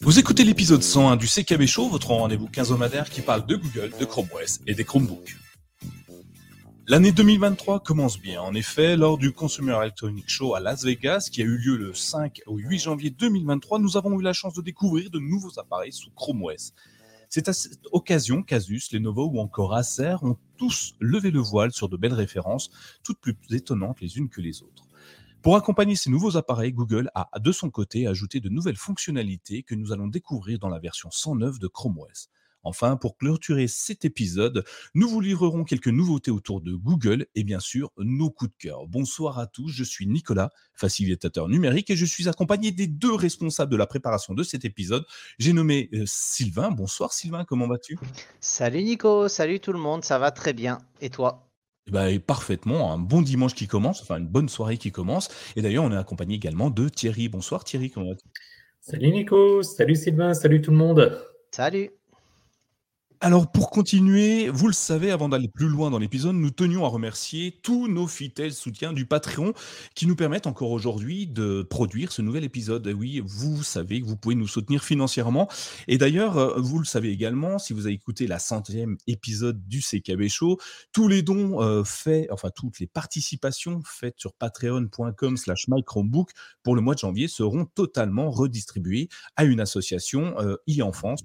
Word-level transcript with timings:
Vous 0.00 0.18
écoutez 0.18 0.42
l'épisode 0.42 0.82
101 0.82 1.16
du 1.16 1.26
CKB 1.26 1.66
Show, 1.66 1.90
votre 1.90 2.12
rendez-vous 2.12 2.48
quinzomadaire 2.48 3.10
qui 3.10 3.20
parle 3.20 3.44
de 3.44 3.56
Google, 3.56 3.92
de 4.00 4.04
Chrome 4.06 4.28
OS 4.32 4.60
et 4.66 4.74
des 4.74 4.84
Chromebooks. 4.84 5.36
L'année 6.86 7.12
2023 7.12 7.80
commence 7.80 8.18
bien. 8.18 8.40
En 8.40 8.54
effet, 8.54 8.96
lors 8.96 9.18
du 9.18 9.32
Consumer 9.32 9.76
Electronics 9.82 10.30
Show 10.30 10.54
à 10.54 10.60
Las 10.60 10.84
Vegas, 10.84 11.28
qui 11.30 11.42
a 11.42 11.44
eu 11.44 11.58
lieu 11.58 11.76
le 11.76 11.92
5 11.92 12.40
au 12.46 12.56
8 12.56 12.78
janvier 12.78 13.10
2023, 13.10 13.80
nous 13.80 13.98
avons 13.98 14.18
eu 14.18 14.22
la 14.22 14.32
chance 14.32 14.54
de 14.54 14.62
découvrir 14.62 15.10
de 15.10 15.18
nouveaux 15.18 15.58
appareils 15.58 15.92
sous 15.92 16.10
Chrome 16.12 16.42
OS. 16.42 16.72
C'est 17.28 17.50
à 17.50 17.52
cette 17.52 17.86
occasion 17.92 18.42
qu'Asus, 18.42 18.84
Lenovo 18.92 19.28
ou 19.30 19.40
encore 19.40 19.74
Acer 19.74 20.16
ont 20.22 20.38
tous 20.56 20.94
levé 21.00 21.30
le 21.30 21.40
voile 21.40 21.72
sur 21.72 21.90
de 21.90 21.98
belles 21.98 22.14
références, 22.14 22.70
toutes 23.02 23.18
plus 23.18 23.36
étonnantes 23.50 24.00
les 24.00 24.16
unes 24.16 24.30
que 24.30 24.40
les 24.40 24.62
autres. 24.62 24.83
Pour 25.44 25.56
accompagner 25.56 25.94
ces 25.94 26.08
nouveaux 26.08 26.38
appareils, 26.38 26.72
Google 26.72 27.10
a 27.14 27.28
de 27.38 27.52
son 27.52 27.68
côté 27.68 28.06
ajouté 28.06 28.40
de 28.40 28.48
nouvelles 28.48 28.78
fonctionnalités 28.78 29.62
que 29.62 29.74
nous 29.74 29.92
allons 29.92 30.06
découvrir 30.06 30.58
dans 30.58 30.70
la 30.70 30.78
version 30.78 31.10
109 31.10 31.58
de 31.58 31.66
Chrome 31.66 31.98
OS. 31.98 32.30
Enfin, 32.62 32.96
pour 32.96 33.18
clôturer 33.18 33.68
cet 33.68 34.06
épisode, 34.06 34.64
nous 34.94 35.06
vous 35.06 35.20
livrerons 35.20 35.64
quelques 35.64 35.88
nouveautés 35.88 36.30
autour 36.30 36.62
de 36.62 36.72
Google 36.72 37.26
et 37.34 37.44
bien 37.44 37.60
sûr 37.60 37.92
nos 37.98 38.30
coups 38.30 38.52
de 38.52 38.56
cœur. 38.56 38.86
Bonsoir 38.86 39.38
à 39.38 39.46
tous, 39.46 39.68
je 39.68 39.84
suis 39.84 40.06
Nicolas, 40.06 40.48
facilitateur 40.72 41.46
numérique 41.50 41.90
et 41.90 41.96
je 41.96 42.06
suis 42.06 42.26
accompagné 42.26 42.72
des 42.72 42.86
deux 42.86 43.14
responsables 43.14 43.70
de 43.70 43.76
la 43.76 43.86
préparation 43.86 44.32
de 44.32 44.44
cet 44.44 44.64
épisode. 44.64 45.04
J'ai 45.38 45.52
nommé 45.52 45.90
euh, 45.92 46.04
Sylvain. 46.06 46.70
Bonsoir 46.70 47.12
Sylvain, 47.12 47.44
comment 47.44 47.68
vas-tu? 47.68 47.98
Salut 48.40 48.82
Nico, 48.82 49.28
salut 49.28 49.60
tout 49.60 49.74
le 49.74 49.78
monde, 49.78 50.06
ça 50.06 50.18
va 50.18 50.30
très 50.30 50.54
bien. 50.54 50.78
Et 51.02 51.10
toi? 51.10 51.50
Bah, 51.90 52.06
parfaitement, 52.26 52.92
un 52.92 52.98
bon 52.98 53.22
dimanche 53.22 53.54
qui 53.54 53.66
commence, 53.66 54.02
enfin 54.02 54.18
une 54.18 54.26
bonne 54.26 54.48
soirée 54.48 54.78
qui 54.78 54.90
commence. 54.90 55.28
Et 55.56 55.62
d'ailleurs, 55.62 55.84
on 55.84 55.92
est 55.92 55.96
accompagné 55.96 56.36
également 56.36 56.70
de 56.70 56.88
Thierry. 56.88 57.28
Bonsoir 57.28 57.64
Thierry, 57.64 57.90
comment 57.90 58.10
vas-tu? 58.10 58.26
Salut 58.80 59.10
Nico, 59.12 59.62
salut 59.62 59.96
Sylvain, 59.96 60.34
salut 60.34 60.60
tout 60.60 60.70
le 60.70 60.76
monde. 60.76 61.18
Salut. 61.50 61.90
Alors 63.24 63.50
pour 63.50 63.70
continuer, 63.70 64.50
vous 64.50 64.66
le 64.66 64.74
savez, 64.74 65.10
avant 65.10 65.30
d'aller 65.30 65.48
plus 65.48 65.68
loin 65.68 65.90
dans 65.90 65.98
l'épisode, 65.98 66.36
nous 66.36 66.50
tenions 66.50 66.84
à 66.84 66.88
remercier 66.88 67.58
tous 67.62 67.88
nos 67.88 68.06
fidèles 68.06 68.52
soutiens 68.52 68.92
du 68.92 69.06
Patreon 69.06 69.54
qui 69.94 70.06
nous 70.06 70.14
permettent 70.14 70.46
encore 70.46 70.72
aujourd'hui 70.72 71.26
de 71.26 71.62
produire 71.62 72.12
ce 72.12 72.20
nouvel 72.20 72.44
épisode. 72.44 72.86
Oui, 72.86 73.22
vous 73.24 73.62
savez 73.62 74.02
que 74.02 74.06
vous 74.06 74.18
pouvez 74.18 74.34
nous 74.34 74.46
soutenir 74.46 74.84
financièrement. 74.84 75.48
Et 75.88 75.96
d'ailleurs, 75.96 76.36
euh, 76.36 76.60
vous 76.60 76.78
le 76.78 76.84
savez 76.84 77.12
également, 77.12 77.58
si 77.58 77.72
vous 77.72 77.86
avez 77.86 77.94
écouté 77.94 78.26
la 78.26 78.38
centième 78.38 78.98
épisode 79.06 79.66
du 79.66 79.80
CKB 79.80 80.28
Show, 80.28 80.58
tous 80.92 81.08
les 81.08 81.22
dons 81.22 81.62
euh, 81.62 81.82
faits, 81.82 82.28
enfin 82.30 82.50
toutes 82.54 82.78
les 82.78 82.86
participations 82.86 83.80
faites 83.86 84.16
sur 84.18 84.34
patreon.com 84.34 85.38
slash 85.38 85.68
mychromebook 85.68 86.28
pour 86.62 86.74
le 86.74 86.82
mois 86.82 86.92
de 86.92 86.98
janvier 86.98 87.28
seront 87.28 87.64
totalement 87.64 88.30
redistribuées 88.30 89.08
à 89.36 89.44
une 89.44 89.60
association 89.60 90.34
euh, 90.40 90.56
e-enfance 90.68 91.22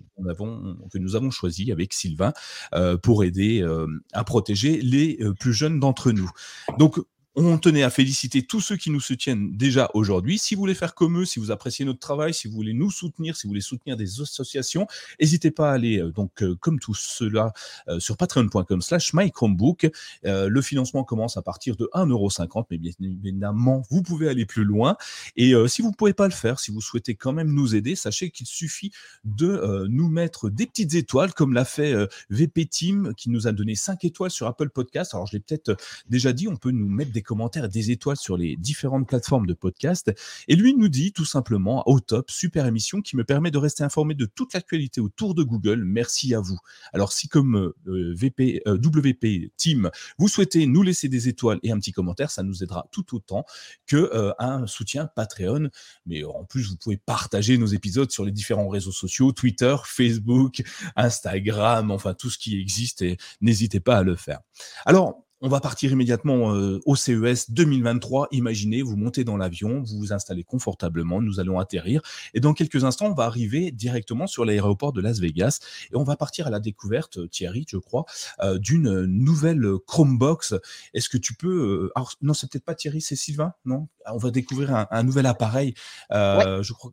que 0.93 0.97
nous 0.97 1.15
avons 1.17 1.29
choisie 1.29 1.73
avec 1.73 1.88
Sylvain 1.93 2.33
euh, 2.73 2.97
pour 2.97 3.23
aider 3.23 3.61
euh, 3.61 3.87
à 4.13 4.23
protéger 4.23 4.79
les 4.81 5.17
euh, 5.21 5.33
plus 5.33 5.53
jeunes 5.53 5.79
d'entre 5.79 6.11
nous. 6.11 6.29
Donc, 6.77 6.99
on 7.45 7.57
tenait 7.57 7.83
à 7.83 7.89
féliciter 7.89 8.43
tous 8.43 8.59
ceux 8.59 8.75
qui 8.75 8.89
nous 8.91 8.99
soutiennent 8.99 9.55
déjà 9.55 9.89
aujourd'hui. 9.93 10.37
Si 10.37 10.55
vous 10.55 10.59
voulez 10.59 10.73
faire 10.73 10.93
comme 10.93 11.19
eux, 11.19 11.25
si 11.25 11.39
vous 11.39 11.51
appréciez 11.51 11.85
notre 11.85 11.99
travail, 11.99 12.33
si 12.33 12.47
vous 12.47 12.53
voulez 12.53 12.73
nous 12.73 12.91
soutenir, 12.91 13.35
si 13.37 13.47
vous 13.47 13.51
voulez 13.51 13.61
soutenir 13.61 13.95
des 13.95 14.21
associations, 14.21 14.87
n'hésitez 15.19 15.51
pas 15.51 15.71
à 15.71 15.73
aller 15.73 15.99
euh, 15.99 16.11
donc 16.11 16.43
euh, 16.43 16.55
comme 16.55 16.79
tous 16.79 16.95
ceux-là 16.95 17.53
euh, 17.87 17.99
sur 17.99 18.17
patreon.com/slash 18.17 19.13
mychromebook. 19.13 19.89
le 20.23 20.61
financement 20.61 21.03
commence 21.03 21.37
à 21.37 21.41
partir 21.41 21.75
de 21.75 21.89
1,50€, 21.93 22.65
mais 22.71 22.77
bien 22.77 22.91
évidemment, 23.01 23.83
vous 23.89 24.01
pouvez 24.01 24.27
aller 24.27 24.45
plus 24.45 24.65
loin. 24.65 24.97
Et 25.35 25.53
si 25.67 25.81
vous 25.81 25.89
ne 25.89 25.95
pouvez 25.95 26.13
pas 26.13 26.27
le 26.27 26.33
faire, 26.33 26.59
si 26.59 26.71
vous 26.71 26.81
souhaitez 26.81 27.15
quand 27.15 27.31
même 27.31 27.51
nous 27.51 27.75
aider, 27.75 27.95
sachez 27.95 28.29
qu'il 28.31 28.47
suffit 28.47 28.91
de 29.23 29.85
nous 29.87 30.09
mettre 30.09 30.49
des 30.49 30.65
petites 30.65 30.93
étoiles, 30.95 31.33
comme 31.33 31.53
l'a 31.53 31.65
fait 31.65 31.95
VP 32.29 32.65
Team, 32.65 33.13
qui 33.15 33.29
nous 33.29 33.47
a 33.47 33.51
donné 33.51 33.75
5 33.75 34.03
étoiles 34.05 34.31
sur 34.31 34.47
Apple 34.47 34.69
Podcast. 34.69 35.13
Alors, 35.13 35.27
je 35.27 35.33
l'ai 35.33 35.39
peut-être 35.39 35.77
déjà 36.09 36.33
dit, 36.33 36.47
on 36.47 36.57
peut 36.57 36.71
nous 36.71 36.89
mettre 36.89 37.11
des 37.11 37.21
commentaires 37.29 37.69
des 37.69 37.91
étoiles 37.91 38.17
sur 38.17 38.37
les 38.37 38.55
différentes 38.55 39.07
plateformes 39.07 39.45
de 39.45 39.53
podcast. 39.53 40.11
Et 40.47 40.55
lui 40.55 40.73
nous 40.73 40.89
dit 40.89 41.13
tout 41.13 41.25
simplement 41.25 41.87
au 41.87 41.99
top, 41.99 42.31
super 42.31 42.65
émission 42.65 43.01
qui 43.01 43.15
me 43.15 43.23
permet 43.23 43.51
de 43.51 43.59
rester 43.59 43.83
informé 43.83 44.15
de 44.15 44.25
toute 44.25 44.55
l'actualité 44.55 44.99
autour 44.99 45.35
de 45.35 45.43
Google. 45.43 45.83
Merci 45.83 46.33
à 46.33 46.39
vous. 46.39 46.57
Alors 46.91 47.13
si 47.13 47.27
comme 47.27 47.71
euh, 47.85 48.15
VP, 48.15 48.63
euh, 48.65 48.77
WP 48.77 49.51
Team, 49.57 49.91
vous 50.17 50.27
souhaitez 50.27 50.65
nous 50.65 50.81
laisser 50.81 51.07
des 51.07 51.27
étoiles 51.27 51.59
et 51.61 51.71
un 51.71 51.77
petit 51.77 51.91
commentaire, 51.91 52.31
ça 52.31 52.41
nous 52.41 52.63
aidera 52.63 52.87
tout 52.91 53.15
autant 53.15 53.45
que 53.85 54.09
euh, 54.11 54.33
un 54.39 54.65
soutien 54.65 55.05
Patreon. 55.05 55.69
Mais 56.07 56.23
en 56.23 56.45
plus, 56.45 56.67
vous 56.67 56.77
pouvez 56.77 56.97
partager 56.97 57.59
nos 57.59 57.67
épisodes 57.67 58.09
sur 58.09 58.25
les 58.25 58.31
différents 58.31 58.69
réseaux 58.69 58.91
sociaux, 58.91 59.33
Twitter, 59.33 59.75
Facebook, 59.85 60.63
Instagram, 60.95 61.91
enfin 61.91 62.15
tout 62.15 62.31
ce 62.31 62.39
qui 62.39 62.59
existe 62.59 63.03
et 63.03 63.17
n'hésitez 63.39 63.79
pas 63.79 63.97
à 63.97 64.03
le 64.03 64.15
faire. 64.15 64.39
Alors, 64.87 65.28
on 65.41 65.47
va 65.47 65.59
partir 65.59 65.91
immédiatement 65.91 66.53
euh, 66.53 66.79
au 66.85 66.95
CES 66.95 67.51
2023. 67.51 68.27
Imaginez, 68.31 68.81
vous 68.81 68.95
montez 68.95 69.23
dans 69.23 69.37
l'avion, 69.37 69.81
vous 69.81 69.97
vous 69.97 70.13
installez 70.13 70.43
confortablement, 70.43 71.21
nous 71.21 71.39
allons 71.39 71.59
atterrir. 71.59 72.01
Et 72.33 72.39
dans 72.39 72.53
quelques 72.53 72.83
instants, 72.83 73.07
on 73.07 73.13
va 73.13 73.25
arriver 73.25 73.71
directement 73.71 74.27
sur 74.27 74.43
l'aéroport 74.45 74.91
de 74.91 75.01
Las 75.01 75.19
Vegas. 75.19 75.59
Et 75.91 75.95
on 75.95 76.03
va 76.03 76.15
partir 76.15 76.47
à 76.47 76.49
la 76.49 76.59
découverte, 76.59 77.29
Thierry, 77.29 77.65
je 77.69 77.77
crois, 77.77 78.05
euh, 78.41 78.57
d'une 78.57 79.05
nouvelle 79.05 79.65
Chromebox. 79.87 80.55
Est-ce 80.93 81.09
que 81.09 81.17
tu 81.17 81.33
peux... 81.33 81.85
Euh, 81.85 81.91
alors, 81.95 82.13
non, 82.21 82.33
c'est 82.33 82.49
peut-être 82.51 82.65
pas 82.65 82.75
Thierry, 82.75 83.01
c'est 83.01 83.15
Sylvain, 83.15 83.53
non? 83.65 83.87
On 84.11 84.17
va 84.17 84.31
découvrir 84.31 84.87
un, 84.89 85.03
nouvel 85.03 85.25
appareil. 85.25 85.73
Je 86.11 86.73
crois... 86.73 86.91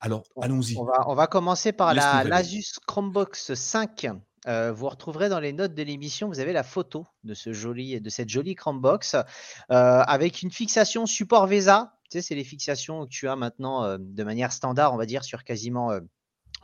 alors, 0.00 0.24
allons-y. 0.40 0.76
On 0.76 0.84
va, 0.84 1.08
on 1.08 1.14
va 1.14 1.26
commencer 1.26 1.72
par 1.72 1.94
la 1.94 2.24
l'Asus 2.24 2.80
Chromebox 2.86 3.54
5 3.54 4.06
euh, 4.46 4.72
vous 4.72 4.88
retrouverez 4.88 5.28
dans 5.28 5.40
les 5.40 5.52
notes 5.52 5.74
de 5.74 5.82
l'émission, 5.82 6.28
vous 6.28 6.40
avez 6.40 6.52
la 6.52 6.62
photo 6.62 7.06
de, 7.24 7.34
ce 7.34 7.52
joli, 7.52 8.00
de 8.00 8.10
cette 8.10 8.30
jolie 8.30 8.54
Chromebox 8.54 9.14
euh, 9.14 9.24
avec 9.68 10.42
une 10.42 10.50
fixation 10.50 11.06
support 11.06 11.46
VESA. 11.46 11.94
Tu 12.10 12.18
sais, 12.18 12.22
c'est 12.22 12.34
les 12.34 12.44
fixations 12.44 13.04
que 13.04 13.10
tu 13.10 13.28
as 13.28 13.36
maintenant 13.36 13.84
euh, 13.84 13.98
de 14.00 14.24
manière 14.24 14.52
standard, 14.52 14.94
on 14.94 14.96
va 14.96 15.06
dire, 15.06 15.24
sur 15.24 15.44
quasiment 15.44 15.92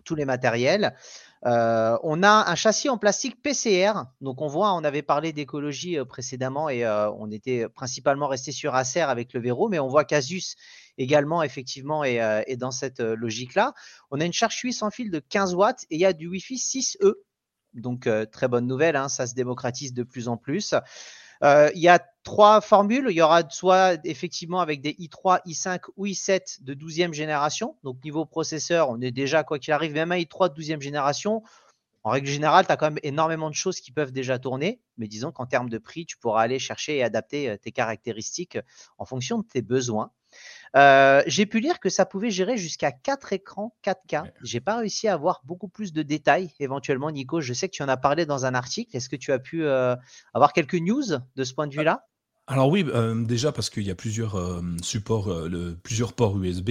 tous 0.05 0.15
les 0.15 0.25
matériels. 0.25 0.95
on 1.43 2.23
a 2.23 2.51
un 2.51 2.55
châssis 2.55 2.89
en 2.89 2.97
plastique 2.97 3.43
PCR. 3.43 3.93
Donc, 4.21 4.41
on 4.41 4.47
voit, 4.47 4.73
on 4.73 4.83
avait 4.85 5.03
parlé 5.03 5.33
d'écologie 5.33 5.99
précédemment 6.09 6.69
et 6.69 6.87
on 6.87 7.31
était 7.31 7.69
principalement 7.69 8.29
resté 8.29 8.53
sur 8.53 8.75
Acer 8.75 9.01
avec 9.01 9.33
le 9.33 9.41
verrou, 9.41 9.69
mais 9.69 9.81
on 9.81 9.89
voit 9.89 10.05
qu'Asus 10.05 10.55
également, 10.97 11.43
effectivement, 11.43 12.05
est, 12.05 12.57
dans 12.57 12.71
cette 12.71 13.01
logique-là. 13.01 13.75
On 14.11 14.21
a 14.21 14.25
une 14.25 14.33
charge 14.33 14.55
suisse 14.55 14.79
sans 14.79 14.91
fil 14.91 15.11
de 15.11 15.19
15 15.19 15.55
watts 15.55 15.85
et 15.91 15.97
il 15.97 16.01
y 16.01 16.07
a 16.07 16.13
du 16.13 16.29
Wi-Fi 16.29 16.55
6E. 16.55 17.15
Donc, 17.77 18.07
euh, 18.07 18.27
très 18.27 18.49
bonne 18.49 18.67
nouvelle, 18.67 18.97
hein, 18.97 19.09
ça 19.09 19.27
se 19.27 19.35
démocratise 19.35 19.93
de 19.93 20.03
plus 20.03 20.29
en 20.29 20.37
plus. 20.37 20.75
Euh, 21.45 21.71
il 21.75 21.83
y 21.83 21.89
a 21.89 22.01
trois 22.23 22.61
formules. 22.61 23.07
Il 23.11 23.17
y 23.17 23.23
aura 23.23 23.43
soit 23.49 23.99
effectivement 24.05 24.61
avec 24.61 24.81
des 24.81 24.93
i3, 24.95 25.41
i5 25.47 25.81
ou 25.97 26.07
i7 26.07 26.63
de 26.63 26.75
12e 26.75 27.13
génération. 27.13 27.77
Donc, 27.85 28.03
niveau 28.05 28.25
processeur, 28.25 28.91
on 28.91 29.01
est 29.01 29.11
déjà, 29.11 29.45
quoi 29.45 29.59
qu'il 29.59 29.73
arrive, 29.73 29.93
même 29.93 30.13
un 30.13 30.17
i3 30.17 30.55
de 30.55 30.61
12e 30.61 30.81
génération. 30.81 31.43
En 32.05 32.11
règle 32.11 32.29
générale, 32.29 32.65
tu 32.65 32.73
as 32.73 32.77
quand 32.77 32.87
même 32.87 33.01
énormément 33.03 33.51
de 33.51 33.55
choses 33.55 33.81
qui 33.81 33.91
peuvent 33.91 34.13
déjà 34.13 34.39
tourner. 34.39 34.81
Mais 34.97 35.09
disons 35.09 35.33
qu'en 35.33 35.47
termes 35.47 35.69
de 35.69 35.79
prix, 35.79 36.07
tu 36.07 36.17
pourras 36.17 36.43
aller 36.43 36.59
chercher 36.59 36.99
et 36.99 37.03
adapter 37.03 37.51
euh, 37.51 37.57
tes 37.57 37.73
caractéristiques 37.73 38.59
en 38.99 39.05
fonction 39.05 39.39
de 39.39 39.45
tes 39.45 39.61
besoins. 39.61 40.13
Euh, 40.77 41.23
j'ai 41.27 41.47
pu 41.47 41.61
lire 41.61 41.81
que 41.81 41.89
ça 41.89 42.05
pouvait 42.05 42.31
gérer 42.31 42.59
jusqu'à 42.59 42.93
4 42.93 43.33
écrans 43.33 43.75
4K. 43.83 44.31
J'ai 44.43 44.61
pas 44.61 44.77
réussi 44.77 45.09
à 45.09 45.15
avoir 45.15 45.41
beaucoup 45.45 45.69
plus 45.69 45.93
de 45.93 46.03
détails. 46.03 46.53
Éventuellement, 46.61 47.11
Nico, 47.11 47.41
je 47.41 47.53
sais 47.55 47.69
que 47.69 47.75
tu 47.75 47.83
en 47.83 47.89
as 47.89 47.97
parlé 47.97 48.27
dans 48.27 48.45
un 48.45 48.55
article. 48.55 48.95
Est-ce 48.95 49.09
que 49.09 49.17
tu 49.17 49.33
as 49.33 49.39
pu 49.39 49.65
euh, 49.65 49.97
avoir 50.35 50.53
quelques 50.53 50.75
news 50.75 51.05
de 51.37 51.45
ce 51.45 51.55
point 51.55 51.67
de 51.67 51.75
vue-là? 51.75 52.07
Alors 52.49 52.69
oui, 52.69 52.85
euh, 52.95 53.25
déjà 53.25 53.51
parce 53.51 53.71
qu'il 53.71 53.83
y 53.83 53.91
a 53.91 53.97
plusieurs 53.97 54.37
euh, 54.37 54.63
supports, 54.81 55.33
euh, 55.33 55.77
plusieurs 55.83 56.13
ports 56.13 56.41
USB 56.41 56.71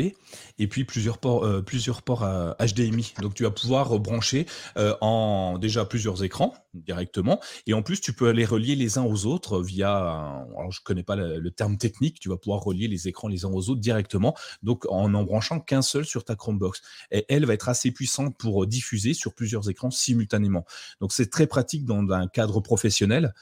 et 0.58 0.68
puis 0.68 0.86
plusieurs 0.86 1.18
ports, 1.18 1.46
plusieurs 1.66 2.02
ports 2.02 2.26
HDMI. 2.60 3.14
Donc 3.22 3.34
tu 3.34 3.44
vas 3.44 3.52
pouvoir 3.52 4.00
brancher 4.00 4.46
en 4.78 5.58
déjà 5.60 5.84
plusieurs 5.84 6.24
écrans 6.24 6.54
directement 6.74 7.42
et 7.68 7.74
en 7.74 7.82
plus 7.82 8.00
tu 8.00 8.14
peux 8.14 8.30
les 8.30 8.46
relier 8.46 8.76
les 8.76 8.98
uns 8.98 9.04
aux 9.04 9.26
autres 9.26 9.62
via. 9.62 9.98
alors 9.98 10.72
je 10.72 10.82
connais 10.82 11.04
pas 11.04 11.18
le, 11.18 11.40
le, 11.40 11.52
terme 11.52 11.78
technique. 11.78 12.20
Tu 12.22 12.30
vas 12.30 12.38
pouvoir 12.38 12.62
relier 12.62 12.88
les 12.88 13.10
écrans 13.10 13.28
les 13.28 13.44
uns 13.44 13.50
aux 13.50 13.70
autres 13.70 13.82
directement. 13.82 14.34
Donc 14.64 14.86
en 14.90 15.14
en 15.14 15.24
branchant 15.24 15.60
qu'un 15.60 15.82
seul 15.82 16.06
sur 16.06 16.24
ta 16.24 16.36
Chromebox. 16.36 16.82
Et 17.12 17.26
elle 17.28 17.46
va 17.46 17.54
être 17.54 17.68
assez 17.68 17.92
puissante 17.92 18.38
pour 18.38 18.66
diffuser 18.66 19.14
sur 19.14 19.34
plusieurs 19.34 19.70
écrans 19.70 19.92
simultanément. 19.92 20.66
Donc 21.02 21.12
c'est 21.12 21.30
très 21.30 21.48
pratique 21.48 21.84
dans 21.84 22.10
un 22.12 22.28
cadre 22.28 22.62
professionnel 22.62 23.34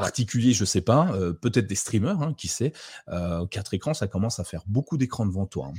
particuliers, 0.00 0.52
je 0.52 0.64
sais 0.64 0.80
pas. 0.80 1.12
Peut-être 1.40 1.66
des 1.66 1.74
streamers, 1.74 2.20
hein, 2.22 2.34
qui 2.36 2.48
sait. 2.48 2.72
quatre 3.50 3.74
écrans, 3.74 3.94
ça 3.94 4.06
commence 4.06 4.40
à 4.40 4.44
faire 4.44 4.62
beaucoup 4.66 4.96
d'écrans 4.96 5.26
devant 5.26 5.46
toi. 5.46 5.72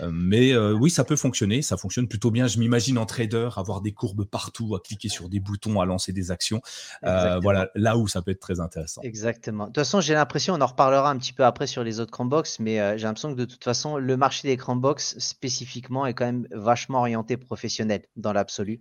Hein. 0.00 0.10
mais 0.12 0.56
oui, 0.56 0.90
ça 0.90 1.04
peut 1.04 1.16
fonctionner. 1.16 1.62
Ça 1.62 1.76
fonctionne 1.76 2.08
plutôt 2.08 2.30
bien. 2.30 2.46
Je 2.46 2.58
m'imagine 2.58 2.98
en 2.98 3.06
trader 3.06 3.48
avoir 3.56 3.80
des 3.80 3.92
courbes 3.92 4.24
partout, 4.24 4.74
à 4.74 4.80
cliquer 4.80 5.08
sur 5.08 5.28
des 5.28 5.40
boutons, 5.40 5.80
à 5.80 5.86
lancer 5.86 6.12
des 6.12 6.30
actions. 6.30 6.60
voilà, 7.02 7.70
là 7.74 7.96
où 7.96 8.08
ça 8.08 8.22
peut 8.22 8.30
être 8.30 8.40
très 8.40 8.60
intéressant. 8.60 9.02
Exactement. 9.02 9.64
De 9.64 9.68
toute 9.68 9.76
façon, 9.76 10.00
j'ai 10.00 10.14
l'impression, 10.14 10.54
on 10.54 10.60
en 10.60 10.66
reparlera 10.66 11.10
un 11.10 11.18
petit 11.18 11.32
peu 11.32 11.44
après 11.44 11.66
sur 11.66 11.84
les 11.84 12.00
autres 12.00 12.10
Chromebox, 12.10 12.58
mais 12.60 12.98
j'ai 12.98 13.04
l'impression 13.04 13.32
que 13.32 13.38
de 13.38 13.44
toute 13.44 13.64
façon, 13.64 13.96
le 13.96 14.16
marché 14.16 14.48
des 14.48 14.56
Chromebox 14.56 15.18
spécifiquement 15.18 16.06
est 16.06 16.14
quand 16.14 16.26
même 16.26 16.46
vachement 16.50 17.00
orienté 17.00 17.36
professionnel 17.36 18.02
dans 18.16 18.32
l'absolu. 18.32 18.80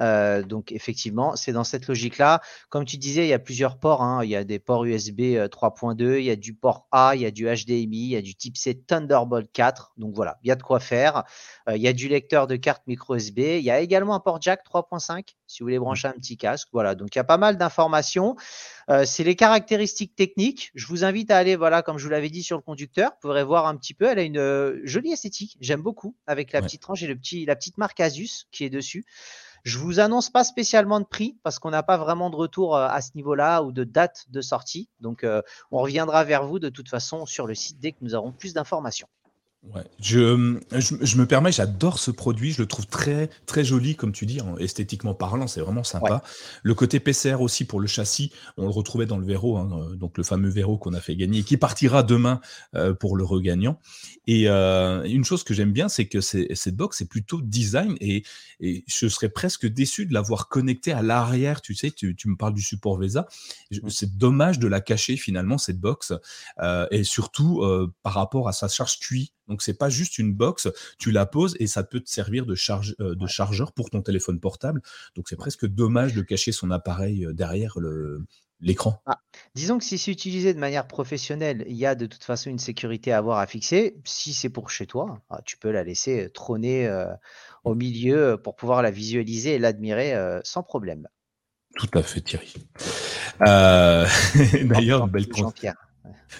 Euh, 0.00 0.42
donc 0.42 0.72
effectivement, 0.72 1.36
c'est 1.36 1.52
dans 1.52 1.64
cette 1.64 1.86
logique-là. 1.86 2.40
Comme 2.68 2.84
tu 2.84 2.96
disais, 2.96 3.24
il 3.24 3.28
y 3.28 3.32
a 3.32 3.38
plusieurs 3.38 3.78
ports. 3.78 4.02
Hein. 4.02 4.24
Il 4.24 4.30
y 4.30 4.36
a 4.36 4.44
des 4.44 4.58
ports 4.58 4.84
USB 4.84 5.20
3.2, 5.20 6.02
euh, 6.02 6.20
il 6.20 6.24
y 6.24 6.30
a 6.30 6.36
du 6.36 6.54
port 6.54 6.86
A, 6.90 7.14
il 7.14 7.22
y 7.22 7.26
a 7.26 7.30
du 7.30 7.44
HDMI, 7.44 7.98
il 7.98 8.08
y 8.08 8.16
a 8.16 8.22
du 8.22 8.34
type 8.34 8.56
C 8.56 8.74
Thunderbolt 8.74 9.50
4. 9.52 9.92
Donc 9.96 10.14
voilà, 10.14 10.38
il 10.42 10.48
y 10.48 10.50
a 10.50 10.56
de 10.56 10.62
quoi 10.62 10.80
faire. 10.80 11.24
Euh, 11.68 11.76
il 11.76 11.82
y 11.82 11.88
a 11.88 11.92
du 11.92 12.08
lecteur 12.08 12.46
de 12.46 12.56
carte 12.56 12.82
micro 12.86 13.14
USB. 13.14 13.38
Il 13.38 13.64
y 13.64 13.70
a 13.70 13.80
également 13.80 14.14
un 14.14 14.20
port 14.20 14.40
jack 14.40 14.64
3.5 14.66 15.34
si 15.46 15.60
vous 15.60 15.66
voulez 15.66 15.78
mmh. 15.78 15.82
brancher 15.82 16.08
un 16.08 16.12
petit 16.12 16.38
casque. 16.38 16.68
Voilà, 16.72 16.94
donc 16.94 17.14
il 17.14 17.18
y 17.18 17.20
a 17.20 17.24
pas 17.24 17.36
mal 17.36 17.58
d'informations. 17.58 18.36
c'est 19.04 19.22
les 19.22 19.36
caractéristiques 19.36 20.16
techniques. 20.16 20.70
Je 20.74 20.86
vous 20.86 21.04
invite 21.04 21.30
à 21.30 21.36
aller, 21.36 21.56
voilà, 21.56 21.82
comme 21.82 21.98
je 21.98 22.04
vous 22.04 22.10
l'avais 22.10 22.30
dit 22.30 22.42
sur 22.42 22.56
le 22.56 22.62
conducteur, 22.62 23.10
vous 23.10 23.28
pourrez 23.28 23.44
voir 23.44 23.66
un 23.66 23.76
petit 23.76 23.92
peu. 23.92 24.06
Elle 24.06 24.18
a 24.18 24.22
une 24.22 24.80
jolie 24.84 25.12
esthétique. 25.12 25.58
J'aime 25.60 25.82
beaucoup 25.82 26.16
avec 26.26 26.52
la 26.52 26.62
petite 26.62 26.80
tranche 26.80 27.02
et 27.02 27.06
le 27.06 27.16
petit, 27.16 27.44
la 27.44 27.54
petite 27.54 27.76
marque 27.76 28.00
Asus 28.00 28.46
qui 28.50 28.64
est 28.64 28.70
dessus. 28.70 29.04
Je 29.64 29.78
vous 29.78 30.00
annonce 30.00 30.28
pas 30.28 30.42
spécialement 30.42 30.98
de 30.98 31.04
prix 31.04 31.38
parce 31.44 31.60
qu'on 31.60 31.70
n'a 31.70 31.84
pas 31.84 31.96
vraiment 31.96 32.30
de 32.30 32.36
retour 32.36 32.76
euh, 32.76 32.88
à 32.88 33.00
ce 33.00 33.10
niveau-là 33.14 33.62
ou 33.62 33.70
de 33.70 33.84
date 33.84 34.26
de 34.28 34.40
sortie. 34.40 34.88
Donc, 35.00 35.22
euh, 35.22 35.40
on 35.70 35.78
reviendra 35.78 36.24
vers 36.24 36.44
vous 36.44 36.58
de 36.58 36.68
toute 36.68 36.88
façon 36.88 37.26
sur 37.26 37.46
le 37.46 37.54
site 37.54 37.78
dès 37.78 37.92
que 37.92 37.98
nous 38.00 38.16
aurons 38.16 38.32
plus 38.32 38.54
d'informations. 38.54 39.08
Ouais. 39.62 39.84
Je, 40.00 40.58
je, 40.72 41.16
me 41.16 41.24
permets, 41.24 41.52
j'adore 41.52 42.00
ce 42.00 42.10
produit, 42.10 42.50
je 42.50 42.60
le 42.60 42.66
trouve 42.66 42.88
très 42.88 43.30
très 43.46 43.62
joli, 43.62 43.94
comme 43.94 44.10
tu 44.10 44.26
dis, 44.26 44.40
esthétiquement 44.58 45.14
parlant, 45.14 45.46
c'est 45.46 45.60
vraiment 45.60 45.84
sympa. 45.84 46.20
Le 46.64 46.74
côté 46.74 46.98
PCR 46.98 47.36
aussi 47.40 47.64
pour 47.64 47.78
le 47.78 47.86
châssis, 47.86 48.32
on 48.56 48.64
le 48.64 48.70
retrouvait 48.70 49.06
dans 49.06 49.18
le 49.18 49.24
Véro, 49.24 49.58
hein, 49.58 49.70
euh, 49.72 49.94
donc 49.94 50.18
le 50.18 50.24
fameux 50.24 50.48
Véro 50.48 50.78
qu'on 50.78 50.94
a 50.94 51.00
fait 51.00 51.14
gagner, 51.14 51.44
qui 51.44 51.56
partira 51.58 52.02
demain 52.02 52.40
euh, 52.74 52.92
pour 52.92 53.16
le 53.16 53.22
regagnant. 53.22 53.78
Et 54.26 54.48
euh, 54.48 55.04
une 55.04 55.24
chose 55.24 55.44
que 55.44 55.54
j'aime 55.54 55.72
bien, 55.72 55.88
c'est 55.88 56.06
que 56.06 56.20
cette 56.20 56.74
box 56.74 57.00
est 57.00 57.08
plutôt 57.08 57.40
design 57.40 57.94
et, 58.00 58.24
et, 58.58 58.84
je 58.88 59.06
serais 59.06 59.28
presque 59.28 59.66
déçu 59.66 60.06
de 60.06 60.12
l'avoir 60.12 60.48
connecté 60.48 60.90
à 60.90 61.02
l'arrière. 61.02 61.60
Tu 61.60 61.76
sais, 61.76 61.92
tu, 61.92 62.16
tu, 62.16 62.28
me 62.28 62.36
parles 62.36 62.54
du 62.54 62.62
support 62.62 62.98
VESA. 62.98 63.28
C'est 63.88 64.18
dommage 64.18 64.58
de 64.58 64.66
la 64.66 64.80
cacher 64.80 65.16
finalement 65.16 65.58
cette 65.58 65.78
box 65.78 66.12
et 66.90 67.04
surtout 67.04 67.64
par 68.02 68.14
rapport 68.14 68.48
à 68.48 68.52
sa 68.52 68.68
charge 68.68 68.98
QI 68.98 69.32
donc 69.48 69.62
c'est 69.62 69.74
pas 69.74 69.88
juste 69.88 70.18
une 70.18 70.32
box, 70.32 70.68
tu 70.98 71.10
la 71.10 71.26
poses 71.26 71.56
et 71.58 71.66
ça 71.66 71.82
peut 71.82 72.00
te 72.00 72.08
servir 72.08 72.46
de, 72.46 72.54
charge, 72.54 72.94
euh, 73.00 73.14
de 73.14 73.26
chargeur 73.26 73.72
pour 73.72 73.90
ton 73.90 74.02
téléphone 74.02 74.40
portable. 74.40 74.82
Donc 75.16 75.28
c'est 75.28 75.36
presque 75.36 75.66
dommage 75.66 76.14
de 76.14 76.22
cacher 76.22 76.52
son 76.52 76.70
appareil 76.70 77.26
euh, 77.26 77.32
derrière 77.32 77.76
l'écran. 78.60 79.02
Ah, 79.06 79.18
disons 79.54 79.78
que 79.78 79.84
si 79.84 79.98
c'est 79.98 80.12
utilisé 80.12 80.54
de 80.54 80.58
manière 80.58 80.86
professionnelle, 80.86 81.64
il 81.66 81.76
y 81.76 81.86
a 81.86 81.94
de 81.94 82.06
toute 82.06 82.24
façon 82.24 82.50
une 82.50 82.58
sécurité 82.58 83.12
à 83.12 83.18
avoir 83.18 83.38
à 83.38 83.46
fixer. 83.46 83.96
Si 84.04 84.32
c'est 84.32 84.50
pour 84.50 84.70
chez 84.70 84.86
toi, 84.86 85.20
ah, 85.30 85.40
tu 85.44 85.56
peux 85.56 85.70
la 85.70 85.82
laisser 85.82 86.24
euh, 86.24 86.28
trôner 86.28 86.88
au 87.64 87.74
milieu 87.74 88.38
pour 88.42 88.56
pouvoir 88.56 88.82
la 88.82 88.90
visualiser 88.90 89.54
et 89.54 89.58
l'admirer 89.58 90.14
sans 90.44 90.62
problème. 90.62 91.08
Tout 91.76 91.88
à 91.94 92.02
fait, 92.02 92.20
Thierry. 92.20 92.54
D'ailleurs, 93.40 95.08
belle 95.08 95.26
Jean-Pierre. 95.34 95.91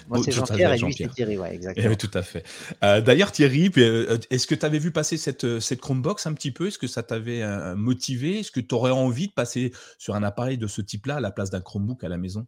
Moi, 0.07 0.19
c'est 0.23 0.31
Jean-Pierre 0.31 0.73
et 0.73 0.77
lui, 0.77 0.93
c'est 0.93 1.07
Thierry. 1.07 1.37
Ouais, 1.37 1.55
exactement. 1.55 1.87
Oui, 1.89 1.97
tout 1.97 2.11
à 2.13 2.21
fait. 2.21 2.43
Euh, 2.83 3.01
d'ailleurs, 3.01 3.31
Thierry, 3.31 3.71
euh, 3.77 4.17
est-ce 4.29 4.47
que 4.47 4.55
tu 4.55 4.65
avais 4.65 4.79
vu 4.79 4.91
passer 4.91 5.17
cette, 5.17 5.45
euh, 5.45 5.59
cette 5.59 5.79
Chromebox 5.79 6.25
un 6.27 6.33
petit 6.33 6.51
peu? 6.51 6.67
Est-ce 6.67 6.77
que 6.77 6.87
ça 6.87 7.03
t'avait 7.03 7.43
motivé? 7.75 8.39
Est-ce 8.39 8.51
que 8.51 8.59
tu 8.59 8.75
aurais 8.75 8.91
envie 8.91 9.27
de 9.27 9.33
passer 9.33 9.71
sur 9.97 10.15
un 10.15 10.23
appareil 10.23 10.57
de 10.57 10.67
ce 10.67 10.81
type-là 10.81 11.15
à 11.15 11.19
la 11.21 11.31
place 11.31 11.49
d'un 11.49 11.61
Chromebook 11.61 12.03
à 12.03 12.09
la 12.09 12.17
maison? 12.17 12.45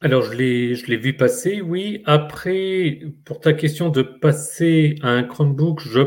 Alors, 0.00 0.22
je 0.22 0.32
l'ai, 0.32 0.74
je 0.74 0.86
l'ai 0.86 0.96
vu 0.96 1.16
passer, 1.16 1.60
oui. 1.60 2.02
Après, 2.06 3.00
pour 3.24 3.40
ta 3.40 3.52
question 3.52 3.88
de 3.88 4.02
passer 4.02 4.94
à 5.02 5.08
un 5.08 5.24
Chromebook, 5.24 5.80
je 5.80 6.00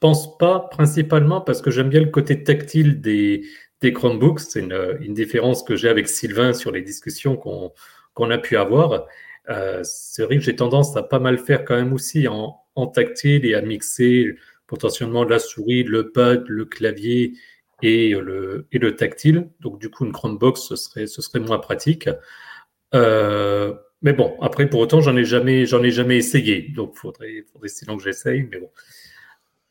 pense 0.00 0.36
pas, 0.36 0.68
principalement 0.70 1.40
parce 1.40 1.62
que 1.62 1.70
j'aime 1.70 1.88
bien 1.88 2.00
le 2.00 2.10
côté 2.10 2.42
tactile 2.42 3.00
des, 3.00 3.46
des 3.80 3.92
Chromebooks. 3.92 4.40
C'est 4.40 4.60
une, 4.60 4.98
une 5.00 5.14
différence 5.14 5.62
que 5.62 5.76
j'ai 5.76 5.88
avec 5.88 6.08
Sylvain 6.08 6.52
sur 6.52 6.70
les 6.72 6.82
discussions 6.82 7.36
qu'on, 7.36 7.72
qu'on 8.14 8.30
a 8.30 8.38
pu 8.38 8.56
avoir. 8.56 9.06
Euh, 9.48 9.80
c'est 9.84 10.24
vrai 10.24 10.36
que 10.36 10.42
j'ai 10.42 10.56
tendance 10.56 10.96
à 10.96 11.02
pas 11.02 11.18
mal 11.18 11.38
faire 11.38 11.64
quand 11.64 11.76
même 11.76 11.92
aussi 11.92 12.26
en, 12.28 12.62
tactile 12.94 13.46
et 13.46 13.54
à 13.54 13.62
mixer 13.62 14.36
potentiellement 14.66 15.24
la 15.24 15.38
souris, 15.38 15.82
le 15.82 16.10
pad, 16.10 16.44
le 16.48 16.64
clavier 16.66 17.32
et 17.82 18.10
le, 18.10 18.66
et 18.72 18.78
le 18.78 18.96
tactile. 18.96 19.48
Donc 19.60 19.78
du 19.80 19.90
coup, 19.90 20.04
une 20.04 20.12
Chromebox, 20.12 20.60
ce 20.60 20.76
serait, 20.76 21.06
ce 21.06 21.22
serait 21.22 21.40
moins 21.40 21.58
pratique. 21.58 22.08
Euh, 22.94 23.74
mais 24.02 24.12
bon, 24.12 24.36
après, 24.40 24.68
pour 24.68 24.80
autant, 24.80 25.00
j'en 25.00 25.16
ai 25.16 25.24
jamais, 25.24 25.66
j'en 25.66 25.82
ai 25.82 25.90
jamais 25.90 26.16
essayé. 26.18 26.68
Donc, 26.74 26.96
faudrait, 26.96 27.44
faudrait 27.52 27.68
sinon 27.68 27.96
que 27.96 28.04
j'essaye. 28.04 28.42
Mais 28.50 28.58
bon, 28.60 28.70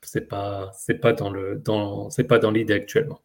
c'est 0.01 0.27
pas, 0.27 0.71
c'est 0.77 0.95
pas 0.99 1.13
dans 1.13 1.29
le, 1.29 1.55
dans, 1.57 2.09
c'est 2.09 2.25
pas 2.25 2.39
dans 2.39 2.51
l'idée 2.51 2.73
actuellement. 2.73 3.21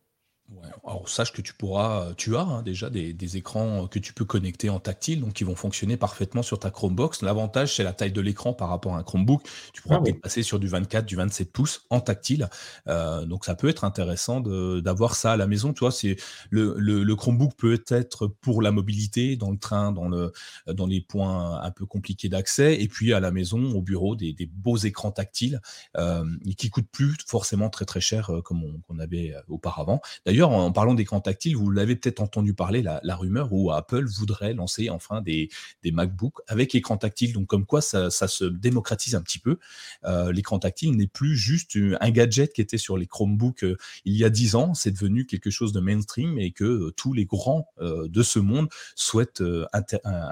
Alors 0.84 1.08
sache 1.08 1.32
que 1.32 1.42
tu 1.42 1.54
pourras, 1.54 2.14
tu 2.16 2.36
as 2.36 2.40
hein, 2.40 2.62
déjà 2.62 2.90
des, 2.90 3.36
écrans 3.36 3.86
que 3.86 3.98
tu 3.98 4.12
peux 4.12 4.24
connecter 4.24 4.70
en 4.70 4.80
tactile, 4.80 5.20
donc 5.20 5.34
qui 5.34 5.44
vont 5.44 5.54
fonctionner 5.54 5.96
parfaitement 5.96 6.42
sur 6.42 6.58
ta 6.58 6.70
Chromebox. 6.70 7.22
L'avantage, 7.22 7.76
c'est 7.76 7.84
la 7.84 7.92
taille 7.92 8.12
de 8.12 8.20
l'écran 8.20 8.52
par 8.52 8.68
rapport 8.68 8.94
à 8.94 8.98
un 8.98 9.02
Chromebook. 9.02 9.42
Tu 9.72 9.82
pourras 9.82 10.00
ah 10.04 10.12
passer 10.20 10.42
sur 10.42 10.58
du 10.58 10.66
24, 10.66 11.06
du 11.06 11.16
27 11.16 11.52
pouces 11.52 11.86
en 11.90 12.00
tactile. 12.00 12.48
Euh, 12.88 13.24
donc 13.24 13.44
ça 13.44 13.54
peut 13.54 13.68
être 13.68 13.84
intéressant 13.84 14.40
d'avoir 14.40 15.14
ça 15.14 15.32
à 15.32 15.36
la 15.36 15.46
maison. 15.46 15.72
Tu 15.72 15.80
vois, 15.80 15.92
c'est 15.92 16.16
le, 16.50 16.74
le, 16.78 17.16
Chromebook 17.16 17.54
peut 17.56 17.82
être 17.88 18.26
pour 18.26 18.62
la 18.62 18.72
mobilité 18.72 19.36
dans 19.36 19.50
le 19.50 19.58
train, 19.58 19.92
dans, 19.92 20.08
le, 20.08 20.32
dans 20.66 20.86
les 20.86 21.00
points 21.00 21.60
un 21.60 21.70
peu 21.70 21.86
compliqués 21.86 22.28
d'accès, 22.28 22.80
et 22.80 22.88
puis 22.88 23.12
à 23.12 23.20
la 23.20 23.30
maison, 23.30 23.72
au 23.72 23.82
bureau, 23.82 24.16
des, 24.16 24.34
beaux 24.52 24.78
écrans 24.78 25.12
tactiles 25.12 25.60
euh, 25.96 26.24
qui 26.56 26.70
coûtent 26.70 26.90
plus 26.90 27.14
forcément 27.26 27.70
très 27.70 27.84
très 27.84 28.00
cher 28.00 28.30
euh, 28.30 28.42
comme 28.42 28.64
on, 28.64 28.80
on 28.88 28.98
avait 28.98 29.34
auparavant. 29.48 30.00
D'ailleurs 30.26 30.39
en 30.42 30.72
parlant 30.72 30.94
d'écran 30.94 31.20
tactile, 31.20 31.56
vous 31.56 31.70
l'avez 31.70 31.96
peut-être 31.96 32.20
entendu 32.20 32.54
parler, 32.54 32.82
la, 32.82 33.16
rumeur 33.16 33.52
où 33.52 33.70
Apple 33.70 34.06
voudrait 34.06 34.54
lancer 34.54 34.90
enfin 34.90 35.20
des, 35.20 35.48
MacBooks 35.84 36.38
avec 36.48 36.74
écran 36.74 36.96
tactile. 36.96 37.32
Donc, 37.32 37.46
comme 37.46 37.66
quoi 37.66 37.80
ça, 37.80 38.10
se 38.10 38.44
démocratise 38.44 39.14
un 39.14 39.22
petit 39.22 39.38
peu. 39.38 39.58
Euh, 40.04 40.32
l'écran 40.32 40.58
tactile 40.58 40.96
n'est 40.96 41.06
plus 41.06 41.36
juste 41.36 41.76
un 42.00 42.10
gadget 42.10 42.52
qui 42.52 42.60
était 42.60 42.78
sur 42.78 42.96
les 42.96 43.06
Chromebooks 43.06 43.64
euh, 43.64 43.76
il 44.04 44.16
y 44.16 44.24
a 44.24 44.30
dix 44.30 44.54
ans. 44.54 44.74
C'est 44.74 44.92
devenu 44.92 45.26
quelque 45.26 45.50
chose 45.50 45.72
de 45.72 45.80
mainstream 45.80 46.38
et 46.38 46.52
que 46.52 46.64
euh, 46.64 46.90
tous 46.96 47.12
les 47.12 47.24
grands 47.24 47.66
de 47.80 48.22
ce 48.22 48.38
monde 48.38 48.68
souhaitent 48.94 49.42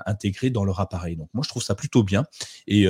intégrer 0.06 0.50
dans 0.50 0.64
leur 0.64 0.80
appareil. 0.80 1.16
Donc, 1.16 1.28
moi, 1.34 1.42
je 1.42 1.48
trouve 1.48 1.62
ça 1.62 1.74
plutôt 1.74 2.02
bien. 2.02 2.24
Et 2.66 2.86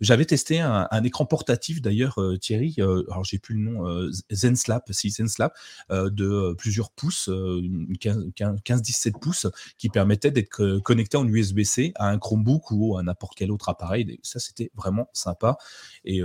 j'avais 0.00 0.24
testé 0.24 0.60
un, 0.60 0.88
écran 1.04 1.26
portatif 1.26 1.82
d'ailleurs, 1.82 2.18
Thierry. 2.40 2.76
alors, 2.78 3.24
j'ai 3.24 3.38
plus 3.38 3.54
le 3.54 3.60
nom, 3.60 4.10
ZenSlap, 4.32 4.88
si 4.92 5.10
ZenSlap, 5.10 5.54
de 5.90 6.54
plusieurs 6.58 6.90
pouces, 6.90 7.28
15-17 7.28 9.18
pouces, 9.18 9.46
qui 9.78 9.88
permettaient 9.88 10.30
d'être 10.30 10.78
connecté 10.80 11.16
en 11.16 11.26
USB-C 11.26 11.92
à 11.94 12.08
un 12.10 12.18
Chromebook 12.18 12.70
ou 12.70 12.98
à 12.98 13.02
n'importe 13.02 13.34
quel 13.36 13.50
autre 13.50 13.68
appareil. 13.68 14.18
ça, 14.22 14.38
c'était 14.38 14.70
vraiment 14.74 15.08
sympa. 15.12 15.56
Et 16.04 16.20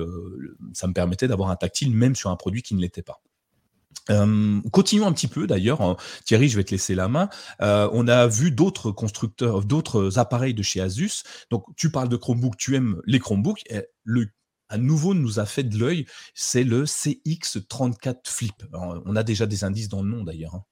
ça 0.74 0.88
me 0.88 0.94
permettait 0.94 1.28
d'avoir 1.28 1.50
un 1.50 1.56
tactile 1.56 1.96
même 1.96 2.16
sur 2.16 2.30
un 2.30 2.36
produit 2.36 2.62
qui 2.62 2.76
ne 2.76 2.82
l'était 2.82 3.04
pas. 3.04 3.22
continuons 4.72 5.08
un 5.08 5.14
petit 5.14 5.28
peu 5.28 5.48
d'ailleurs. 5.48 5.98
Thierry, 6.26 6.50
je 6.50 6.58
vais 6.58 6.64
te 6.64 6.72
laisser 6.72 6.96
la 6.96 7.08
main. 7.08 7.30
on 7.60 8.08
a 8.08 8.28
vu 8.28 8.52
d'autres 8.52 8.92
constructeurs, 8.92 9.64
d'autres 9.64 10.20
appareils 10.20 10.54
de 10.54 10.64
chez 10.64 10.82
Asus. 10.82 11.24
Donc, 11.50 11.66
tu 11.78 11.92
parles 11.92 12.10
de 12.10 12.18
Chromebook, 12.18 12.58
tu 12.58 12.76
aimes 12.76 13.02
les 13.06 13.20
Chromebooks. 13.20 13.64
À 14.74 14.78
nouveau 14.80 15.14
nous 15.14 15.40
a 15.40 15.46
fait 15.46 15.64
de 15.64 15.78
l'œil, 15.78 16.06
c'est 16.34 16.64
le 16.64 16.86
CX34 16.86 18.16
Flip. 18.26 18.64
on 18.74 19.16
a 19.16 19.22
déjà 19.22 19.46
des 19.46 19.64
indices 19.64 19.88
dans 19.88 20.02
le 20.02 20.10
nom 20.10 20.24
d'ailleurs. 20.24 20.56
Hein. 20.56 20.64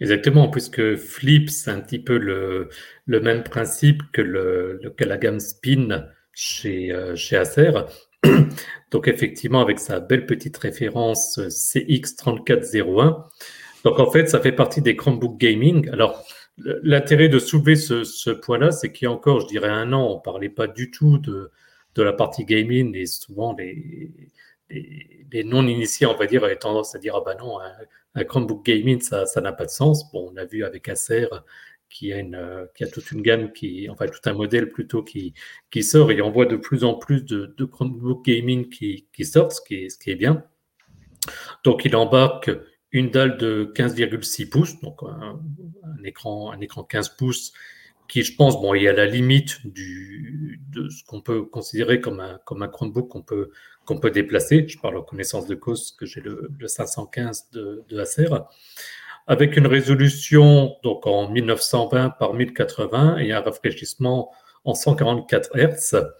Exactement, 0.00 0.48
puisque 0.48 0.96
Flip, 0.96 1.48
c'est 1.48 1.70
un 1.70 1.80
petit 1.80 2.00
peu 2.00 2.18
le, 2.18 2.68
même 3.06 3.44
principe 3.44 4.02
que, 4.12 4.22
le, 4.22 4.80
la 4.98 5.16
gamme 5.18 5.38
Spin 5.38 6.06
chez, 6.32 6.90
euh, 6.92 7.14
Acer. 7.32 7.70
Donc 8.90 9.06
effectivement, 9.06 9.60
avec 9.60 9.78
sa 9.78 10.00
belle 10.00 10.26
petite 10.26 10.56
référence 10.56 11.38
CX3401. 11.38 13.24
Donc 13.84 14.00
en 14.00 14.10
fait, 14.10 14.28
ça 14.28 14.40
fait 14.40 14.50
partie 14.52 14.82
des 14.82 14.96
Chromebook 14.96 15.38
Gaming. 15.38 15.88
Alors, 15.90 16.26
l'intérêt 16.82 17.28
de 17.28 17.38
soulever 17.38 17.76
ce, 17.76 18.02
ce 18.02 18.30
point-là, 18.30 18.72
c'est 18.72 18.90
qu'il 18.90 19.06
y 19.06 19.08
a 19.08 19.12
encore, 19.12 19.40
je 19.40 19.46
dirais, 19.46 19.68
un 19.68 19.92
an, 19.92 20.08
on 20.10 20.16
ne 20.16 20.22
parlait 20.22 20.48
pas 20.48 20.66
du 20.66 20.90
tout 20.90 21.18
de, 21.18 21.52
de 21.94 22.02
la 22.02 22.12
partie 22.12 22.44
gaming 22.44 22.94
et 22.94 23.06
souvent 23.06 23.54
les, 23.56 24.12
non-initiés, 25.44 26.06
on 26.06 26.16
va 26.16 26.26
dire, 26.26 26.44
avaient 26.44 26.56
tendance 26.56 26.94
à 26.94 26.98
dire 26.98 27.16
Ah 27.16 27.22
ben 27.24 27.36
non, 27.38 27.58
un, 27.60 28.24
Chromebook 28.24 28.64
gaming, 28.64 29.00
ça 29.00 29.40
n'a 29.40 29.52
pas 29.52 29.64
de 29.64 29.70
sens. 29.70 30.10
Bon, 30.12 30.30
on 30.32 30.36
a 30.36 30.44
vu 30.44 30.64
avec 30.64 30.88
Acer 30.88 31.28
qui 31.88 32.12
a, 32.12 32.18
une, 32.18 32.68
qui 32.74 32.84
a 32.84 32.88
toute 32.88 33.10
une 33.12 33.22
gamme, 33.22 33.52
qui, 33.52 33.88
enfin 33.88 34.06
tout 34.06 34.20
un 34.26 34.34
modèle 34.34 34.70
plutôt 34.70 35.02
qui, 35.02 35.34
qui 35.70 35.82
sort 35.82 36.10
et 36.10 36.20
on 36.20 36.30
voit 36.30 36.46
de 36.46 36.56
plus 36.56 36.84
en 36.84 36.94
plus 36.94 37.24
de, 37.24 37.54
de 37.56 37.64
Chromebook 37.64 38.24
gaming 38.24 38.68
qui, 38.68 39.06
qui 39.12 39.24
sortent, 39.24 39.52
ce 39.52 39.60
qui, 39.60 39.74
est, 39.76 39.88
ce 39.88 39.98
qui 39.98 40.10
est 40.10 40.16
bien. 40.16 40.44
Donc 41.64 41.84
il 41.84 41.96
embarque 41.96 42.50
une 42.90 43.10
dalle 43.10 43.36
de 43.36 43.70
15,6 43.74 44.48
pouces, 44.48 44.80
donc 44.80 45.02
un, 45.02 45.40
écran, 46.04 46.52
un 46.52 46.60
écran 46.60 46.84
15 46.84 47.10
pouces 47.16 47.52
qui, 48.08 48.22
je 48.22 48.34
pense, 48.34 48.60
bon, 48.60 48.74
est 48.74 48.88
à 48.88 48.92
la 48.92 49.06
limite 49.06 49.60
de 49.66 50.88
ce 50.88 51.04
qu'on 51.04 51.20
peut 51.20 51.42
considérer 51.42 52.00
comme 52.00 52.20
un, 52.20 52.38
comme 52.44 52.62
un 52.62 52.68
Chromebook 52.68 53.08
qu'on 53.08 53.22
peut, 53.22 53.50
qu'on 53.84 53.98
peut 53.98 54.10
déplacer. 54.10 54.66
Je 54.66 54.78
parle 54.78 54.96
en 54.96 55.02
connaissance 55.02 55.46
de 55.46 55.54
cause 55.54 55.92
que 55.92 56.06
j'ai 56.06 56.20
le, 56.20 56.50
515 56.66 57.50
de, 57.52 57.98
Acer, 57.98 58.28
avec 59.26 59.56
une 59.56 59.66
résolution 59.66 60.76
donc 60.82 61.06
en 61.06 61.30
1920 61.30 62.10
par 62.10 62.34
1080 62.34 63.18
et 63.18 63.32
un 63.32 63.40
rafraîchissement 63.40 64.32
en 64.64 64.74
144 64.74 65.56
Hz. 65.56 66.12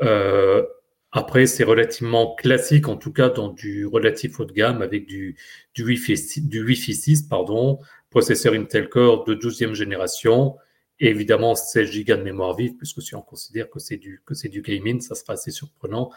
Euh, 0.00 0.64
après, 1.12 1.46
c'est 1.46 1.64
relativement 1.64 2.34
classique, 2.34 2.88
en 2.88 2.96
tout 2.96 3.12
cas 3.12 3.30
dans 3.30 3.48
du 3.48 3.86
relatif 3.86 4.40
haut 4.40 4.44
de 4.44 4.52
gamme, 4.52 4.82
avec 4.82 5.06
du, 5.06 5.36
du 5.74 5.84
Wi-Fi 5.84 6.94
6, 6.94 7.22
pardon, 7.22 7.78
processeur 8.10 8.52
Intel 8.54 8.88
Core 8.88 9.24
de 9.24 9.34
12e 9.34 9.72
génération, 9.72 10.56
et 11.00 11.08
évidemment 11.08 11.54
16 11.54 12.04
Go 12.04 12.16
de 12.16 12.22
mémoire 12.22 12.56
vive, 12.56 12.76
puisque 12.76 13.02
si 13.02 13.14
on 13.14 13.22
considère 13.22 13.70
que 13.70 13.78
c'est 13.78 13.96
du, 13.96 14.22
que 14.26 14.34
c'est 14.34 14.48
du 14.48 14.62
gaming, 14.62 15.00
ça 15.00 15.14
sera 15.14 15.34
assez 15.34 15.50
surprenant 15.50 16.10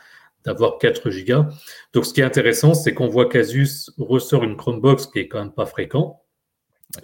d'avoir 0.43 0.77
4 0.79 1.09
Go. 1.23 1.45
Donc, 1.93 2.05
ce 2.05 2.13
qui 2.13 2.21
est 2.21 2.23
intéressant, 2.23 2.73
c'est 2.73 2.93
qu'on 2.93 3.07
voit 3.07 3.29
qu'Asus 3.29 3.91
ressort 3.97 4.43
une 4.43 4.57
Chromebox 4.57 5.07
qui 5.07 5.19
est 5.19 5.27
quand 5.27 5.39
même 5.39 5.53
pas 5.53 5.65
fréquent, 5.65 6.21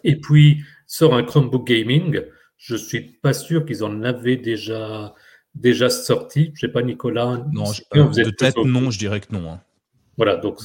et 0.03 0.19
puis 0.19 0.63
sort 0.85 1.13
un 1.13 1.23
Chromebook 1.23 1.65
gaming. 1.67 2.21
Je 2.57 2.75
suis 2.75 3.01
pas 3.01 3.33
sûr 3.33 3.65
qu'ils 3.65 3.83
en 3.83 4.03
avaient 4.03 4.37
déjà 4.37 5.13
déjà 5.53 5.89
sorti. 5.89 6.51
Je 6.55 6.61
sais 6.61 6.71
pas, 6.71 6.81
Nicolas. 6.81 7.45
Non, 7.51 7.65
de 7.65 8.29
tête, 8.31 8.57
non, 8.57 8.91
je 8.91 8.99
dirais 8.99 9.19
que 9.19 9.33
non. 9.33 9.51
Hein. 9.51 9.61
Voilà, 10.17 10.35
donc 10.37 10.59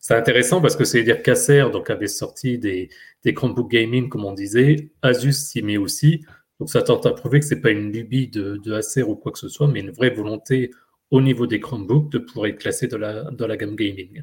c'est 0.00 0.14
intéressant 0.14 0.60
parce 0.60 0.76
que 0.76 0.84
c'est 0.84 1.02
dire 1.02 1.22
qu'Acer 1.22 1.64
donc 1.72 1.90
avait 1.90 2.08
sorti 2.08 2.58
des, 2.58 2.88
des 3.24 3.34
Chromebook 3.34 3.70
gaming, 3.70 4.08
comme 4.08 4.24
on 4.24 4.32
disait. 4.32 4.90
Asus 5.02 5.32
s'y 5.32 5.62
met 5.62 5.76
aussi. 5.76 6.24
Donc 6.60 6.70
ça 6.70 6.82
tente 6.82 7.06
à 7.06 7.12
prouver 7.12 7.40
que 7.40 7.46
c'est 7.46 7.60
pas 7.60 7.70
une 7.70 7.92
lubie 7.92 8.28
de, 8.28 8.72
Acer 8.72 9.02
ou 9.02 9.16
quoi 9.16 9.32
que 9.32 9.38
ce 9.38 9.48
soit, 9.48 9.68
mais 9.68 9.80
une 9.80 9.90
vraie 9.90 10.10
volonté 10.10 10.70
au 11.10 11.20
niveau 11.20 11.46
des 11.46 11.60
Chromebooks 11.60 12.10
de 12.10 12.18
pouvoir 12.18 12.46
être 12.46 12.58
classé 12.58 12.88
dans 12.88 12.98
la, 12.98 13.56
gamme 13.56 13.76
gaming. 13.76 14.22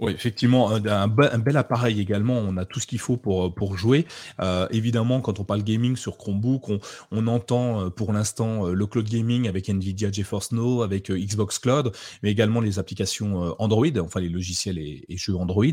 Oui, 0.00 0.12
effectivement, 0.12 0.70
un, 0.70 1.08
bel 1.08 1.56
appareil 1.58 2.00
également. 2.00 2.38
On 2.38 2.56
a 2.56 2.64
tout 2.64 2.80
ce 2.80 2.86
qu'il 2.86 2.98
faut 2.98 3.18
pour, 3.18 3.44
euh, 3.44 3.76
jouer. 3.76 4.06
Euh, 4.40 4.66
évidemment, 4.70 5.20
quand 5.20 5.40
on 5.40 5.44
parle 5.44 5.62
gaming 5.62 5.94
sur 5.94 6.16
Chromebook, 6.16 6.70
on, 7.10 7.26
entend 7.26 7.84
euh, 7.84 7.90
pour 7.90 8.14
l'instant 8.14 8.68
le 8.68 8.86
cloud 8.86 9.06
gaming 9.06 9.46
avec 9.46 9.68
NVIDIA 9.68 10.10
GeForce 10.10 10.52
Now, 10.52 10.80
avec 10.82 11.10
Xbox 11.10 11.58
Cloud, 11.58 11.92
mais 12.22 12.30
également 12.30 12.62
les 12.62 12.78
applications 12.78 13.54
Android, 13.58 13.98
enfin 14.00 14.20
les 14.20 14.30
logiciels 14.30 14.78
et, 14.78 15.04
jeux 15.16 15.36
Android. 15.36 15.66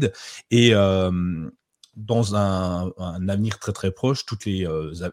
Et 0.52 0.74
dans 1.98 2.36
un, 2.36 2.92
un, 2.98 3.28
avenir 3.28 3.60
très 3.60 3.74
très 3.74 3.92
proche, 3.92 4.26
tous 4.26 4.46
les, 4.46 4.66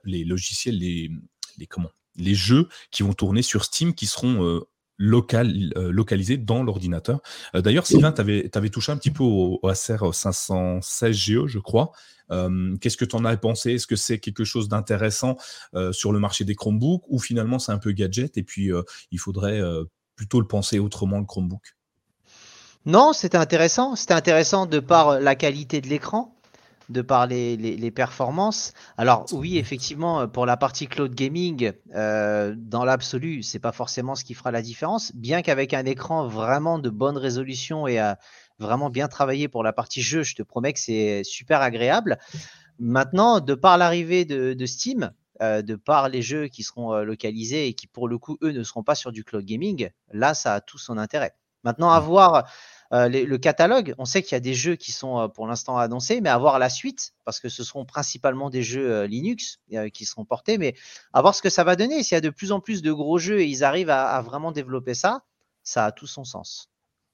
les 0.04 0.24
logiciels, 0.24 0.78
les, 0.78 1.10
les, 1.58 1.66
comment, 1.66 1.90
les 2.14 2.34
jeux 2.34 2.68
qui 2.92 3.02
vont 3.02 3.14
tourner 3.14 3.42
sur 3.42 3.64
Steam, 3.64 3.94
qui 3.94 4.06
seront 4.06 4.62
local, 4.96 5.72
euh, 5.76 5.90
localisé 5.90 6.36
dans 6.36 6.62
l'ordinateur. 6.62 7.20
Euh, 7.54 7.60
d'ailleurs, 7.60 7.86
Sylvain, 7.86 8.12
tu 8.12 8.20
avais, 8.20 8.70
touché 8.70 8.92
un 8.92 8.96
petit 8.96 9.10
peu 9.10 9.22
au, 9.22 9.60
Acer 9.68 9.96
516 10.12 11.16
GE, 11.16 11.46
je 11.46 11.58
crois. 11.58 11.92
Euh, 12.30 12.76
qu'est-ce 12.80 12.96
que 12.96 13.04
tu 13.04 13.16
en 13.16 13.24
as 13.24 13.36
pensé? 13.36 13.72
Est-ce 13.72 13.86
que 13.86 13.96
c'est 13.96 14.18
quelque 14.18 14.44
chose 14.44 14.68
d'intéressant 14.68 15.36
sur 15.92 16.12
le 16.12 16.18
marché 16.18 16.44
des 16.44 16.54
Chromebooks 16.54 17.04
ou 17.08 17.18
finalement 17.18 17.58
c'est 17.58 17.72
un 17.72 17.78
peu 17.78 17.92
gadget 17.92 18.36
et 18.38 18.42
puis 18.42 18.70
il 19.10 19.18
faudrait 19.18 19.60
plutôt 20.16 20.40
le 20.40 20.46
penser 20.46 20.78
autrement, 20.78 21.18
le 21.18 21.26
Chromebook? 21.26 21.76
Non, 22.86 23.12
c'était 23.12 23.38
intéressant. 23.38 23.96
C'était 23.96 24.14
intéressant 24.14 24.66
de 24.66 24.78
par 24.78 25.20
la 25.20 25.34
qualité 25.34 25.80
de 25.80 25.88
l'écran 25.88 26.33
de 26.88 27.02
par 27.02 27.26
les, 27.26 27.90
performances. 27.90 28.72
Alors 28.96 29.26
oui, 29.32 29.58
effectivement, 29.58 30.26
pour 30.28 30.46
la 30.46 30.56
partie 30.56 30.86
cloud 30.86 31.14
gaming, 31.14 31.72
euh, 31.94 32.54
dans 32.56 32.84
l'absolu, 32.84 33.42
c'est 33.42 33.58
pas 33.58 33.72
forcément 33.72 34.14
ce 34.14 34.24
qui 34.24 34.34
fera 34.34 34.50
la 34.50 34.62
différence, 34.62 35.12
bien 35.14 35.42
qu'avec 35.42 35.74
un 35.74 35.84
écran 35.84 36.26
vraiment 36.26 36.78
de 36.78 36.90
bonne 36.90 37.16
résolution 37.16 37.86
et 37.86 38.00
vraiment 38.58 38.90
bien 38.90 39.08
travaillé 39.08 39.48
pour 39.48 39.62
la 39.62 39.72
partie 39.72 40.02
jeu, 40.02 40.22
je 40.22 40.34
te 40.34 40.42
promets 40.42 40.72
que 40.72 40.80
c'est 40.80 41.22
super 41.24 41.60
agréable. 41.60 42.18
Maintenant, 42.78 43.40
de 43.40 43.54
par 43.54 43.78
l'arrivée 43.78 44.24
de, 44.24 44.66
Steam, 44.66 45.12
euh, 45.42 45.62
de 45.62 45.76
par 45.76 46.08
les 46.08 46.22
jeux 46.22 46.48
qui 46.48 46.62
seront 46.62 46.92
euh, 46.92 47.04
localisés 47.04 47.68
et 47.68 47.74
qui 47.74 47.86
pour 47.86 48.08
le 48.08 48.18
coup, 48.18 48.36
eux, 48.42 48.50
ne 48.50 48.62
seront 48.62 48.82
pas 48.82 48.94
sur 48.94 49.12
du 49.12 49.24
cloud 49.24 49.44
gaming, 49.44 49.90
là, 50.12 50.34
ça 50.34 50.54
a 50.54 50.60
tout 50.60 50.78
son 50.78 50.98
intérêt. 50.98 51.34
Maintenant, 51.62 51.90
à 51.90 52.00
voir 52.00 52.48
euh, 52.92 53.08
le 53.08 53.38
catalogue, 53.38 53.94
on 53.98 54.04
sait 54.04 54.22
qu'il 54.22 54.32
y 54.32 54.36
a 54.36 54.40
des 54.40 54.54
jeux 54.54 54.76
qui 54.76 54.92
sont 54.92 55.18
euh, 55.18 55.28
pour 55.28 55.46
l'instant 55.46 55.78
annoncés, 55.78 56.20
mais 56.20 56.28
à 56.28 56.38
voir 56.38 56.58
la 56.58 56.68
suite, 56.68 57.14
parce 57.24 57.40
que 57.40 57.48
ce 57.48 57.64
seront 57.64 57.84
principalement 57.84 58.50
des 58.50 58.62
jeux 58.62 58.90
euh, 58.90 59.06
Linux 59.06 59.60
qui 59.92 60.04
seront 60.04 60.24
portés, 60.24 60.58
mais 60.58 60.74
à 61.12 61.22
voir 61.22 61.34
ce 61.34 61.42
que 61.42 61.50
ça 61.50 61.64
va 61.64 61.76
donner. 61.76 62.02
S'il 62.02 62.14
y 62.14 62.18
a 62.18 62.20
de 62.20 62.30
plus 62.30 62.52
en 62.52 62.60
plus 62.60 62.82
de 62.82 62.92
gros 62.92 63.18
jeux 63.18 63.40
et 63.40 63.46
ils 63.46 63.64
arrivent 63.64 63.90
à 63.90 64.20
vraiment 64.22 64.52
développer 64.52 64.94
ça, 64.94 65.22
ça 65.62 65.86
a 65.86 65.92
tout 65.92 66.06
son 66.06 66.24
sens. 66.24 66.68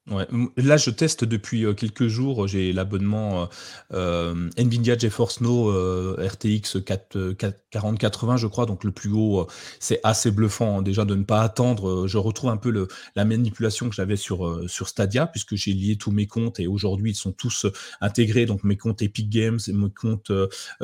Là, 0.06 0.76
je 0.76 0.90
teste 0.90 1.24
depuis 1.24 1.64
euh, 1.64 1.74
quelques 1.74 2.08
jours. 2.08 2.48
J'ai 2.48 2.72
l'abonnement 2.72 3.42
euh, 3.42 3.46
euh, 3.92 4.50
Nvidia 4.56 4.96
GeForce 4.96 5.40
Now 5.40 5.70
RTX 6.16 6.82
4, 6.84 7.34
4080, 7.70 8.38
je 8.38 8.46
crois. 8.46 8.66
Donc 8.66 8.82
le 8.82 8.92
plus 8.92 9.10
haut, 9.12 9.46
c'est 9.78 10.00
assez 10.02 10.30
bluffant 10.30 10.78
hein, 10.78 10.82
déjà 10.82 11.04
de 11.04 11.14
ne 11.14 11.22
pas 11.22 11.42
attendre. 11.42 12.06
Je 12.06 12.18
retrouve 12.18 12.50
un 12.50 12.56
peu 12.56 12.88
la 13.14 13.24
manipulation 13.24 13.88
que 13.88 13.94
j'avais 13.94 14.16
sur 14.16 14.68
sur 14.68 14.88
Stadia 14.88 15.26
puisque 15.26 15.54
j'ai 15.54 15.72
lié 15.72 15.96
tous 15.96 16.10
mes 16.10 16.26
comptes 16.26 16.58
et 16.60 16.66
aujourd'hui 16.66 17.12
ils 17.12 17.16
sont 17.16 17.32
tous 17.32 17.66
intégrés. 18.00 18.46
Donc 18.46 18.64
mes 18.64 18.76
comptes 18.76 19.02
Epic 19.02 19.28
Games, 19.28 19.60
mes 19.68 19.90
comptes 19.90 20.32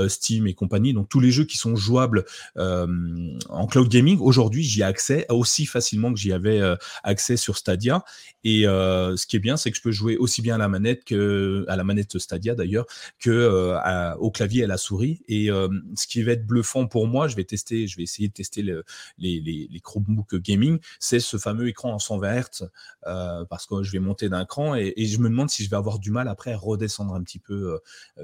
Steam 0.09 0.47
et 0.47 0.55
compagnie. 0.55 0.93
Donc 0.93 1.09
tous 1.09 1.21
les 1.21 1.33
jeux 1.33 1.45
qui 1.45 1.57
sont 1.57 1.75
jouables 1.75 2.27
en 2.57 3.67
cloud 3.67 3.89
gaming 3.89 4.19
aujourd'hui, 4.21 4.63
j'y 4.63 4.81
ai 4.81 4.85
accès 4.85 5.27
aussi 5.31 5.67
facilement 5.67 6.13
que 6.13 6.21
j'y 6.21 6.33
avais 6.33 6.61
accès 7.03 7.37
sur 7.37 7.57
Stadia 7.57 8.05
et 8.47 8.67
euh, 8.67 9.16
ce 9.17 9.27
qui 9.27 9.37
est 9.37 9.41
bien, 9.41 9.57
c'est 9.57 9.71
que 9.71 9.77
je 9.77 9.83
peux 9.83 9.93
jouer 9.93 10.17
aussi 10.17 10.43
bien 10.43 10.57
à 10.57 10.59
la 10.59 10.69
manette 10.69 11.05
que 11.05 11.65
à 11.69 11.77
la 11.77 11.85
manette 11.85 12.19
Stadia 12.19 12.55
d'ailleurs 12.55 12.87
que 13.19 13.31
euh, 13.31 14.15
au 14.17 14.31
clavier 14.31 14.63
et 14.63 14.65
à 14.65 14.69
la 14.69 14.77
souris. 14.77 15.23
Et 15.29 15.51
euh, 15.51 15.69
ce 15.95 16.07
qui 16.07 16.23
va 16.23 16.33
être 16.33 16.47
bluffant 16.47 16.87
pour 16.87 17.07
moi, 17.07 17.29
je 17.29 17.37
vais 17.37 17.45
tester, 17.45 17.87
je 17.87 17.97
vais 17.97 18.03
essayer 18.03 18.29
de 18.29 18.33
tester 18.33 18.63
les, 18.63 19.41
les, 19.41 19.81
Chromebook 19.81 20.37
gaming, 20.37 20.79
c'est 20.99 21.21
ce 21.21 21.37
fameux 21.37 21.69
écran 21.69 21.93
en 21.93 21.99
120 21.99 22.41
Hz 22.41 22.69
parce 23.49 23.67
que 23.67 23.83
je 23.83 23.93
vais 23.93 23.99
monter 23.99 24.29
d'un 24.29 24.45
cran 24.45 24.75
et, 24.75 24.95
je 25.07 25.19
me 25.19 25.29
demande 25.29 25.51
si 25.51 25.65
je 25.65 25.71
vais 25.71 25.77
avoir 25.77 25.99
du 25.99 26.11
mal 26.11 26.29
après 26.29 26.53
à 26.53 26.57
redescendre 26.57 27.15
un 27.15 27.23
petit 27.23 27.39
peu 27.39 27.79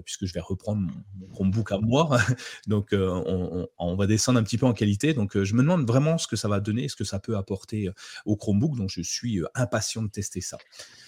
puisque 0.04 0.26
je 0.26 0.34
vais 0.34 0.40
reprendre 0.40 0.82
mon, 0.82 1.28
Chromebook 1.32 1.72
à 1.72 1.78
moi. 1.78 2.18
Donc 2.66 2.88
on, 2.92 3.68
on, 3.78 3.96
va 3.96 4.06
descendre 4.06 4.38
un 4.38 4.42
petit 4.42 4.58
peu 4.58 4.66
en 4.66 4.72
qualité. 4.72 5.14
Donc 5.14 5.40
je 5.40 5.54
me 5.54 5.62
demande 5.62 5.86
vraiment 5.86 6.18
ce 6.18 6.26
que 6.26 6.36
ça 6.36 6.48
va 6.48 6.60
donner, 6.60 6.88
ce 6.88 6.96
que 6.96 7.04
ça 7.04 7.18
peut 7.18 7.36
apporter 7.36 7.90
au 8.26 8.36
Chromebook. 8.36 8.76
Donc 8.76 8.90
je 8.90 9.02
suis 9.02 9.40
impatient 9.54 10.02
de 10.02 10.08
tester 10.08 10.40
ça. 10.40 10.58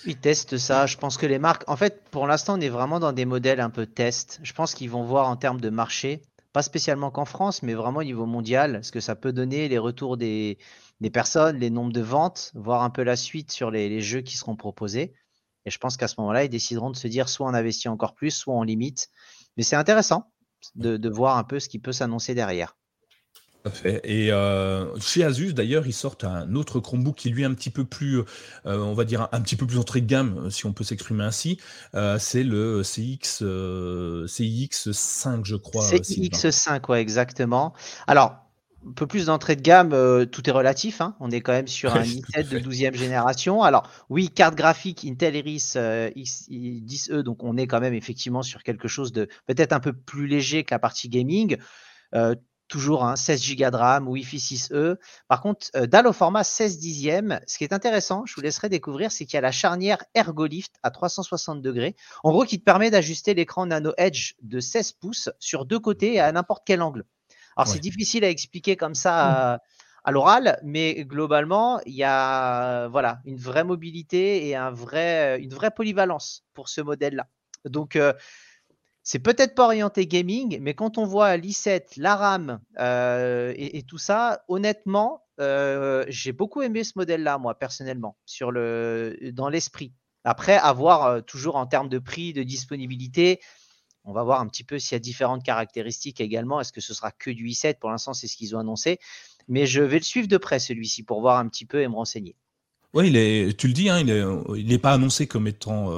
Ils 0.06 0.16
testent 0.16 0.58
ça. 0.58 0.86
Je 0.86 0.96
pense 0.96 1.16
que 1.16 1.26
les 1.26 1.38
marques, 1.38 1.64
en 1.66 1.76
fait, 1.76 2.02
pour 2.10 2.26
l'instant, 2.26 2.58
on 2.58 2.60
est 2.60 2.68
vraiment 2.68 3.00
dans 3.00 3.12
des 3.12 3.24
modèles 3.24 3.60
un 3.60 3.70
peu 3.70 3.86
test. 3.86 4.38
Je 4.42 4.52
pense 4.52 4.74
qu'ils 4.74 4.90
vont 4.90 5.04
voir 5.04 5.28
en 5.28 5.36
termes 5.36 5.60
de 5.60 5.70
marché, 5.70 6.22
pas 6.52 6.62
spécialement 6.62 7.10
qu'en 7.10 7.24
France, 7.24 7.62
mais 7.62 7.74
vraiment 7.74 8.00
au 8.00 8.04
niveau 8.04 8.26
mondial, 8.26 8.84
ce 8.84 8.92
que 8.92 9.00
ça 9.00 9.14
peut 9.16 9.32
donner, 9.32 9.68
les 9.68 9.78
retours 9.78 10.16
des, 10.16 10.58
personnes, 11.12 11.58
les 11.58 11.70
nombres 11.70 11.92
de 11.92 12.02
ventes, 12.02 12.52
voir 12.54 12.82
un 12.82 12.90
peu 12.90 13.02
la 13.02 13.16
suite 13.16 13.50
sur 13.50 13.70
les, 13.70 14.00
jeux 14.00 14.20
qui 14.20 14.36
seront 14.36 14.56
proposés. 14.56 15.14
Et 15.64 15.70
je 15.70 15.78
pense 15.78 15.96
qu'à 15.96 16.08
ce 16.08 16.16
moment-là, 16.18 16.44
ils 16.44 16.50
décideront 16.50 16.90
de 16.90 16.96
se 16.96 17.08
dire 17.08 17.28
soit 17.28 17.46
on 17.46 17.54
investit 17.54 17.88
encore 17.88 18.14
plus, 18.14 18.30
soit 18.30 18.54
on 18.54 18.62
limite. 18.62 19.08
Mais 19.56 19.62
c'est 19.62 19.76
intéressant 19.76 20.30
de 20.74 21.08
voir 21.08 21.38
un 21.38 21.44
peu 21.44 21.60
ce 21.60 21.68
qui 21.68 21.78
peut 21.78 21.92
s'annoncer 21.92 22.34
derrière 22.34 22.76
fait. 23.70 24.00
Et 24.04 24.30
euh, 24.30 24.94
chez 25.00 25.24
Asus, 25.24 25.54
d'ailleurs, 25.54 25.86
ils 25.86 25.94
sortent 25.94 26.24
un 26.24 26.54
autre 26.54 26.80
Chromebook 26.80 27.16
qui 27.16 27.30
lui 27.30 27.42
est 27.42 27.46
un 27.46 27.54
petit 27.54 27.70
peu 27.70 27.84
plus, 27.84 28.18
euh, 28.18 28.24
on 28.64 28.94
va 28.94 29.04
dire 29.04 29.28
un, 29.32 29.40
petit 29.40 29.56
peu 29.56 29.66
plus 29.66 29.78
entrée 29.78 30.00
de 30.00 30.06
gamme, 30.06 30.50
si 30.50 30.66
on 30.66 30.72
peut 30.72 30.84
s'exprimer 30.84 31.24
ainsi. 31.24 31.58
Euh, 31.94 32.18
c'est 32.18 32.42
le 32.42 32.82
CX, 32.82 33.42
CX5, 34.26 35.44
je 35.44 35.56
crois. 35.56 35.84
CX5, 35.84 36.90
ouais, 36.90 37.00
exactement. 37.00 37.72
Alors, 38.06 38.36
un 38.86 38.92
peu 38.92 39.06
plus 39.06 39.26
d'entrée 39.26 39.56
de 39.56 39.62
gamme, 39.62 40.26
tout 40.26 40.46
est 40.46 40.52
relatif. 40.52 41.00
Hein. 41.00 41.16
On 41.18 41.30
est 41.30 41.40
quand 41.40 41.52
même 41.52 41.68
sur 41.68 41.94
un 41.96 42.02
Intel 42.02 42.48
de 42.48 42.58
12e 42.58 42.94
génération. 42.94 43.62
Alors, 43.62 43.88
oui, 44.10 44.28
carte 44.28 44.56
graphique 44.56 45.06
Intel 45.06 45.36
Iris 45.36 45.76
X10E, 45.76 47.20
donc 47.20 47.42
on 47.42 47.56
est 47.56 47.66
quand 47.66 47.80
même 47.80 47.94
effectivement 47.94 48.42
sur 48.42 48.62
quelque 48.62 48.88
chose 48.88 49.12
de 49.12 49.26
peut-être 49.46 49.72
un 49.72 49.80
peu 49.80 49.94
plus 49.94 50.26
léger 50.26 50.64
que 50.64 50.74
la 50.74 50.78
partie 50.78 51.08
gaming 51.08 51.56
toujours 52.68 53.04
un 53.04 53.16
16 53.16 53.56
Go 53.56 53.70
de 53.70 53.76
RAM, 53.76 54.08
Wi-Fi 54.08 54.38
6E. 54.38 54.96
Par 55.28 55.40
contre, 55.40 55.68
euh, 55.76 55.86
dalle 55.86 56.06
au 56.06 56.12
format 56.12 56.44
16 56.44 56.78
dixièmes. 56.78 57.40
Ce 57.46 57.58
qui 57.58 57.64
est 57.64 57.72
intéressant, 57.72 58.24
je 58.26 58.34
vous 58.34 58.40
laisserai 58.40 58.68
découvrir, 58.68 59.12
c'est 59.12 59.24
qu'il 59.26 59.34
y 59.34 59.38
a 59.38 59.42
la 59.42 59.52
charnière 59.52 59.98
ErgoLift 60.14 60.74
à 60.82 60.90
360 60.90 61.62
degrés. 61.62 61.94
En 62.22 62.32
gros, 62.32 62.44
qui 62.44 62.58
te 62.58 62.64
permet 62.64 62.90
d'ajuster 62.90 63.34
l'écran 63.34 63.66
Nano 63.66 63.92
Edge 63.96 64.34
de 64.42 64.60
16 64.60 64.92
pouces 64.92 65.30
sur 65.38 65.66
deux 65.66 65.78
côtés 65.78 66.14
et 66.14 66.20
à 66.20 66.32
n'importe 66.32 66.62
quel 66.66 66.82
angle. 66.82 67.04
Alors, 67.56 67.68
c'est 67.68 67.78
difficile 67.78 68.24
à 68.24 68.30
expliquer 68.30 68.76
comme 68.76 68.94
ça. 68.94 69.60
Mmh. 69.60 69.68
À, 70.06 70.12
l'oral, 70.12 70.60
mais 70.62 71.02
globalement, 71.06 71.80
il 71.86 71.94
y 71.94 72.04
a 72.04 72.88
voilà, 72.88 73.22
une 73.24 73.38
vraie 73.38 73.64
mobilité 73.64 74.46
et 74.46 74.54
un 74.54 74.70
vrai, 74.70 75.40
une 75.40 75.54
vraie 75.54 75.70
polyvalence 75.70 76.44
pour 76.52 76.68
ce 76.68 76.82
modèle-là. 76.82 77.26
Donc, 77.64 77.98
c'est 79.04 79.18
peut-être 79.18 79.54
pas 79.54 79.66
orienté 79.66 80.06
gaming, 80.06 80.58
mais 80.62 80.72
quand 80.72 80.96
on 80.96 81.04
voit 81.04 81.36
l'i7, 81.36 81.98
la 81.98 82.16
RAM 82.16 82.60
euh, 82.78 83.52
et, 83.56 83.82
tout 83.82 83.98
ça, 83.98 84.42
honnêtement, 84.48 85.22
euh, 85.40 86.06
j'ai 86.08 86.32
beaucoup 86.32 86.62
aimé 86.62 86.84
ce 86.84 86.92
modèle-là, 86.96 87.36
moi, 87.36 87.54
personnellement, 87.58 88.16
dans 88.40 89.48
l'esprit. 89.50 89.92
Après, 90.24 90.56
à 90.56 90.72
voir 90.72 91.04
euh, 91.04 91.20
toujours 91.20 91.56
en 91.56 91.66
termes 91.66 91.90
de 91.90 91.98
prix, 91.98 92.32
de 92.32 92.42
disponibilité, 92.42 93.40
on 94.04 94.14
va 94.14 94.22
voir 94.22 94.40
un 94.40 94.48
petit 94.48 94.64
peu 94.64 94.78
s'il 94.78 94.94
y 94.94 94.96
a 94.96 95.00
différentes 95.00 95.44
caractéristiques 95.44 96.22
également. 96.22 96.58
Est-ce 96.60 96.72
que 96.72 96.80
ce 96.80 96.94
sera 96.94 97.12
que 97.12 97.30
du 97.30 97.48
i7 97.48 97.78
Pour 97.78 97.90
l'instant, 97.90 98.14
c'est 98.14 98.26
ce 98.26 98.36
qu'ils 98.38 98.56
ont 98.56 98.58
annoncé. 98.58 98.98
Mais 99.48 99.66
je 99.66 99.82
vais 99.82 99.98
le 99.98 100.04
suivre 100.04 100.28
de 100.28 100.38
près, 100.38 100.58
celui-ci, 100.58 101.02
pour 101.02 101.20
voir 101.20 101.38
un 101.38 101.48
petit 101.48 101.66
peu 101.66 101.82
et 101.82 101.88
me 101.88 101.94
renseigner. 101.94 102.36
Oui, 102.94 103.08
il 103.08 103.16
est, 103.16 103.58
tu 103.58 103.66
le 103.66 103.72
dis, 103.72 103.88
hein, 103.88 103.98
il 104.56 104.66
n'est 104.66 104.78
pas 104.78 104.92
annoncé 104.92 105.26
comme 105.26 105.46
étant 105.46 105.90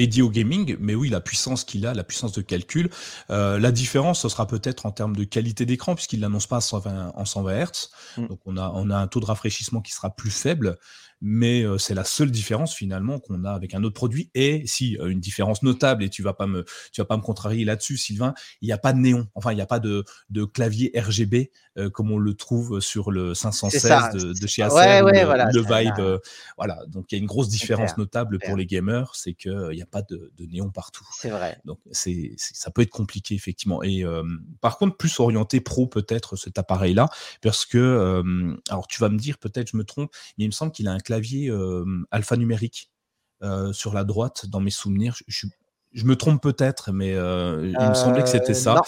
dédié 0.00 0.22
au 0.22 0.30
gaming, 0.30 0.76
mais 0.80 0.94
oui, 0.94 1.08
la 1.08 1.20
puissance 1.20 1.64
qu'il 1.64 1.86
a, 1.86 1.94
la 1.94 2.04
puissance 2.04 2.32
de 2.32 2.40
calcul. 2.40 2.88
Euh, 3.30 3.58
la 3.58 3.72
différence, 3.72 4.22
ce 4.22 4.28
sera 4.28 4.46
peut-être 4.46 4.86
en 4.86 4.92
termes 4.92 5.16
de 5.16 5.24
qualité 5.24 5.66
d'écran, 5.66 5.94
puisqu'il 5.94 6.20
l'annonce 6.20 6.46
pas 6.46 6.56
en 6.56 7.24
120 7.24 7.64
Hz. 7.64 7.90
Mm. 8.16 8.26
Donc 8.28 8.40
on 8.46 8.56
a, 8.56 8.72
on 8.74 8.90
a 8.90 8.96
un 8.96 9.06
taux 9.06 9.20
de 9.20 9.26
rafraîchissement 9.26 9.80
qui 9.80 9.92
sera 9.92 10.10
plus 10.10 10.30
faible 10.30 10.78
mais 11.20 11.64
c'est 11.78 11.94
la 11.94 12.04
seule 12.04 12.30
différence 12.30 12.74
finalement 12.74 13.18
qu'on 13.18 13.44
a 13.44 13.52
avec 13.52 13.74
un 13.74 13.82
autre 13.84 13.94
produit. 13.94 14.30
Et 14.34 14.66
si 14.66 14.96
une 15.04 15.20
différence 15.20 15.62
notable, 15.62 16.02
et 16.04 16.08
tu 16.08 16.22
vas 16.22 16.32
pas 16.32 16.46
me, 16.46 16.64
tu 16.92 17.00
vas 17.00 17.04
pas 17.04 17.16
me 17.16 17.22
contrarier 17.22 17.64
là-dessus, 17.64 17.96
Sylvain, 17.96 18.34
il 18.60 18.66
n'y 18.66 18.72
a 18.72 18.78
pas 18.78 18.92
de 18.92 18.98
néon, 18.98 19.26
enfin 19.34 19.52
il 19.52 19.56
n'y 19.56 19.60
a 19.60 19.66
pas 19.66 19.80
de, 19.80 20.04
de 20.30 20.44
clavier 20.44 20.92
RGB 20.96 21.50
comme 21.92 22.10
on 22.10 22.18
le 22.18 22.34
trouve 22.34 22.80
sur 22.80 23.10
le 23.10 23.34
516 23.34 24.12
de, 24.40 24.46
chez 24.46 24.62
Acer, 24.62 25.00
le, 25.02 25.60
Vibe, 25.60 26.20
voilà. 26.56 26.78
Donc 26.88 27.10
il 27.10 27.14
y 27.14 27.18
a 27.18 27.20
une 27.20 27.26
grosse 27.26 27.48
différence 27.48 27.96
notable 27.96 28.38
pour 28.38 28.56
les 28.56 28.66
gamers, 28.66 29.14
c'est 29.14 29.34
qu'il 29.34 29.70
n'y 29.72 29.82
a 29.82 29.86
pas 29.86 30.02
de, 30.02 30.32
de 30.36 30.46
néon 30.46 30.70
partout. 30.70 31.06
C'est 31.18 31.30
vrai. 31.30 31.58
Donc 31.64 31.78
c'est, 31.90 32.34
ça 32.36 32.70
peut 32.70 32.82
être 32.82 32.90
compliqué 32.90 33.34
effectivement. 33.34 33.82
Et 33.82 34.04
par 34.60 34.78
contre, 34.78 34.96
plus 34.96 35.20
orienté 35.20 35.60
pro 35.60 35.86
peut-être 35.86 36.36
cet 36.36 36.58
appareil-là, 36.58 37.08
parce 37.40 37.64
que 37.64 38.22
alors 38.68 38.86
tu 38.86 39.00
vas 39.00 39.08
me 39.08 39.18
dire 39.18 39.38
peut-être 39.38 39.70
je 39.70 39.76
me 39.76 39.84
trompe, 39.84 40.10
mais 40.36 40.44
il 40.44 40.48
me 40.48 40.52
semble 40.52 40.72
qu'il 40.72 40.88
a 40.88 40.92
un 40.92 40.98
clavier 41.10 41.52
alphanumérique 42.12 42.90
sur 43.72 43.92
la 43.92 44.04
droite 44.04 44.46
dans 44.46 44.60
mes 44.60 44.70
souvenirs. 44.70 45.16
Je, 45.26 46.04
me 46.04 46.14
trompe 46.14 46.40
peut-être, 46.40 46.92
mais 46.92 47.10
il 47.10 47.88
me 47.88 47.94
semblait 47.94 48.22
que 48.22 48.28
c'était 48.28 48.54
ça. 48.54 48.80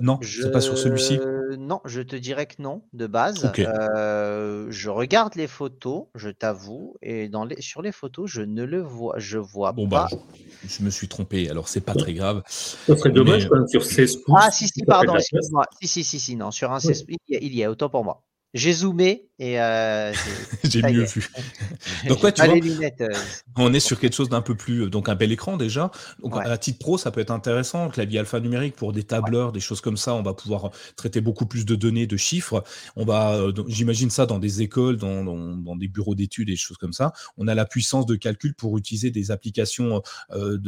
Non, 0.00 0.18
je... 0.20 0.42
c'est 0.42 0.50
pas 0.50 0.60
sur 0.60 0.78
celui-ci. 0.78 1.18
Non, 1.58 1.80
je 1.84 2.02
te 2.02 2.16
dirais 2.16 2.46
que 2.46 2.60
non, 2.60 2.82
de 2.92 3.06
base. 3.06 3.50
je 3.54 4.88
regarde 4.88 5.34
les 5.34 5.46
photos, 5.46 6.04
je 6.14 6.28
t'avoue, 6.28 6.94
et 7.02 7.28
dans 7.28 7.44
les... 7.44 7.60
sur 7.60 7.82
les 7.82 7.92
photos, 7.92 8.30
je 8.30 8.42
ne 8.42 8.64
le 8.64 8.80
vois, 8.80 9.14
je 9.18 9.38
vois 9.38 9.72
bon, 9.72 9.88
bah, 9.88 10.08
pas. 10.10 10.16
Bah, 10.16 10.22
je, 10.68 10.82
me 10.82 10.90
suis 10.90 11.08
trompé, 11.08 11.48
alors 11.50 11.68
c'est 11.68 11.80
pas 11.80 11.94
très 11.94 12.14
grave. 12.14 12.42
Ça 12.46 12.96
serait 12.96 13.10
dommage 13.10 13.50
même 13.50 13.66
sur 13.66 13.84
16 13.84 14.16
pouces. 14.18 14.36
Ah, 14.38 14.50
si, 14.50 14.68
si, 14.68 14.84
pardon, 14.84 15.16
excuse-moi. 15.16 15.64
Si, 15.80 15.88
si, 15.88 16.04
si, 16.04 16.20
si, 16.20 16.36
non, 16.36 16.50
sur 16.50 16.72
un 16.72 16.80
16 16.80 17.04
pouces, 17.04 17.16
il 17.28 17.54
y 17.54 17.64
a 17.64 17.70
autant 17.70 17.88
pour 17.88 18.04
moi. 18.04 18.22
J'ai 18.56 18.72
zoomé 18.72 19.28
et 19.38 19.60
euh, 19.60 20.14
j'ai 20.64 20.80
mieux 20.80 21.04
vu. 21.04 21.28
donc 22.08 22.22
ouais, 22.22 22.32
tu 22.32 22.42
vois, 22.42 22.54
euh, 22.54 23.08
on 23.56 23.74
est 23.74 23.80
sur 23.80 24.00
quelque 24.00 24.14
chose 24.14 24.30
d'un 24.30 24.40
peu 24.40 24.54
plus 24.54 24.84
euh, 24.84 24.88
donc 24.88 25.10
un 25.10 25.14
bel 25.14 25.30
écran 25.30 25.58
déjà. 25.58 25.90
Donc 26.22 26.38
à 26.38 26.56
titre 26.56 26.78
pro, 26.78 26.96
ça 26.96 27.10
peut 27.10 27.20
être 27.20 27.30
intéressant. 27.30 27.90
Clavier 27.90 28.20
alphanumérique 28.20 28.74
pour 28.74 28.94
des 28.94 29.02
tableurs, 29.02 29.52
des 29.52 29.60
choses 29.60 29.82
comme 29.82 29.98
ça, 29.98 30.14
on 30.14 30.22
va 30.22 30.32
pouvoir 30.32 30.70
traiter 30.96 31.20
beaucoup 31.20 31.44
plus 31.44 31.66
de 31.66 31.74
données, 31.74 32.06
de 32.06 32.16
chiffres. 32.16 32.64
On 32.96 33.04
va, 33.04 33.38
j'imagine 33.68 34.08
ça 34.08 34.24
dans 34.24 34.38
des 34.38 34.62
écoles, 34.62 34.96
dans, 34.96 35.22
dans, 35.22 35.76
des 35.76 35.88
bureaux 35.88 36.14
d'études, 36.14 36.48
et 36.48 36.52
des 36.52 36.56
choses 36.56 36.78
comme 36.78 36.94
ça. 36.94 37.12
On 37.36 37.48
a 37.48 37.54
la 37.54 37.66
puissance 37.66 38.06
de 38.06 38.16
calcul 38.16 38.54
pour 38.54 38.78
utiliser 38.78 39.10
des 39.10 39.30
applications 39.30 40.00
de, 40.34 40.58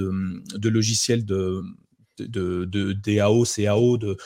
de 0.58 0.68
logiciels 0.68 1.24
de 1.24 1.64
de, 2.20 2.64
de 2.64 2.92
DAO, 2.92 3.44
CAO, 3.44 3.98
de, 3.98 4.16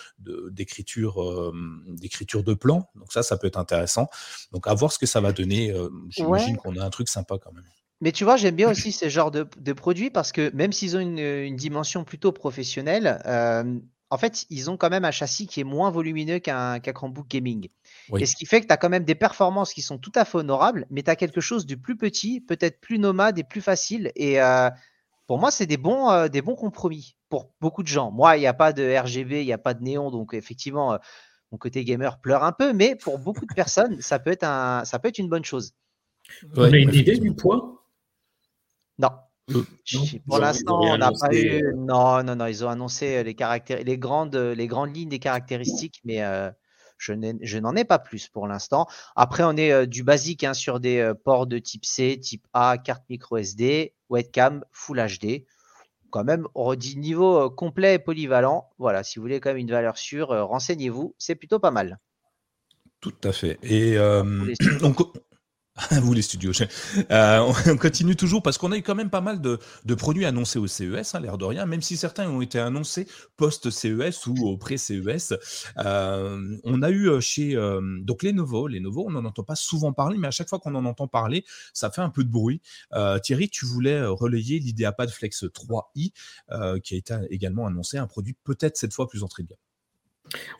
d'écriture, 0.50 1.22
euh, 1.22 1.52
d'écriture 1.88 2.42
de 2.42 2.54
plan. 2.54 2.88
Donc 2.94 3.12
ça, 3.12 3.22
ça 3.22 3.36
peut 3.36 3.46
être 3.46 3.58
intéressant. 3.58 4.08
Donc 4.52 4.66
à 4.66 4.74
voir 4.74 4.92
ce 4.92 4.98
que 4.98 5.06
ça 5.06 5.20
va 5.20 5.32
donner. 5.32 5.70
Euh, 5.70 5.88
j'imagine 6.08 6.56
qu'on 6.56 6.76
a 6.76 6.84
un 6.84 6.90
truc 6.90 7.08
sympa 7.08 7.36
quand 7.42 7.52
même. 7.52 7.64
Mais 8.00 8.10
tu 8.10 8.24
vois, 8.24 8.36
j'aime 8.36 8.56
bien 8.56 8.68
aussi 8.68 8.90
ce 8.90 9.08
genre 9.08 9.30
de, 9.30 9.72
produits 9.72 10.10
parce 10.10 10.32
que 10.32 10.50
même 10.54 10.72
s'ils 10.72 10.96
ont 10.96 11.00
une, 11.00 11.56
dimension 11.56 12.02
plutôt 12.02 12.32
professionnelle, 12.32 13.22
euh, 13.26 13.78
en 14.10 14.18
fait, 14.18 14.44
ils 14.50 14.70
ont 14.70 14.76
quand 14.76 14.90
même 14.90 15.04
un 15.04 15.12
châssis 15.12 15.46
qui 15.46 15.60
est 15.60 15.64
moins 15.64 15.90
volumineux 15.90 16.40
qu'un 16.40 16.80
Chromebook 16.80 17.28
gaming. 17.28 17.68
Et 18.18 18.26
ce 18.26 18.34
qui 18.34 18.44
fait 18.44 18.60
que 18.60 18.66
tu 18.66 18.72
as 18.72 18.76
quand 18.76 18.90
même 18.90 19.04
des 19.04 19.14
performances 19.14 19.72
qui 19.72 19.82
sont 19.82 19.98
tout 19.98 20.12
à 20.16 20.24
fait 20.24 20.36
honorables, 20.36 20.86
mais 20.90 21.02
tu 21.02 21.10
as 21.10 21.16
quelque 21.16 21.40
chose 21.40 21.64
de 21.64 21.76
plus 21.76 21.96
petit, 21.96 22.40
peut-être 22.40 22.80
plus 22.80 22.98
nomade 22.98 23.38
et 23.38 23.44
plus 23.44 23.62
facile. 23.62 24.10
Et 24.16 24.38
pour 25.28 25.38
moi, 25.38 25.50
c'est 25.50 25.66
des 25.66 25.78
bons, 25.78 26.28
des 26.28 26.42
bons 26.42 26.56
compromis 26.56 27.16
pour 27.32 27.50
beaucoup 27.62 27.82
de 27.82 27.88
gens. 27.88 28.10
Moi, 28.10 28.36
il 28.36 28.40
n'y 28.40 28.46
a 28.46 28.52
pas 28.52 28.74
de 28.74 28.94
RGB, 28.94 29.40
il 29.40 29.46
n'y 29.46 29.54
a 29.54 29.58
pas 29.58 29.72
de 29.72 29.82
néon, 29.82 30.10
donc 30.10 30.34
effectivement, 30.34 30.92
euh, 30.92 30.98
mon 31.50 31.56
côté 31.56 31.82
gamer 31.82 32.20
pleure 32.20 32.44
un 32.44 32.52
peu, 32.52 32.74
mais 32.74 32.94
pour 32.94 33.18
beaucoup 33.18 33.46
de 33.46 33.54
personnes, 33.54 34.02
ça 34.02 34.18
peut 34.18 34.32
être, 34.32 34.44
un, 34.44 34.84
ça 34.84 34.98
peut 34.98 35.08
être 35.08 35.16
une 35.16 35.30
bonne 35.30 35.42
chose. 35.42 35.72
On 36.54 36.64
a 36.64 36.76
une 36.76 36.92
idée 36.92 37.16
du 37.16 37.32
poids? 37.32 37.86
Non. 38.98 39.12
Euh, 39.50 39.64
pour 40.26 40.40
l'instant, 40.40 40.78
on 40.82 40.98
n'a 40.98 41.10
pas 41.10 41.34
eu. 41.34 41.74
Non, 41.74 42.22
non, 42.22 42.36
non. 42.36 42.44
Ils 42.44 42.66
ont 42.66 42.68
annoncé 42.68 43.16
euh, 43.16 43.22
les 43.22 43.34
caractères, 43.34 43.82
les 43.82 43.96
grandes, 43.96 44.36
les 44.36 44.66
grandes 44.66 44.94
lignes 44.94 45.08
des 45.08 45.18
caractéristiques, 45.18 46.02
mais 46.04 46.20
je 46.98 47.58
n'en 47.58 47.74
ai 47.76 47.84
pas 47.84 47.98
plus 47.98 48.28
pour 48.28 48.46
l'instant. 48.46 48.86
Après, 49.16 49.42
on 49.42 49.56
est 49.56 49.86
du 49.86 50.02
basique 50.02 50.44
hein, 50.44 50.52
sur 50.52 50.80
des 50.80 51.10
ports 51.24 51.46
de 51.46 51.58
type 51.58 51.86
C, 51.86 52.20
type 52.20 52.46
A, 52.52 52.76
carte 52.76 53.04
micro 53.08 53.38
SD, 53.38 53.94
webcam, 54.10 54.66
Full 54.70 55.02
HD 55.18 55.46
quand 56.12 56.22
même, 56.22 56.46
on 56.54 56.74
dit 56.74 56.96
niveau 56.96 57.50
complet 57.50 57.94
et 57.94 57.98
polyvalent. 57.98 58.70
Voilà, 58.78 59.02
si 59.02 59.18
vous 59.18 59.22
voulez 59.22 59.40
quand 59.40 59.50
même 59.50 59.58
une 59.58 59.70
valeur 59.70 59.98
sûre, 59.98 60.28
renseignez-vous, 60.28 61.16
c'est 61.18 61.34
plutôt 61.34 61.58
pas 61.58 61.72
mal. 61.72 61.98
Tout 63.00 63.14
à 63.24 63.32
fait. 63.32 63.58
Et 63.64 63.96
donc, 64.80 64.98
Vous 66.02 66.12
les 66.12 66.22
studios. 66.22 66.52
Euh, 67.10 67.52
on 67.66 67.76
continue 67.76 68.16
toujours 68.16 68.42
parce 68.42 68.58
qu'on 68.58 68.72
a 68.72 68.76
eu 68.76 68.82
quand 68.82 68.94
même 68.94 69.10
pas 69.10 69.20
mal 69.20 69.40
de, 69.40 69.58
produits 69.94 70.24
annoncés 70.24 70.58
au 70.58 70.66
CES, 70.66 71.14
hein, 71.14 71.20
l'air 71.20 71.38
de 71.38 71.44
rien, 71.44 71.66
même 71.66 71.82
si 71.82 71.96
certains 71.96 72.28
ont 72.28 72.40
été 72.40 72.58
annoncés 72.58 73.06
post-CES 73.36 74.26
ou 74.26 74.46
au 74.46 74.56
pré-CES. 74.56 75.34
Euh, 75.78 76.58
on 76.64 76.82
a 76.82 76.90
eu 76.90 77.08
euh, 77.08 77.20
chez 77.20 77.54
donc 78.00 78.22
Lenovo, 78.22 78.68
Lenovo, 78.68 79.04
on 79.06 79.10
n'en 79.10 79.24
entend 79.24 79.44
pas 79.44 79.54
souvent 79.54 79.92
parler, 79.92 80.18
mais 80.18 80.28
à 80.28 80.32
chaque 80.32 80.48
fois 80.48 80.58
qu'on 80.58 80.74
en 80.74 80.84
entend 80.84 81.08
parler, 81.08 81.44
ça 81.72 81.90
fait 81.90 82.00
un 82.00 82.10
peu 82.10 82.24
de 82.24 82.30
bruit. 82.30 82.60
Thierry, 83.22 83.48
tu 83.48 83.66
voulais 83.66 84.04
relayer 84.04 84.58
l'IdeaPad 84.58 85.10
Flex 85.10 85.44
3i, 85.44 86.12
qui 86.82 86.94
a 86.94 86.96
été 86.96 87.14
également 87.30 87.66
annoncé, 87.66 87.98
un 87.98 88.06
produit 88.06 88.36
peut-être 88.44 88.76
cette 88.76 88.92
fois 88.92 89.08
plus 89.08 89.22
entré 89.22 89.42
de. 89.42 89.54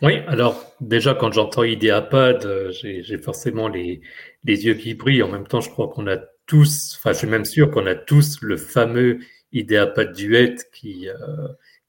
Oui, 0.03 0.19
alors 0.27 0.75
déjà 0.81 1.15
quand 1.15 1.33
j'entends 1.33 1.63
IdeaPad, 1.65 2.45
euh, 2.45 2.73
j'ai 2.73 3.19
forcément 3.19 3.69
les, 3.69 4.01
yeux 4.45 4.75
qui 4.75 4.95
brillent. 4.95 5.23
En 5.23 5.29
même 5.29 5.47
temps, 5.47 5.61
je 5.61 5.71
crois 5.71 5.89
qu'on 5.89 6.07
a 6.07 6.19
tous, 6.47 6.97
enfin 6.99 7.13
je 7.13 7.19
suis 7.19 7.27
même 7.29 7.45
sûr 7.45 7.71
qu'on 7.71 7.87
a 7.87 7.95
tous 7.95 8.41
le 8.43 8.57
fameux 8.57 9.21
IdeaPad 9.53 10.13
Duet 10.13 10.57
qui, 10.73 11.09
euh, 11.09 11.15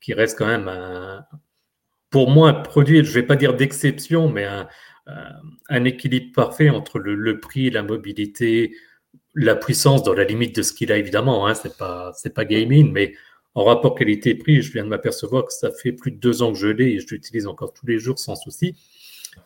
qui 0.02 0.13
reste 0.13 0.38
quand 0.38 0.48
même 0.48 0.69
pour 2.13 2.30
moi 2.30 2.50
un 2.50 2.54
produit, 2.54 3.04
je 3.04 3.10
ne 3.10 3.13
vais 3.15 3.24
pas 3.24 3.36
dire 3.36 3.56
d'exception, 3.56 4.30
mais 4.30 4.46
un, 4.46 5.84
équilibre 5.84 6.32
parfait 6.34 6.69
entre 6.69 7.00
le, 7.00 7.39
prix, 7.39 7.72
la 7.72 7.82
mobilité, 7.82 8.76
la 9.34 9.56
puissance 9.56 10.04
dans 10.04 10.13
la 10.13 10.24
limite 10.24 10.56
de 10.56 10.62
ce 10.62 10.74
qu'il 10.74 10.91
a 10.91 10.98
évidemment. 10.98 11.48
Hein, 11.48 11.56
c'est 11.56 11.76
pas 11.76 12.13
pas 12.36 12.46
gaming, 12.46 12.91
mais 12.91 13.15
en 13.56 13.63
rapport 13.63 13.96
qualité-prix, 13.96 14.62
je 14.62 14.72
viens 14.72 14.84
de 14.84 14.89
m'apercevoir 14.89 15.46
que 15.46 15.54
ça 15.54 15.72
fait 15.72 15.92
plus 15.92 16.12
de 16.12 16.18
deux 16.18 16.42
ans 16.42 16.52
que 16.52 16.58
je 16.58 16.68
l'ai 16.68 16.94
et 16.94 17.00
je 17.00 17.08
l'utilise 17.08 17.48
encore 17.48 17.74
tous 17.74 17.86
les 17.86 18.00
jours 18.00 18.18
sans 18.18 18.36
souci. 18.36 18.76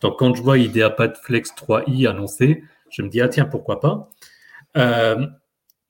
Donc, 0.00 0.18
quand 0.18 0.34
je 0.34 0.42
vois 0.42 0.58
IdeaPad 0.58 1.16
Flex 1.16 1.50
3i 1.54 2.08
annoncé, 2.08 2.62
je 2.90 3.02
me 3.02 3.08
dis, 3.08 3.20
ah 3.20 3.28
tiens, 3.28 3.44
pourquoi 3.44 3.80
pas? 3.80 4.10
Euh, 4.76 5.26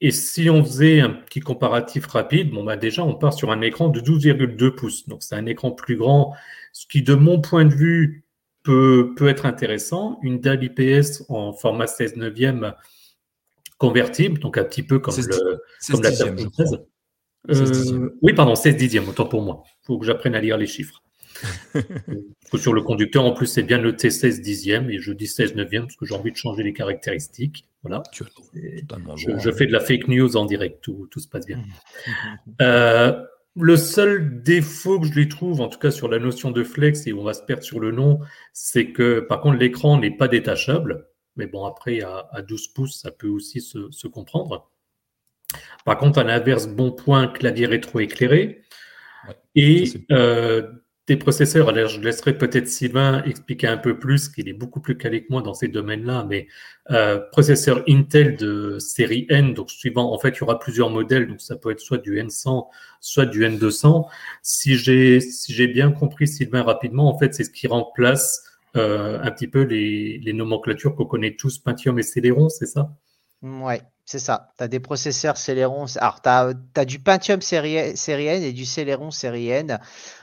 Et 0.00 0.10
si 0.10 0.48
on 0.50 0.64
faisait 0.64 1.00
un 1.00 1.10
petit 1.10 1.40
comparatif 1.40 2.06
rapide, 2.06 2.50
bon, 2.50 2.64
bah 2.64 2.76
déjà, 2.76 3.04
on 3.04 3.14
part 3.14 3.34
sur 3.34 3.50
un 3.50 3.60
écran 3.60 3.88
de 3.88 4.00
12,2 4.00 4.70
pouces. 4.74 5.08
Donc, 5.08 5.22
c'est 5.22 5.34
un 5.34 5.46
écran 5.46 5.72
plus 5.72 5.96
grand, 5.96 6.34
ce 6.72 6.86
qui, 6.86 7.02
de 7.02 7.14
mon 7.14 7.40
point 7.40 7.64
de 7.64 7.74
vue, 7.74 8.24
peut, 8.62 9.14
peut 9.16 9.28
être 9.28 9.46
intéressant. 9.46 10.18
Une 10.22 10.40
dalle 10.40 10.62
IPS 10.62 11.24
en 11.28 11.52
format 11.52 11.86
16 11.86 12.16
neuvième 12.16 12.74
convertible, 13.78 14.40
donc 14.40 14.58
un 14.58 14.64
petit 14.64 14.82
peu 14.82 14.98
comme, 14.98 15.16
le, 15.16 15.62
comme 15.90 16.02
la 16.02 16.12
13. 16.12 16.80
Euh, 17.50 18.16
oui, 18.22 18.32
pardon, 18.34 18.54
16 18.54 18.76
dixièmes, 18.76 19.08
autant 19.08 19.26
pour 19.26 19.42
moi. 19.42 19.62
Il 19.66 19.86
faut 19.86 19.98
que 19.98 20.06
j'apprenne 20.06 20.34
à 20.34 20.40
lire 20.40 20.56
les 20.56 20.66
chiffres. 20.66 21.02
sur 22.56 22.72
le 22.72 22.82
conducteur, 22.82 23.24
en 23.24 23.32
plus, 23.32 23.46
c'est 23.46 23.62
bien 23.62 23.78
noté 23.78 24.10
16 24.10 24.40
dixièmes 24.40 24.90
et 24.90 24.98
je 24.98 25.12
dis 25.12 25.28
16 25.28 25.54
neuvièmes 25.54 25.84
parce 25.84 25.96
que 25.96 26.04
j'ai 26.04 26.14
envie 26.14 26.32
de 26.32 26.36
changer 26.36 26.62
les 26.62 26.72
caractéristiques. 26.72 27.66
Voilà. 27.82 28.02
Je, 28.12 29.50
fais 29.52 29.66
de 29.66 29.72
la 29.72 29.80
fake 29.80 30.08
news 30.08 30.36
en 30.36 30.44
direct, 30.44 30.82
tout, 30.82 31.08
se 31.16 31.28
passe 31.28 31.46
bien. 31.46 31.62
Euh, 32.60 33.12
le 33.60 33.76
seul 33.76 34.42
défaut 34.42 35.00
que 35.00 35.06
je 35.06 35.12
lui 35.12 35.28
trouve, 35.28 35.60
en 35.60 35.68
tout 35.68 35.78
cas 35.78 35.90
sur 35.90 36.08
la 36.08 36.18
notion 36.18 36.50
de 36.50 36.62
flex, 36.62 37.06
et 37.06 37.12
on 37.12 37.22
va 37.22 37.34
se 37.34 37.42
perdre 37.42 37.62
sur 37.62 37.80
le 37.80 37.92
nom, 37.92 38.20
c'est 38.52 38.92
que 38.92 39.20
par 39.20 39.40
contre 39.40 39.58
l'écran 39.58 39.98
n'est 39.98 40.16
pas 40.16 40.28
détachable. 40.28 41.06
Mais 41.36 41.46
bon, 41.46 41.64
après, 41.64 42.00
à, 42.02 42.42
12 42.46 42.68
pouces, 42.68 43.00
ça 43.00 43.12
peut 43.12 43.28
aussi 43.28 43.60
se, 43.60 44.06
comprendre. 44.08 44.70
Par 45.84 45.98
contre, 45.98 46.18
à 46.18 46.24
l'inverse, 46.24 46.66
bon 46.66 46.92
point, 46.92 47.28
clavier 47.28 47.66
rétroéclairé. 47.66 48.62
et 49.54 49.84
des 51.08 51.16
processeurs, 51.16 51.70
alors 51.70 51.88
je 51.88 52.00
laisserai 52.00 52.36
peut-être 52.36 52.68
Sylvain 52.68 53.22
expliquer 53.24 53.66
un 53.66 53.78
peu 53.78 53.98
plus, 53.98 54.28
qu'il 54.28 54.46
est 54.46 54.52
beaucoup 54.52 54.80
plus 54.80 54.98
calé 54.98 55.24
que 55.24 55.28
moi 55.30 55.40
dans 55.40 55.54
ces 55.54 55.68
domaines-là, 55.68 56.26
mais 56.28 56.46
euh, 56.90 57.18
processeur 57.32 57.82
Intel 57.88 58.36
de 58.36 58.78
série 58.78 59.26
N, 59.30 59.54
donc 59.54 59.70
suivant, 59.70 60.12
en 60.12 60.18
fait, 60.18 60.36
il 60.36 60.40
y 60.40 60.42
aura 60.42 60.58
plusieurs 60.58 60.90
modèles, 60.90 61.26
donc 61.26 61.40
ça 61.40 61.56
peut 61.56 61.70
être 61.70 61.80
soit 61.80 61.96
du 61.96 62.20
N100, 62.20 62.66
soit 63.00 63.24
du 63.24 63.42
N200. 63.42 64.06
Si 64.42 64.76
j'ai 64.76 65.20
si 65.20 65.54
j'ai 65.54 65.66
bien 65.66 65.90
compris 65.92 66.28
Sylvain 66.28 66.62
rapidement, 66.62 67.08
en 67.08 67.18
fait, 67.18 67.34
c'est 67.34 67.44
ce 67.44 67.50
qui 67.50 67.66
remplace 67.66 68.44
euh, 68.76 69.18
un 69.22 69.30
petit 69.30 69.48
peu 69.48 69.62
les, 69.62 70.18
les 70.18 70.32
nomenclatures 70.34 70.94
qu'on 70.94 71.06
connaît 71.06 71.36
tous, 71.36 71.58
Pentium 71.58 71.98
et 71.98 72.02
Celeron, 72.02 72.50
c'est 72.50 72.66
ça? 72.66 72.90
Ouais, 73.42 73.82
c'est 74.04 74.18
ça. 74.18 74.52
Tu 74.58 74.64
as 74.64 74.68
des 74.68 74.80
processeurs 74.80 75.36
Celeron. 75.36 75.86
Alors, 75.96 76.22
tu 76.22 76.28
as, 76.28 76.84
du 76.84 76.98
Pentium 76.98 77.40
série, 77.40 77.76
N 77.76 78.42
et 78.42 78.52
du 78.52 78.64
Celeron 78.64 79.10
série 79.10 79.50
N. 79.50 79.78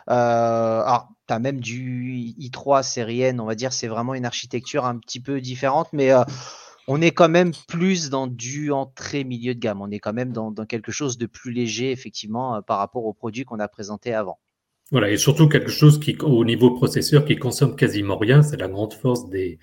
Euh, 0.09 0.81
alors, 0.81 1.09
tu 1.27 1.33
as 1.33 1.39
même 1.39 1.59
du 1.59 2.33
i3 2.39 2.83
série 2.83 3.21
N. 3.21 3.39
On 3.39 3.45
va 3.45 3.55
dire 3.55 3.71
c'est 3.71 3.87
vraiment 3.87 4.13
une 4.13 4.25
architecture 4.25 4.85
un 4.85 4.97
petit 4.97 5.19
peu 5.19 5.39
différente, 5.39 5.87
mais 5.93 6.11
euh, 6.11 6.23
on 6.87 7.01
est 7.01 7.11
quand 7.11 7.29
même 7.29 7.51
plus 7.67 8.09
dans 8.09 8.27
du 8.27 8.71
entrée 8.71 9.23
milieu 9.23 9.55
de 9.55 9.59
gamme. 9.59 9.81
On 9.81 9.91
est 9.91 9.99
quand 9.99 10.13
même 10.13 10.33
dans, 10.33 10.53
quelque 10.65 10.91
chose 10.91 11.17
de 11.17 11.25
plus 11.25 11.51
léger, 11.51 11.91
effectivement, 11.91 12.55
euh, 12.55 12.61
par 12.61 12.79
rapport 12.79 13.05
aux 13.05 13.13
produits 13.13 13.45
qu'on 13.45 13.59
a 13.59 13.67
présentés 13.67 14.13
avant. 14.13 14.39
Voilà, 14.91 15.09
et 15.09 15.17
surtout 15.17 15.47
quelque 15.47 15.71
chose 15.71 15.99
qui, 15.99 16.17
au 16.21 16.43
niveau 16.43 16.71
processeur, 16.71 17.25
qui 17.25 17.37
consomme 17.37 17.75
quasiment 17.75 18.17
rien. 18.17 18.43
C'est 18.43 18.57
la 18.57 18.67
grande 18.67 18.93
force 18.93 19.29
des, 19.29 19.57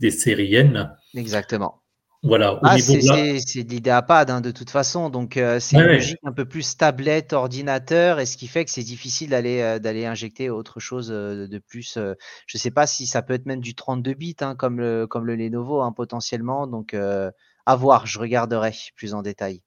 des 0.00 0.10
séries 0.10 0.54
N. 0.54 0.94
Exactement. 1.14 1.80
Voilà, 2.24 2.58
ah, 2.64 2.78
c'est 2.78 2.96
de 2.96 3.70
l'idée 3.70 3.90
à 3.90 4.02
pad 4.02 4.28
hein, 4.30 4.40
de 4.40 4.50
toute 4.50 4.70
façon, 4.70 5.08
donc 5.08 5.36
euh, 5.36 5.60
c'est 5.60 5.76
une 5.76 5.84
logique 5.84 6.18
un 6.24 6.32
peu 6.32 6.44
plus 6.44 6.76
tablette, 6.76 7.32
ordinateur, 7.32 8.18
et 8.18 8.26
ce 8.26 8.36
qui 8.36 8.48
fait 8.48 8.64
que 8.64 8.72
c'est 8.72 8.82
difficile 8.82 9.30
d'aller 9.30 9.60
euh, 9.60 9.78
d'aller 9.78 10.04
injecter 10.04 10.50
autre 10.50 10.80
chose 10.80 11.10
euh, 11.12 11.46
de 11.46 11.58
plus. 11.58 11.94
je 11.94 12.00
ne 12.00 12.58
sais 12.58 12.72
pas 12.72 12.88
si 12.88 13.06
ça 13.06 13.22
peut 13.22 13.34
être 13.34 13.46
même 13.46 13.60
du 13.60 13.76
32 13.76 14.14
bits 14.14 14.36
hein, 14.40 14.56
comme 14.56 14.80
le 14.80 15.06
comme 15.06 15.26
le 15.26 15.36
Lenovo 15.36 15.80
hein, 15.80 15.92
potentiellement, 15.92 16.66
donc 16.66 16.92
à 16.94 17.76
voir. 17.76 18.06
Je 18.06 18.18
regarderai 18.18 18.72
plus 18.96 19.14
en 19.14 19.22
détail. 19.22 19.62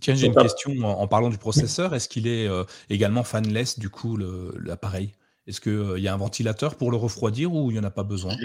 Tiens, 0.00 0.14
j'ai 0.14 0.28
une 0.28 0.34
question 0.34 0.74
en, 0.84 1.08
parlant 1.08 1.30
du 1.30 1.38
processeur. 1.38 1.92
Est-ce 1.92 2.08
qu'il 2.08 2.28
est 2.28 2.48
également 2.88 3.24
fanless 3.24 3.80
du 3.80 3.90
coup 3.90 4.16
l'appareil? 4.16 5.12
Est-ce 5.48 5.60
qu'il 5.60 6.02
y 6.02 6.06
a 6.06 6.14
un 6.14 6.18
ventilateur 6.18 6.76
pour 6.76 6.92
le 6.92 6.96
refroidir 6.96 7.52
ou 7.52 7.70
il 7.70 7.74
n'y 7.74 7.80
en 7.80 7.84
a 7.84 7.90
pas 7.90 8.04
besoin? 8.04 8.36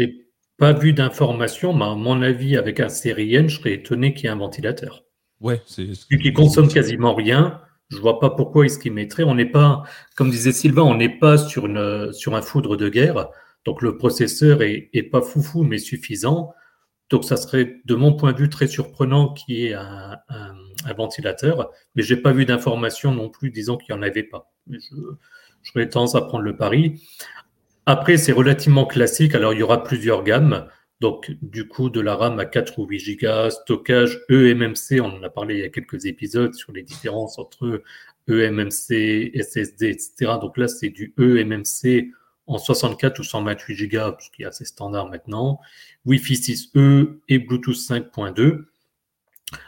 Pas 0.62 0.74
vu 0.74 0.94
d'informations, 0.94 1.74
mais 1.74 1.86
à 1.86 1.96
mon 1.96 2.22
avis, 2.22 2.56
avec 2.56 2.80
un 2.80 2.88
série 2.88 3.34
N, 3.34 3.50
je 3.50 3.58
serais 3.58 3.74
étonné 3.74 4.14
qu'il 4.14 4.26
y 4.26 4.28
ait 4.28 4.32
un 4.32 4.36
ventilateur. 4.36 5.04
Ouais, 5.40 5.60
c'est. 5.66 5.88
Vu 6.12 6.20
qu'il 6.20 6.34
consomme 6.34 6.68
quasiment 6.68 7.16
rien, 7.16 7.60
je 7.90 7.98
vois 7.98 8.20
pas 8.20 8.30
pourquoi 8.30 8.68
est-ce 8.68 8.78
qu'il 8.78 8.94
mettrait. 8.94 9.24
On 9.24 9.34
n'est 9.34 9.50
pas, 9.50 9.82
comme 10.16 10.30
disait 10.30 10.52
Sylvain, 10.52 10.84
on 10.84 10.94
n'est 10.94 11.18
pas 11.18 11.40
sur, 11.40 11.66
une, 11.66 12.14
sur 12.14 12.36
un 12.36 12.44
foudre 12.44 12.78
de 12.78 12.90
guerre. 12.90 13.30
Donc 13.66 13.82
le 13.82 13.98
processeur 13.98 14.62
est, 14.62 15.10
pas 15.12 15.24
foufou, 15.24 15.64
mais 15.64 15.80
suffisant. 15.80 16.54
Donc 17.10 17.26
ça 17.26 17.38
serait, 17.38 17.82
de 17.86 17.96
mon 17.96 18.14
point 18.14 18.32
de 18.32 18.38
vue, 18.38 18.50
très 18.50 18.68
surprenant 18.68 19.34
qu'il 19.34 19.56
y 19.56 19.66
ait 19.66 19.74
un, 19.74 20.20
ventilateur. 20.96 21.72
Mais 21.96 22.04
j'ai 22.04 22.18
pas 22.18 22.34
vu 22.34 22.46
d'informations 22.46 23.12
non 23.12 23.30
plus 23.30 23.50
disant 23.50 23.78
qu'il 23.78 23.96
n'y 23.96 24.00
en 24.00 24.04
avait 24.04 24.22
pas. 24.22 24.54
Je, 24.70 24.78
j'aurais 25.64 25.90
tendance 25.90 26.14
à 26.14 26.22
prendre 26.22 26.44
le 26.44 26.56
pari. 26.56 27.02
Après, 27.86 28.18
c'est 28.18 28.32
relativement 28.32 28.86
classique. 28.86 29.36
Alors, 29.36 29.54
il 29.54 29.60
y 29.60 29.64
aura 29.64 29.84
plusieurs 29.84 30.24
gammes. 30.24 30.68
Donc, 31.00 31.32
du 31.42 31.68
coup, 31.68 31.90
de 31.90 32.00
la 32.00 32.16
RAM 32.16 32.40
à 32.40 32.46
4 32.46 32.78
ou 32.78 32.86
8 32.86 33.20
Go, 33.20 33.50
stockage 33.50 34.20
eMMC, 34.30 35.02
on 35.02 35.18
en 35.18 35.24
a 35.24 35.32
parlé 35.32 35.56
il 35.56 35.62
y 35.62 35.64
a 35.64 35.70
quelques 35.70 36.06
épisodes 36.06 36.54
sur 36.54 36.72
les 36.72 36.84
différences 36.84 37.40
entre 37.40 37.82
eMMC, 38.28 39.32
SSD, 39.34 39.90
etc. 39.90 40.34
Donc 40.40 40.58
là, 40.58 40.68
c'est 40.68 40.90
du 40.90 41.14
eMMC 41.18 42.12
en 42.46 42.60
64 42.60 43.18
ou 43.18 43.24
128 43.24 43.88
Go, 43.88 44.16
ce 44.20 44.30
qui 44.30 44.44
est 44.44 44.46
assez 44.46 44.66
standard 44.66 45.10
maintenant. 45.10 45.60
Wi-Fi 46.06 46.36
6E 46.36 47.18
et 47.30 47.40
Bluetooth 47.40 47.76
5.2. 47.76 48.66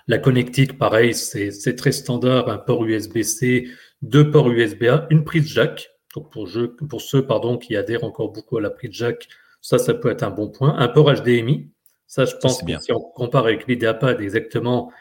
La 0.08 0.20
connectique, 0.20 0.78
pareil, 0.78 1.16
c'est 1.16 1.76
très 1.76 1.92
standard, 1.92 2.48
un 2.50 2.60
port 2.60 2.86
USB-C, 2.86 3.70
deux 4.04 4.30
ports 4.30 4.52
USB-A, 4.52 5.08
une 5.10 5.24
prise 5.24 5.48
jack, 5.48 5.90
donc 6.14 6.32
pour, 6.32 6.48
pour 6.90 7.02
ceux 7.02 7.26
pardon, 7.26 7.58
qui 7.58 7.76
adhèrent 7.76 8.04
encore 8.04 8.32
beaucoup 8.32 8.58
à 8.58 8.62
la 8.62 8.70
prise 8.70 8.92
jack, 8.92 9.28
ça, 9.62 9.78
ça 9.78 9.94
peut 9.94 10.12
être 10.12 10.24
un 10.24 10.30
bon 10.30 10.50
point. 10.50 10.76
Un 10.78 10.88
port 10.88 11.12
HDMI, 11.14 11.70
ça, 12.08 12.26
je 12.26 12.36
pense 12.36 12.62
que 12.62 12.80
si 12.80 12.92
on 12.92 13.00
compare 13.00 13.46
avec 13.46 13.68
l'IdeaPad 13.68 14.22
exactement, 14.22 14.92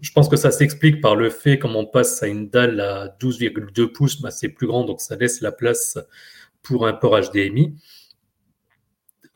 je 0.00 0.12
pense 0.12 0.28
que 0.28 0.36
ça 0.36 0.50
s'explique 0.50 1.00
par 1.00 1.16
le 1.16 1.30
fait, 1.30 1.58
comme 1.58 1.76
on 1.76 1.86
passe 1.86 2.22
à 2.22 2.28
une 2.28 2.48
dalle 2.48 2.80
à 2.80 3.16
12,2 3.20 3.86
pouces, 3.92 4.20
bah, 4.20 4.30
c'est 4.30 4.48
plus 4.48 4.66
grand, 4.66 4.84
donc 4.84 5.00
ça 5.00 5.16
laisse 5.16 5.40
la 5.40 5.52
place 5.52 5.98
pour 6.62 6.86
un 6.86 6.92
port 6.92 7.18
HDMI. 7.20 7.74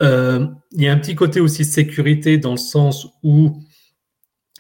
Euh, 0.03 0.47
il 0.73 0.83
y 0.83 0.89
a 0.89 0.93
un 0.93 0.99
petit 0.99 1.15
côté 1.15 1.41
aussi 1.41 1.65
sécurité 1.65 2.39
dans 2.39 2.53
le 2.53 2.59
sens 2.59 3.09
où 3.23 3.61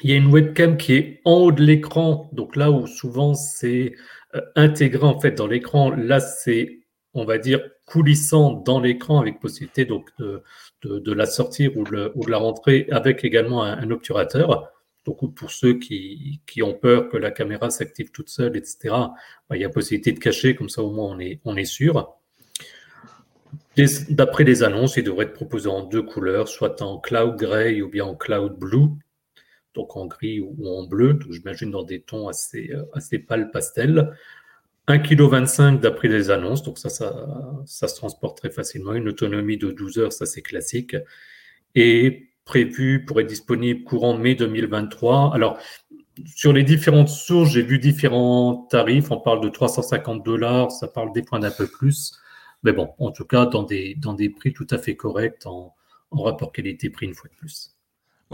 il 0.03 0.11
y 0.11 0.12
a 0.12 0.16
une 0.16 0.27
webcam 0.27 0.77
qui 0.77 0.94
est 0.94 1.20
en 1.25 1.35
haut 1.35 1.53
de 1.53 1.62
l'écran, 1.62 2.29
donc 2.33 2.57
là 2.57 2.70
où 2.70 2.87
souvent 2.87 3.35
c'est 3.35 3.94
intégré 4.57 5.05
en 5.05 5.20
fait 5.20 5.33
dans 5.33 5.47
l'écran. 5.47 5.90
Là, 5.90 6.20
c'est, 6.20 6.81
on 7.14 7.25
va 7.25 7.38
dire, 7.38 7.61
coulissant 7.87 8.53
dans 8.53 8.81
l'écran 8.81 9.20
avec 9.20 9.40
possibilité 9.40 9.85
donc 9.85 10.11
de, 10.18 11.12
la 11.12 11.27
sortir 11.27 11.77
ou 11.77 11.85
de, 11.85 12.31
la 12.31 12.38
rentrer 12.38 12.87
avec 12.90 13.25
également 13.25 13.62
un, 13.62 13.90
obturateur. 13.90 14.70
Donc, 15.05 15.35
pour 15.35 15.51
ceux 15.51 15.79
qui, 15.79 16.40
qui, 16.47 16.62
ont 16.62 16.73
peur 16.73 17.11
que 17.11 17.18
la 17.18 17.31
caméra 17.31 17.68
s'active 17.68 18.11
toute 18.11 18.31
seule, 18.31 18.57
etc., 18.57 18.77
bah, 18.90 19.57
il 19.57 19.61
y 19.61 19.64
a 19.64 19.68
possibilité 19.68 20.12
de 20.12 20.18
cacher, 20.18 20.55
comme 20.55 20.70
ça 20.70 20.83
au 20.83 20.92
moins 20.92 21.14
on 21.14 21.18
est, 21.18 21.40
on 21.44 21.57
est 21.57 21.66
sûr. 21.66 22.16
D'après 24.09 24.44
les 24.44 24.62
annonces, 24.62 24.97
il 24.97 25.05
devrait 25.05 25.27
être 25.27 25.35
proposé 25.35 25.68
en 25.68 25.83
deux 25.83 26.03
couleurs, 26.03 26.49
soit 26.49 26.81
en 26.81 26.99
cloud 26.99 27.37
gray 27.37 27.83
ou 27.83 27.88
bien 27.88 28.05
en 28.05 28.14
cloud 28.14 28.57
blue, 28.57 28.88
donc 29.74 29.96
en 29.96 30.06
gris 30.06 30.40
ou 30.40 30.68
en 30.68 30.87
bleu, 30.87 31.18
j'imagine 31.30 31.70
dans 31.70 31.82
des 31.82 32.00
tons 32.00 32.28
assez, 32.28 32.70
euh, 32.72 33.18
pâles 33.26 33.50
pastel. 33.50 34.16
1,25 34.87 35.76
kg 35.76 35.80
d'après 35.80 36.08
les 36.08 36.30
annonces, 36.30 36.62
donc 36.62 36.78
ça, 36.78 36.90
ça, 36.90 37.88
se 37.88 37.96
transporte 37.96 38.37
très 38.37 38.50
facilement. 38.50 38.92
Une 38.92 39.08
autonomie 39.08 39.56
de 39.56 39.70
12 39.70 39.98
heures, 39.98 40.12
ça 40.12 40.26
c'est 40.26 40.42
classique. 40.42 40.94
Et 41.74 42.28
prévu 42.44 43.04
pour 43.06 43.20
être 43.20 43.26
disponible 43.26 43.84
courant 43.84 44.16
mai 44.18 44.34
2023. 44.34 45.34
Alors, 45.34 45.58
sur 46.26 46.52
les 46.52 46.62
différentes 46.62 47.08
sources, 47.08 47.50
j'ai 47.50 47.62
vu 47.62 47.78
différents 47.78 48.68
tarifs. 48.70 49.10
On 49.10 49.20
parle 49.20 49.40
de 49.40 49.48
350 49.48 50.22
dollars, 50.24 50.70
ça 50.70 50.87
parle 50.87 51.12
des 51.12 51.22
points 51.22 51.40
d'un 51.40 51.50
peu 51.50 51.66
plus. 51.66 52.12
Mais 52.62 52.72
bon, 52.72 52.90
en 52.98 53.10
tout 53.10 53.24
cas, 53.24 53.46
dans 53.46 53.62
des, 53.62 53.96
prix 54.38 54.52
tout 54.52 54.66
à 54.70 54.78
fait 54.78 54.96
corrects 54.96 55.46
en 55.46 55.74
rapport 56.12 56.52
qualité-prix 56.52 57.06
une 57.06 57.14
fois 57.14 57.30
de 57.30 57.37
plus. 57.37 57.73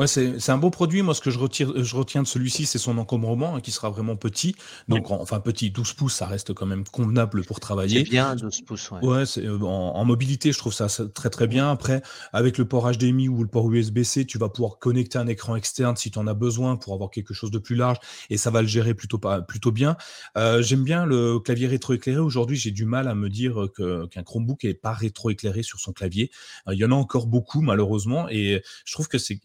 Ouais, 0.00 0.06
c'est 0.06 0.48
un 0.48 0.56
beau 0.56 0.70
produit. 0.70 1.02
Moi, 1.02 1.12
ce 1.12 1.20
que 1.20 1.30
je, 1.30 1.38
retire, 1.38 1.74
je 1.76 1.94
retiens 1.94 2.22
de 2.22 2.26
celui-ci, 2.26 2.64
c'est 2.64 2.78
son 2.78 2.96
encombrement, 2.96 3.56
hein, 3.56 3.60
qui 3.60 3.70
sera 3.70 3.90
vraiment 3.90 4.16
petit. 4.16 4.56
Donc, 4.88 5.10
enfin, 5.10 5.40
petit, 5.40 5.70
12 5.70 5.92
pouces, 5.92 6.14
ça 6.14 6.26
reste 6.26 6.54
quand 6.54 6.64
même 6.64 6.84
convenable 6.84 7.44
pour 7.44 7.60
travailler. 7.60 7.98
C'est 8.04 8.10
bien, 8.10 8.34
12 8.34 8.62
pouces. 8.62 8.90
Ouais, 8.92 9.06
ouais 9.06 9.24
euh, 9.36 9.60
en, 9.60 10.02
mobilité, 10.06 10.52
je 10.52 10.58
trouve 10.58 10.72
ça, 10.72 10.86
très 11.12 11.28
très 11.28 11.46
bien. 11.46 11.70
Après, 11.70 12.00
avec 12.32 12.56
le 12.56 12.64
port 12.64 12.90
HDMI 12.90 13.28
ou 13.28 13.42
le 13.42 13.48
port 13.48 13.70
USB-C, 13.70 14.24
tu 14.24 14.38
vas 14.38 14.48
pouvoir 14.48 14.78
connecter 14.78 15.18
un 15.18 15.26
écran 15.26 15.54
externe 15.54 15.96
si 15.96 16.10
tu 16.10 16.18
en 16.18 16.26
as 16.26 16.32
besoin 16.32 16.76
pour 16.76 16.94
avoir 16.94 17.10
quelque 17.10 17.34
chose 17.34 17.50
de 17.50 17.58
plus 17.58 17.76
large 17.76 17.98
et 18.30 18.38
ça 18.38 18.50
va 18.50 18.62
le 18.62 18.68
gérer 18.68 18.94
plutôt, 18.94 19.18
pas, 19.18 19.42
plutôt 19.42 19.70
bien. 19.70 19.98
Euh, 20.38 20.62
j'aime 20.62 20.82
bien 20.82 21.04
le 21.04 21.40
clavier 21.40 21.66
rétroéclairé. 21.66 22.20
Aujourd'hui, 22.20 22.56
j'ai 22.56 22.70
du 22.70 22.86
mal 22.86 23.06
à 23.06 23.14
me 23.14 23.28
dire 23.28 23.66
qu'un 23.76 24.22
Chromebook 24.22 24.64
n'est 24.64 24.72
pas 24.72 24.94
rétroéclairé 24.94 25.62
sur 25.62 25.78
son 25.78 25.92
clavier. 25.92 26.30
Euh, 26.68 26.74
il 26.74 26.78
y 26.78 26.86
en 26.86 26.90
a 26.90 26.94
encore 26.94 27.26
beaucoup, 27.26 27.60
malheureusement, 27.60 28.30
et 28.30 28.62
je 28.86 28.92
trouve 28.94 29.06
que 29.06 29.18
c'est 29.18 29.38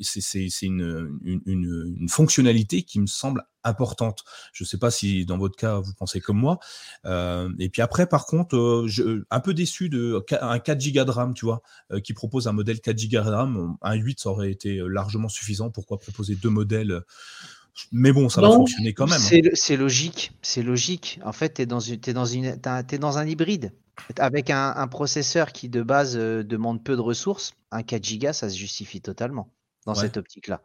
c'est 0.49 0.65
une, 0.65 1.19
une, 1.45 2.08
fonctionnalité 2.10 2.84
qui 2.84 2.99
me 2.99 3.08
semble 3.08 3.43
importante. 3.65 4.23
Je 4.53 4.63
ne 4.63 4.67
sais 4.67 4.77
pas 4.77 4.91
si 4.91 5.25
dans 5.25 5.38
votre 5.38 5.55
cas 5.55 5.79
vous 5.79 5.93
pensez 5.93 6.21
comme 6.21 6.38
moi. 6.38 6.60
Euh, 7.05 7.49
et 7.60 7.69
puis 7.69 7.81
après, 7.81 8.08
par 8.08 8.25
contre, 8.25 8.55
euh, 8.55 8.88
je, 8.88 9.23
un 9.29 9.39
peu 9.39 9.53
déçu 9.53 9.89
de 9.89 10.23
un 10.41 10.60
4 10.60 10.93
Go 10.93 11.03
de 11.03 11.12
RAM, 11.12 11.34
tu 11.34 11.45
vois, 11.45 11.62
euh, 11.91 11.99
qui 11.99 12.13
propose 12.13 12.47
un 12.47 12.53
modèle 12.53 12.79
4 12.79 12.95
Go 13.10 13.23
de 13.23 13.29
RAM. 13.29 13.75
Un 13.81 13.95
8, 13.95 14.19
ça 14.19 14.29
aurait 14.29 14.51
été 14.51 14.81
largement 14.88 15.29
suffisant. 15.29 15.69
Pourquoi 15.71 15.97
proposer 15.97 16.36
deux 16.36 16.49
modèles 16.49 17.01
mais 17.91 18.13
bon, 18.13 18.29
ça 18.29 18.39
va 18.39 18.47
fonctionner 18.51 18.93
quand 18.93 19.05
même. 19.05 19.19
Hein. 19.19 19.49
C'est 19.53 19.75
logique, 19.75 20.31
c'est 20.41 20.63
logique. 20.63 21.19
En 21.25 21.34
fait, 21.34 21.55
tu 21.55 21.62
es, 21.63 21.65
dans, 21.65 21.81
es, 21.81 21.97
dans 22.13 22.23
une, 22.23 22.45
es 22.45 22.97
dans 22.97 23.17
un 23.17 23.27
hybride. 23.27 23.73
Avec 24.17 24.49
un, 24.49 24.73
un, 24.77 24.88
processeur 24.88 25.51
qui 25.51 25.67
de 25.67 25.81
base 25.81 26.15
demande 26.15 26.81
peu 26.86 26.95
de 26.95 27.01
ressources, 27.01 27.53
un 27.71 27.84
4 27.84 28.17
Go, 28.17 28.31
ça 28.31 28.49
se 28.49 28.55
justifie 28.55 29.01
totalement 29.01 29.51
dans 29.86 29.95
cette 29.95 30.17
optique-là. 30.17 30.62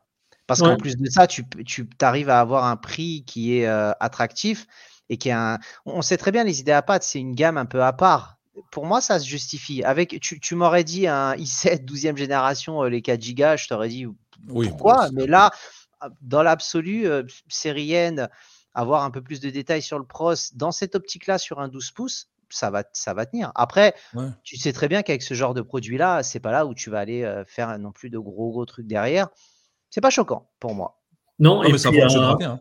Parce 0.46 0.60
qu'en 0.60 0.76
plus 0.76 0.96
de 0.96 1.08
ça, 1.08 1.26
tu, 1.26 1.44
tu 1.64 1.88
arrives 2.00 2.28
à 2.28 2.40
avoir 2.40 2.64
un 2.64 2.76
prix 2.76 3.24
qui 3.24 3.56
est 3.56 3.66
euh, 3.66 3.92
attractif 4.00 4.66
et 5.08 5.16
qui 5.16 5.28
est 5.28 5.32
un. 5.32 5.58
On 5.86 6.02
sait 6.02 6.16
très 6.16 6.32
bien 6.32 6.42
les 6.44 6.60
idées 6.60 6.72
à 6.72 6.82
pattes, 6.82 7.04
c'est 7.04 7.20
une 7.20 7.34
gamme 7.34 7.56
un 7.56 7.66
peu 7.66 7.84
à 7.84 7.92
part. 7.92 8.38
Pour 8.72 8.84
moi, 8.84 9.00
ça 9.00 9.20
se 9.20 9.26
justifie. 9.26 9.84
Avec, 9.84 10.18
tu, 10.20 10.54
m'aurais 10.56 10.82
dit 10.82 11.06
un 11.06 11.34
i7 11.36 11.84
12e 11.84 12.16
génération, 12.16 12.82
les 12.82 13.00
4 13.00 13.20
Go, 13.34 13.56
je 13.56 13.68
t'aurais 13.68 13.88
dit 13.88 14.06
pourquoi? 14.48 15.08
mais 15.12 15.26
là, 15.26 15.50
dans 16.20 16.42
l'absolu, 16.42 17.06
série 17.48 17.92
N, 17.92 18.28
avoir 18.74 19.04
un 19.04 19.10
peu 19.10 19.22
plus 19.22 19.40
de 19.40 19.50
détails 19.50 19.82
sur 19.82 19.98
le 19.98 20.06
pros 20.06 20.34
dans 20.54 20.72
cette 20.72 20.94
optique-là 20.94 21.38
sur 21.38 21.60
un 21.60 21.68
12 21.68 21.90
pouces, 21.90 22.29
ça 22.50 22.70
va, 22.70 22.84
ça 22.92 23.14
va 23.14 23.26
tenir. 23.26 23.52
Après, 23.54 23.94
tu 24.42 24.56
sais 24.56 24.72
très 24.72 24.88
bien 24.88 25.02
qu'avec 25.02 25.22
ce 25.22 25.34
genre 25.34 25.54
de 25.54 25.62
produit-là, 25.62 26.22
c'est 26.22 26.40
pas 26.40 26.52
là 26.52 26.66
où 26.66 26.74
tu 26.74 26.90
vas 26.90 26.98
aller 26.98 27.42
faire 27.46 27.78
non 27.78 27.92
plus 27.92 28.10
de 28.10 28.18
gros 28.18 28.50
gros 28.50 28.66
trucs 28.66 28.86
derrière. 28.86 29.28
C'est 29.90 30.00
pas 30.00 30.10
choquant 30.10 30.50
pour 30.60 30.74
moi. 30.74 31.00
Non, 31.38 31.62
et, 31.62 31.72
puis 31.72 31.86
à, 31.86 32.36
bien. 32.36 32.60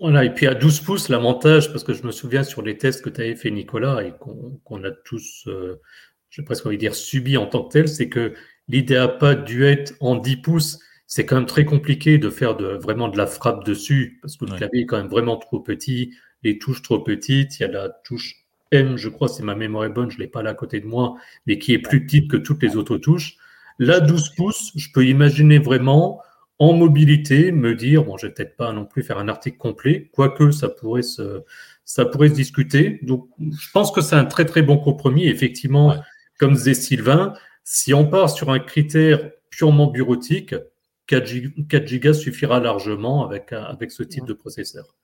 Voilà, 0.00 0.24
et 0.24 0.34
puis 0.34 0.46
à 0.46 0.54
12 0.54 0.80
pouces, 0.80 1.08
l'avantage, 1.08 1.70
parce 1.70 1.84
que 1.84 1.94
je 1.94 2.04
me 2.04 2.12
souviens 2.12 2.42
sur 2.42 2.62
les 2.62 2.76
tests 2.76 3.02
que 3.02 3.10
tu 3.10 3.20
avais 3.20 3.36
fait, 3.36 3.50
Nicolas, 3.50 4.02
et 4.02 4.12
qu'on 4.18 4.84
a 4.84 4.90
tous, 4.90 5.48
je 6.30 6.40
vais 6.40 6.44
presque 6.44 6.66
envie 6.66 6.76
de 6.76 6.80
dire, 6.80 6.94
subi 6.94 7.36
en 7.36 7.46
tant 7.46 7.64
que 7.64 7.72
tel, 7.72 7.88
c'est 7.88 8.08
que 8.08 8.34
l'IdeaPad 8.68 9.44
Duet 9.44 9.84
en 10.00 10.16
10 10.16 10.36
pouces, 10.38 10.78
c'est 11.06 11.26
quand 11.26 11.36
même 11.36 11.46
très 11.46 11.64
compliqué 11.64 12.18
de 12.18 12.30
faire 12.30 12.56
de, 12.56 12.66
vraiment 12.66 13.08
de 13.08 13.18
la 13.18 13.26
frappe 13.26 13.64
dessus, 13.64 14.20
parce 14.22 14.36
que 14.36 14.44
le 14.44 14.56
clavier 14.56 14.82
est 14.82 14.86
quand 14.86 14.96
même 14.96 15.08
vraiment 15.08 15.36
trop 15.36 15.60
petit, 15.60 16.14
les 16.42 16.58
touches 16.58 16.82
trop 16.82 17.00
petites, 17.00 17.58
il 17.58 17.62
y 17.62 17.64
a 17.64 17.68
la 17.68 17.88
touche 17.88 18.46
M, 18.72 18.96
je 18.96 19.08
crois, 19.08 19.28
si 19.28 19.42
ma 19.42 19.54
mémoire 19.54 19.84
est 19.84 19.90
bonne, 19.90 20.10
je 20.10 20.16
ne 20.16 20.22
l'ai 20.22 20.28
pas 20.28 20.42
là 20.42 20.50
à 20.50 20.54
côté 20.54 20.80
de 20.80 20.86
moi, 20.86 21.16
mais 21.46 21.58
qui 21.58 21.72
est 21.72 21.78
plus 21.78 22.04
petite 22.04 22.30
que 22.30 22.36
toutes 22.36 22.62
les 22.62 22.76
autres 22.76 22.98
touches. 22.98 23.36
Là, 23.78 24.00
12 24.00 24.34
pouces, 24.36 24.72
je 24.76 24.88
peux 24.92 25.06
imaginer 25.06 25.58
vraiment 25.58 26.20
en 26.58 26.74
mobilité 26.74 27.52
me 27.52 27.74
dire, 27.74 28.04
bon, 28.04 28.18
je 28.18 28.26
vais 28.26 28.32
peut-être 28.34 28.56
pas 28.56 28.72
non 28.72 28.84
plus 28.84 29.02
faire 29.02 29.18
un 29.18 29.28
article 29.28 29.56
complet, 29.56 30.10
quoique 30.12 30.50
ça 30.50 30.68
pourrait 30.68 31.02
se, 31.02 31.42
ça 31.86 32.04
pourrait 32.04 32.28
se 32.28 32.34
discuter. 32.34 33.00
Donc, 33.02 33.28
je 33.40 33.70
pense 33.72 33.90
que 33.90 34.02
c'est 34.02 34.14
un 34.14 34.26
très 34.26 34.44
très 34.44 34.62
bon 34.62 34.76
compromis. 34.76 35.26
Effectivement, 35.26 35.96
comme 36.38 36.52
disait 36.54 36.74
Sylvain, 36.74 37.32
si 37.64 37.94
on 37.94 38.06
part 38.06 38.28
sur 38.28 38.50
un 38.50 38.58
critère 38.58 39.30
purement 39.48 39.86
bureautique, 39.86 40.54
4 41.06 41.94
Go, 41.96 42.12
suffira 42.12 42.60
largement 42.60 43.26
avec, 43.26 43.52
avec 43.52 43.90
ce 43.90 44.02
type 44.02 44.26
de 44.26 44.32
processeur. 44.32 44.94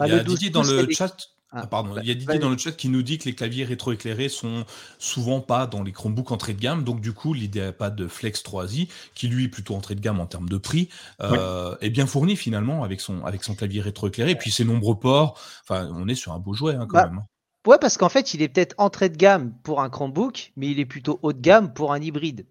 Il 0.00 0.08
y 0.08 0.12
a 0.12 0.24
Didier 0.24 0.50
dans 0.50 0.62
le 0.62 0.90
chat. 0.90 1.16
Ah, 1.52 1.66
pardon, 1.66 1.96
il 2.00 2.06
y 2.06 2.12
a 2.12 2.14
Didier 2.14 2.38
dans 2.38 2.48
le 2.48 2.56
chat 2.56 2.70
qui 2.72 2.88
nous 2.88 3.02
dit 3.02 3.18
que 3.18 3.24
les 3.24 3.34
claviers 3.34 3.64
rétroéclairés 3.64 4.28
sont 4.28 4.64
souvent 4.98 5.40
pas 5.40 5.66
dans 5.66 5.82
les 5.82 5.90
Chromebooks 5.90 6.30
entrée 6.30 6.54
de 6.54 6.60
gamme. 6.60 6.84
Donc, 6.84 7.00
du 7.00 7.12
coup, 7.12 7.34
l'idée 7.34 7.72
pas 7.72 7.90
de 7.90 8.06
Flex 8.06 8.44
3i, 8.44 8.88
qui 9.14 9.26
lui 9.26 9.44
est 9.44 9.48
plutôt 9.48 9.74
entrée 9.74 9.96
de 9.96 10.00
gamme 10.00 10.20
en 10.20 10.26
termes 10.26 10.48
de 10.48 10.58
prix, 10.58 10.88
euh, 11.20 11.76
est 11.80 11.90
bien 11.90 12.06
fourni 12.06 12.36
finalement 12.36 12.84
avec 12.84 13.00
son, 13.00 13.24
avec 13.24 13.42
son 13.42 13.56
clavier 13.56 13.80
rétroéclairé. 13.80 14.30
Et 14.30 14.36
puis, 14.36 14.52
ses 14.52 14.64
nombreux 14.64 14.98
ports. 14.98 15.40
Enfin, 15.62 15.90
on 15.92 16.06
est 16.06 16.14
sur 16.14 16.32
un 16.32 16.38
beau 16.38 16.54
jouet 16.54 16.74
hein, 16.74 16.86
quand 16.88 16.98
bah, 16.98 17.06
même. 17.08 17.18
Hein. 17.18 17.26
Ouais, 17.66 17.78
parce 17.80 17.98
qu'en 17.98 18.08
fait, 18.08 18.32
il 18.32 18.42
est 18.42 18.48
peut-être 18.48 18.74
entrée 18.78 19.08
de 19.08 19.16
gamme 19.16 19.52
pour 19.64 19.82
un 19.82 19.90
Chromebook, 19.90 20.52
mais 20.56 20.68
il 20.70 20.78
est 20.78 20.86
plutôt 20.86 21.18
haut 21.22 21.32
de 21.32 21.40
gamme 21.40 21.74
pour 21.74 21.92
un 21.92 22.00
hybride. 22.00 22.46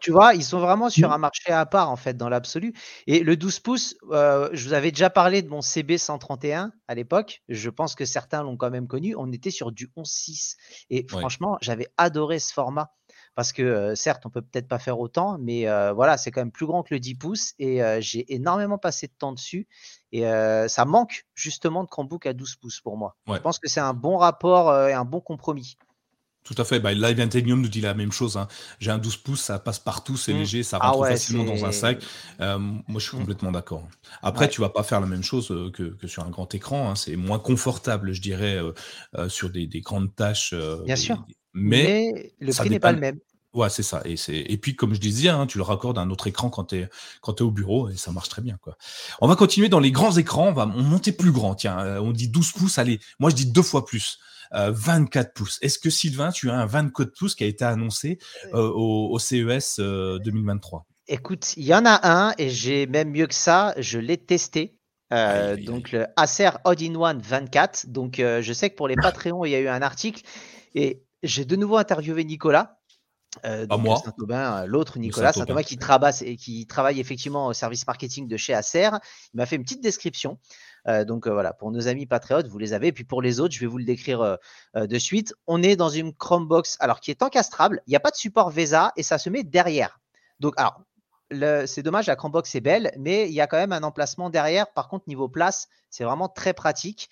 Tu 0.00 0.10
vois, 0.10 0.34
ils 0.34 0.42
sont 0.42 0.58
vraiment 0.58 0.90
sur 0.90 1.10
mmh. 1.10 1.12
un 1.12 1.18
marché 1.18 1.52
à 1.52 1.64
part, 1.64 1.90
en 1.90 1.96
fait, 1.96 2.16
dans 2.16 2.28
l'absolu. 2.28 2.72
Et 3.06 3.20
le 3.20 3.36
12 3.36 3.60
pouces, 3.60 3.96
euh, 4.10 4.48
je 4.52 4.66
vous 4.66 4.72
avais 4.72 4.90
déjà 4.90 5.10
parlé 5.10 5.42
de 5.42 5.48
mon 5.48 5.60
CB131 5.60 6.72
à 6.88 6.94
l'époque. 6.94 7.42
Je 7.48 7.70
pense 7.70 7.94
que 7.94 8.04
certains 8.04 8.42
l'ont 8.42 8.56
quand 8.56 8.70
même 8.70 8.88
connu. 8.88 9.14
On 9.16 9.30
était 9.30 9.50
sur 9.50 9.70
du 9.70 9.86
11.6. 9.96 10.56
Et 10.90 11.06
franchement, 11.08 11.56
j'avais 11.60 11.86
adoré 11.96 12.38
ce 12.40 12.52
format. 12.52 12.92
Parce 13.36 13.52
que 13.52 13.62
euh, 13.62 13.94
certes, 13.94 14.26
on 14.26 14.30
peut 14.30 14.42
peut-être 14.42 14.66
pas 14.66 14.80
faire 14.80 14.98
autant, 14.98 15.38
mais 15.38 15.68
euh, 15.68 15.92
voilà, 15.92 16.16
c'est 16.16 16.32
quand 16.32 16.40
même 16.40 16.50
plus 16.50 16.66
grand 16.66 16.82
que 16.82 16.92
le 16.92 17.00
10 17.00 17.14
pouces 17.14 17.54
et 17.60 17.80
j'ai 18.00 18.34
énormément 18.34 18.76
passé 18.76 19.06
de 19.06 19.12
temps 19.12 19.32
dessus. 19.32 19.68
Et 20.10 20.22
ça 20.22 20.84
manque 20.84 21.26
justement 21.34 21.84
de 21.84 21.88
Chromebook 21.88 22.26
à 22.26 22.32
12 22.32 22.56
pouces 22.56 22.80
pour 22.80 22.96
moi. 22.96 23.16
Je 23.28 23.38
pense 23.38 23.60
que 23.60 23.68
c'est 23.68 23.80
un 23.80 23.94
bon 23.94 24.16
rapport 24.16 24.76
et 24.88 24.92
un 24.92 25.04
bon 25.04 25.20
compromis. 25.20 25.76
Tout 26.50 26.60
à 26.60 26.64
fait. 26.64 26.80
Bah, 26.80 26.92
Live 26.92 27.20
Intellium 27.20 27.60
nous 27.60 27.68
dit 27.68 27.80
la 27.80 27.94
même 27.94 28.10
chose. 28.10 28.36
Hein. 28.36 28.48
J'ai 28.80 28.90
un 28.90 28.98
12 28.98 29.18
pouces, 29.18 29.40
ça 29.40 29.60
passe 29.60 29.78
partout, 29.78 30.16
c'est 30.16 30.34
mmh. 30.34 30.38
léger, 30.38 30.62
ça 30.64 30.78
rentre 30.78 31.04
ah 31.04 31.10
facilement 31.10 31.44
dans 31.44 31.64
un 31.64 31.70
sac. 31.70 32.02
Euh, 32.40 32.58
moi, 32.58 32.82
je 32.96 33.06
suis 33.06 33.16
mmh. 33.16 33.20
complètement 33.20 33.52
d'accord. 33.52 33.86
Après, 34.20 34.48
tu 34.48 34.60
vas 34.60 34.68
pas 34.68 34.82
faire 34.82 35.00
la 35.00 35.06
même 35.06 35.22
chose 35.22 35.52
euh, 35.52 35.70
que, 35.70 35.94
sur 36.08 36.24
un 36.24 36.30
grand 36.30 36.52
écran. 36.52 36.90
Hein. 36.90 36.96
C'est 36.96 37.14
moins 37.14 37.38
confortable, 37.38 38.12
je 38.12 38.20
dirais, 38.20 38.60
euh, 39.16 39.28
sur 39.28 39.50
des, 39.50 39.68
grandes 39.80 40.12
tâches. 40.16 40.52
Bien 40.84 40.96
sûr. 40.96 41.24
Mais, 41.54 42.32
le 42.40 42.52
prix 42.52 42.68
n'est 42.68 42.80
pas 42.80 42.90
le 42.90 42.98
même. 42.98 43.20
Ouais, 43.54 43.70
c'est 43.70 43.84
ça. 43.84 44.02
Et, 44.04 44.16
et 44.52 44.56
puis, 44.58 44.74
comme 44.74 44.92
je 44.92 45.00
disais, 45.00 45.28
hein, 45.28 45.46
tu 45.46 45.58
le 45.58 45.62
raccordes 45.62 45.98
à 45.98 46.00
un 46.00 46.10
autre 46.10 46.26
écran 46.26 46.50
quand 46.50 46.64
tu 46.64 46.78
es, 46.78 46.80
es 46.80 47.42
au 47.42 47.50
bureau 47.52 47.88
et 47.88 47.96
ça 47.96 48.10
marche 48.10 48.28
très 48.28 48.42
bien. 48.42 48.58
Quoi. 48.60 48.76
On 49.20 49.28
va 49.28 49.36
continuer 49.36 49.68
dans 49.68 49.80
les 49.80 49.92
grands 49.92 50.16
écrans. 50.16 50.48
On 50.48 50.52
va 50.52 50.66
monter 50.66 51.12
plus 51.12 51.30
grand. 51.30 51.54
Tiens, 51.54 52.00
on 52.00 52.10
dit 52.10 52.26
12 52.26 52.52
pouces. 52.52 52.78
Allez, 52.78 52.98
moi, 53.20 53.30
je 53.30 53.36
dis 53.36 53.46
deux 53.46 53.62
fois 53.62 53.86
plus. 53.86 54.18
24 54.52 55.26
euh, 55.26 55.30
pouces. 55.34 55.58
Est-ce 55.62 55.78
que 55.78 55.90
Sylvain, 55.90 56.30
tu 56.30 56.50
as 56.50 56.54
un 56.54 56.66
24 56.66 57.12
pouces 57.16 57.34
qui 57.34 57.44
a 57.44 57.46
été 57.46 57.64
annoncé 57.64 58.18
euh, 58.54 58.70
au, 58.74 59.18
CES 59.18 59.78
2023 59.78 60.80
euh, 60.80 60.82
Écoute, 61.06 61.56
il 61.56 61.64
y 61.64 61.74
en 61.74 61.84
a 61.86 62.08
un 62.08 62.34
et 62.38 62.50
j'ai 62.50 62.86
même 62.86 63.10
mieux 63.10 63.26
que 63.26 63.34
ça, 63.34 63.74
je 63.78 63.98
l'ai 63.98 64.16
testé. 64.16 64.76
donc 65.10 65.92
le 65.92 66.06
Acer 66.16 66.50
All-in-One 66.64 67.20
24. 67.20 67.86
Donc 67.88 68.16
je 68.18 68.52
sais 68.52 68.70
que 68.70 68.76
pour 68.76 68.88
les 68.88 68.96
Patreons, 68.96 69.44
il 69.44 69.50
y 69.50 69.54
a 69.54 69.60
eu 69.60 69.68
un 69.68 69.82
article 69.82 70.22
et 70.74 71.02
j'ai 71.22 71.44
de 71.44 71.56
nouveau 71.56 71.76
interviewé 71.76 72.24
Nicolas. 72.24 72.80
Euh, 73.44 73.64
moi. 73.78 74.02
l'autre 74.66 74.98
Nicolas 74.98 75.32
Saint-Aubin 75.32 75.62
qui, 75.62 75.78
et 76.24 76.36
qui 76.36 76.66
travaille 76.66 76.98
effectivement 76.98 77.46
au 77.46 77.52
service 77.52 77.86
marketing 77.86 78.26
de 78.26 78.36
chez 78.36 78.54
Acer. 78.54 78.90
Il 79.32 79.36
m'a 79.36 79.46
fait 79.46 79.54
une 79.54 79.62
petite 79.62 79.82
description 79.82 80.38
donc 80.86 81.26
euh, 81.26 81.32
voilà, 81.32 81.52
pour 81.52 81.70
nos 81.70 81.88
amis 81.88 82.06
patriotes, 82.06 82.46
vous 82.46 82.58
les 82.58 82.72
avez. 82.72 82.88
Et 82.88 82.92
puis 82.92 83.04
pour 83.04 83.22
les 83.22 83.40
autres, 83.40 83.54
je 83.54 83.60
vais 83.60 83.66
vous 83.66 83.78
le 83.78 83.84
décrire 83.84 84.20
euh, 84.20 84.86
de 84.86 84.98
suite. 84.98 85.34
On 85.46 85.62
est 85.62 85.76
dans 85.76 85.88
une 85.88 86.14
Chromebox, 86.14 86.76
alors 86.80 87.00
qui 87.00 87.10
est 87.10 87.22
encastrable. 87.22 87.82
Il 87.86 87.90
n'y 87.90 87.96
a 87.96 88.00
pas 88.00 88.10
de 88.10 88.16
support 88.16 88.50
VESA 88.50 88.92
et 88.96 89.02
ça 89.02 89.18
se 89.18 89.30
met 89.30 89.42
derrière. 89.42 90.00
Donc 90.40 90.54
alors, 90.56 90.82
c'est 91.66 91.82
dommage, 91.82 92.06
la 92.08 92.16
Chromebox 92.16 92.54
est 92.54 92.60
belle, 92.60 92.92
mais 92.98 93.28
il 93.28 93.34
y 93.34 93.40
a 93.40 93.46
quand 93.46 93.56
même 93.58 93.72
un 93.72 93.82
emplacement 93.82 94.30
derrière. 94.30 94.72
Par 94.72 94.88
contre, 94.88 95.04
niveau 95.06 95.28
place, 95.28 95.68
c'est 95.88 96.04
vraiment 96.04 96.28
très 96.28 96.54
pratique. 96.54 97.08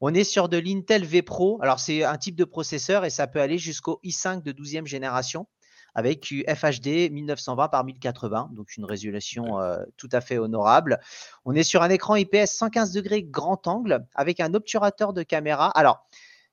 On 0.00 0.14
est 0.14 0.24
sur 0.24 0.48
de 0.48 0.56
l'Intel 0.56 1.04
V 1.04 1.22
Pro. 1.22 1.58
Alors, 1.62 1.78
c'est 1.78 2.04
un 2.04 2.16
type 2.16 2.34
de 2.34 2.44
processeur 2.44 3.04
et 3.04 3.10
ça 3.10 3.26
peut 3.26 3.40
aller 3.40 3.58
jusqu'au 3.58 4.00
i5 4.02 4.42
de 4.42 4.52
12e 4.52 4.86
génération 4.86 5.46
avec 5.94 6.24
FHD 6.26 7.10
1920 7.10 7.68
par 7.68 7.84
1080, 7.84 8.50
donc 8.52 8.76
une 8.76 8.84
résolution 8.84 9.60
euh, 9.60 9.78
tout 9.96 10.08
à 10.12 10.20
fait 10.20 10.38
honorable. 10.38 11.00
On 11.44 11.54
est 11.54 11.62
sur 11.62 11.82
un 11.82 11.90
écran 11.90 12.16
IPS 12.16 12.46
115 12.46 12.92
degrés 12.92 13.22
grand 13.22 13.66
angle 13.66 14.06
avec 14.14 14.40
un 14.40 14.54
obturateur 14.54 15.12
de 15.12 15.22
caméra. 15.22 15.70
Alors, 15.70 16.06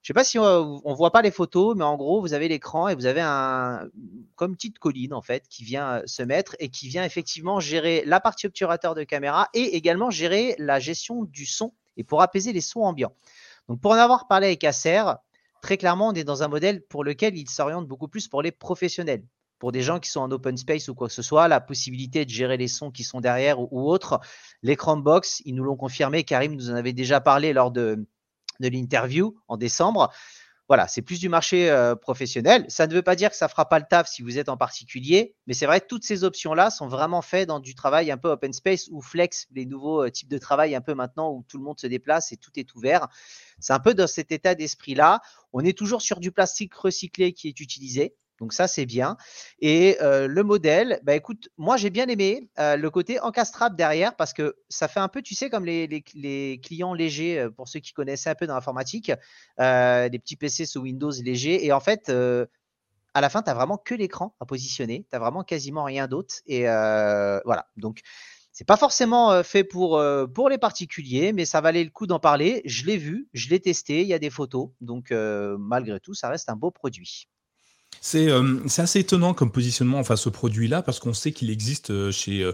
je 0.08 0.14
ne 0.14 0.16
sais 0.16 0.22
pas 0.22 0.24
si 0.24 0.40
on, 0.40 0.82
ne 0.86 0.96
voit 0.96 1.12
pas 1.12 1.22
les 1.22 1.32
photos, 1.32 1.76
mais 1.76 1.84
en 1.84 1.98
gros, 1.98 2.22
vous 2.22 2.34
avez 2.34 2.48
l'écran 2.48 2.88
et 2.88 2.96
vous 2.96 3.08
avez 3.08 3.20
un 3.20 3.90
comme 4.36 4.56
petite 4.56 4.80
colline 4.80 5.14
en 5.14 5.22
fait 5.22 5.46
qui 5.50 5.66
vient 5.66 5.96
euh, 5.96 6.02
se 6.06 6.24
mettre 6.24 6.56
et 6.60 6.70
qui 6.70 6.88
vient 6.88 7.04
effectivement 7.04 7.60
gérer 7.60 8.04
la 8.06 8.22
partie 8.22 8.48
obturateur 8.48 8.96
de 8.96 9.04
caméra 9.04 9.50
et 9.54 9.76
également 9.76 10.10
gérer 10.10 10.56
la 10.60 10.80
gestion 10.80 11.26
du 11.26 11.46
son 11.46 11.74
et 11.98 12.04
pour 12.04 12.22
apaiser 12.22 12.54
les 12.54 12.62
sons 12.62 12.84
ambiants. 12.84 13.12
Donc 13.68 13.82
pour 13.82 13.92
en 13.92 13.96
avoir 13.96 14.28
parlé 14.28 14.48
avec 14.48 14.64
Acer, 14.64 15.04
très 15.62 15.78
clairement, 15.78 16.10
on 16.10 16.14
est 16.14 16.24
dans 16.24 16.44
un 16.44 16.48
modèle 16.48 16.82
pour 16.86 17.04
lequel 17.04 17.38
il 17.38 17.50
s'oriente 17.50 17.88
beaucoup 17.88 18.08
plus 18.08 18.28
pour 18.28 18.42
les 18.42 18.52
professionnels. 18.52 19.24
Pour 19.60 19.72
des 19.72 19.82
gens 19.82 20.00
qui 20.00 20.10
sont 20.10 20.20
en 20.20 20.32
open 20.32 20.56
space 20.56 20.88
ou 20.88 20.94
quoi 20.94 21.08
que 21.08 21.14
ce 21.14 21.24
soit, 21.24 21.48
la 21.48 21.60
possibilité 21.60 22.26
de 22.26 22.30
gérer 22.30 22.58
les 22.58 22.68
sons 22.68 22.92
qui 22.92 23.04
sont 23.04 23.22
derrière 23.22 23.60
ou, 23.60 23.90
autres. 23.90 24.20
L'écran 24.62 24.98
box, 24.98 25.42
ils 25.46 25.56
nous 25.56 25.64
l'ont 25.64 25.76
confirmé. 25.76 26.24
Karim 26.24 26.54
nous 26.54 26.70
en 26.70 26.76
avait 26.76 26.94
déjà 26.94 27.22
parlé 27.22 27.54
lors 27.54 27.72
de, 27.72 28.06
de 28.60 28.68
l'interview 28.68 29.36
en 29.48 29.58
décembre. 29.58 30.12
Voilà, 30.68 30.90
c'est 30.90 31.02
plus 31.02 31.20
du 31.20 31.30
marché 31.30 31.70
euh, 31.70 31.96
professionnel. 31.96 32.66
Ça 32.68 32.88
ne 32.88 32.94
veut 32.94 33.02
pas 33.02 33.16
dire 33.16 33.30
que 33.30 33.38
ça 33.38 33.46
ne 33.46 33.50
fera 33.50 33.70
pas 33.70 33.80
le 33.80 33.86
taf 33.90 34.10
si 34.10 34.22
vous 34.22 34.38
êtes 34.38 34.50
en 34.50 34.58
particulier, 34.58 35.34
mais 35.48 35.54
c'est 35.54 35.66
vrai 35.66 35.80
que 35.80 35.88
toutes 35.88 36.04
ces 36.04 36.26
options-là 36.26 36.72
sont 36.72 36.90
vraiment 36.90 37.22
faites 37.22 37.48
dans 37.48 37.62
du 37.62 37.74
travail 37.74 38.12
un 38.12 38.18
peu 38.18 38.30
open 38.30 38.52
space 38.52 38.90
ou 38.92 39.02
flex, 39.02 39.48
les 39.52 39.66
nouveaux 39.66 40.04
euh, 40.04 40.12
types 40.12 40.28
de 40.28 40.38
travail 40.38 40.76
un 40.76 40.82
peu 40.82 40.94
maintenant 40.94 41.32
où 41.32 41.46
tout 41.48 41.58
le 41.58 41.64
monde 41.64 41.80
se 41.80 41.88
déplace 41.88 42.34
et 42.34 42.38
tout 42.38 42.52
est 42.58 42.76
ouvert. 42.76 43.08
C'est 43.60 43.72
un 43.72 43.80
peu 43.80 43.94
dans 43.94 44.08
cet 44.08 44.34
état 44.34 44.56
d'esprit-là. 44.56 45.22
On 45.54 45.64
est 45.64 45.78
toujours 45.78 46.02
sur 46.02 46.20
du 46.20 46.34
plastique 46.34 46.74
recyclé 46.74 47.32
qui 47.32 47.48
est 47.48 47.60
utilisé. 47.62 48.18
Donc 48.40 48.54
ça, 48.54 48.68
c'est 48.68 48.86
bien. 48.86 49.18
Et 49.60 49.98
le 50.02 50.42
modèle, 50.44 51.00
bah 51.04 51.16
écoute, 51.16 51.50
moi 51.58 51.78
j'ai 51.78 51.90
bien 51.90 52.08
aimé 52.08 52.50
le 52.58 52.88
côté 52.90 53.20
encastrable 53.20 53.76
derrière 53.76 54.16
parce 54.16 54.34
que 54.34 54.56
ça 54.70 54.88
fait 54.88 55.00
un 55.00 55.08
peu, 55.08 55.22
tu 55.22 55.36
sais, 55.36 55.50
comme 55.50 55.66
les, 55.66 56.60
clients 56.64 56.94
légers, 56.94 57.48
pour 57.56 57.68
ceux 57.68 57.80
qui 57.80 57.94
connaissent 57.94 58.28
un 58.28 58.36
peu 58.36 58.48
dans 58.48 58.54
l'informatique, 58.54 59.12
des 59.58 60.20
petits 60.20 60.36
PC 60.36 60.66
sous 60.66 60.82
Windows 60.82 61.12
légers. 61.12 61.66
Et 61.66 61.72
en 61.72 61.80
fait, 61.80 62.12
à 63.14 63.22
la 63.22 63.30
fin, 63.30 63.42
tu 63.42 63.50
n'as 63.50 63.56
vraiment 63.56 63.78
que 63.78 63.96
l'écran 63.96 64.36
à 64.40 64.46
positionner. 64.46 65.02
Tu 65.02 65.08
n'as 65.14 65.20
vraiment 65.20 65.44
quasiment 65.44 65.84
rien 65.84 66.08
d'autre. 66.08 66.36
Et 66.46 66.64
voilà. 66.64 67.68
Donc, 67.78 68.02
c'est 68.52 68.66
pas 68.66 68.78
forcément 68.78 69.44
fait 69.44 69.64
pour, 69.64 70.02
pour 70.34 70.50
les 70.50 70.58
particuliers, 70.58 71.34
mais 71.34 71.46
ça 71.46 71.62
valait 71.62 71.84
le 71.84 71.90
coup 71.90 72.08
d'en 72.08 72.20
parler. 72.20 72.62
Je 72.66 72.86
l'ai 72.86 72.98
vu, 72.98 73.28
je 73.34 73.50
l'ai 73.50 73.60
testé, 73.60 74.02
il 74.02 74.08
y 74.08 74.14
a 74.14 74.20
des 74.20 74.30
photos. 74.30 74.70
Donc, 74.82 75.12
malgré 75.12 76.00
tout, 76.00 76.14
ça 76.14 76.30
reste 76.30 76.50
un 76.50 76.56
beau 76.56 76.70
produit. 76.72 77.28
C'est 78.02 78.30
assez 78.78 79.00
étonnant 79.00 79.34
comme 79.34 79.52
positionnement 79.52 80.00
enfin 80.00 80.16
ce 80.16 80.30
produit-là 80.30 80.82
parce 80.82 81.00
qu'on 81.00 81.14
sait 81.14 81.32
qu'il 81.32 81.50
existe 81.50 82.12
chez 82.12 82.50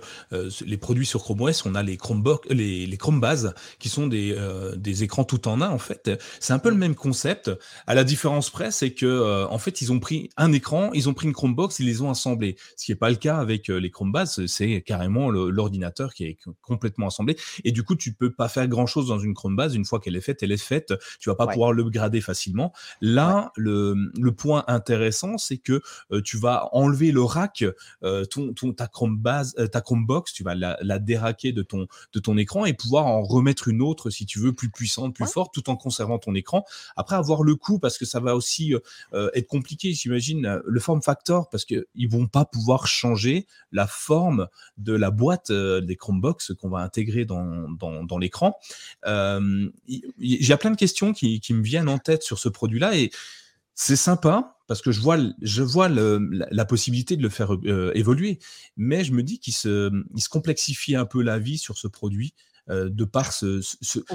les 0.66 0.78
produits 0.78 1.06
sur 1.06 1.22
Chrome 1.24 1.42
OS, 1.42 1.66
on 1.66 1.76
a 1.76 1.84
les 1.84 1.98
Chromebook, 1.98 2.46
les, 2.50 2.86
les 2.86 2.98
Chromebase 2.98 3.54
qui 3.80 3.90
sont 3.90 4.08
des, 4.08 4.36
des 4.76 5.04
écrans 5.04 5.24
tout 5.24 5.48
en 5.48 5.62
un 5.62 5.70
en 5.70 5.78
fait. 5.78 6.12
C'est 6.40 6.54
un 6.54 6.60
peu 6.60 6.70
le 6.70 6.76
même 6.76 6.96
concept. 6.96 7.52
À 7.88 7.94
la 7.96 8.04
différence 8.04 8.50
près, 8.50 8.72
c'est 8.72 8.92
que 8.92 9.46
en 9.46 9.58
fait 9.58 9.82
ils 9.82 9.92
ont 9.92 10.00
pris 10.00 10.30
un 10.38 10.52
écran, 10.52 10.92
ils 10.94 11.10
ont 11.10 11.14
pris 11.14 11.28
une 11.28 11.34
Chromebox, 11.34 11.80
ils 11.80 11.86
les 11.86 12.02
ont 12.02 12.10
assemblés. 12.10 12.56
Ce 12.78 12.86
qui 12.86 12.92
n'est 12.92 12.98
pas 12.98 13.10
le 13.10 13.16
cas 13.16 13.38
avec 13.38 13.68
les 13.68 13.92
Chromebase, 13.92 14.46
c'est 14.48 14.82
carrément 14.82 15.30
l'ordinateur 15.32 16.14
qui 16.14 16.26
est 16.26 16.38
complètement 16.62 17.08
assemblé. 17.08 17.36
Et 17.64 17.72
du 17.72 17.84
coup, 17.84 17.96
tu 17.96 18.14
peux 18.14 18.32
pas 18.32 18.50
faire 18.50 18.68
grand 18.68 18.86
chose 18.86 19.08
dans 19.08 19.20
une 19.20 19.34
Chromebase. 19.34 19.76
Une 19.76 19.86
fois 19.86 20.00
qu'elle 20.00 20.16
est 20.16 20.22
faite, 20.22 20.44
elle 20.44 20.52
est 20.52 20.58
faite. 20.58 20.94
Tu 21.20 21.30
vas 21.30 21.36
pas 21.36 21.48
pouvoir 21.48 21.74
le 21.74 21.84
grader 21.90 22.22
facilement. 22.22 22.74
Là, 23.02 23.52
le, 23.56 24.12
le 24.20 24.32
point 24.32 24.64
intéressant, 24.68 25.33
c'est 25.38 25.58
que 25.58 25.82
tu 26.24 26.38
vas 26.38 26.70
enlever 26.72 27.12
le 27.12 27.24
rack, 27.24 27.64
ton, 28.30 28.54
ton, 28.54 28.74
ta 28.74 28.88
Chromebase, 28.88 29.56
ta 29.72 29.82
Chromebox, 29.82 30.34
tu 30.34 30.44
vas 30.44 30.56
la, 30.56 30.78
la, 30.82 31.00
déraquer 31.00 31.52
de 31.52 31.62
ton, 31.62 31.88
de 32.14 32.20
ton 32.20 32.38
écran 32.38 32.66
et 32.66 32.74
pouvoir 32.74 33.06
en 33.06 33.22
remettre 33.24 33.68
une 33.68 33.82
autre 33.82 34.10
si 34.10 34.26
tu 34.26 34.40
veux 34.40 34.54
plus 34.54 34.70
puissante, 34.70 35.16
plus 35.16 35.26
forte, 35.28 35.54
tout 35.54 35.70
en 35.70 35.76
conservant 35.76 36.20
ton 36.20 36.36
écran. 36.36 36.66
Après, 36.96 37.16
avoir 37.16 37.44
le 37.44 37.56
coût 37.56 37.80
parce 37.80 37.98
que 37.98 38.06
ça 38.06 38.20
va 38.20 38.36
aussi 38.36 38.74
être 39.14 39.48
compliqué, 39.48 39.94
j'imagine, 39.94 40.62
le 40.66 40.80
form 40.80 41.02
factor 41.02 41.50
parce 41.50 41.66
qu'ils 41.66 42.10
vont 42.10 42.28
pas 42.28 42.46
pouvoir 42.46 42.88
changer 42.88 43.48
la 43.72 43.88
forme 43.88 44.48
de 44.78 44.94
la 44.94 45.12
boîte 45.12 45.52
des 45.52 45.96
Chromebox 45.96 46.54
qu'on 46.60 46.70
va 46.70 46.80
intégrer 46.80 47.26
dans, 47.26 47.70
dans, 47.72 48.04
dans 48.04 48.18
l'écran. 48.18 48.58
J'ai 49.06 50.58
plein 50.58 50.72
de 50.72 50.78
questions 50.78 51.14
qui, 51.14 51.40
qui 51.40 51.54
me 51.54 51.64
viennent 51.64 51.90
en 51.90 51.98
tête 52.00 52.24
sur 52.24 52.40
ce 52.40 52.50
produit-là 52.50 52.96
et 52.96 53.12
c'est 53.76 53.96
sympa 53.96 54.58
parce 54.68 54.82
que 54.82 54.92
je 54.92 55.02
vois, 55.02 55.18
je 55.42 55.64
vois 55.64 55.90
la, 55.90 56.66
possibilité 56.66 57.18
de 57.18 57.24
le 57.24 57.30
faire 57.30 57.54
euh, 57.54 57.92
évoluer, 57.96 58.40
mais 58.78 59.04
je 59.04 59.12
me 59.12 59.24
dis 59.24 59.40
qu'il 59.40 59.54
se, 59.54 59.92
il 60.16 60.22
se 60.22 60.30
complexifie 60.30 60.96
un 60.96 61.06
peu 61.06 61.22
la 61.22 61.40
vie 61.40 61.58
sur 61.58 61.78
ce 61.78 61.88
produit. 61.88 62.34
Euh, 62.70 62.90
de 62.90 63.04
par 63.04 63.34
ce, 63.34 63.60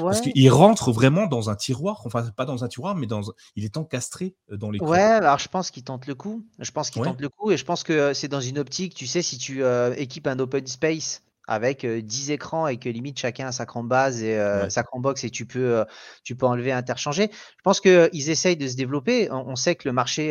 parce 0.01 0.23
qu'il 0.23 0.51
rentre 0.51 0.91
vraiment 0.91 1.27
dans 1.27 1.51
un 1.51 1.55
tiroir, 1.55 2.01
enfin 2.07 2.23
pas 2.35 2.47
dans 2.47 2.65
un 2.65 2.69
tiroir, 2.69 2.95
mais 2.95 3.07
dans 3.07 3.21
il 3.57 3.65
est 3.67 3.77
encastré 3.77 4.37
euh, 4.51 4.57
dans 4.57 4.71
les. 4.71 4.81
Ouais, 4.81 4.99
alors 4.99 5.39
je 5.39 5.49
pense 5.49 5.71
qu'il 5.71 5.85
tente 5.85 6.07
le 6.07 6.15
coup. 6.15 6.47
Je 6.59 6.71
pense 6.71 6.89
qu'il 6.89 7.03
tente 7.03 7.21
le 7.21 7.29
coup 7.29 7.51
et 7.51 7.59
je 7.59 7.65
pense 7.67 7.83
que 7.85 8.15
c'est 8.15 8.29
dans 8.29 8.41
une 8.41 8.59
optique, 8.59 8.95
tu 8.95 9.07
sais, 9.07 9.21
si 9.21 9.37
tu 9.37 9.63
équipes 9.99 10.29
un 10.29 10.39
open 10.39 10.67
space 10.67 11.21
avec 11.49 11.85
10 11.85 12.31
écrans 12.31 12.69
et 12.69 12.77
que 12.77 12.89
limite 12.89 13.19
chacun 13.19 13.49
a 13.49 13.53
sa 13.53 13.67
base 13.83 14.23
et 14.23 14.39
sa 14.69 14.85
box 14.95 15.25
et 15.25 15.31
tu 15.31 15.47
peux, 15.47 15.85
tu 16.23 16.37
peux 16.37 16.47
enlever, 16.47 16.71
interchanger. 16.71 17.31
Je 17.33 17.63
pense 17.65 17.81
qu'ils 17.81 18.31
essayent 18.31 18.57
de 18.57 18.69
se 18.69 18.77
développer. 18.77 19.31
On, 19.33 19.57
sait 19.57 19.75
que 19.75 19.89
le 19.89 19.93
marché 19.93 20.29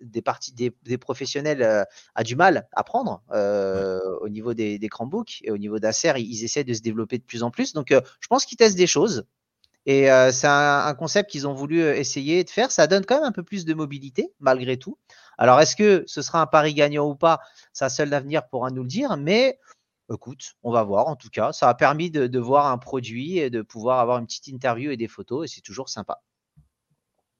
des, 0.00 0.22
parties, 0.22 0.52
des, 0.52 0.98
professionnels 0.98 1.86
a 2.14 2.24
du 2.24 2.36
mal 2.36 2.66
à 2.72 2.82
prendre 2.84 3.22
au 4.20 4.28
niveau 4.28 4.54
des, 4.54 4.78
des 4.78 4.88
Chromebooks 4.88 5.42
et 5.42 5.50
au 5.50 5.58
niveau 5.58 5.78
d'Acer, 5.78 6.14
ils, 6.16 6.42
essaient 6.42 6.64
de 6.64 6.74
se 6.74 6.80
développer 6.80 7.18
de 7.18 7.24
plus 7.24 7.42
en 7.42 7.50
plus. 7.50 7.74
Donc, 7.74 7.88
je 7.90 8.26
pense 8.28 8.46
qu'ils 8.46 8.56
testent 8.56 8.78
des 8.78 8.86
choses. 8.86 9.26
Et 9.86 10.08
c'est 10.32 10.48
un, 10.48 10.94
concept 10.94 11.30
qu'ils 11.30 11.46
ont 11.46 11.54
voulu 11.54 11.80
essayer 11.80 12.42
de 12.42 12.50
faire. 12.50 12.72
Ça 12.72 12.86
donne 12.88 13.06
quand 13.06 13.16
même 13.16 13.28
un 13.28 13.32
peu 13.32 13.44
plus 13.44 13.64
de 13.64 13.72
mobilité, 13.72 14.32
malgré 14.40 14.76
tout. 14.76 14.98
Alors, 15.38 15.60
est-ce 15.60 15.76
que 15.76 16.02
ce 16.06 16.22
sera 16.22 16.40
un 16.40 16.46
pari 16.46 16.74
gagnant 16.74 17.08
ou 17.08 17.14
pas? 17.14 17.40
Ça, 17.72 17.88
seul 17.88 18.08
l'avenir 18.08 18.48
pourra 18.48 18.70
nous 18.70 18.82
le 18.82 18.88
dire. 18.88 19.16
Mais 19.16 19.58
Écoute, 20.12 20.54
on 20.62 20.70
va 20.70 20.84
voir 20.84 21.08
en 21.08 21.16
tout 21.16 21.30
cas. 21.30 21.52
Ça 21.52 21.68
a 21.68 21.74
permis 21.74 22.10
de, 22.10 22.38
voir 22.38 22.66
un 22.66 22.78
produit 22.78 23.38
et 23.38 23.50
de 23.50 23.62
pouvoir 23.62 23.98
avoir 23.98 24.18
une 24.18 24.26
petite 24.26 24.46
interview 24.48 24.90
et 24.90 24.96
des 24.96 25.08
photos 25.08 25.44
et 25.44 25.52
c'est 25.52 25.62
toujours 25.62 25.88
sympa. 25.88 26.22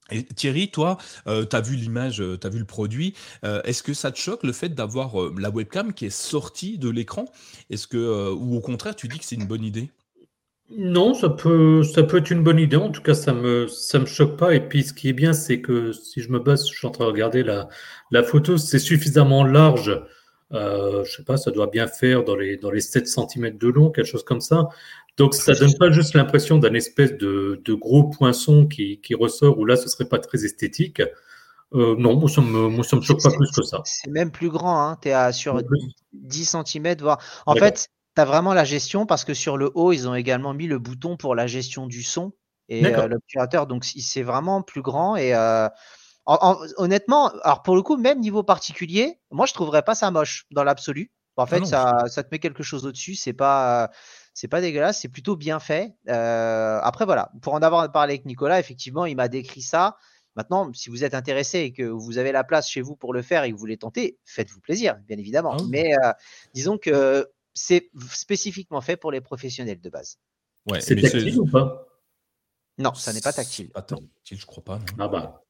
Et 0.09 0.23
Thierry, 0.23 0.71
toi, 0.71 0.97
euh, 1.27 1.45
tu 1.45 1.55
as 1.55 1.61
vu 1.61 1.75
l'image, 1.75 2.21
euh, 2.21 2.37
tu 2.39 2.47
as 2.47 2.49
vu 2.49 2.59
le 2.59 2.65
produit. 2.65 3.13
Euh, 3.43 3.61
est-ce 3.63 3.83
que 3.83 3.93
ça 3.93 4.11
te 4.11 4.17
choque 4.17 4.43
le 4.43 4.53
fait 4.53 4.69
d'avoir 4.69 5.15
la 5.37 5.49
webcam 5.49 5.93
qui 5.93 6.05
est 6.05 6.09
sortie 6.09 6.77
de 6.77 6.89
l'écran? 6.89 7.25
Est-ce 7.69 7.87
que, 7.87 8.31
ou 8.31 8.55
au 8.55 8.61
contraire, 8.61 8.95
tu 8.95 9.07
dis 9.07 9.19
que 9.19 9.25
c'est 9.25 9.35
une 9.35 9.47
bonne 9.47 9.63
idée? 9.63 9.91
Non, 10.69 11.13
ça 11.13 11.29
peut, 11.29 11.83
ça 11.83 12.03
peut 12.03 12.17
être 12.17 12.29
une 12.29 12.43
bonne 12.43 12.59
idée. 12.59 12.75
En 12.75 12.89
tout 12.89 13.01
cas, 13.01 13.13
ça 13.13 13.33
me, 13.33 13.67
ça 13.67 13.99
me 13.99 14.05
choque 14.05 14.37
pas. 14.37 14.53
Et 14.53 14.59
puis, 14.59 14.83
ce 14.83 14.93
qui 14.93 15.07
est 15.07 15.13
bien, 15.13 15.31
c'est 15.31 15.61
que 15.61 15.93
si 15.93 16.21
je 16.21 16.29
me 16.29 16.39
base, 16.39 16.67
je 16.69 16.77
suis 16.77 16.87
en 16.87 16.91
train 16.91 17.05
de 17.05 17.09
regarder 17.11 17.43
la, 17.43 17.69
la 18.11 18.23
photo, 18.23 18.57
c'est 18.57 18.79
suffisamment 18.79 19.45
large 19.45 19.97
euh, 20.53 21.03
je 21.03 21.17
sais 21.17 21.23
pas, 21.23 21.37
ça 21.37 21.51
doit 21.51 21.67
bien 21.67 21.87
faire 21.87 22.23
dans 22.23 22.35
les, 22.35 22.57
dans 22.57 22.71
les 22.71 22.81
7 22.81 23.07
cm 23.07 23.57
de 23.57 23.67
long, 23.67 23.91
quelque 23.91 24.05
chose 24.05 24.23
comme 24.23 24.41
ça. 24.41 24.69
Donc 25.17 25.33
ça 25.33 25.53
donne 25.53 25.75
pas 25.77 25.91
juste 25.91 26.13
l'impression 26.13 26.57
d'un 26.57 26.73
espèce 26.73 27.13
de, 27.13 27.61
de, 27.65 27.73
gros 27.73 28.03
poinçon 28.03 28.67
qui, 28.67 29.01
qui, 29.01 29.15
ressort, 29.15 29.57
où 29.57 29.65
là 29.65 29.75
ce 29.75 29.89
serait 29.89 30.07
pas 30.07 30.19
très 30.19 30.45
esthétique. 30.45 31.01
Euh, 31.73 31.95
non, 31.97 32.15
moi 32.15 32.29
ça 32.29 32.41
me, 32.41 32.69
moi, 32.69 32.83
ça 32.83 32.95
me 32.95 33.01
choque 33.01 33.21
pas 33.21 33.31
plus 33.31 33.51
que 33.51 33.63
ça. 33.63 33.81
C'est 33.83 34.09
même 34.09 34.31
plus 34.31 34.49
grand, 34.49 34.79
hein. 34.79 34.97
tu 35.01 35.09
es 35.09 35.13
à, 35.13 35.33
sur 35.33 35.61
10 36.13 36.55
cm, 36.65 36.95
voire. 36.99 37.19
En 37.45 37.55
fait, 37.55 37.89
tu 38.15 38.21
as 38.21 38.25
vraiment 38.25 38.53
la 38.53 38.63
gestion 38.63 39.05
parce 39.05 39.25
que 39.25 39.33
sur 39.33 39.57
le 39.57 39.71
haut, 39.73 39.91
ils 39.91 40.07
ont 40.07 40.15
également 40.15 40.53
mis 40.53 40.67
le 40.67 40.79
bouton 40.79 41.17
pour 41.17 41.35
la 41.35 41.47
gestion 41.47 41.87
du 41.87 42.03
son 42.03 42.31
et 42.69 42.85
euh, 42.85 43.07
l'obturateur. 43.07 43.67
Donc 43.67 43.83
c'est 43.83 44.23
vraiment 44.23 44.61
plus 44.61 44.81
grand 44.81 45.15
et 45.17 45.33
honnêtement, 46.27 47.29
alors 47.43 47.63
pour 47.63 47.75
le 47.75 47.81
coup, 47.81 47.97
même 47.97 48.19
niveau 48.19 48.43
particulier, 48.43 49.19
moi 49.31 49.45
je 49.45 49.53
trouverais 49.53 49.83
pas 49.83 49.95
ça 49.95 50.11
moche 50.11 50.45
dans 50.51 50.63
l'absolu. 50.63 51.11
En 51.37 51.45
fait, 51.45 51.61
ah 51.61 51.65
ça, 51.65 52.03
ça, 52.07 52.23
te 52.23 52.29
met 52.31 52.39
quelque 52.39 52.63
chose 52.63 52.85
au-dessus. 52.85 53.13
C'est 53.13 53.33
pas, 53.33 53.91
c'est 54.33 54.47
pas 54.47 54.59
dégueulasse. 54.59 55.01
C'est 55.01 55.07
plutôt 55.07 55.35
bien 55.35 55.59
fait. 55.59 55.95
Euh, 56.09 56.79
après, 56.81 57.05
voilà. 57.05 57.31
Pour 57.43 57.53
en 57.53 57.61
avoir 57.61 57.91
parlé 57.91 58.15
avec 58.15 58.25
Nicolas, 58.25 58.59
effectivement, 58.59 59.05
il 59.05 59.15
m'a 59.15 59.27
décrit 59.27 59.61
ça. 59.61 59.97
Maintenant, 60.35 60.71
si 60.73 60.89
vous 60.89 61.03
êtes 61.03 61.13
intéressé 61.13 61.59
et 61.59 61.73
que 61.73 61.83
vous 61.83 62.17
avez 62.17 62.31
la 62.31 62.43
place 62.43 62.69
chez 62.69 62.81
vous 62.81 62.95
pour 62.95 63.13
le 63.13 63.21
faire 63.21 63.43
et 63.43 63.49
que 63.49 63.53
vous 63.53 63.59
voulez 63.59 63.77
tenter, 63.77 64.17
faites-vous 64.25 64.59
plaisir, 64.61 64.97
bien 65.07 65.17
évidemment. 65.17 65.57
Ah 65.59 65.63
Mais 65.69 65.93
euh, 66.03 66.11
disons 66.53 66.79
que 66.79 67.27
c'est 67.53 67.89
spécifiquement 68.11 68.81
fait 68.81 68.97
pour 68.97 69.11
les 69.11 69.21
professionnels 69.21 69.81
de 69.81 69.89
base. 69.89 70.17
Ouais, 70.69 70.81
c'est 70.81 70.95
tactile 70.95 71.39
ou 71.39 71.47
pas? 71.47 71.87
Non, 72.79 72.93
ça 72.93 73.13
n'est 73.13 73.21
pas 73.21 73.33
tactile. 73.33 73.69
Pas 73.69 73.81
tactile, 73.81 74.39
je 74.39 74.45
crois 74.45 74.63
pas. 74.63 74.79
Ah 74.99 75.07
bah. 75.07 75.43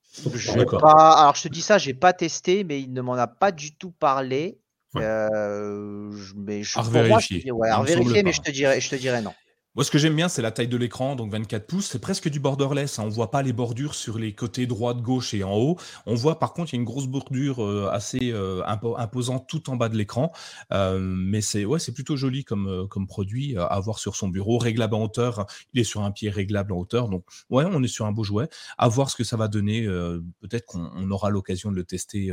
Pas, 0.79 1.19
alors 1.19 1.35
je 1.35 1.43
te 1.43 1.47
dis 1.47 1.61
ça, 1.61 1.77
j'ai 1.77 1.93
pas 1.93 2.13
testé, 2.13 2.63
mais 2.63 2.81
il 2.81 2.93
ne 2.93 3.01
m'en 3.01 3.13
a 3.13 3.27
pas 3.27 3.51
du 3.51 3.75
tout 3.75 3.91
parlé. 3.91 4.59
Euh, 4.95 6.11
mais 6.35 6.63
je, 6.63 6.79
à 6.79 6.81
vérifier. 7.83 8.23
mais 8.23 8.31
je 8.31 8.41
te 8.41 8.51
dirais, 8.51 8.81
je 8.81 8.89
te 8.89 8.95
dirais 8.95 9.21
non. 9.21 9.33
Moi, 9.77 9.83
ce 9.83 9.91
que 9.91 9.99
j'aime 9.99 10.15
bien, 10.15 10.27
c'est 10.27 10.41
la 10.41 10.49
taille 10.49 10.67
de 10.67 10.75
l'écran, 10.75 11.15
donc 11.15 11.31
24 11.31 11.67
pouces. 11.67 11.85
C'est 11.85 12.01
presque 12.01 12.29
du 12.29 12.39
borderless. 12.39 12.97
On 12.97 13.03
hein. 13.03 13.05
On 13.05 13.09
voit 13.09 13.29
pas 13.29 13.43
les 13.43 13.53
bordures 13.53 13.93
sur 13.93 14.17
les 14.17 14.33
côtés 14.33 14.65
droite, 14.65 15.03
gauche 15.03 15.35
et 15.35 15.43
en 15.43 15.53
haut. 15.55 15.77
On 16.07 16.15
voit 16.15 16.39
par 16.39 16.53
contre, 16.53 16.73
il 16.73 16.77
y 16.77 16.79
a 16.79 16.81
une 16.81 16.85
grosse 16.85 17.05
bordure 17.05 17.63
euh, 17.63 17.87
assez 17.91 18.31
euh, 18.31 18.63
imposante 18.65 19.47
tout 19.47 19.69
en 19.69 19.75
bas 19.75 19.87
de 19.87 19.95
l'écran. 19.95 20.31
Euh, 20.73 20.97
mais 20.99 21.41
c'est 21.41 21.63
ouais, 21.63 21.77
c'est 21.77 21.91
plutôt 21.91 22.15
joli 22.15 22.43
comme, 22.43 22.87
comme 22.89 23.05
produit 23.05 23.55
à 23.55 23.65
avoir 23.65 23.99
sur 23.99 24.15
son 24.15 24.29
bureau. 24.29 24.57
Réglable 24.57 24.95
en 24.95 25.03
hauteur. 25.03 25.45
Il 25.75 25.79
est 25.79 25.83
sur 25.83 26.01
un 26.01 26.09
pied 26.09 26.31
réglable 26.31 26.73
en 26.73 26.77
hauteur. 26.77 27.07
Donc, 27.07 27.23
ouais, 27.51 27.65
on 27.71 27.83
est 27.83 27.87
sur 27.87 28.07
un 28.07 28.11
beau 28.11 28.23
jouet. 28.23 28.49
À 28.79 28.87
voir 28.87 29.11
ce 29.11 29.15
que 29.15 29.23
ça 29.23 29.37
va 29.37 29.47
donner. 29.47 29.85
Peut-être 30.41 30.65
qu'on 30.65 31.11
aura 31.11 31.29
l'occasion 31.29 31.69
de 31.69 31.75
le 31.75 31.83
tester 31.83 32.31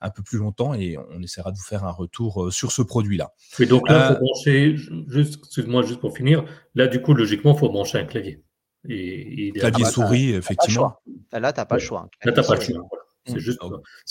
un 0.00 0.10
peu 0.10 0.22
plus 0.22 0.38
longtemps 0.38 0.74
et 0.74 0.96
on 1.10 1.20
essaiera 1.24 1.50
de 1.50 1.56
vous 1.56 1.64
faire 1.64 1.82
un 1.82 1.90
retour 1.90 2.52
sur 2.52 2.70
ce 2.70 2.82
produit-là. 2.82 3.32
Et 3.58 3.66
donc 3.66 3.88
là, 3.88 4.20
juste, 4.44 5.40
excuse-moi, 5.42 5.82
juste 5.82 5.98
pour 5.98 6.16
finir, 6.16 6.44
Là, 6.76 6.83
du 6.86 7.00
coup, 7.00 7.14
logiquement, 7.14 7.54
il 7.54 7.58
faut 7.58 7.68
brancher 7.68 7.98
un 7.98 8.04
clavier. 8.04 8.40
Et, 8.88 9.52
clavier 9.52 9.84
souris, 9.84 10.34
effectivement. 10.34 10.96
Là, 11.32 11.52
tu 11.52 11.60
n'as 11.60 11.64
pas 11.64 11.76
le 11.76 11.80
choix. 11.80 12.08
Là, 12.24 12.32
tu 12.32 12.40
n'as 12.40 12.46
pas 12.46 12.54
le 12.54 12.60
choix. 12.60 12.88
C'est 13.26 13.40
juste, 13.40 13.58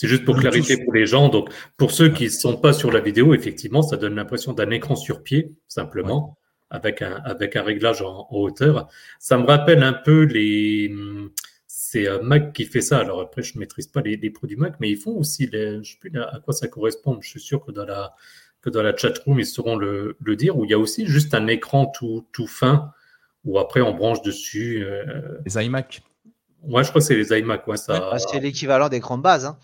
juste, 0.02 0.26
pour 0.26 0.38
clarifier 0.38 0.84
pour 0.84 0.94
les 0.94 1.06
gens. 1.06 1.30
Donc, 1.30 1.50
pour 1.78 1.92
ceux 1.92 2.10
qui 2.10 2.26
ne 2.26 2.30
sont 2.30 2.58
pas 2.58 2.74
sur 2.74 2.92
la 2.92 3.00
vidéo, 3.00 3.36
effectivement, 3.36 3.84
ça 3.84 3.96
donne 3.96 4.16
l'impression 4.16 4.54
d'un 4.54 4.72
écran 4.72 4.96
sur 4.96 5.22
pied, 5.22 5.52
simplement, 5.68 6.36
avec, 6.72 7.04
un, 7.04 7.22
avec 7.24 7.56
un 7.56 7.62
réglage 7.62 8.02
en, 8.02 8.28
hauteur. 8.32 8.88
Ça 9.20 9.38
me 9.38 9.46
rappelle 9.46 9.84
un 9.84 9.94
peu 9.94 10.24
les. 10.24 10.92
C'est 11.68 12.08
euh, 12.08 12.24
Mac 12.24 12.54
qui 12.54 12.66
fait 12.66 12.82
ça. 12.82 12.98
Alors 12.98 13.22
après, 13.22 13.44
je 13.44 13.54
ne 13.54 13.60
maîtrise 13.60 13.86
pas 13.86 14.02
les, 14.02 14.18
produits 14.32 14.58
Mac, 14.58 14.76
mais 14.80 14.90
ils 14.90 14.98
font 14.98 15.16
aussi. 15.16 15.46
Les, 15.46 15.74
je 15.74 15.78
ne 15.78 15.84
sais 15.84 15.98
plus 16.00 16.12
à 16.20 16.40
quoi 16.44 16.54
ça 16.54 16.68
correspond. 16.68 17.20
Je 17.22 17.30
suis 17.30 17.40
sûr 17.40 17.64
que 17.64 17.72
dans 17.72 17.86
la, 17.86 18.16
que 18.64 18.70
dans 18.70 18.82
la 18.82 18.96
chatroom, 18.96 19.40
ils 19.40 19.46
sauront 19.46 19.76
le, 19.76 20.16
le, 20.24 20.36
dire, 20.36 20.58
où 20.58 20.64
il 20.64 20.72
y 20.72 20.74
a 20.74 20.80
aussi 20.80 21.06
juste 21.06 21.34
un 21.34 21.48
écran 21.48 21.86
tout, 21.88 22.26
tout 22.32 22.48
fin, 22.48 22.92
où 23.44 23.60
après 23.60 23.82
on 23.82 23.94
branche 23.94 24.22
dessus. 24.22 24.84
Euh... 24.84 25.38
Les 25.46 25.64
iMac. 25.66 26.02
Ouais, 26.64 26.84
je 26.84 26.90
crois 26.90 27.02
que 27.02 27.06
c'est 27.06 27.16
les 27.16 27.38
iMac. 27.38 27.68
Ouais, 27.68 27.76
ça... 27.76 28.00
Bah, 28.00 28.18
c'est 28.18 28.40
l'équivalent 28.40 28.88
d'écran 28.88 29.18
de 29.18 29.22
base. 29.22 29.46
Hein. 29.46 29.58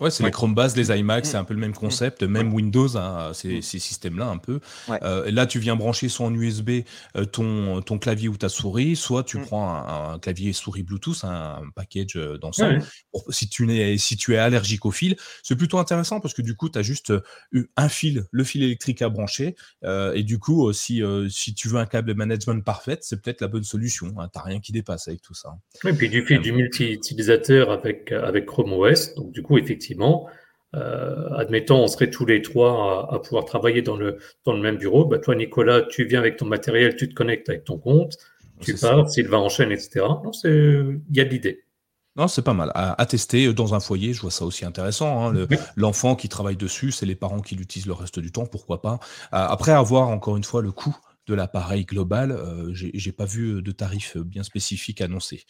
Ouais, 0.00 0.10
c'est 0.10 0.24
les 0.24 0.32
Chromebase, 0.32 0.76
les 0.76 0.90
iMac, 0.90 1.24
c'est 1.24 1.36
mm. 1.36 1.40
un 1.40 1.44
peu 1.44 1.54
le 1.54 1.60
même 1.60 1.70
mm. 1.70 1.74
concept. 1.74 2.22
Même 2.22 2.52
Windows 2.52 2.88
ces, 3.32 3.58
mm. 3.58 3.62
ces 3.62 3.78
systèmes-là 3.78 4.26
un 4.26 4.38
peu. 4.38 4.60
Euh, 4.90 5.30
là, 5.30 5.46
tu 5.46 5.60
viens 5.60 5.76
brancher 5.76 6.08
soit 6.08 6.26
en 6.26 6.34
USB 6.34 6.82
euh, 7.16 7.24
ton, 7.24 7.80
ton 7.80 7.98
clavier 7.98 8.28
ou 8.28 8.36
ta 8.36 8.48
souris, 8.48 8.96
soit 8.96 9.22
tu 9.22 9.38
prends 9.38 9.72
un, 9.72 10.18
clavier 10.18 10.52
souris 10.52 10.82
Bluetooth, 10.82 11.22
un, 11.22 11.62
package 11.76 12.16
euh, 12.16 12.38
d'ensemble. 12.38 12.82
Si, 13.30 13.48
tu 13.48 13.70
es, 13.72 13.96
si 13.96 14.16
tu 14.16 14.34
es 14.34 14.38
allergique 14.38 14.84
au 14.84 14.90
fil, 14.90 15.16
c'est 15.42 15.56
plutôt 15.56 15.78
intéressant 15.78 16.20
parce 16.20 16.34
que 16.34 16.42
du 16.42 16.56
coup, 16.56 16.68
tu 16.68 16.78
as 16.78 16.82
juste 16.82 17.12
eu 17.52 17.66
un 17.76 17.88
fil, 17.88 18.24
le 18.32 18.44
fil 18.44 18.62
électrique 18.64 19.00
à 19.02 19.08
brancher. 19.08 19.54
et 19.84 20.22
du 20.24 20.38
coup, 20.38 20.72
si, 20.72 21.02
si 21.28 21.54
tu 21.54 21.68
veux 21.68 21.78
un 21.78 21.86
câble 21.86 22.14
management 22.14 22.64
parfait, 22.64 22.98
c'est 23.00 23.20
peut-être 23.22 23.40
la 23.40 23.48
bonne 23.48 23.64
solution. 23.64 24.08
Hein. 24.18 24.28
Tu 24.32 24.38
n'as 24.38 24.44
rien 24.44 24.60
qui 24.60 24.72
dépasse 24.72 25.06
avec 25.08 25.22
tout 25.22 25.34
ça. 25.34 25.54
Et 25.84 25.92
puis 25.92 26.08
du 26.08 26.24
fil 26.24 26.40
du 26.40 26.52
multi-utilisateur 26.52 27.70
avec, 27.70 28.10
avec 28.10 28.46
Chrome 28.46 28.72
OS. 28.72 29.14
Donc, 29.14 29.32
du 29.32 29.42
coup, 29.42 29.58
effectivement, 29.58 29.83
effectivement, 29.84 30.28
admettons, 30.72 31.84
on 31.84 31.86
serait 31.86 32.10
tous 32.10 32.26
les 32.26 32.42
trois 32.42 33.08
à, 33.12 33.18
pouvoir 33.20 33.44
travailler 33.44 33.82
dans 33.82 33.96
le, 33.96 34.18
dans 34.44 34.52
le 34.52 34.60
même 34.60 34.76
bureau. 34.76 35.04
Bah, 35.04 35.18
toi, 35.18 35.34
Nicolas, 35.34 35.82
tu 35.82 36.04
viens 36.04 36.18
avec 36.18 36.36
ton 36.36 36.46
matériel, 36.46 36.96
tu 36.96 37.08
te 37.08 37.14
connectes 37.14 37.48
avec 37.48 37.64
ton 37.64 37.78
compte, 37.78 38.16
tu 38.60 38.74
pars, 38.74 39.08
Sylvain 39.08 39.38
enchaîne, 39.38 39.70
etc. 39.70 40.06
Il 40.44 41.00
y 41.12 41.20
a 41.20 41.24
de 41.24 41.30
l'idée. 41.30 41.64
Non, 42.16 42.28
c'est 42.28 42.42
pas 42.42 42.54
mal. 42.54 42.70
À, 42.74 43.06
tester 43.06 43.52
dans 43.52 43.74
un 43.74 43.80
foyer, 43.80 44.12
je 44.12 44.20
vois 44.20 44.30
ça 44.30 44.44
aussi 44.44 44.64
intéressant. 44.64 45.34
Hein. 45.34 45.46
L'enfant 45.76 46.14
qui 46.14 46.28
travaille 46.28 46.56
dessus, 46.56 46.92
c'est 46.92 47.06
les 47.06 47.16
parents 47.16 47.40
qui 47.40 47.56
l'utilisent 47.56 47.86
le 47.86 47.92
reste 47.92 48.20
du 48.20 48.30
temps, 48.30 48.46
pourquoi 48.46 48.80
pas. 48.82 49.00
après 49.32 49.72
avoir, 49.72 50.08
encore 50.08 50.36
une 50.36 50.44
fois, 50.44 50.62
le 50.62 50.72
coût 50.72 50.96
de 51.26 51.34
l'appareil 51.34 51.84
global, 51.84 52.32
euh, 52.32 52.70
j'ai 52.72 53.12
pas 53.12 53.24
vu 53.24 53.62
de 53.62 53.72
tarif 53.72 54.16
bien 54.18 54.42
spécifique 54.42 55.00
annoncé. 55.00 55.44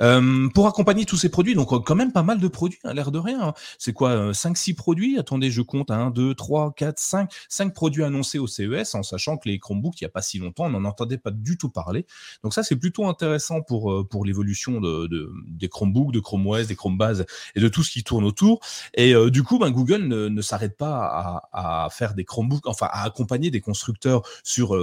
Euh, 0.00 0.48
pour 0.48 0.66
accompagner 0.66 1.04
tous 1.04 1.16
ces 1.16 1.28
produits, 1.28 1.54
donc 1.54 1.68
quand 1.84 1.94
même 1.94 2.12
pas 2.12 2.24
mal 2.24 2.40
de 2.40 2.48
produits, 2.48 2.80
à 2.84 2.92
l'air 2.94 3.12
de 3.12 3.18
rien. 3.18 3.40
Hein. 3.40 3.54
C'est 3.78 3.92
quoi 3.92 4.32
5-6 4.32 4.72
euh, 4.72 4.74
produits? 4.74 5.18
Attendez, 5.18 5.50
je 5.50 5.62
compte 5.62 5.90
1, 5.90 6.10
2, 6.10 6.34
3, 6.34 6.74
4, 6.74 6.98
5. 6.98 7.30
5 7.48 7.74
produits 7.74 8.02
annoncés 8.02 8.38
au 8.38 8.46
CES, 8.46 8.94
en 8.94 9.02
sachant 9.02 9.36
que 9.36 9.48
les 9.48 9.58
Chromebooks, 9.58 10.00
il 10.00 10.04
n'y 10.04 10.08
a 10.08 10.10
pas 10.10 10.22
si 10.22 10.38
longtemps, 10.38 10.64
on 10.64 10.70
n'en 10.70 10.84
entendait 10.84 11.18
pas 11.18 11.30
du 11.30 11.56
tout 11.56 11.70
parler. 11.70 12.06
Donc 12.42 12.52
ça, 12.52 12.64
c'est 12.64 12.76
plutôt 12.76 13.06
intéressant 13.06 13.62
pour, 13.62 14.08
pour 14.08 14.24
l'évolution 14.24 14.80
de, 14.80 15.08
des 15.46 15.68
Chromebooks, 15.68 16.12
de 16.12 16.20
Chrome 16.20 16.46
OS, 16.46 16.66
des 16.66 16.76
Chrome 16.76 16.98
Base 16.98 17.24
et 17.54 17.60
de 17.60 17.68
tout 17.68 17.84
ce 17.84 17.90
qui 17.92 18.02
tourne 18.02 18.24
autour. 18.24 18.60
Et 18.94 19.14
du 19.30 19.44
coup, 19.44 19.58
ben, 19.58 19.70
Google 19.70 20.08
ne, 20.08 20.42
s'arrête 20.42 20.76
pas 20.76 21.42
à, 21.52 21.84
à, 21.84 21.90
faire 21.90 22.14
des 22.14 22.24
Chromebooks, 22.24 22.66
enfin 22.66 22.88
à 22.90 23.04
accompagner 23.04 23.50
des 23.50 23.60
constructeurs 23.60 24.22
sur 24.42 24.74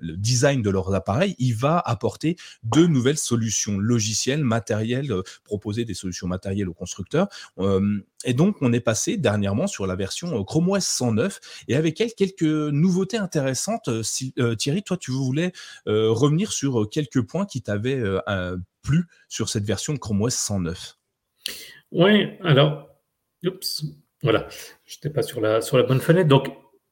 le, 0.00 0.16
design 0.16 0.62
de 0.62 0.70
leurs 0.70 0.94
appareils, 0.94 1.34
il 1.38 1.54
va 1.54 1.78
apporter 1.78 2.36
de 2.62 2.86
nouvelles 2.86 3.18
solutions 3.18 3.78
logicielles, 3.78 4.44
matérielles, 4.44 5.12
euh, 5.12 5.22
proposer 5.44 5.84
des 5.84 5.94
solutions 5.94 6.26
matérielles 6.26 6.68
aux 6.68 6.74
constructeurs. 6.74 7.28
Euh, 7.58 8.00
et 8.24 8.34
donc, 8.34 8.56
on 8.60 8.72
est 8.72 8.80
passé 8.80 9.16
dernièrement 9.16 9.66
sur 9.66 9.86
la 9.86 9.96
version 9.96 10.38
euh, 10.38 10.44
Chrome 10.44 10.70
OS 10.70 10.84
109 10.84 11.40
et 11.68 11.76
avec 11.76 12.00
elle 12.00 12.12
quelques 12.14 12.42
nouveautés 12.42 13.16
intéressantes. 13.16 13.88
Thierry, 14.58 14.82
toi, 14.82 14.96
tu 14.96 15.10
voulais 15.10 15.52
revenir 15.86 16.52
sur 16.52 16.88
quelques 16.90 17.22
points 17.22 17.46
qui 17.46 17.62
t'avaient 17.62 18.02
plu 18.82 19.04
sur 19.28 19.48
cette 19.48 19.64
version 19.64 19.92
de 19.92 19.98
Chrome 19.98 20.22
OS 20.22 20.34
109. 20.34 20.98
Oui, 21.92 22.28
alors, 22.42 22.88
oups, 23.44 23.84
voilà, 24.22 24.48
je 24.84 24.96
n'étais 24.96 25.10
pas 25.10 25.22
sur 25.22 25.40
la, 25.40 25.60
sur 25.60 25.76
la 25.76 25.84
bonne 25.84 26.00
fenêtre. 26.00 26.28
Donc, 26.28 26.48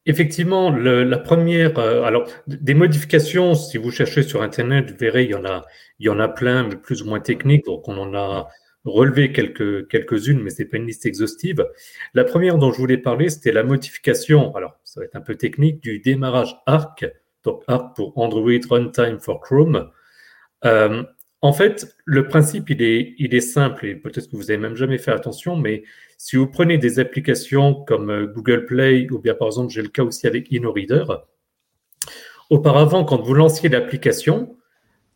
Effectivement, 0.08 0.70
la 0.70 1.18
première, 1.18 1.78
euh, 1.78 2.02
alors 2.02 2.26
des 2.46 2.72
modifications, 2.72 3.54
si 3.54 3.76
vous 3.76 3.90
cherchez 3.90 4.22
sur 4.22 4.40
Internet, 4.40 4.90
vous 4.90 4.96
verrez, 4.96 5.24
il 5.24 5.30
y 5.32 5.34
en 5.34 5.44
a, 5.44 5.66
il 5.98 6.06
y 6.06 6.08
en 6.08 6.18
a 6.18 6.28
plein, 6.28 6.66
mais 6.66 6.76
plus 6.76 7.02
ou 7.02 7.04
moins 7.04 7.20
techniques. 7.20 7.66
Donc, 7.66 7.86
on 7.88 7.98
en 7.98 8.14
a 8.14 8.48
relevé 8.86 9.32
quelques, 9.32 9.86
quelques-unes, 9.88 10.40
mais 10.40 10.48
ce 10.48 10.62
n'est 10.62 10.68
pas 10.70 10.78
une 10.78 10.86
liste 10.86 11.04
exhaustive. 11.04 11.62
La 12.14 12.24
première 12.24 12.56
dont 12.56 12.72
je 12.72 12.78
voulais 12.78 12.96
parler, 12.96 13.28
c'était 13.28 13.52
la 13.52 13.64
modification, 13.64 14.56
alors 14.56 14.80
ça 14.82 15.00
va 15.00 15.04
être 15.04 15.16
un 15.16 15.20
peu 15.20 15.34
technique, 15.34 15.82
du 15.82 15.98
démarrage 15.98 16.56
ARC, 16.64 17.04
donc 17.44 17.62
ARC 17.66 17.94
pour 17.94 18.16
Android 18.16 18.60
Runtime 18.70 19.20
for 19.20 19.42
Chrome. 19.42 19.90
Euh, 20.64 21.02
en 21.42 21.52
fait, 21.52 21.94
le 22.06 22.26
principe, 22.26 22.70
il 22.70 22.80
est, 22.80 23.14
il 23.18 23.34
est 23.34 23.42
simple, 23.42 23.84
et 23.84 23.94
peut-être 23.94 24.30
que 24.30 24.36
vous 24.36 24.44
n'avez 24.44 24.56
même 24.56 24.74
jamais 24.74 24.96
fait 24.96 25.12
attention, 25.12 25.54
mais 25.54 25.82
si 26.18 26.36
vous 26.36 26.48
prenez 26.48 26.78
des 26.78 26.98
applications 26.98 27.74
comme 27.74 28.10
euh, 28.10 28.26
Google 28.26 28.66
Play, 28.66 29.06
ou 29.10 29.20
bien 29.20 29.34
par 29.34 29.46
exemple, 29.46 29.72
j'ai 29.72 29.82
le 29.82 29.88
cas 29.88 30.02
aussi 30.02 30.26
avec 30.26 30.52
InnoReader, 30.52 31.04
auparavant, 32.50 33.04
quand 33.04 33.22
vous 33.22 33.34
lanciez 33.34 33.68
l'application, 33.68 34.56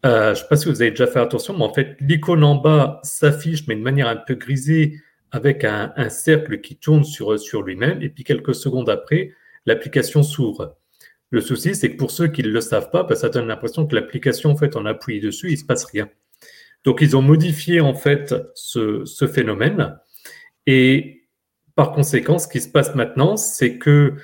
euh, 0.07 0.26
je 0.26 0.30
ne 0.30 0.34
sais 0.36 0.48
pas 0.48 0.57
si 0.57 0.68
vous 0.68 0.80
avez 0.80 0.90
déjà 0.90 1.09
fait 1.09 1.18
attention, 1.18 1.55
mais 1.59 1.64
en 1.64 1.74
fait, 1.74 1.96
l'icône 2.00 2.44
en 2.44 2.55
bas 2.55 3.00
s'affiche, 3.03 3.66
mais 3.66 3.74
de 3.74 3.82
manière 3.82 4.09
un 4.09 4.16
peu 4.16 4.34
grisée, 4.36 5.00
avec 5.32 5.64
un, 5.64 5.92
cercle 6.09 6.61
qui 6.61 6.76
tourne 6.76 7.05
sur, 7.05 7.38
sur 7.40 7.62
lui-même, 7.62 8.00
et 8.03 8.11
puis 8.11 8.22
quelques 8.22 8.55
secondes 8.55 8.90
après, 8.90 9.32
l'application 9.66 10.22
s'ouvre. 10.22 10.76
Le 11.30 11.40
souci, 11.40 11.74
c'est 11.74 11.92
que 11.92 11.96
pour 11.96 12.11
ceux 12.11 12.28
qui 12.28 12.42
ne 12.42 12.48
le 12.48 12.61
savent 12.61 12.90
pas, 12.90 13.03
bah, 13.03 13.16
ça 13.16 13.28
donne 13.28 13.48
l'impression 13.48 13.86
que 13.86 13.94
l'application, 13.94 14.50
en 14.50 14.57
fait, 14.57 14.76
on 14.76 14.84
appuie 14.86 15.20
dessus, 15.20 15.48
il 15.48 15.53
ne 15.53 15.57
se 15.57 15.64
passe 15.64 15.84
rien. 15.86 16.09
Donc, 16.84 17.00
ils 17.00 17.16
ont 17.16 17.22
modifié, 17.22 17.80
en 17.80 17.94
fait, 17.94 18.34
ce 18.55 19.26
phénomène. 19.32 19.96
Et 20.66 21.28
par 21.74 21.92
conséquent, 21.92 22.38
ce 22.38 22.48
qui 22.48 22.60
se 22.60 22.68
passe 22.68 22.94
maintenant, 22.94 23.36
c'est 23.36 23.78
que, 23.78 24.14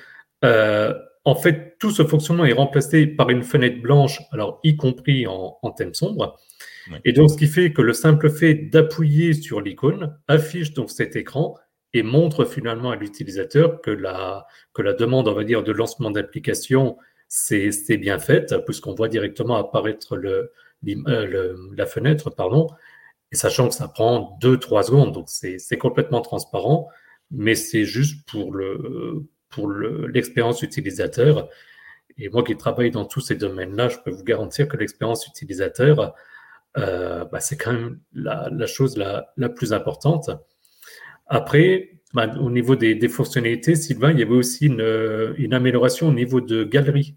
euh, 0.45 0.93
en 1.25 1.35
fait, 1.35 1.75
tout 1.79 1.91
ce 1.91 2.03
fonctionnement 2.03 2.45
est 2.45 2.53
remplacé 2.53 3.07
par 3.07 3.29
une 3.29 3.43
fenêtre 3.43 3.81
blanche, 3.81 4.19
alors 4.31 4.59
y 4.63 4.77
compris 4.77 5.27
en, 5.27 5.57
thème 5.77 5.93
sombre. 5.93 6.39
Et 7.05 7.13
donc, 7.13 7.29
ce 7.29 7.37
qui 7.37 7.47
fait 7.47 7.71
que 7.71 7.81
le 7.81 7.93
simple 7.93 8.29
fait 8.29 8.55
d'appuyer 8.55 9.33
sur 9.33 9.61
l'icône 9.61 10.17
affiche 10.27 10.73
donc 10.73 10.89
cet 10.89 11.15
écran 11.15 11.55
et 11.93 12.01
montre 12.03 12.45
finalement 12.45 12.91
à 12.91 12.95
l'utilisateur 12.95 13.81
que 13.81 13.91
la, 13.91 14.47
que 14.73 14.81
la 14.81 14.93
demande, 14.93 15.27
on 15.27 15.33
va 15.33 15.43
dire, 15.43 15.63
de 15.63 15.71
lancement 15.71 16.09
d'application, 16.09 16.97
c'est 17.27 17.97
bien 17.97 18.17
faite, 18.17 18.55
puisqu'on 18.65 18.95
voit 18.95 19.07
directement 19.07 19.55
apparaître 19.57 20.17
le, 20.17 20.51
euh, 20.87 21.55
la 21.75 21.85
fenêtre, 21.85 22.29
pardon, 22.29 22.67
et 23.31 23.35
sachant 23.35 23.67
que 23.67 23.75
ça 23.75 23.87
prend 23.87 24.37
2-3 24.41 24.83
secondes, 24.83 25.13
donc 25.13 25.27
c'est 25.29 25.77
complètement 25.77 26.21
transparent, 26.21 26.89
mais 27.31 27.55
c'est 27.55 27.85
juste 27.85 28.27
pour 28.27 28.53
le 28.53 29.27
pour 29.49 29.69
l'expérience 29.71 30.61
utilisateur. 30.61 31.49
Et 32.17 32.29
moi 32.29 32.43
qui 32.43 32.55
travaille 32.55 32.91
dans 32.91 33.05
tous 33.05 33.21
ces 33.21 33.35
domaines-là, 33.35 33.89
je 33.89 33.97
peux 34.03 34.11
vous 34.11 34.23
garantir 34.23 34.67
que 34.67 34.77
l'expérience 34.77 35.25
utilisateur, 35.27 36.13
euh, 36.77 37.25
bah, 37.25 37.39
c'est 37.39 37.57
quand 37.57 37.73
même 37.73 37.99
la, 38.13 38.49
chose 38.67 38.97
la, 38.97 39.33
la, 39.37 39.49
plus 39.49 39.73
importante. 39.73 40.29
Après, 41.27 42.01
bah, 42.13 42.31
au 42.39 42.51
niveau 42.51 42.75
des, 42.75 42.93
des, 42.93 43.07
fonctionnalités, 43.07 43.75
Sylvain, 43.75 44.11
il 44.11 44.19
y 44.19 44.23
avait 44.23 44.35
aussi 44.35 44.67
une, 44.67 45.33
une 45.37 45.53
amélioration 45.53 46.09
au 46.09 46.13
niveau 46.13 46.41
de 46.41 46.63
galerie. 46.63 47.15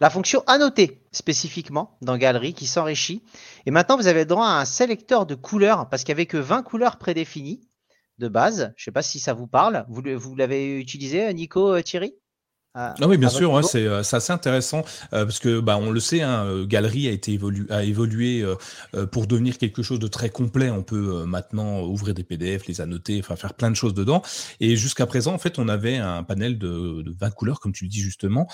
La 0.00 0.10
fonction 0.10 0.42
annoter 0.46 1.02
spécifiquement 1.12 1.96
dans 2.02 2.16
Galerie 2.16 2.54
qui 2.54 2.66
s'enrichit. 2.66 3.22
Et 3.64 3.70
maintenant, 3.70 3.96
vous 3.96 4.08
avez 4.08 4.24
droit 4.24 4.46
à 4.46 4.60
un 4.60 4.64
sélecteur 4.64 5.26
de 5.26 5.34
couleurs 5.34 5.88
parce 5.88 6.04
qu'il 6.04 6.14
n'y 6.14 6.18
avait 6.18 6.26
que 6.26 6.36
20 6.36 6.62
couleurs 6.62 6.98
prédéfinies 6.98 7.60
de 8.18 8.28
base. 8.28 8.72
Je 8.76 8.82
ne 8.82 8.84
sais 8.84 8.92
pas 8.92 9.02
si 9.02 9.18
ça 9.18 9.32
vous 9.32 9.46
parle. 9.46 9.86
Vous, 9.88 10.02
vous 10.16 10.36
l'avez 10.36 10.78
utilisé, 10.78 11.32
Nico, 11.32 11.74
euh, 11.74 11.82
Thierry? 11.82 12.14
Ah, 12.78 12.94
oui, 13.06 13.16
bien 13.16 13.30
sûr, 13.30 13.56
euh, 13.56 13.62
c'est 13.62 14.16
assez 14.16 14.32
intéressant 14.32 14.84
euh, 15.14 15.24
parce 15.24 15.38
que 15.38 15.60
bah, 15.60 15.78
on 15.78 15.90
le 15.90 15.98
sait, 15.98 16.20
hein, 16.20 16.44
euh, 16.44 16.66
Galerie 16.66 17.08
a 17.08 17.10
été 17.10 17.32
évolu 17.32 17.66
a 17.70 17.84
évolué 17.84 18.44
pour 19.12 19.26
devenir 19.26 19.56
quelque 19.56 19.82
chose 19.82 19.98
de 19.98 20.08
très 20.08 20.28
complet. 20.28 20.70
On 20.70 20.82
peut 20.82 21.24
maintenant 21.24 21.82
ouvrir 21.82 22.12
des 22.12 22.22
PDF, 22.22 22.66
les 22.66 22.80
annoter, 22.82 23.18
enfin 23.18 23.34
faire 23.36 23.54
plein 23.54 23.70
de 23.70 23.76
choses 23.76 23.94
dedans. 23.94 24.22
Et 24.60 24.76
jusqu'à 24.76 25.06
présent, 25.06 25.32
en 25.32 25.38
fait, 25.38 25.58
on 25.58 25.68
avait 25.68 25.96
un 25.96 26.22
panel 26.22 26.58
de, 26.58 27.02
de 27.02 27.14
20 27.18 27.30
couleurs, 27.30 27.60
comme 27.60 27.72
tu 27.72 27.84
le 27.84 27.90
dis 27.90 28.00
justement, 28.00 28.46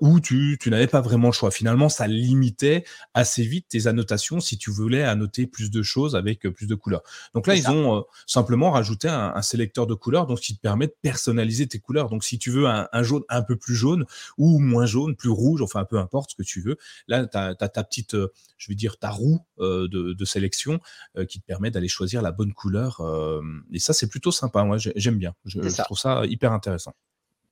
où 0.00 0.20
tu, 0.20 0.58
tu 0.60 0.70
n'avais 0.70 0.88
pas 0.88 1.00
vraiment 1.00 1.28
le 1.28 1.32
choix. 1.32 1.50
Finalement, 1.50 1.88
ça 1.88 2.06
limitait 2.08 2.84
assez 3.14 3.44
vite 3.44 3.66
tes 3.68 3.86
annotations 3.86 4.40
si 4.40 4.58
tu 4.58 4.70
voulais 4.70 5.04
annoter 5.04 5.46
plus 5.46 5.70
de 5.70 5.82
choses 5.82 6.16
avec 6.16 6.40
plus 6.48 6.66
de 6.66 6.74
couleurs. 6.74 7.02
Donc 7.34 7.46
là, 7.46 7.54
ils 7.54 7.68
ont 7.70 8.04
simplement 8.26 8.72
rajouté 8.72 9.08
un, 9.08 9.32
un, 9.34 9.42
sélecteur 9.42 9.86
de 9.86 9.94
couleurs, 9.94 10.26
donc 10.26 10.40
qui 10.40 10.56
te 10.56 10.60
permet 10.60 10.88
de 10.88 10.94
personnaliser 11.02 11.68
tes 11.68 11.78
couleurs. 11.78 12.08
Donc 12.08 12.24
si 12.24 12.38
tu 12.38 12.50
veux 12.50 12.66
un, 12.66 12.88
un 12.92 13.02
jaune 13.02 13.22
un 13.28 13.42
peu 13.42 13.51
plus 13.56 13.74
jaune 13.74 14.04
ou 14.38 14.58
moins 14.58 14.86
jaune, 14.86 15.16
plus 15.16 15.30
rouge, 15.30 15.62
enfin 15.62 15.84
peu 15.84 15.98
importe 15.98 16.30
ce 16.30 16.36
que 16.36 16.42
tu 16.42 16.60
veux. 16.60 16.76
Là, 17.08 17.26
tu 17.26 17.36
as, 17.36 17.54
ta 17.54 17.84
petite, 17.84 18.14
euh, 18.14 18.32
je 18.58 18.68
vais 18.68 18.74
dire, 18.74 18.98
ta 18.98 19.10
roue 19.10 19.40
euh, 19.60 19.88
de, 19.88 20.24
sélection 20.24 20.80
euh, 21.16 21.24
qui 21.24 21.40
te 21.40 21.46
permet 21.46 21.70
d'aller 21.70 21.88
choisir 21.88 22.22
la 22.22 22.32
bonne 22.32 22.52
couleur. 22.52 23.02
et 23.72 23.78
ça, 23.78 23.92
c'est 23.92 24.08
plutôt 24.08 24.32
sympa. 24.32 24.64
Moi, 24.64 24.76
j'aime 24.78 25.18
bien. 25.18 25.34
Je, 25.44 25.60
trouve 25.82 25.98
ça 25.98 26.22
hyper 26.26 26.52
intéressant. 26.52 26.94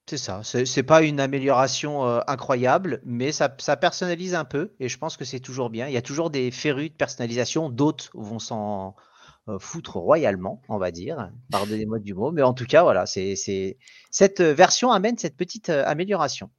C'est 0.08 0.18
ça. 0.18 0.40
C'est 0.42 0.82
pas 0.82 1.02
une 1.02 1.20
amélioration 1.20 2.04
incroyable, 2.28 3.00
mais 3.04 3.32
ça, 3.32 3.54
ça, 3.58 3.76
personnalise 3.76 4.34
un 4.34 4.44
peu 4.44 4.72
et 4.80 4.88
je 4.88 4.98
pense 4.98 5.16
que 5.16 5.24
c'est 5.24 5.40
toujours 5.40 5.70
bien. 5.70 5.86
Il 5.86 5.92
y 5.92 5.96
a 5.96 6.02
toujours 6.02 6.30
des 6.30 6.50
férus 6.50 6.90
de 6.90 6.96
personnalisation. 6.96 7.68
D'autres 7.68 8.10
vont 8.14 8.38
s'en 8.38 8.96
foutre 9.58 9.96
royalement, 9.96 10.62
on 10.68 10.78
va 10.78 10.90
dire. 10.90 11.30
Pardonnez-moi 11.50 11.98
du 11.98 12.14
mot, 12.14 12.30
mais 12.30 12.42
en 12.42 12.54
tout 12.54 12.66
cas, 12.66 12.82
voilà, 12.82 13.06
c'est 13.06 13.34
cette 14.10 14.40
version 14.40 14.90
amène 14.92 15.18
cette 15.18 15.36
petite 15.36 15.70
euh, 15.70 15.84
amélioration. 15.86 16.50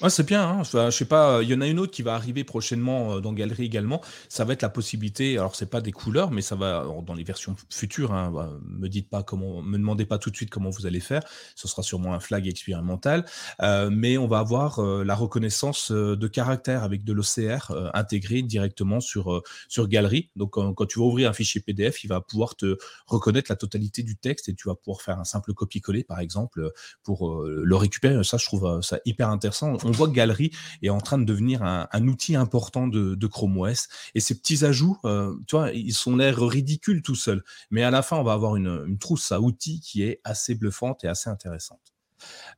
Ouais, 0.00 0.10
c'est 0.10 0.24
bien. 0.24 0.48
Hein. 0.48 0.62
je 0.62 0.90
sais 0.90 1.06
pas, 1.06 1.42
il 1.42 1.48
y 1.48 1.54
en 1.54 1.60
a 1.60 1.66
une 1.66 1.80
autre 1.80 1.90
qui 1.90 2.02
va 2.02 2.14
arriver 2.14 2.44
prochainement 2.44 3.14
euh, 3.14 3.20
dans 3.20 3.32
Galerie 3.32 3.64
également. 3.64 4.00
Ça 4.28 4.44
va 4.44 4.52
être 4.52 4.62
la 4.62 4.68
possibilité. 4.68 5.36
Alors 5.38 5.56
c'est 5.56 5.68
pas 5.68 5.80
des 5.80 5.90
couleurs, 5.90 6.30
mais 6.30 6.40
ça 6.40 6.54
va 6.54 6.86
dans 7.04 7.14
les 7.14 7.24
versions 7.24 7.56
futures. 7.68 8.12
Hein, 8.12 8.30
bah, 8.32 8.48
me 8.64 8.88
dites 8.88 9.10
pas 9.10 9.24
comment, 9.24 9.60
me 9.60 9.76
demandez 9.76 10.06
pas 10.06 10.18
tout 10.18 10.30
de 10.30 10.36
suite 10.36 10.50
comment 10.50 10.70
vous 10.70 10.86
allez 10.86 11.00
faire. 11.00 11.24
Ce 11.56 11.66
sera 11.66 11.82
sûrement 11.82 12.14
un 12.14 12.20
flag 12.20 12.46
expérimental, 12.46 13.24
euh, 13.60 13.90
mais 13.90 14.18
on 14.18 14.28
va 14.28 14.38
avoir 14.38 14.78
euh, 14.78 15.02
la 15.02 15.16
reconnaissance 15.16 15.90
de 15.90 16.28
caractère 16.28 16.84
avec 16.84 17.02
de 17.02 17.12
l'OCR 17.12 17.90
intégré 17.92 18.42
directement 18.42 19.00
sur 19.00 19.42
sur 19.66 19.88
Galerie. 19.88 20.30
Donc 20.36 20.52
quand, 20.52 20.86
tu 20.86 21.00
vas 21.00 21.06
ouvrir 21.06 21.28
un 21.28 21.32
fichier 21.32 21.60
PDF, 21.60 22.04
il 22.04 22.08
va 22.08 22.20
pouvoir 22.20 22.54
te 22.54 22.78
reconnaître 23.08 23.50
la 23.50 23.56
totalité 23.56 24.04
du 24.04 24.16
texte 24.16 24.48
et 24.48 24.54
tu 24.54 24.68
vas 24.68 24.76
pouvoir 24.76 25.02
faire 25.02 25.18
un 25.18 25.24
simple 25.24 25.54
copier-coller 25.54 26.04
par 26.04 26.20
exemple 26.20 26.70
pour 27.02 27.42
le 27.42 27.76
récupérer. 27.76 28.22
Ça, 28.22 28.36
je 28.36 28.46
trouve 28.46 28.80
ça 28.80 29.00
hyper 29.04 29.28
intéressant 29.30 29.76
voit 29.90 30.08
que 30.08 30.12
Galerie 30.12 30.50
est 30.82 30.90
en 30.90 31.00
train 31.00 31.18
de 31.18 31.24
devenir 31.24 31.62
un, 31.62 32.08
outil 32.08 32.36
important 32.36 32.86
de, 32.86 33.26
Chrome 33.26 33.58
OS. 33.58 33.88
Et 34.14 34.20
ces 34.20 34.38
petits 34.38 34.64
ajouts, 34.64 34.96
euh, 35.04 35.34
tu 35.46 35.56
vois, 35.56 35.70
ils 35.72 35.92
sont 35.92 36.16
l'air 36.16 36.38
ridicules 36.38 37.02
tout 37.02 37.14
seuls. 37.14 37.44
Mais 37.70 37.82
à 37.82 37.90
la 37.90 38.02
fin, 38.02 38.16
on 38.16 38.22
va 38.22 38.32
avoir 38.32 38.56
une, 38.56 38.98
trousse 38.98 39.32
à 39.32 39.40
outils 39.40 39.80
qui 39.80 40.02
est 40.02 40.20
assez 40.24 40.54
bluffante 40.54 41.04
et 41.04 41.08
assez 41.08 41.30
intéressante. 41.30 41.80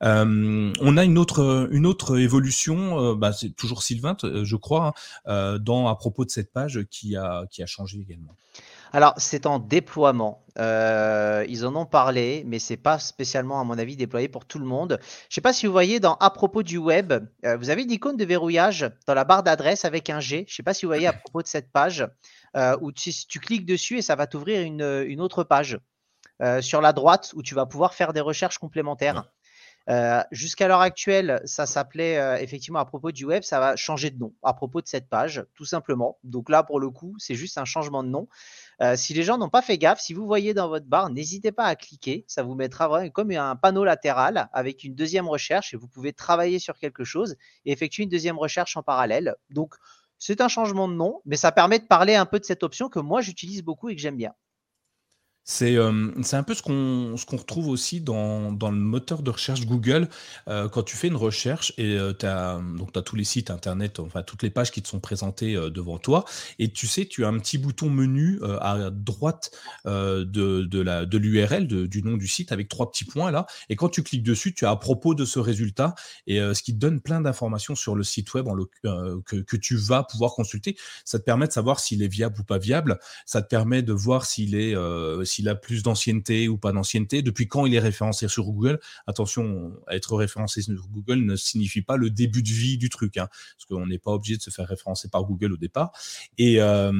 Euh, 0.02 0.72
on 0.80 0.96
a 0.96 1.04
une 1.04 1.18
autre, 1.18 2.18
évolution, 2.18 3.14
bah, 3.14 3.32
c'est 3.32 3.50
toujours 3.50 3.82
Sylvain, 3.82 4.16
je 4.22 4.56
crois, 4.56 4.94
hein, 5.26 5.58
dans, 5.58 5.88
à 5.88 5.96
propos 5.96 6.24
de 6.24 6.30
cette 6.30 6.52
page 6.52 6.80
qui 6.90 7.16
a 7.16 7.66
changé 7.66 7.98
également. 7.98 8.36
Alors, 8.92 9.14
c'est 9.18 9.46
en 9.46 9.58
déploiement. 9.58 10.44
Euh, 10.58 11.44
ils 11.48 11.64
en 11.64 11.76
ont 11.76 11.86
parlé, 11.86 12.42
mais 12.46 12.58
c'est 12.58 12.76
pas 12.76 12.98
spécialement, 12.98 13.60
à 13.60 13.64
mon 13.64 13.78
avis, 13.78 13.96
déployé 13.96 14.28
pour 14.28 14.44
tout 14.44 14.58
le 14.58 14.64
monde. 14.64 14.98
Je 15.28 15.34
sais 15.34 15.40
pas 15.40 15.52
si 15.52 15.66
vous 15.66 15.72
voyez 15.72 16.00
dans 16.00 16.14
à 16.14 16.30
propos 16.30 16.62
du 16.62 16.76
web, 16.76 17.12
euh, 17.44 17.56
vous 17.56 17.70
avez 17.70 17.82
une 17.82 17.92
icône 17.92 18.16
de 18.16 18.24
verrouillage 18.24 18.90
dans 19.06 19.14
la 19.14 19.24
barre 19.24 19.42
d'adresse 19.42 19.84
avec 19.84 20.10
un 20.10 20.20
G. 20.20 20.44
Je 20.48 20.54
sais 20.54 20.62
pas 20.62 20.74
si 20.74 20.86
vous 20.86 20.90
voyez 20.90 21.06
à 21.06 21.12
propos 21.12 21.42
de 21.42 21.46
cette 21.46 21.70
page 21.70 22.06
euh, 22.56 22.76
où 22.80 22.90
tu, 22.90 23.12
tu 23.28 23.38
cliques 23.38 23.66
dessus 23.66 23.98
et 23.98 24.02
ça 24.02 24.16
va 24.16 24.26
t'ouvrir 24.26 24.62
une, 24.62 25.20
autre 25.20 25.44
page 25.44 25.78
sur 26.62 26.80
la 26.80 26.94
droite 26.94 27.32
où 27.36 27.42
tu 27.42 27.54
vas 27.54 27.66
pouvoir 27.66 27.92
faire 27.92 28.14
des 28.14 28.20
recherches 28.20 28.56
complémentaires. 28.56 29.24
Jusqu'à 30.30 30.68
l'heure 30.68 30.80
actuelle, 30.80 31.40
ça 31.44 31.66
s'appelait 31.66 32.42
effectivement 32.42 32.78
à 32.78 32.84
propos 32.84 33.10
du 33.10 33.24
web, 33.24 33.42
ça 33.42 33.58
va 33.58 33.76
changer 33.76 34.10
de 34.10 34.18
nom 34.18 34.32
à 34.42 34.54
propos 34.54 34.80
de 34.80 34.86
cette 34.86 35.08
page, 35.08 35.44
tout 35.54 35.64
simplement. 35.64 36.18
Donc 36.22 36.48
là, 36.48 36.62
pour 36.62 36.78
le 36.78 36.90
coup, 36.90 37.14
c'est 37.18 37.34
juste 37.34 37.58
un 37.58 37.64
changement 37.64 38.02
de 38.02 38.08
nom. 38.08 38.28
Euh, 38.82 38.96
si 38.96 39.12
les 39.12 39.22
gens 39.22 39.36
n'ont 39.36 39.48
pas 39.50 39.62
fait 39.62 39.76
gaffe, 39.76 40.00
si 40.00 40.14
vous 40.14 40.26
voyez 40.26 40.54
dans 40.54 40.68
votre 40.68 40.86
barre, 40.86 41.10
n'hésitez 41.10 41.52
pas 41.52 41.64
à 41.64 41.76
cliquer. 41.76 42.24
Ça 42.28 42.42
vous 42.42 42.54
mettra 42.54 43.10
comme 43.10 43.30
un 43.30 43.56
panneau 43.56 43.84
latéral 43.84 44.48
avec 44.52 44.84
une 44.84 44.94
deuxième 44.94 45.28
recherche 45.28 45.74
et 45.74 45.76
vous 45.76 45.88
pouvez 45.88 46.12
travailler 46.12 46.58
sur 46.58 46.78
quelque 46.78 47.04
chose 47.04 47.36
et 47.64 47.72
effectuer 47.72 48.04
une 48.04 48.08
deuxième 48.08 48.38
recherche 48.38 48.76
en 48.76 48.82
parallèle. 48.82 49.34
Donc, 49.50 49.74
c'est 50.18 50.40
un 50.40 50.48
changement 50.48 50.88
de 50.88 50.94
nom, 50.94 51.20
mais 51.24 51.36
ça 51.36 51.52
permet 51.52 51.78
de 51.78 51.84
parler 51.84 52.14
un 52.14 52.26
peu 52.26 52.38
de 52.38 52.44
cette 52.44 52.62
option 52.62 52.88
que 52.88 53.00
moi 53.00 53.20
j'utilise 53.20 53.62
beaucoup 53.62 53.88
et 53.88 53.96
que 53.96 54.00
j'aime 54.00 54.16
bien. 54.16 54.34
C'est 55.50 55.76
un 55.76 56.42
peu 56.44 56.54
ce 56.54 56.62
qu'on 56.62 57.16
qu'on 57.26 57.36
retrouve 57.36 57.68
aussi 57.68 58.00
dans 58.00 58.52
dans 58.52 58.70
le 58.70 58.76
moteur 58.76 59.22
de 59.22 59.30
recherche 59.30 59.66
Google, 59.66 60.08
quand 60.46 60.82
tu 60.84 60.96
fais 60.96 61.08
une 61.08 61.16
recherche 61.16 61.72
et 61.76 61.98
tu 62.18 62.26
as 62.26 62.60
tous 63.04 63.16
les 63.16 63.24
sites 63.24 63.50
internet, 63.50 63.98
enfin 63.98 64.22
toutes 64.22 64.44
les 64.44 64.50
pages 64.50 64.70
qui 64.70 64.80
te 64.80 64.86
sont 64.86 65.00
présentées, 65.00 65.54
devant 65.54 65.98
toi 65.98 66.24
et 66.60 66.72
tu 66.72 66.86
sais, 66.86 67.04
tu 67.06 67.24
as 67.24 67.28
un 67.28 67.38
petit 67.40 67.58
bouton 67.58 67.90
menu, 67.90 68.40
à 68.60 68.90
droite, 68.92 69.50
de 69.84 70.24
de 70.24 70.80
la 70.80 71.04
de 71.04 71.18
l'URL, 71.18 71.66
du 71.66 72.02
nom 72.04 72.16
du 72.16 72.28
site 72.28 72.52
avec 72.52 72.68
trois 72.68 72.88
petits 72.90 73.04
points 73.04 73.32
là 73.32 73.46
et 73.68 73.74
quand 73.74 73.88
tu 73.88 74.04
cliques 74.04 74.22
dessus, 74.22 74.54
tu 74.54 74.66
as 74.66 74.70
à 74.70 74.76
propos 74.76 75.14
de 75.16 75.24
ce 75.24 75.40
résultat 75.40 75.96
et 76.28 76.38
ce 76.38 76.62
qui 76.62 76.72
te 76.74 76.78
donne 76.78 77.00
plein 77.00 77.20
d'informations 77.20 77.74
sur 77.74 77.96
le 77.96 78.04
site 78.04 78.32
web 78.34 78.46
que 78.84 79.56
tu 79.56 79.76
vas 79.76 80.04
pouvoir 80.04 80.32
consulter. 80.34 80.76
Ça 81.04 81.18
te 81.18 81.24
permet 81.24 81.48
de 81.48 81.52
savoir 81.52 81.80
s'il 81.80 82.04
est 82.04 82.08
viable 82.08 82.40
ou 82.40 82.44
pas 82.44 82.58
viable. 82.58 83.00
Ça 83.26 83.42
te 83.42 83.48
permet 83.48 83.82
de 83.82 83.92
voir 83.92 84.24
s'il 84.24 84.54
est, 84.54 84.76
s'il 85.40 85.48
a 85.48 85.54
plus 85.54 85.82
d'ancienneté 85.82 86.48
ou 86.48 86.58
pas 86.58 86.72
d'ancienneté, 86.72 87.22
depuis 87.22 87.48
quand 87.48 87.66
il 87.66 87.74
est 87.74 87.80
référencé 87.80 88.28
sur 88.28 88.44
Google? 88.44 88.78
Attention, 89.06 89.72
être 89.90 90.14
référencé 90.16 90.62
sur 90.62 90.88
Google 90.88 91.24
ne 91.24 91.36
signifie 91.36 91.82
pas 91.82 91.96
le 91.96 92.10
début 92.10 92.42
de 92.42 92.48
vie 92.48 92.78
du 92.78 92.90
truc, 92.90 93.16
hein, 93.16 93.28
parce 93.56 93.64
qu'on 93.68 93.86
n'est 93.86 93.98
pas 93.98 94.10
obligé 94.12 94.36
de 94.36 94.42
se 94.42 94.50
faire 94.50 94.66
référencer 94.66 95.08
par 95.08 95.24
Google 95.24 95.52
au 95.54 95.56
départ. 95.56 95.92
Et, 96.38 96.60
euh, 96.60 96.92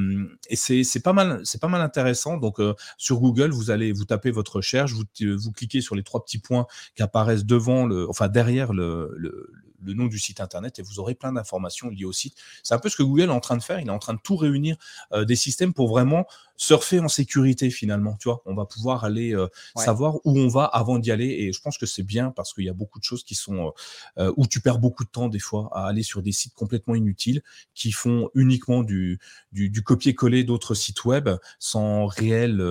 c'est 0.52 1.02
pas 1.02 1.12
mal, 1.12 1.40
c'est 1.44 1.60
pas 1.60 1.68
mal 1.68 1.80
intéressant. 1.80 2.36
Donc 2.36 2.60
euh, 2.60 2.74
sur 2.96 3.20
Google, 3.20 3.50
vous 3.50 3.70
allez 3.70 3.92
vous 3.92 4.04
tapez 4.04 4.30
votre 4.30 4.56
recherche, 4.56 4.92
vous, 4.92 5.52
cliquez 5.52 5.80
sur 5.80 5.94
les 5.94 6.02
trois 6.02 6.24
petits 6.24 6.38
points 6.38 6.66
qui 6.94 7.02
apparaissent 7.02 7.44
devant 7.44 7.88
enfin 8.08 8.28
derrière 8.28 8.72
le 8.72 9.94
nom 9.94 10.06
du 10.06 10.18
site 10.18 10.40
internet 10.40 10.78
et 10.78 10.82
vous 10.82 10.98
aurez 10.98 11.14
plein 11.14 11.32
d'informations 11.32 11.88
liées 11.88 12.04
au 12.04 12.12
site. 12.12 12.36
C'est 12.62 12.74
un 12.74 12.78
peu 12.78 12.88
ce 12.88 12.96
que 12.96 13.02
Google 13.02 13.24
est 13.24 13.28
en 13.28 13.40
train 13.40 13.56
de 13.56 13.62
faire. 13.62 13.80
Il 13.80 13.88
est 13.88 13.92
en 13.92 13.98
train 13.98 14.14
de 14.14 14.20
tout 14.22 14.36
réunir 14.36 14.76
euh, 15.12 15.24
des 15.24 15.36
systèmes 15.36 15.72
pour 15.72 15.88
vraiment 15.88 16.26
surfer 16.60 17.00
en 17.00 17.08
sécurité 17.08 17.70
finalement. 17.70 18.16
Tu 18.20 18.28
vois, 18.28 18.42
on 18.44 18.54
va 18.54 18.66
pouvoir 18.66 19.04
aller 19.04 19.34
euh, 19.34 19.48
savoir 19.76 20.16
où 20.26 20.38
on 20.38 20.46
va 20.46 20.64
avant 20.64 20.98
d'y 20.98 21.10
aller 21.10 21.24
et 21.24 21.54
je 21.54 21.60
pense 21.62 21.78
que 21.78 21.86
c'est 21.86 22.02
bien 22.02 22.32
parce 22.32 22.52
qu'il 22.52 22.64
y 22.64 22.68
a 22.68 22.74
beaucoup 22.74 22.98
de 22.98 23.04
choses 23.04 23.24
qui 23.24 23.34
sont 23.34 23.72
euh, 24.18 24.30
où 24.36 24.46
tu 24.46 24.60
perds 24.60 24.78
beaucoup 24.78 25.04
de 25.04 25.08
temps 25.08 25.28
des 25.28 25.38
fois 25.38 25.70
à 25.72 25.86
aller 25.86 26.02
sur 26.02 26.20
des 26.20 26.32
sites 26.32 26.52
complètement 26.52 26.94
inutiles 26.94 27.42
qui 27.74 27.92
font 27.92 28.28
uniquement 28.34 28.82
du, 28.82 29.18
du, 29.52 29.70
du 29.70 29.82
copier-coller 29.82 30.44
d'autres 30.44 30.74
sites 30.74 31.06
web 31.06 31.30
sans 31.58 32.04
réelle 32.04 32.62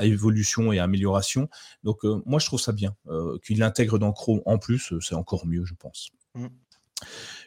évolution 0.00 0.70
et 0.70 0.78
amélioration. 0.78 1.48
Donc 1.84 2.04
moi 2.26 2.38
je 2.38 2.44
trouve 2.44 2.60
ça 2.60 2.72
bien 2.72 2.94
qu'il 3.42 3.58
l'intègre 3.58 3.98
dans 3.98 4.12
Chrome 4.12 4.42
en 4.44 4.58
plus, 4.58 4.92
c'est 5.00 5.14
encore 5.14 5.46
mieux 5.46 5.64
je 5.64 5.74
pense. 5.74 6.10
Mmh. 6.34 6.48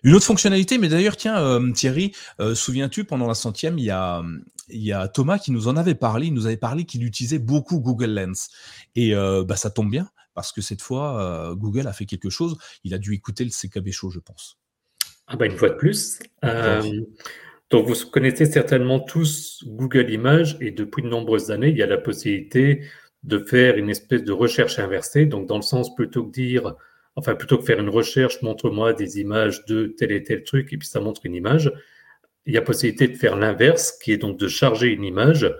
Une 0.04 0.16
autre 0.16 0.26
fonctionnalité, 0.26 0.78
mais 0.78 0.90
d'ailleurs, 0.90 1.16
tiens, 1.16 1.40
euh, 1.40 1.72
Thierry, 1.72 2.12
euh, 2.40 2.56
souviens-tu, 2.56 3.04
pendant 3.04 3.28
la 3.28 3.36
centième, 3.36 3.78
il 3.78 3.86
y, 3.86 3.92
a, 3.92 4.24
il 4.70 4.82
y 4.82 4.92
a 4.92 5.08
Thomas 5.08 5.38
qui 5.38 5.52
nous 5.52 5.68
en 5.68 5.78
avait 5.78 5.96
parlé, 5.96 6.28
il 6.28 6.34
nous 6.34 6.48
avait 6.48 6.58
parlé 6.58 6.86
qu'il 6.86 7.06
utilisait 7.06 7.40
beaucoup 7.40 7.80
Google 7.80 8.12
Lens. 8.12 8.50
Et 8.96 9.16
euh, 9.16 9.44
bah, 9.44 9.56
ça 9.56 9.70
tombe 9.70 9.92
bien, 9.92 10.10
parce 10.34 10.52
que 10.52 10.62
cette 10.62 10.82
fois, 10.82 11.54
Google 11.56 11.88
a 11.88 11.94
fait 11.94 12.06
quelque 12.06 12.30
chose, 12.30 12.58
il 12.84 12.94
a 12.94 12.98
dû 12.98 13.14
écouter 13.14 13.44
le 13.44 13.52
CKB 13.52 13.92
Show, 13.92 14.10
je 14.10 14.20
pense. 14.20 14.58
Ah 15.28 15.38
bah 15.38 15.46
une 15.46 15.56
fois 15.56 15.70
de 15.70 15.76
plus. 15.76 16.20
donc 17.70 17.88
vous 17.88 18.10
connaissez 18.10 18.46
certainement 18.48 19.00
tous 19.00 19.64
Google 19.66 20.12
Images, 20.12 20.58
et 20.62 20.72
depuis 20.72 21.04
de 21.04 21.08
nombreuses 21.08 21.52
années, 21.52 21.70
il 21.70 21.78
y 21.78 21.84
a 21.84 21.88
la 21.88 22.00
possibilité 22.00 22.84
de 23.24 23.38
faire 23.38 23.78
une 23.78 23.90
espèce 23.90 24.24
de 24.24 24.32
recherche 24.32 24.80
inversée, 24.80 25.26
donc 25.28 25.48
dans 25.48 25.58
le 25.58 25.62
sens 25.62 25.94
plutôt 25.94 26.26
que 26.26 26.32
dire 26.32 26.76
enfin 27.16 27.36
plutôt 27.36 27.58
que 27.58 27.64
faire 27.64 27.80
une 27.80 27.90
recherche, 27.90 28.42
montre-moi 28.42 28.94
des 28.94 29.20
images 29.20 29.66
de 29.66 29.88
tel 29.88 30.12
et 30.12 30.24
tel 30.24 30.44
truc, 30.44 30.72
et 30.74 30.78
puis 30.78 30.88
ça 30.88 31.00
montre 31.00 31.26
une 31.26 31.36
image, 31.36 31.72
il 32.46 32.54
y 32.54 32.58
a 32.58 32.62
possibilité 32.62 33.08
de 33.08 33.18
faire 33.18 33.36
l'inverse, 33.36 33.92
qui 34.02 34.12
est 34.12 34.18
donc 34.18 34.40
de 34.40 34.48
charger 34.48 34.88
une 34.88 35.04
image 35.04 35.54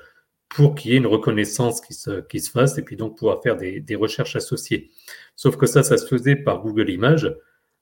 pour 0.50 0.76
qu'il 0.76 0.92
y 0.92 0.94
ait 0.96 0.98
une 0.98 1.08
reconnaissance 1.08 1.80
qui 1.82 1.94
se, 1.94 2.22
qui 2.22 2.40
se 2.40 2.52
fasse, 2.52 2.78
et 2.78 2.82
puis 2.82 2.96
donc 2.96 3.18
pouvoir 3.18 3.42
faire 3.42 3.56
des, 3.56 3.80
des 3.80 3.96
recherches 3.96 4.36
associées. 4.36 4.90
Sauf 5.36 5.58
que 5.58 5.66
ça, 5.66 5.84
ça 5.84 5.98
se 5.98 6.08
faisait 6.08 6.36
par 6.36 6.62
Google 6.62 6.90
Images, 6.90 7.34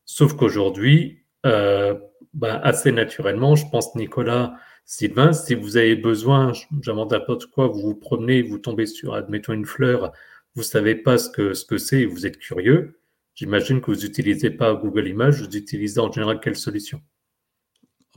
sauf 0.05 0.33
qu'aujourd'hui, 0.33 1.23
euh, 1.45 1.95
ben, 2.33 2.59
assez 2.63 2.91
naturellement, 2.91 3.55
je 3.55 3.65
pense 3.71 3.95
Nicolas, 3.95 4.55
Sylvain, 4.85 5.33
si 5.33 5.55
vous 5.55 5.77
avez 5.77 5.95
besoin, 5.95 6.51
j'invente 6.81 7.11
n'importe 7.11 7.45
quoi, 7.47 7.67
vous 7.67 7.81
vous 7.81 7.95
promenez, 7.95 8.41
vous 8.41 8.57
tombez 8.57 8.87
sur, 8.87 9.13
admettons, 9.13 9.53
une 9.53 9.65
fleur, 9.65 10.11
vous 10.55 10.63
savez 10.63 10.95
pas 10.95 11.17
ce 11.17 11.29
que 11.29 11.53
ce 11.53 11.63
que 11.63 11.77
c'est 11.77 12.05
vous 12.05 12.25
êtes 12.25 12.37
curieux, 12.39 12.98
J'imagine 13.39 13.79
que 13.79 13.91
vous 13.91 14.01
n'utilisez 14.01 14.49
pas 14.49 14.73
Google 14.73 15.07
Images, 15.07 15.41
vous 15.41 15.55
utilisez 15.55 16.01
en 16.01 16.11
général 16.11 16.41
quelle 16.41 16.57
solution? 16.57 17.01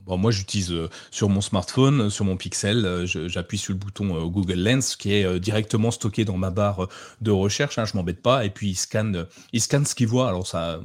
Bon, 0.03 0.17
moi, 0.17 0.33
j'utilise 0.33 0.73
euh, 0.73 0.89
sur 1.13 1.29
mon 1.29 1.41
smartphone, 1.41 2.01
euh, 2.01 2.11
sur 2.11 2.25
mon 2.25 2.37
Pixel, 2.37 2.85
euh, 2.85 3.07
j'appuie 3.07 3.57
sur 3.57 3.73
le 3.73 3.79
bouton 3.79 4.27
Google 4.27 4.59
Lens 4.59 4.97
qui 4.97 5.13
est 5.13 5.39
directement 5.39 5.93
stocké 5.93 6.25
dans 6.25 6.37
ma 6.37 6.51
barre 6.51 6.89
de 7.21 7.31
recherche. 7.31 7.79
Hein, 7.79 7.85
je 7.85 7.97
m'embête 7.97 8.21
pas. 8.21 8.45
Et 8.45 8.51
puis, 8.51 8.71
il 8.71 8.75
scanne, 8.75 9.29
il 9.53 9.61
scanne 9.61 9.87
ce 9.87 9.95
qu'il 9.95 10.09
voit. 10.09 10.29
Alors, 10.29 10.45
ça, 10.45 10.81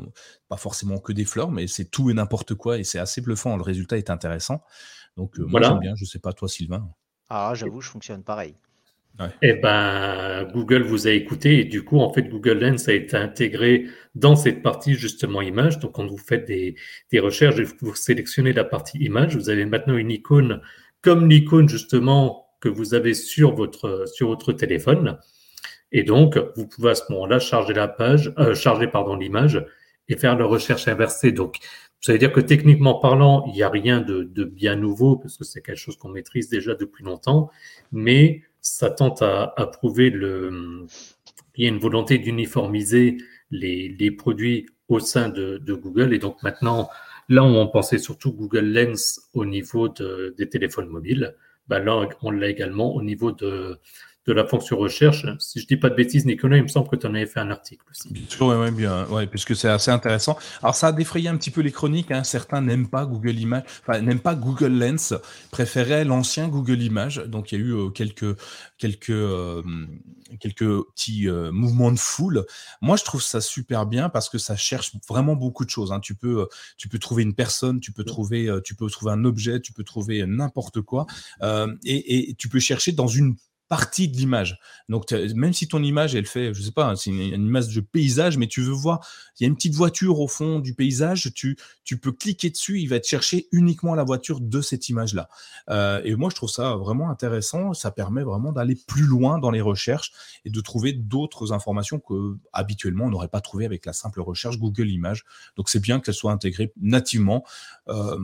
pas 0.50 0.58
forcément 0.58 1.00
que 1.00 1.14
des 1.14 1.26
fleurs, 1.26 1.50
mais 1.50 1.66
c'est 1.66 1.86
tout 1.86 2.12
et 2.12 2.14
n'importe 2.14 2.54
quoi. 2.54 2.78
Et 2.78 2.84
c'est 2.84 3.00
assez 3.00 3.22
bluffant. 3.22 3.58
Le 3.58 3.64
résultat 3.64 3.98
est 3.98 4.12
intéressant. 4.12 4.62
Donc, 5.16 5.36
moi, 5.40 5.64
j'aime 5.64 5.80
bien. 5.80 5.96
Je 5.96 6.06
sais 6.06 6.20
pas, 6.20 6.34
toi, 6.34 6.48
Sylvain. 6.48 6.88
Ah, 7.28 7.54
j'avoue, 7.56 7.82
je 7.82 7.90
fonctionne 7.90 8.24
pareil. 8.24 8.56
Eh 9.42 9.54
ben, 9.54 10.48
Google 10.54 10.84
vous 10.84 11.08
a 11.08 11.12
écouté 11.12 11.60
et 11.60 11.66
du 11.66 11.84
coup, 11.84 12.00
en 12.00 12.14
fait, 12.14 12.24
Google 12.24 12.60
Lens 12.60 12.88
a 12.88 12.94
été 12.94 13.18
intégré 13.18 13.86
dans 14.16 14.36
cette 14.36 14.62
partie 14.62 14.94
justement 14.94 15.42
image. 15.42 15.80
Donc, 15.80 15.94
quand 15.94 16.06
vous 16.06 16.18
faites 16.18 16.46
des, 16.46 16.76
des 17.12 17.20
recherches 17.20 17.60
et 17.60 17.66
vous 17.82 17.96
sélectionnez 17.96 18.54
la 18.54 18.64
partie 18.64 19.00
image, 19.00 19.36
vous 19.36 19.50
avez 19.50 19.66
maintenant 19.66 19.98
une 19.98 20.12
icône 20.12 20.62
comme 21.02 21.30
l'icône 21.30 21.70
justement 21.70 22.48
que 22.60 22.70
vous 22.70 22.94
avez 22.94 23.14
sur 23.14 23.54
votre, 23.56 24.06
sur 24.08 24.28
votre 24.28 24.54
téléphone. 24.54 25.18
Et 25.92 26.04
donc, 26.04 26.38
vous 26.56 26.68
pouvez 26.68 26.92
à 26.92 26.96
ce 26.96 27.12
moment-là 27.12 27.40
charger 27.40 27.74
la 27.74 27.88
page, 27.88 28.34
euh, 28.38 28.54
charger 28.54 28.88
pardon 28.88 29.16
l'image 29.16 29.64
et 30.10 30.18
faire 30.18 30.38
la 30.38 30.46
recherche 30.46 30.88
inversée. 30.88 31.32
Donc, 31.32 31.58
ça 32.02 32.12
veut 32.12 32.20
dire 32.20 32.32
que 32.32 32.40
techniquement 32.40 32.96
parlant, 32.96 33.44
il 33.48 33.54
n'y 33.54 33.64
a 33.64 33.70
rien 33.70 34.02
de, 34.02 34.24
de 34.24 34.44
bien 34.44 34.76
nouveau 34.76 35.18
parce 35.18 35.38
que 35.38 35.44
c'est 35.44 35.62
quelque 35.62 35.78
chose 35.80 35.98
qu'on 35.98 36.10
maîtrise 36.10 36.50
déjà 36.50 36.76
depuis 36.76 37.04
longtemps, 37.04 37.50
mais 37.92 38.44
ça 38.76 38.90
tente 38.90 39.22
à, 39.22 39.54
prouver 39.72 40.10
le, 40.10 40.86
il 41.56 41.64
y 41.64 41.66
a 41.68 41.70
une 41.70 41.80
volonté 41.80 42.18
d'uniformiser 42.18 43.18
les, 43.52 44.12
produits 44.12 44.68
au 44.88 45.00
sein 45.00 45.30
de, 45.30 45.74
Google. 45.74 46.14
Et 46.14 46.20
donc 46.20 46.42
maintenant, 46.44 46.90
là 47.30 47.44
on 47.44 47.68
pensait 47.68 47.98
surtout 47.98 48.34
Google 48.34 48.66
Lens 48.66 49.30
au 49.34 49.46
niveau 49.46 49.90
de, 49.90 50.36
des 50.38 50.50
téléphones 50.50 50.88
mobiles, 50.88 51.36
ben 51.68 51.80
là, 51.80 52.08
on 52.22 52.32
l'a 52.32 52.48
également 52.48 52.96
au 52.96 53.02
niveau 53.02 53.32
de, 53.32 53.78
de 54.28 54.34
la 54.34 54.46
fonction 54.46 54.78
recherche. 54.78 55.26
Si 55.40 55.62
je 55.62 55.68
dis 55.68 55.78
pas 55.78 55.90
de 55.90 55.96
bêtises, 55.96 56.26
Nicolas, 56.26 56.58
il 56.58 56.64
me 56.64 56.68
semble 56.68 56.90
que 56.90 56.98
tu 56.98 57.08
en 57.08 57.16
avais 57.16 57.26
fait 57.26 57.40
un 57.40 57.50
article 57.50 57.86
aussi. 57.90 58.10
Ouais, 58.42 58.72
bien, 58.72 59.08
ouais, 59.08 59.26
puisque 59.26 59.56
c'est 59.56 59.70
assez 59.70 59.90
intéressant. 59.90 60.38
Alors, 60.62 60.76
ça 60.76 60.88
a 60.88 60.92
défrayé 60.92 61.30
un 61.30 61.38
petit 61.38 61.50
peu 61.50 61.62
les 61.62 61.72
chroniques. 61.72 62.12
Hein. 62.12 62.26
Certains 62.26 62.62
n'aiment 62.62 62.90
pas 62.90 63.06
Google 63.06 63.40
Images, 63.40 63.64
enfin, 63.82 64.02
n'aiment 64.02 64.20
pas 64.20 64.36
Google 64.36 64.78
Lens, 64.78 65.14
préféraient 65.50 66.04
l'ancien 66.04 66.50
Google 66.50 66.82
Images. 66.82 67.24
Donc, 67.26 67.52
il 67.52 67.60
y 67.60 67.62
a 67.62 67.66
eu 67.66 67.74
euh, 67.74 67.90
quelques, 67.90 68.38
quelques, 68.78 69.10
euh, 69.12 69.64
quelques 70.42 70.84
petits 70.92 71.30
euh, 71.30 71.54
mouvements 71.54 71.94
de 71.94 72.00
foule. 72.00 72.46
Moi, 72.82 72.98
je 72.98 73.06
trouve 73.06 73.24
ça 73.24 73.40
super 73.40 73.86
bien 73.86 74.10
parce 74.10 74.28
que 74.28 74.38
ça 74.38 74.58
cherche 74.58 74.92
vraiment 75.08 75.38
beaucoup 75.38 75.64
de 75.64 75.70
choses. 75.70 75.94
Hein. 75.94 76.02
Tu 76.02 76.16
peux, 76.16 76.50
tu 76.76 76.90
peux 76.90 77.00
trouver 77.00 77.24
une 77.24 77.34
personne, 77.34 77.80
tu 77.80 77.94
peux 77.94 78.04
trouver, 78.04 78.54
tu 78.66 78.76
peux 78.76 78.90
trouver 78.90 79.14
un 79.14 79.24
objet, 79.24 79.62
tu 79.62 79.72
peux 79.72 79.84
trouver 79.86 80.26
n'importe 80.28 80.82
quoi, 80.82 81.06
et, 81.86 82.30
et 82.30 82.34
tu 82.36 82.50
peux 82.50 82.60
chercher 82.60 82.92
dans 82.92 83.08
une 83.08 83.36
partie 83.70 84.08
de 84.08 84.16
l'image. 84.16 84.60
Donc, 84.90 85.12
même 85.12 85.54
si 85.54 85.68
ton 85.68 85.84
image, 85.84 86.16
elle 86.16 86.26
fait, 86.26 86.54
je 86.54 86.62
sais 86.62 86.72
pas, 86.72 86.96
c'est 86.96 87.10
une, 87.10 87.20
image 87.20 87.74
de 87.74 87.82
paysage, 87.82 88.38
mais 88.38 88.48
tu 88.48 88.62
veux 88.62 88.72
voir, 88.72 89.06
il 89.40 89.44
y 89.44 89.46
a 89.46 89.50
une 89.50 89.56
petite 89.56 89.76
voiture 89.76 90.20
au 90.20 90.28
fond 90.28 90.60
du 90.60 90.74
paysage, 90.74 91.32
tu, 91.34 91.58
tu 91.84 91.98
peux 91.98 92.12
cliquer 92.12 92.50
dessus, 92.50 92.80
il 92.80 92.88
va 92.88 93.00
te 93.00 93.08
chercher 93.08 93.48
uniquement 93.52 93.96
la 93.96 94.04
voiture 94.04 94.40
de 94.40 94.62
cette 94.62 94.90
image-là. 94.90 95.30
Euh, 95.70 96.02
et 96.06 96.16
moi, 96.16 96.30
je 96.30 96.36
trouve 96.36 96.50
ça 96.50 96.76
vraiment 96.76 97.10
intéressant. 97.10 97.74
Ça 97.74 97.92
permet 97.92 98.24
vraiment 98.24 98.52
d'aller 98.52 98.76
plus 98.76 99.04
loin 99.04 99.40
dans 99.40 99.52
les 99.52 99.62
recherches 99.62 100.12
et 100.46 100.50
de 100.50 100.62
trouver 100.62 100.94
d'autres 100.94 101.52
informations 101.52 102.00
que 102.00 102.38
habituellement 102.54 103.06
on 103.06 103.10
n'aurait 103.10 103.28
pas 103.28 103.42
trouvé 103.42 103.66
avec 103.66 103.86
la 103.86 103.94
simple 103.94 104.22
recherche 104.22 104.58
Google 104.58 104.90
Images. 104.90 105.26
Donc, 105.58 105.70
c'est 105.70 105.82
bien 105.82 106.00
qu'elle 106.00 106.14
soit 106.14 106.32
intégrée 106.32 106.72
nativement. 106.80 107.44
Euh, 107.90 108.18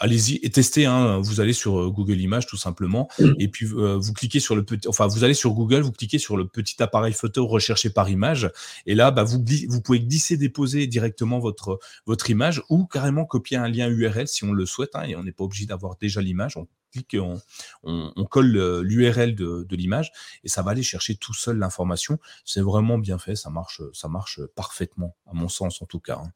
allez-y 0.00 0.40
et 0.42 0.50
testez. 0.50 0.86
Hein, 0.86 1.18
vous 1.18 1.40
allez 1.40 1.52
sur 1.52 1.78
euh, 1.78 1.90
Google 1.90 2.20
Images 2.20 2.46
tout 2.46 2.56
simplement, 2.56 3.08
mm. 3.18 3.32
et 3.38 3.48
puis 3.48 3.66
euh, 3.66 3.96
vous 3.96 4.12
cliquez 4.12 4.40
sur 4.40 4.56
le 4.56 4.64
petit, 4.64 4.88
enfin 4.88 5.06
vous 5.06 5.22
allez 5.22 5.34
sur 5.34 5.52
Google, 5.52 5.82
vous 5.82 5.92
cliquez 5.92 6.18
sur 6.18 6.36
le 6.36 6.48
petit 6.48 6.82
appareil 6.82 7.12
photo 7.12 7.46
recherché 7.46 7.90
par 7.90 8.08
image, 8.10 8.50
et 8.86 8.94
là 8.94 9.10
bah, 9.10 9.22
vous 9.22 9.44
vous 9.68 9.80
pouvez 9.80 10.00
glisser 10.00 10.36
déposer 10.36 10.86
directement 10.86 11.38
votre 11.38 11.78
votre 12.06 12.30
image 12.30 12.62
ou 12.68 12.86
carrément 12.86 13.24
copier 13.24 13.58
un 13.58 13.68
lien 13.68 13.88
URL 13.88 14.26
si 14.26 14.44
on 14.44 14.52
le 14.52 14.66
souhaite, 14.66 14.90
hein, 14.94 15.02
et 15.06 15.14
on 15.14 15.22
n'est 15.22 15.32
pas 15.32 15.44
obligé 15.44 15.66
d'avoir 15.66 15.96
déjà 16.00 16.20
l'image. 16.20 16.56
On 16.56 16.66
on, 17.14 18.24
colle 18.30 18.80
l'URL 18.80 19.34
de, 19.34 19.66
l'image 19.76 20.12
et 20.44 20.48
ça 20.48 20.62
va 20.62 20.72
aller 20.72 20.82
chercher 20.82 21.16
tout 21.16 21.34
seul 21.34 21.58
l'information. 21.58 22.18
C'est 22.44 22.60
vraiment 22.60 22.98
bien 22.98 23.18
fait, 23.18 23.36
ça 23.36 23.50
marche, 23.50 23.82
ça 23.92 24.08
marche 24.08 24.40
parfaitement, 24.54 25.16
à 25.30 25.34
mon 25.34 25.48
sens 25.48 25.82
en 25.82 25.86
tout 25.86 26.00
cas. 26.00 26.20
Hein. 26.22 26.32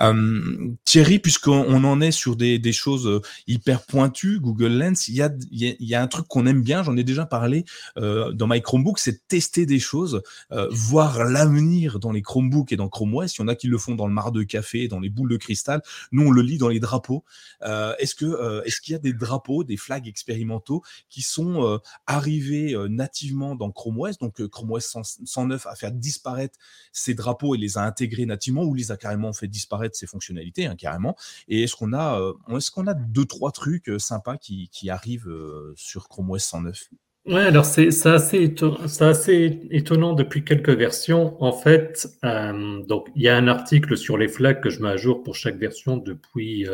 Euh, 0.00 0.70
Thierry, 0.84 1.18
puisqu'on 1.18 1.84
en 1.84 2.00
est 2.00 2.12
sur 2.12 2.36
des, 2.36 2.72
choses 2.72 3.22
hyper 3.46 3.84
pointues, 3.86 4.40
Google 4.40 4.72
Lens, 4.72 5.08
il 5.08 5.14
y 5.14 5.94
a, 5.94 6.02
un 6.02 6.06
truc 6.06 6.26
qu'on 6.28 6.46
aime 6.46 6.62
bien, 6.62 6.82
j'en 6.82 6.96
ai 6.96 7.04
déjà 7.04 7.26
parlé 7.26 7.64
euh, 7.96 8.32
dans 8.32 8.46
My 8.46 8.62
Chromebook, 8.62 8.98
c'est 8.98 9.26
tester 9.28 9.66
des 9.66 9.78
choses, 9.78 10.22
euh, 10.52 10.68
voir 10.70 11.24
l'avenir 11.24 11.98
dans 11.98 12.12
les 12.12 12.22
Chromebooks 12.22 12.72
et 12.72 12.76
dans 12.76 12.88
Chrome 12.88 13.14
OS. 13.14 13.36
Il 13.36 13.40
y 13.40 13.44
en 13.44 13.48
a 13.48 13.54
qui 13.54 13.66
le 13.66 13.78
font 13.78 13.94
dans 13.94 14.06
le 14.06 14.12
mar 14.12 14.32
de 14.32 14.42
café, 14.42 14.88
dans 14.88 15.00
les 15.00 15.10
boules 15.10 15.30
de 15.30 15.36
cristal. 15.36 15.82
Nous, 16.12 16.26
on 16.26 16.30
le 16.30 16.42
lit 16.42 16.58
dans 16.58 16.68
les 16.68 16.80
drapeaux. 16.80 17.24
Euh, 17.62 17.94
est-ce 17.98 18.24
euh, 18.24 18.62
est-ce 18.64 18.80
qu'il 18.80 18.92
y 18.92 18.96
a 18.96 18.98
des 18.98 19.12
drapeaux, 19.12 19.64
des 19.64 19.76
flags 19.88 20.06
expérimentaux 20.06 20.82
qui 21.08 21.22
sont 21.22 21.64
euh, 21.64 21.78
arrivés 22.06 22.74
euh, 22.74 22.88
nativement 22.88 23.54
dans 23.54 23.70
Chrome 23.72 23.98
OS. 24.00 24.18
Donc 24.18 24.40
euh, 24.40 24.48
Chrome 24.48 24.72
OS 24.72 24.96
109 25.24 25.66
a 25.66 25.74
fait 25.74 25.98
disparaître 25.98 26.58
ces 26.92 27.14
drapeaux 27.14 27.54
et 27.54 27.58
les 27.58 27.78
a 27.78 27.82
intégrés 27.82 28.26
nativement 28.26 28.64
ou 28.64 28.74
les 28.74 28.92
a 28.92 28.98
carrément 28.98 29.32
fait 29.32 29.48
disparaître 29.48 29.96
ces 29.96 30.06
fonctionnalités 30.06 30.66
hein, 30.66 30.76
carrément. 30.76 31.16
Et 31.48 31.62
est-ce 31.62 31.74
qu'on 31.74 31.94
a, 31.94 32.20
est-ce 32.50 32.70
qu'on 32.70 32.86
a 32.86 32.94
deux 32.94 33.24
trois 33.24 33.50
trucs 33.50 33.90
sympas 33.98 34.36
qui, 34.36 34.68
qui 34.68 34.90
arrivent 34.90 35.32
sur 35.76 36.08
Chrome 36.08 36.30
OS 36.30 36.44
109 36.44 36.90
Ouais, 37.28 37.42
alors 37.42 37.66
c'est 37.66 37.88
assez, 38.06 38.54
assez, 39.00 39.60
étonnant 39.70 40.14
depuis 40.14 40.44
quelques 40.44 40.70
versions. 40.70 41.36
En 41.42 41.52
fait, 41.52 42.08
donc 42.22 43.08
il 43.14 43.22
y 43.22 43.28
a 43.28 43.36
un 43.36 43.48
article 43.48 43.98
sur 43.98 44.16
les 44.16 44.28
flags 44.28 44.62
que 44.62 44.70
je 44.70 44.82
mets 44.82 44.88
à 44.88 44.96
jour 44.96 45.22
pour 45.22 45.34
chaque 45.34 45.56
version 45.56 45.98
depuis 45.98 46.66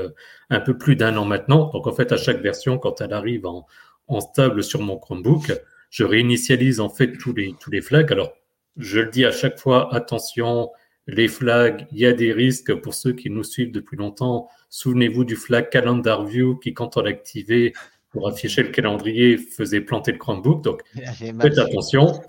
un 0.50 0.60
peu 0.60 0.78
plus 0.78 0.94
d'un 0.94 1.16
an 1.16 1.24
maintenant. 1.24 1.70
Donc 1.72 1.88
en 1.88 1.92
fait, 1.92 2.12
à 2.12 2.16
chaque 2.16 2.40
version, 2.40 2.78
quand 2.78 3.00
elle 3.00 3.12
arrive 3.12 3.46
en, 3.46 3.66
en, 4.06 4.20
stable 4.20 4.62
sur 4.62 4.80
mon 4.80 4.96
Chromebook, 4.96 5.52
je 5.90 6.04
réinitialise 6.04 6.78
en 6.78 6.88
fait 6.88 7.12
tous 7.18 7.32
les, 7.32 7.54
tous 7.58 7.72
les 7.72 7.82
flags. 7.82 8.12
Alors, 8.12 8.32
je 8.76 9.00
le 9.00 9.10
dis 9.10 9.24
à 9.24 9.32
chaque 9.32 9.58
fois, 9.58 9.92
attention, 9.92 10.70
les 11.08 11.28
flags, 11.28 11.86
il 11.90 11.98
y 11.98 12.06
a 12.06 12.12
des 12.12 12.32
risques 12.32 12.74
pour 12.76 12.94
ceux 12.94 13.12
qui 13.12 13.28
nous 13.28 13.44
suivent 13.44 13.72
depuis 13.72 13.96
longtemps. 13.96 14.48
Souvenez-vous 14.70 15.24
du 15.24 15.36
flag 15.36 15.68
Calendar 15.68 16.24
View 16.24 16.58
qui, 16.58 16.74
quand 16.74 16.96
on 16.96 17.02
l'activait, 17.02 17.72
pour 18.14 18.28
afficher 18.28 18.62
le 18.62 18.68
calendrier 18.68 19.36
faisait 19.36 19.80
planter 19.80 20.12
le 20.12 20.18
Chromebook. 20.18 20.62
Donc, 20.62 20.82
faites 21.40 21.58
attention. 21.58 22.22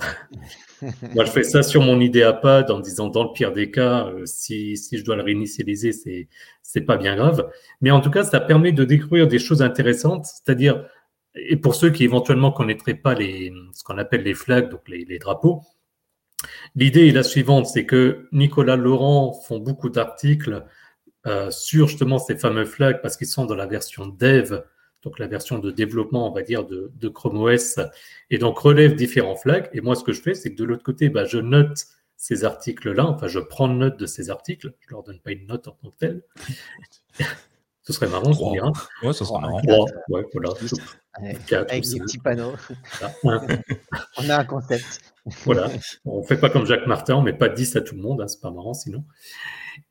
Moi, 1.14 1.26
je 1.26 1.32
fais 1.32 1.44
ça 1.44 1.62
sur 1.62 1.82
mon 1.84 2.00
IdeaPad 2.02 2.72
en 2.72 2.80
disant, 2.80 3.08
dans 3.08 3.24
le 3.24 3.32
pire 3.34 3.54
des 3.54 3.70
cas, 3.70 4.08
euh, 4.08 4.26
si, 4.26 4.78
si, 4.78 4.98
je 4.98 5.06
dois 5.06 5.16
le 5.16 5.22
réinitialiser, 5.22 5.94
c'est, 5.94 6.28
c'est 6.64 6.82
pas 6.82 6.98
bien 6.98 7.16
grave. 7.16 7.50
Mais 7.82 7.92
en 7.92 8.02
tout 8.02 8.10
cas, 8.10 8.24
ça 8.24 8.40
permet 8.40 8.72
de 8.72 8.84
découvrir 8.84 9.28
des 9.28 9.38
choses 9.38 9.62
intéressantes, 9.62 10.26
c'est-à-dire, 10.26 10.86
et 11.36 11.56
pour 11.56 11.76
ceux 11.76 11.92
qui 11.92 12.04
éventuellement 12.04 12.52
connaîtraient 12.52 12.96
pas 12.96 13.14
les, 13.14 13.54
ce 13.74 13.84
qu'on 13.84 14.00
appelle 14.00 14.24
les 14.24 14.34
flags, 14.34 14.70
donc 14.72 14.90
les, 14.90 15.06
les 15.06 15.20
drapeaux, 15.20 15.62
l'idée 16.76 17.08
est 17.08 17.12
la 17.12 17.24
suivante, 17.24 17.68
c'est 17.68 17.86
que 17.86 18.28
Nicolas 18.32 18.76
Laurent 18.76 19.34
font 19.34 19.60
beaucoup 19.60 19.90
d'articles 19.90 20.66
euh, 21.28 21.52
sur 21.52 21.88
justement 21.88 22.18
ces 22.18 22.38
fameux 22.38 22.66
flags 22.66 23.02
parce 23.02 23.18
qu'ils 23.18 23.28
sont 23.28 23.46
dans 23.46 23.56
la 23.56 23.68
version 23.68 24.08
dev 24.08 24.62
donc 25.06 25.20
la 25.20 25.28
version 25.28 25.60
de 25.60 25.72
développement, 25.72 26.28
on 26.28 26.34
va 26.34 26.41
dire, 26.41 26.66
de, 26.66 27.08
Chrome 27.08 27.38
OS, 27.38 27.80
et 28.32 28.39
donc 28.39 28.58
relève 28.58 28.95
différents 28.95 29.36
flags. 29.36 29.70
Et 29.72 29.80
moi, 29.80 29.95
ce 29.95 30.03
que 30.03 30.12
je 30.12 30.22
fais, 30.22 30.34
c'est 30.34 30.51
que 30.51 30.58
de 30.58 30.64
l'autre 30.66 30.84
côté, 30.84 31.10
bah, 31.10 31.26
je 31.26 31.38
note 31.38 31.86
ces 32.18 32.43
articles-là, 32.43 33.06
enfin, 33.06 33.28
je 33.28 33.39
prends 33.39 33.68
note 33.68 33.97
de 33.97 34.08
ces 34.08 34.32
articles, 34.32 34.74
je 34.80 34.88
ne 34.88 34.91
leur 34.91 35.03
donne 35.03 35.20
pas 35.20 35.32
une 35.32 35.45
note 35.45 35.68
en 35.68 35.72
tant 35.72 35.91
que 35.91 35.97
telle. 35.99 36.24
ce 37.84 37.93
serait 37.93 38.08
marrant, 38.08 38.34
je 38.34 38.51
dirais. 38.51 38.70
Ouais, 39.03 39.14
ce 39.14 39.24
serait 39.24 39.41
marrant. 39.41 39.62
Ouais, 40.10 40.26
voilà. 40.34 40.49
Avec 41.14 41.84
des 41.84 41.99
petits 41.99 42.18
panneaux. 42.18 42.56
on 43.24 44.30
a 44.30 44.39
un 44.39 44.45
concept. 44.45 45.14
voilà. 45.43 45.70
On 46.03 46.22
ne 46.22 46.26
fait 46.26 46.38
pas 46.38 46.49
comme 46.49 46.66
Jacques 46.66 46.88
Martin, 46.88 47.16
on 47.16 47.20
ne 47.20 47.26
met 47.26 47.38
pas 47.38 47.49
10 47.49 47.76
à 47.76 47.82
tout 47.82 47.95
le 47.95 48.01
monde, 48.01 48.22
hein, 48.22 48.28
c'est 48.28 48.41
pas 48.41 48.49
marrant 48.49 48.74
sinon. 48.74 49.06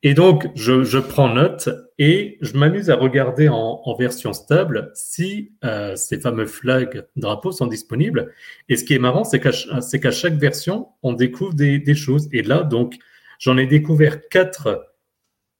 Et 0.03 0.13
donc, 0.13 0.47
je, 0.55 0.97
prends 0.99 1.33
note 1.33 1.69
et 1.97 2.37
je 2.41 2.57
m'amuse 2.57 2.89
à 2.89 2.95
regarder 2.95 3.49
en, 3.49 3.95
version 3.97 4.33
stable 4.33 4.91
si 4.93 5.53
euh, 5.63 5.95
ces 5.95 6.19
fameux 6.19 6.45
flags 6.45 7.05
drapeaux 7.15 7.51
sont 7.51 7.67
disponibles. 7.67 8.31
Et 8.69 8.75
ce 8.75 8.83
qui 8.83 8.93
est 8.93 8.99
marrant, 8.99 9.23
c'est 9.23 9.39
qu'à 9.39 10.11
chaque 10.11 10.35
version, 10.35 10.89
on 11.03 11.13
découvre 11.13 11.53
des, 11.53 11.95
choses. 11.95 12.27
Et 12.31 12.41
là, 12.41 12.63
donc, 12.63 12.95
j'en 13.39 13.57
ai 13.57 13.67
découvert 13.67 14.27
quatre 14.29 14.91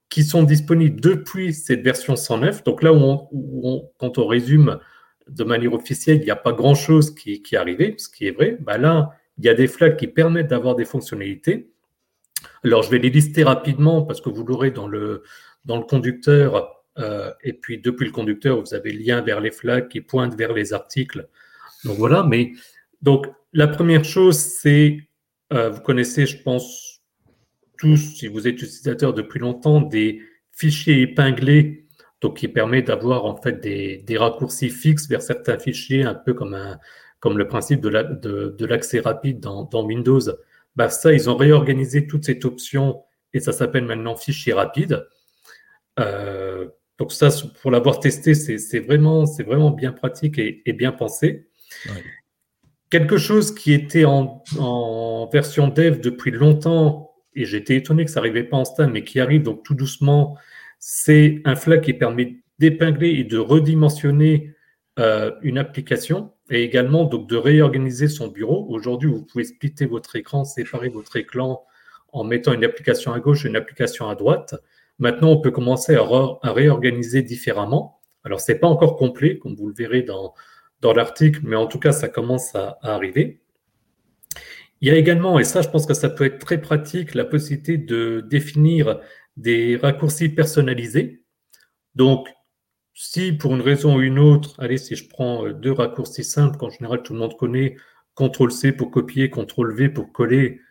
qui 0.09 0.23
sont 0.23 0.43
disponibles 0.43 1.01
depuis 1.01 1.53
cette 1.53 1.81
version 1.81 2.15
109. 2.15 2.63
Donc 2.63 2.83
là, 2.83 2.91
quand 3.97 4.17
on 4.17 4.27
résume 4.27 4.79
de 5.27 5.43
manière 5.43 5.73
officielle, 5.73 6.17
il 6.17 6.25
n'y 6.25 6.31
a 6.31 6.35
pas 6.35 6.53
grand-chose 6.53 7.13
qui, 7.15 7.41
qui, 7.41 7.55
est 7.55 7.57
arrivé, 7.57 7.95
ce 7.97 8.09
qui 8.09 8.27
est 8.27 8.31
vrai. 8.31 8.57
Bah 8.59 8.77
là, 8.77 9.11
il 9.37 9.45
y 9.45 9.49
a 9.49 9.53
des 9.53 9.67
flags 9.67 9.97
qui 9.97 10.07
permettent 10.07 10.47
d'avoir 10.47 10.75
des 10.75 10.85
fonctionnalités. 10.85 11.69
Alors, 12.63 12.83
je 12.83 12.89
vais 12.89 12.99
les 12.99 13.09
lister 13.09 13.43
rapidement 13.43 14.03
parce 14.03 14.21
que 14.21 14.29
vous 14.29 14.43
l'aurez 14.43 14.71
dans 14.71 14.87
le, 14.87 15.23
dans 15.65 15.77
le 15.77 15.83
conducteur. 15.83 16.83
Euh, 16.97 17.31
et 17.43 17.53
puis, 17.53 17.79
depuis 17.79 18.05
le 18.05 18.11
conducteur, 18.11 18.59
vous 18.59 18.73
avez 18.73 18.91
le 18.91 18.99
lien 19.03 19.21
vers 19.21 19.41
les 19.41 19.51
flags 19.51 19.87
qui 19.87 20.01
pointent 20.01 20.35
vers 20.35 20.53
les 20.53 20.73
articles. 20.73 21.27
Donc, 21.83 21.97
voilà. 21.97 22.23
Mais 22.23 22.53
donc, 23.01 23.27
la 23.53 23.67
première 23.67 24.03
chose, 24.03 24.37
c'est, 24.37 25.07
euh, 25.53 25.69
vous 25.69 25.81
connaissez, 25.81 26.25
je 26.25 26.41
pense, 26.41 27.01
tous, 27.77 27.97
si 27.97 28.27
vous 28.27 28.47
êtes 28.47 28.61
utilisateur 28.61 29.13
depuis 29.13 29.39
longtemps, 29.39 29.81
des 29.81 30.21
fichiers 30.51 31.01
épinglés, 31.01 31.85
donc 32.21 32.37
qui 32.37 32.47
permet 32.47 32.81
d'avoir 32.81 33.25
en 33.25 33.35
fait 33.35 33.59
des, 33.61 33.97
des, 33.97 34.17
raccourcis 34.17 34.69
fixes 34.69 35.07
vers 35.09 35.21
certains 35.21 35.59
fichiers, 35.59 36.03
un 36.03 36.15
peu 36.15 36.33
comme, 36.33 36.53
un, 36.53 36.79
comme 37.19 37.37
le 37.37 37.47
principe 37.47 37.81
de 37.81 37.89
l'accès 37.89 38.97
la, 38.97 39.03
de, 39.03 39.07
rapide 39.07 39.39
dans 39.41 39.85
Windows 39.85 40.21
bah 40.75 40.89
ça, 40.89 41.13
ils 41.13 41.29
ont 41.29 41.37
réorganisé 41.37 42.07
toute 42.07 42.25
cette 42.25 42.45
option 42.45 43.03
et 43.33 43.39
ça 43.39 43.51
s'appelle 43.51 43.85
maintenant 43.85 44.15
fichier 44.15 44.53
rapide. 44.53 45.07
Euh, 45.99 46.67
donc 46.97 47.11
ça, 47.11 47.29
pour 47.61 47.71
l'avoir 47.71 47.99
testé, 47.99 48.33
c'est 48.33 48.79
vraiment, 48.79 49.25
vraiment 49.45 49.71
bien 49.71 49.91
pratique 49.91 50.37
et, 50.37 50.73
bien 50.73 50.91
pensé. 50.91 51.49
Quelque 52.89 53.17
chose 53.17 53.53
qui 53.53 53.73
était 53.73 54.05
en, 54.05 54.43
version 55.31 55.67
dev 55.67 55.99
depuis 55.99 56.31
longtemps, 56.31 57.11
et 57.33 57.43
j'étais 57.45 57.75
étonné 57.75 58.05
que 58.05 58.11
ça 58.11 58.21
n'arrivait 58.21 58.45
pas 58.45 58.57
en 58.57 58.65
stand, 58.65 58.91
mais 58.91 59.03
qui 59.03 59.19
arrive 59.19 59.43
donc 59.43 59.63
tout 59.63 59.73
doucement, 59.73 60.37
c'est 60.79 61.41
un 61.43 61.55
flag 61.55 61.81
qui 61.81 61.93
permet 61.93 62.37
d'épingler 62.59 63.09
et 63.09 63.23
de 63.25 63.37
redimensionner 63.37 64.55
euh, 64.99 65.31
une 65.41 65.57
application 65.57 66.31
et 66.49 66.63
également 66.63 67.05
donc 67.05 67.27
de 67.27 67.35
réorganiser 67.35 68.07
son 68.07 68.27
bureau. 68.27 68.67
Aujourd'hui, 68.69 69.09
vous 69.09 69.23
pouvez 69.23 69.45
splitter 69.45 69.85
votre 69.85 70.15
écran, 70.15 70.45
séparer 70.45 70.89
votre 70.89 71.15
écran 71.15 71.65
en 72.11 72.23
mettant 72.23 72.53
une 72.53 72.63
application 72.63 73.13
à 73.13 73.19
gauche 73.19 73.45
et 73.45 73.49
une 73.49 73.55
application 73.55 74.09
à 74.09 74.15
droite. 74.15 74.55
Maintenant, 74.99 75.31
on 75.31 75.41
peut 75.41 75.51
commencer 75.51 75.95
à, 75.95 76.05
réorganiser 76.43 77.21
différemment. 77.21 77.99
Alors, 78.23 78.39
ce 78.39 78.51
n'est 78.51 78.59
pas 78.59 78.67
encore 78.67 78.95
complet, 78.95 79.37
comme 79.37 79.55
vous 79.55 79.67
le 79.67 79.73
verrez 79.73 80.03
dans, 80.03 80.33
dans 80.81 80.93
l'article, 80.93 81.41
mais 81.43 81.55
en 81.55 81.67
tout 81.67 81.79
cas, 81.79 81.91
ça 81.91 82.07
commence 82.07 82.55
à, 82.55 82.77
arriver. 82.81 83.41
Il 84.81 84.87
y 84.87 84.91
a 84.91 84.95
également, 84.95 85.39
et 85.39 85.43
ça 85.43 85.61
je 85.61 85.69
pense 85.69 85.85
que 85.85 85.93
ça 85.93 86.09
peut 86.09 86.25
être 86.25 86.39
très 86.39 86.61
pratique, 86.61 87.15
la 87.15 87.25
possibilité 87.25 87.77
de 87.77 88.21
définir 88.21 88.99
des 89.35 89.77
raccourcis 89.77 90.29
personnalisés. 90.29 91.23
Donc, 91.95 92.27
si 92.95 93.33
pour 93.33 93.53
une 93.53 93.61
raison 93.61 93.97
ou 93.97 94.01
une 94.01 94.17
autre, 94.17 94.55
allez, 94.57 94.77
si 94.77 94.95
je 94.95 95.07
prends 95.07 95.45
euh, 95.45 95.53
deux 95.53 95.73
raccourcis 95.73 96.23
simples 96.23 96.57
qu'en 96.57 96.69
général 96.69 97.03
tout 97.03 97.13
le 97.13 97.19
monde 97.19 97.35
connaît, 97.37 97.75
CTRL-C 98.17 98.71
pour 98.71 98.89
copier, 98.89 99.29
CTRL-V 99.29 99.89
pour 99.89 100.11
coller, 100.13 100.61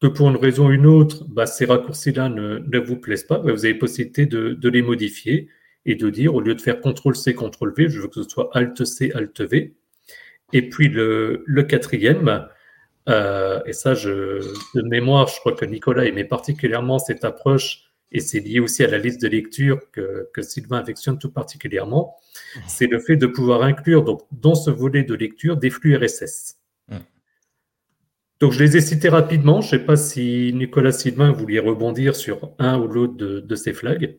que 0.00 0.06
pour 0.06 0.28
une 0.28 0.36
raison 0.36 0.68
ou 0.68 0.72
une 0.72 0.86
autre, 0.86 1.24
bah, 1.26 1.46
ces 1.46 1.64
raccourcis-là 1.64 2.28
ne, 2.28 2.78
vous 2.78 2.96
plaisent 2.96 3.24
pas, 3.24 3.38
bah, 3.38 3.52
vous 3.52 3.64
avez 3.64 3.74
possibilité 3.74 4.26
de, 4.26 4.68
les 4.68 4.82
modifier 4.82 5.48
et 5.86 5.94
de 5.94 6.10
dire, 6.10 6.34
au 6.34 6.42
lieu 6.42 6.54
de 6.54 6.60
faire 6.60 6.80
CTRL-C, 6.82 7.32
CTRL-V, 7.34 7.88
je 7.88 8.00
veux 8.00 8.08
que 8.08 8.22
ce 8.22 8.28
soit 8.28 8.50
Alt-C, 8.52 9.12
Alt-V. 9.14 9.74
Et 10.52 10.68
puis 10.68 10.88
le, 10.88 11.44
quatrième, 11.66 12.46
euh, 13.08 13.62
et 13.64 13.72
ça, 13.72 13.94
je, 13.94 14.42
de 14.74 14.82
mémoire, 14.82 15.28
je 15.28 15.40
crois 15.40 15.52
que 15.54 15.64
Nicolas 15.64 16.04
aimait 16.04 16.24
particulièrement 16.24 16.98
cette 16.98 17.24
approche 17.24 17.83
et 18.14 18.20
c'est 18.20 18.38
lié 18.38 18.60
aussi 18.60 18.84
à 18.84 18.88
la 18.88 18.96
liste 18.96 19.20
de 19.20 19.28
lecture 19.28 19.80
que, 19.90 20.30
Sylvain 20.40 20.78
affectionne 20.78 21.18
tout 21.18 21.30
particulièrement, 21.30 22.16
mmh. 22.56 22.60
c'est 22.68 22.86
le 22.86 23.00
fait 23.00 23.16
de 23.16 23.26
pouvoir 23.26 23.62
inclure 23.62 24.04
donc, 24.04 24.22
dans 24.30 24.54
ce 24.54 24.70
volet 24.70 25.02
de 25.02 25.14
lecture 25.14 25.56
des 25.56 25.68
flux 25.68 25.96
RSS. 25.96 26.56
Mmh. 26.88 26.96
Donc 28.40 28.52
je 28.52 28.62
les 28.62 28.76
ai 28.76 28.80
cités 28.80 29.08
rapidement, 29.08 29.60
je 29.60 29.74
ne 29.74 29.80
sais 29.80 29.84
pas 29.84 29.96
si 29.96 30.52
Nicolas 30.54 30.92
Sylvain 30.92 31.32
voulait 31.32 31.58
rebondir 31.58 32.14
sur 32.14 32.54
un 32.58 32.78
ou 32.78 32.86
l'autre 32.86 33.16
de 33.16 33.56
ces 33.56 33.72
flags. 33.72 34.18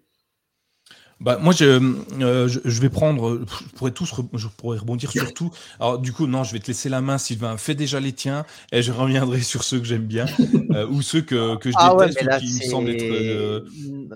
Bah, 1.25 1.39
moi, 1.41 1.55
euh, 1.59 2.47
je, 2.47 2.59
je, 2.63 2.81
vais 2.81 2.91
prendre. 2.91 3.39
Je 3.39 3.75
pourrais 3.75 3.89
tous, 3.89 4.13
je 4.33 4.47
pourrais 4.47 4.77
rebondir 4.77 5.09
sur 5.09 5.33
tout. 5.33 5.49
Alors, 5.79 5.97
du 5.97 6.13
coup, 6.13 6.27
non, 6.27 6.43
je 6.43 6.53
vais 6.53 6.59
te 6.59 6.67
laisser 6.67 6.87
la 6.87 7.01
main, 7.01 7.17
Sylvain. 7.17 7.57
Fais 7.57 7.73
déjà 7.73 7.99
les 7.99 8.13
tiens, 8.13 8.45
et 8.71 8.83
je 8.83 8.91
reviendrai 8.91 9.41
sur 9.41 9.63
ceux 9.63 9.79
que 9.79 9.85
j'aime 9.85 10.05
bien 10.05 10.27
euh, 10.75 10.87
ou 10.87 11.01
ceux 11.01 11.23
que, 11.23 11.55
que 11.55 11.71
je 11.71 11.75
ah 11.79 11.95
déteste 11.97 12.21
ou 12.21 12.37
qui 12.37 12.53
me 12.53 12.69
semblent 12.69 12.89
être. 12.91 13.03
Euh, 13.03 13.67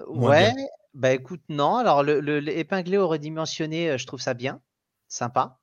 ouais. 0.10 0.54
Bah 0.94 1.12
écoute, 1.12 1.42
non. 1.50 1.78
Alors, 1.78 2.04
le, 2.04 2.20
le, 2.20 2.40
l'épinglé 2.40 2.98
au 2.98 3.08
redimensionné, 3.08 3.98
je 3.98 4.06
trouve 4.06 4.22
ça 4.22 4.36
bien, 4.36 4.62
sympa, 5.08 5.58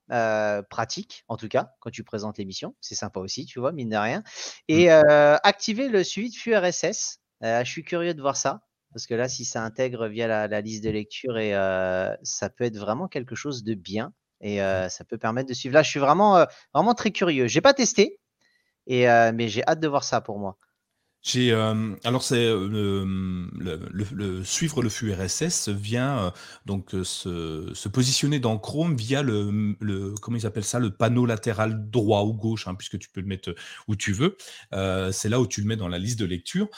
pratique 0.69 1.23
en 1.29 1.37
tout 1.37 1.49
cas 1.49 1.75
quand 1.79 1.91
tu 1.91 2.03
présentes 2.03 2.39
l'émission. 2.39 2.75
C'est 2.81 2.97
sympa 2.97 3.21
aussi, 3.21 3.47
tu 3.47 3.61
vois, 3.61 3.71
mine 3.71 3.91
de 3.91 3.97
rien. 3.97 4.25
Et 4.67 4.89
mmh. 4.89 5.39
activer 5.45 5.89
le 5.89 6.03
suivi 6.03 6.31
de 6.31 6.35
flux 6.35 6.57
RSS. 6.57 7.21
je 7.41 7.71
suis 7.71 7.85
curieux 7.85 8.15
de 8.15 8.21
voir 8.21 8.37
ça. 8.37 8.66
Parce 8.97 9.07
que 9.07 9.13
là, 9.13 9.29
si 9.29 9.45
ça 9.45 9.63
intègre 9.63 10.09
via 10.09 10.27
la, 10.49 10.61
liste 10.63 10.83
de 10.83 10.89
lecture, 10.89 11.37
et, 11.37 11.51
ça 12.23 12.49
peut 12.49 12.65
être 12.65 12.79
vraiment 12.79 13.09
quelque 13.09 13.35
chose 13.35 13.63
de 13.63 13.75
bien. 13.75 14.15
Et 14.41 14.59
mmh. 14.59 14.89
ça 14.89 15.05
peut 15.05 15.19
permettre 15.19 15.51
de 15.51 15.53
suivre. 15.53 15.75
Là, 15.75 15.83
je 15.83 15.91
suis 15.91 16.01
vraiment, 16.01 16.47
vraiment 16.73 16.95
très 16.95 17.11
curieux. 17.11 17.47
J'ai 17.47 17.61
pas 17.61 17.75
testé, 17.75 18.19
et, 18.87 19.05
mais 19.35 19.49
j'ai 19.49 19.63
hâte 19.67 19.81
de 19.81 19.89
voir 19.89 20.03
ça 20.03 20.23
pour 20.23 20.39
moi. 20.39 20.57
Euh, 21.35 21.97
alors 22.05 22.23
c'est 22.23 22.45
euh, 22.45 22.69
le, 23.53 24.45
suivre 24.45 24.83
le 24.83 24.89
flux 24.89 25.13
RSS 25.13 25.69
vient 25.69 26.19
euh, 26.19 26.31
donc 26.67 26.91
se, 27.03 27.89
positionner 27.89 28.39
dans 28.39 28.59
Chrome 28.59 28.97
via 28.97 29.23
le, 29.23 30.15
comment 30.21 30.37
ils 30.37 30.47
appellent 30.47 30.65
ça 30.65 30.79
le 30.79 30.91
panneau 30.91 31.27
latéral 31.27 31.91
droit 31.91 32.23
ou 32.23 32.33
gauche 32.33 32.69
hein, 32.69 32.75
puisque 32.75 32.99
tu 32.99 33.09
peux 33.09 33.21
le 33.21 33.27
mettre 33.27 33.55
où 33.89 33.97
tu 33.97 34.13
veux. 34.13 34.37
c'est 35.13 35.29
là 35.29 35.41
où 35.41 35.47
tu 35.47 35.61
le 35.61 35.67
mets 35.67 35.77
dans 35.77 35.89
la 35.89 35.99
liste 35.99 36.19
de 36.19 36.27
lecture. 36.27 36.69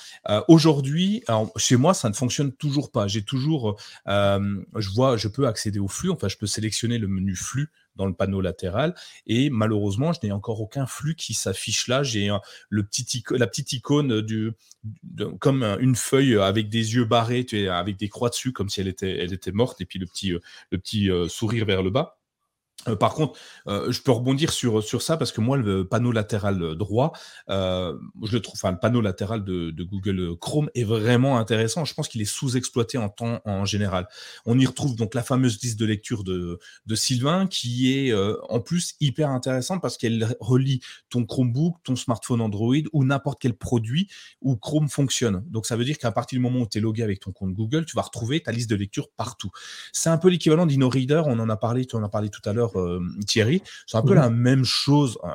Aujourd'hui, 0.48 1.22
chez 1.56 1.76
moi 1.76 1.94
ça 1.94 2.08
ne 2.08 2.14
fonctionne 2.14 2.52
toujours 2.52 2.90
pas. 2.90 3.06
J'ai 3.06 3.22
toujours, 3.22 3.78
je 4.06 4.90
vois, 4.94 5.16
je 5.16 5.28
peux 5.28 5.46
accéder 5.46 5.78
au 5.78 5.88
flux. 5.88 6.10
Enfin, 6.10 6.28
je 6.28 6.36
peux 6.36 6.46
sélectionner 6.46 6.98
le 6.98 7.08
menu 7.08 7.34
flux 7.34 7.70
dans 7.98 8.06
le 8.06 8.14
panneau 8.14 8.40
latéral. 8.40 8.94
Et 9.26 9.50
malheureusement, 9.50 10.12
je 10.12 10.20
n'ai 10.22 10.32
encore 10.32 10.60
aucun 10.60 10.86
flux 10.86 11.16
qui 11.16 11.34
s'affiche 11.34 11.88
là. 11.88 12.02
J'ai 12.02 12.30
le 12.70 12.84
petit 12.84 13.22
la 13.30 13.46
petite 13.46 13.72
icône 13.72 14.22
du, 14.22 14.52
comme 15.40 15.62
une 15.80 15.96
feuille 15.96 16.38
avec 16.38 16.68
des 16.68 16.94
yeux 16.94 17.04
barrés, 17.04 17.46
avec 17.70 17.96
des 17.96 18.08
croix 18.08 18.30
dessus, 18.30 18.52
comme 18.52 18.68
si 18.68 18.80
elle 18.80 18.88
était, 18.88 19.18
elle 19.18 19.32
était 19.32 19.52
morte, 19.52 19.80
et 19.80 19.84
puis 19.84 19.98
le 19.98 20.06
petit, 20.06 20.32
euh, 20.32 20.40
le 20.70 20.78
petit 20.78 21.10
euh, 21.10 21.28
sourire 21.28 21.66
vers 21.66 21.82
le 21.82 21.90
bas. 21.90 22.17
Euh, 22.88 22.96
par 22.96 23.14
contre, 23.14 23.38
euh, 23.66 23.90
je 23.92 24.02
peux 24.02 24.12
rebondir 24.12 24.52
sur, 24.52 24.82
ça 25.02 25.16
parce 25.16 25.32
que 25.32 25.40
moi, 25.40 25.56
le 25.56 25.86
panneau 25.86 26.12
latéral 26.12 26.74
droit, 26.76 27.12
euh, 27.50 27.96
je 28.24 28.32
le 28.32 28.40
trouve, 28.40 28.54
enfin, 28.56 28.72
le 28.72 28.78
panneau 28.78 29.00
latéral 29.00 29.44
de, 29.44 29.82
Google 29.82 30.36
Chrome 30.38 30.70
est 30.74 30.84
vraiment 30.84 31.38
intéressant. 31.38 31.84
Je 31.84 31.94
pense 31.94 32.08
qu'il 32.08 32.20
est 32.20 32.26
sous-exploité 32.26 32.98
en 32.98 33.08
temps 33.08 33.40
en 33.44 33.64
général. 33.64 34.08
On 34.44 34.58
y 34.58 34.66
retrouve 34.66 34.96
donc 34.96 35.14
la 35.14 35.22
fameuse 35.22 35.60
liste 35.62 35.78
de 35.78 35.86
lecture 35.86 36.24
de, 36.24 36.58
de 36.86 36.94
Sylvain 36.94 37.46
qui 37.46 37.92
est 37.92 38.14
en 38.48 38.60
plus 38.60 38.94
hyper 39.00 39.30
intéressante 39.30 39.80
parce 39.80 39.96
qu'elle 39.96 40.36
relie 40.40 40.80
ton 41.10 41.24
Chromebook, 41.24 41.76
ton 41.84 41.96
smartphone 41.96 42.40
Android 42.40 42.74
ou 42.92 43.04
n'importe 43.04 43.40
quel 43.40 43.54
produit 43.54 44.08
où 44.42 44.56
Chrome 44.56 44.88
fonctionne. 44.88 45.44
Donc, 45.46 45.66
ça 45.66 45.76
veut 45.76 45.84
dire 45.84 45.98
qu'à 45.98 46.12
partir 46.12 46.36
du 46.36 46.42
moment 46.42 46.60
où 46.60 46.66
tu 46.66 46.78
es 46.78 46.80
logué 46.80 47.02
avec 47.02 47.20
ton 47.20 47.32
compte 47.32 47.54
Google, 47.54 47.86
tu 47.86 47.96
vas 47.96 48.02
retrouver 48.02 48.40
ta 48.40 48.52
liste 48.52 48.68
de 48.68 48.76
lecture 48.76 49.08
partout. 49.16 49.50
C'est 49.92 50.10
un 50.10 50.18
peu 50.18 50.28
l'équivalent 50.28 50.66
d'InnoReader. 50.66 51.22
On 51.26 51.38
en 51.38 51.48
a 51.48 51.56
parlé, 51.56 51.86
tu 51.86 51.96
en 51.96 52.02
as 52.02 52.08
parlé 52.08 52.28
tout 52.28 52.42
à 52.44 52.52
l'heure 52.52 52.76
euh, 52.78 53.00
Thierry. 53.26 53.62
C'est 53.86 53.96
un 53.96 54.02
peu 54.02 54.14
la 54.14 54.30
même 54.30 54.64
chose. 54.64 55.18
Euh, 55.24 55.28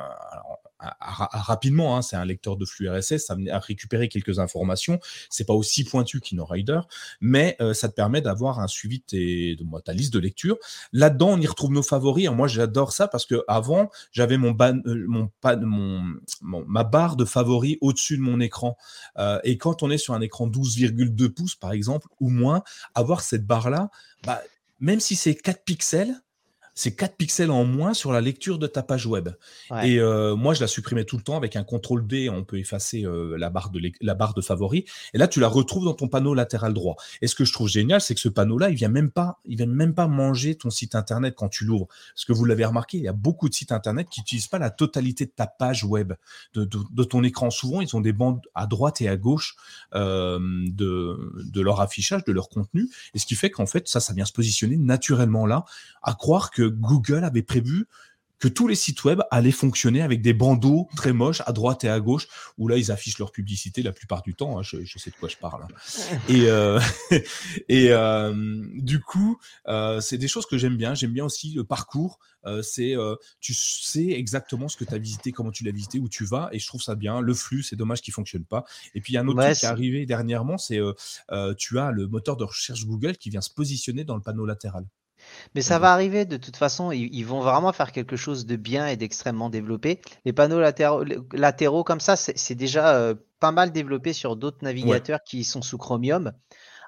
rapidement, 0.80 1.96
hein, 1.96 2.02
c'est 2.02 2.16
un 2.16 2.24
lecteur 2.24 2.56
de 2.56 2.64
flux 2.66 2.90
RSS, 2.90 3.26
ça 3.26 3.36
à 3.50 3.58
récupérer 3.58 4.08
quelques 4.08 4.38
informations. 4.38 5.00
C'est 5.30 5.44
pas 5.44 5.54
aussi 5.54 5.84
pointu 5.84 6.20
qu'InnoRider, 6.20 6.80
mais 7.20 7.56
euh, 7.60 7.72
ça 7.72 7.88
te 7.88 7.94
permet 7.94 8.20
d'avoir 8.20 8.60
un 8.60 8.66
suivi 8.66 9.02
de, 9.10 9.80
ta 9.80 9.92
liste 9.92 10.12
de 10.12 10.18
lecture. 10.18 10.58
Là-dedans, 10.92 11.30
on 11.30 11.40
y 11.40 11.46
retrouve 11.46 11.72
nos 11.72 11.82
favoris. 11.82 12.28
moi, 12.30 12.48
j'adore 12.48 12.92
ça 12.92 13.08
parce 13.08 13.24
que 13.24 13.42
avant, 13.48 13.90
j'avais 14.12 14.36
mon, 14.36 14.54
mon, 14.84 15.30
mon, 15.42 16.64
ma 16.66 16.84
barre 16.84 17.16
de 17.16 17.24
favoris 17.24 17.78
au-dessus 17.80 18.16
de 18.16 18.22
mon 18.22 18.40
écran. 18.40 18.76
et 19.44 19.56
quand 19.58 19.82
on 19.82 19.90
est 19.90 19.98
sur 19.98 20.14
un 20.14 20.20
écran 20.20 20.48
12,2 20.48 21.28
pouces, 21.30 21.54
par 21.54 21.72
exemple, 21.72 22.08
ou 22.20 22.28
moins, 22.28 22.62
avoir 22.94 23.22
cette 23.22 23.46
barre-là, 23.46 23.90
bah, 24.24 24.42
même 24.80 25.00
si 25.00 25.16
c'est 25.16 25.34
4 25.34 25.64
pixels, 25.64 26.14
c'est 26.74 26.94
4 26.94 27.16
pixels 27.16 27.50
en 27.50 27.64
moins 27.64 27.94
sur 27.94 28.12
la 28.12 28.20
lecture 28.20 28.58
de 28.58 28.66
ta 28.66 28.82
page 28.82 29.06
web. 29.06 29.30
Et 29.82 29.98
euh, 30.00 30.34
moi, 30.34 30.54
je 30.54 30.60
la 30.60 30.66
supprimais 30.66 31.04
tout 31.04 31.16
le 31.16 31.22
temps 31.22 31.36
avec 31.36 31.56
un 31.56 31.62
contrôle 31.62 32.06
D, 32.06 32.28
on 32.28 32.44
peut 32.44 32.58
effacer 32.58 33.04
euh, 33.04 33.36
la, 33.38 33.48
barre 33.48 33.70
de 33.70 33.80
la 34.00 34.14
barre 34.14 34.34
de 34.34 34.40
favoris. 34.40 34.84
Et 35.12 35.18
là, 35.18 35.28
tu 35.28 35.40
la 35.40 35.48
retrouves 35.48 35.84
dans 35.84 35.94
ton 35.94 36.08
panneau 36.08 36.34
latéral 36.34 36.74
droit. 36.74 36.96
Et 37.22 37.28
ce 37.28 37.34
que 37.34 37.44
je 37.44 37.52
trouve 37.52 37.68
génial, 37.68 38.00
c'est 38.00 38.14
que 38.14 38.20
ce 38.20 38.28
panneau-là, 38.28 38.70
il 38.70 38.76
vient 38.76 38.88
même 38.88 39.10
pas, 39.10 39.40
il 39.44 39.56
vient 39.56 39.66
même 39.66 39.94
pas 39.94 40.08
manger 40.08 40.56
ton 40.56 40.70
site 40.70 40.94
internet 40.94 41.34
quand 41.36 41.48
tu 41.48 41.64
l'ouvres. 41.64 41.86
Parce 42.14 42.24
que 42.24 42.32
vous 42.32 42.44
l'avez 42.44 42.64
remarqué, 42.64 42.98
il 42.98 43.04
y 43.04 43.08
a 43.08 43.12
beaucoup 43.12 43.48
de 43.48 43.54
sites 43.54 43.72
internet 43.72 44.08
qui 44.10 44.20
n'utilisent 44.20 44.48
pas 44.48 44.58
la 44.58 44.70
totalité 44.70 45.26
de 45.26 45.32
ta 45.34 45.46
page 45.46 45.84
web, 45.84 46.14
de, 46.54 46.64
ton 47.04 47.22
écran. 47.22 47.50
Souvent, 47.50 47.80
ils 47.82 47.94
ont 47.94 48.00
des 48.00 48.12
bandes 48.12 48.40
à 48.54 48.66
droite 48.66 49.00
et 49.00 49.08
à 49.08 49.16
gauche 49.16 49.54
euh, 49.94 50.38
de, 50.40 51.32
de 51.52 51.60
leur 51.60 51.80
affichage, 51.80 52.24
de 52.24 52.32
leur 52.32 52.48
contenu. 52.48 52.88
Et 53.14 53.18
ce 53.18 53.26
qui 53.26 53.36
fait 53.36 53.50
qu'en 53.50 53.66
fait, 53.66 53.86
ça, 53.88 54.00
ça 54.00 54.12
vient 54.12 54.24
se 54.24 54.32
positionner 54.32 54.76
naturellement 54.76 55.46
là, 55.46 55.64
à 56.02 56.14
croire 56.14 56.50
que 56.50 56.63
Google 56.68 57.24
avait 57.24 57.42
prévu 57.42 57.86
que 58.44 58.48
tous 58.48 58.68
les 58.68 58.74
sites 58.74 59.04
web 59.04 59.22
allaient 59.30 59.50
fonctionner 59.50 60.02
avec 60.02 60.20
des 60.20 60.34
bandeaux 60.34 60.86
très 60.96 61.14
moches 61.14 61.40
à 61.46 61.52
droite 61.52 61.82
et 61.84 61.88
à 61.88 61.98
gauche, 61.98 62.28
où 62.58 62.68
là 62.68 62.76
ils 62.76 62.92
affichent 62.92 63.18
leur 63.18 63.32
publicité 63.32 63.82
la 63.82 63.92
plupart 63.92 64.20
du 64.20 64.34
temps. 64.34 64.58
Hein, 64.58 64.62
je, 64.62 64.98
sais 64.98 65.08
de 65.08 65.16
quoi 65.16 65.30
je 65.30 65.36
parle. 65.36 65.62
Hein. 65.62 66.18
Et, 66.28 66.50
euh, 66.50 66.78
et 67.70 67.90
euh, 67.90 68.34
du 68.74 69.00
coup, 69.00 69.38
euh, 69.68 70.02
c'est 70.02 70.18
des 70.18 70.28
choses 70.28 70.44
que 70.44 70.58
j'aime 70.58 70.76
bien. 70.76 70.94
J'aime 70.94 71.12
bien 71.12 71.24
aussi 71.24 71.54
le 71.54 71.64
parcours. 71.64 72.18
c'est 72.62 72.94
tu 73.40 73.54
sais 73.54 74.10
exactement 74.10 74.68
ce 74.68 74.76
que 74.76 74.84
tu 74.84 74.92
as 74.92 74.98
visité, 74.98 75.32
comment 75.32 75.50
tu 75.50 75.64
l'as 75.64 75.72
visité, 75.72 75.98
où 75.98 76.10
tu 76.10 76.26
vas, 76.26 76.50
et 76.52 76.58
je 76.58 76.66
trouve 76.66 76.82
ça 76.82 76.96
bien. 76.96 77.22
Le 77.22 77.32
flux, 77.32 77.62
c'est 77.62 77.76
dommage 77.76 78.02
qu'il 78.02 78.12
fonctionne 78.12 78.44
pas. 78.44 78.66
Et 78.94 79.00
puis 79.00 79.14
il 79.14 79.16
y 79.16 79.18
a 79.18 79.22
un 79.22 79.28
autre 79.28 79.42
truc 79.42 79.56
qui 79.56 79.64
est 79.64 79.68
arrivé 79.68 80.04
dernièrement, 80.04 80.58
c'est 80.58 80.80
tu 81.56 81.78
as 81.78 81.92
le 81.92 82.08
moteur 82.08 82.36
de 82.36 82.44
recherche 82.44 82.84
Google 82.84 83.16
qui 83.16 83.30
vient 83.30 83.40
se 83.40 83.50
positionner 83.50 84.04
dans 84.04 84.16
le 84.16 84.22
panneau 84.22 84.44
latéral. 84.44 84.84
Mais 85.54 85.62
ça 85.62 85.78
va 85.78 85.92
arriver 85.92 86.24
de 86.24 86.36
toute 86.36 86.56
façon, 86.56 86.92
ils, 86.92 87.22
vont 87.24 87.40
vraiment 87.40 87.72
faire 87.72 87.92
quelque 87.92 88.16
chose 88.16 88.46
de 88.46 88.56
bien 88.56 88.86
et 88.86 88.96
d'extrêmement 88.96 89.50
développé. 89.50 90.00
Les 90.24 90.32
panneaux 90.32 90.60
latéraux, 90.60 91.84
comme 91.84 92.00
ça, 92.00 92.16
c'est 92.16 92.54
déjà 92.54 92.96
euh, 92.96 93.14
pas 93.40 93.52
mal 93.52 93.72
développé 93.72 94.12
sur 94.12 94.36
d'autres 94.36 94.62
navigateurs 94.62 95.20
qui 95.24 95.44
sont 95.44 95.62
sous 95.62 95.78
Chromium, 95.78 96.32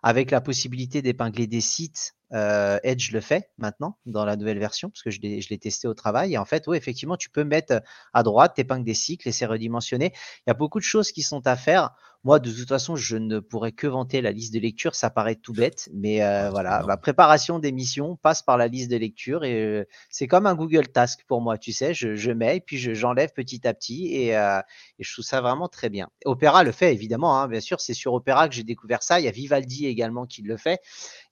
avec 0.03 0.31
la 0.31 0.41
possibilité 0.41 1.03
d'épingler 1.03 1.47
des 1.47 1.61
sites. 1.61 2.15
Euh, 2.33 2.81
Edge 2.83 3.13
le 3.13 3.21
fait 3.21 3.51
maintenant 3.57 3.99
dans 4.05 4.25
la 4.25 4.35
nouvelle 4.35 4.59
version, 4.59 4.91
parce 4.91 5.03
que 5.03 5.11
je 5.11 5.21
l'ai 5.21 5.59
testé 5.59 5.87
au 5.87 5.95
travail. 5.95 6.35
Et 6.35 6.39
en 6.39 6.45
fait, 6.45 6.65
oui, 6.67 6.77
effectivement, 6.77 7.17
tu 7.17 7.31
peux 7.31 7.45
mettre 7.45 7.83
à 8.13 8.23
droite, 8.23 8.55
t'épingles 8.57 8.85
des 8.85 8.95
cycles 8.95 9.29
et 9.29 9.33
c'est 9.33 9.47
redimensionné. 9.47 10.13
Il 10.41 10.49
y 10.49 10.51
a 10.51 10.55
beaucoup 10.55 10.81
de 10.81 10.85
choses 10.85 11.13
qui 11.13 11.23
sont 11.23 11.47
à 11.47 11.57
faire. 11.57 11.91
Moi, 12.27 12.41
de 12.41 12.51
toute 12.51 12.67
façon, 12.67 12.97
je 12.97 13.17
ne 13.17 13.39
pourrais 13.39 13.71
que 13.71 13.87
vanter 13.87 14.21
la 14.21 14.33
liste 14.33 14.53
de 14.53 14.59
lecture. 14.59 14.97
Ça 14.97 15.11
paraît 15.11 15.37
tout 15.37 15.53
bête, 15.53 15.89
mais 15.95 16.25
euh, 16.25 16.51
voilà, 16.51 16.83
ma 16.85 16.97
préparation 16.97 17.61
d'émission 17.61 18.17
passe 18.17 18.43
par 18.43 18.57
la 18.57 18.67
liste 18.67 18.91
de 18.91 18.97
lecture 18.97 19.45
et 19.45 19.63
euh, 19.63 19.85
c'est 20.11 20.27
comme 20.27 20.45
un 20.47 20.57
Google 20.57 20.89
Task 20.89 21.25
pour 21.29 21.41
moi. 21.41 21.57
Tu 21.57 21.71
sais, 21.71 21.95
je, 21.95 22.33
mets 22.33 22.57
et 22.57 22.61
puis 22.61 22.79
j'enlève 22.79 23.33
petit 23.33 23.65
à 23.69 23.75
petit 23.75 24.33
euh, 24.35 24.59
et, 24.99 25.05
je 25.05 25.13
trouve 25.13 25.25
ça 25.25 25.41
vraiment 25.41 25.69
très 25.69 25.89
bien. 25.89 26.09
Opera 26.25 26.65
le 26.65 26.73
fait 26.73 26.93
évidemment, 26.93 27.41
hein, 27.41 27.47
bien 27.47 27.61
sûr. 27.61 27.81
C'est 27.81 27.95
sur 27.95 28.13
Opera 28.13 28.49
que 28.49 28.57
j'ai 28.57 28.65
découvert 28.65 29.05
ça. 29.05 29.21
Il 29.21 29.25
y 29.25 29.29
a 29.29 29.31
Vivaldi 29.31 29.87
également 29.87 30.27
qui 30.27 30.43
le 30.43 30.57
fait. 30.57 30.81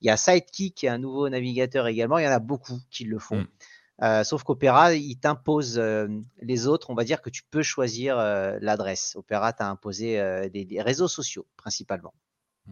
Il 0.01 0.07
y 0.07 0.11
a 0.11 0.17
Sidekick, 0.17 0.77
qui 0.77 0.87
est 0.87 0.91
un 0.91 0.99
nouveau 0.99 1.29
navigateur 1.29 1.89
également. 1.89 2.19
Il 2.19 2.25
y 2.25 2.29
en 2.29 2.31
a 2.31 2.39
beaucoup 2.39 2.79
qui 2.93 3.03
le 3.03 3.19
font. 3.19 3.45
Sauf 4.01 4.43
qu'Opera, 4.43 4.95
il 4.95 5.19
t'impose 5.19 5.79
les 6.41 6.67
autres. 6.67 6.91
On 6.91 6.95
va 6.95 7.05
dire 7.05 7.23
que 7.23 7.31
tu 7.31 7.43
peux 7.51 7.63
choisir 7.63 8.17
l'adresse. 8.17 9.15
Opera 9.17 9.53
t'a 9.53 9.69
imposé 9.69 10.49
des, 10.51 10.83
réseaux 10.83 11.09
sociaux 11.09 11.47
principalement. 11.57 12.15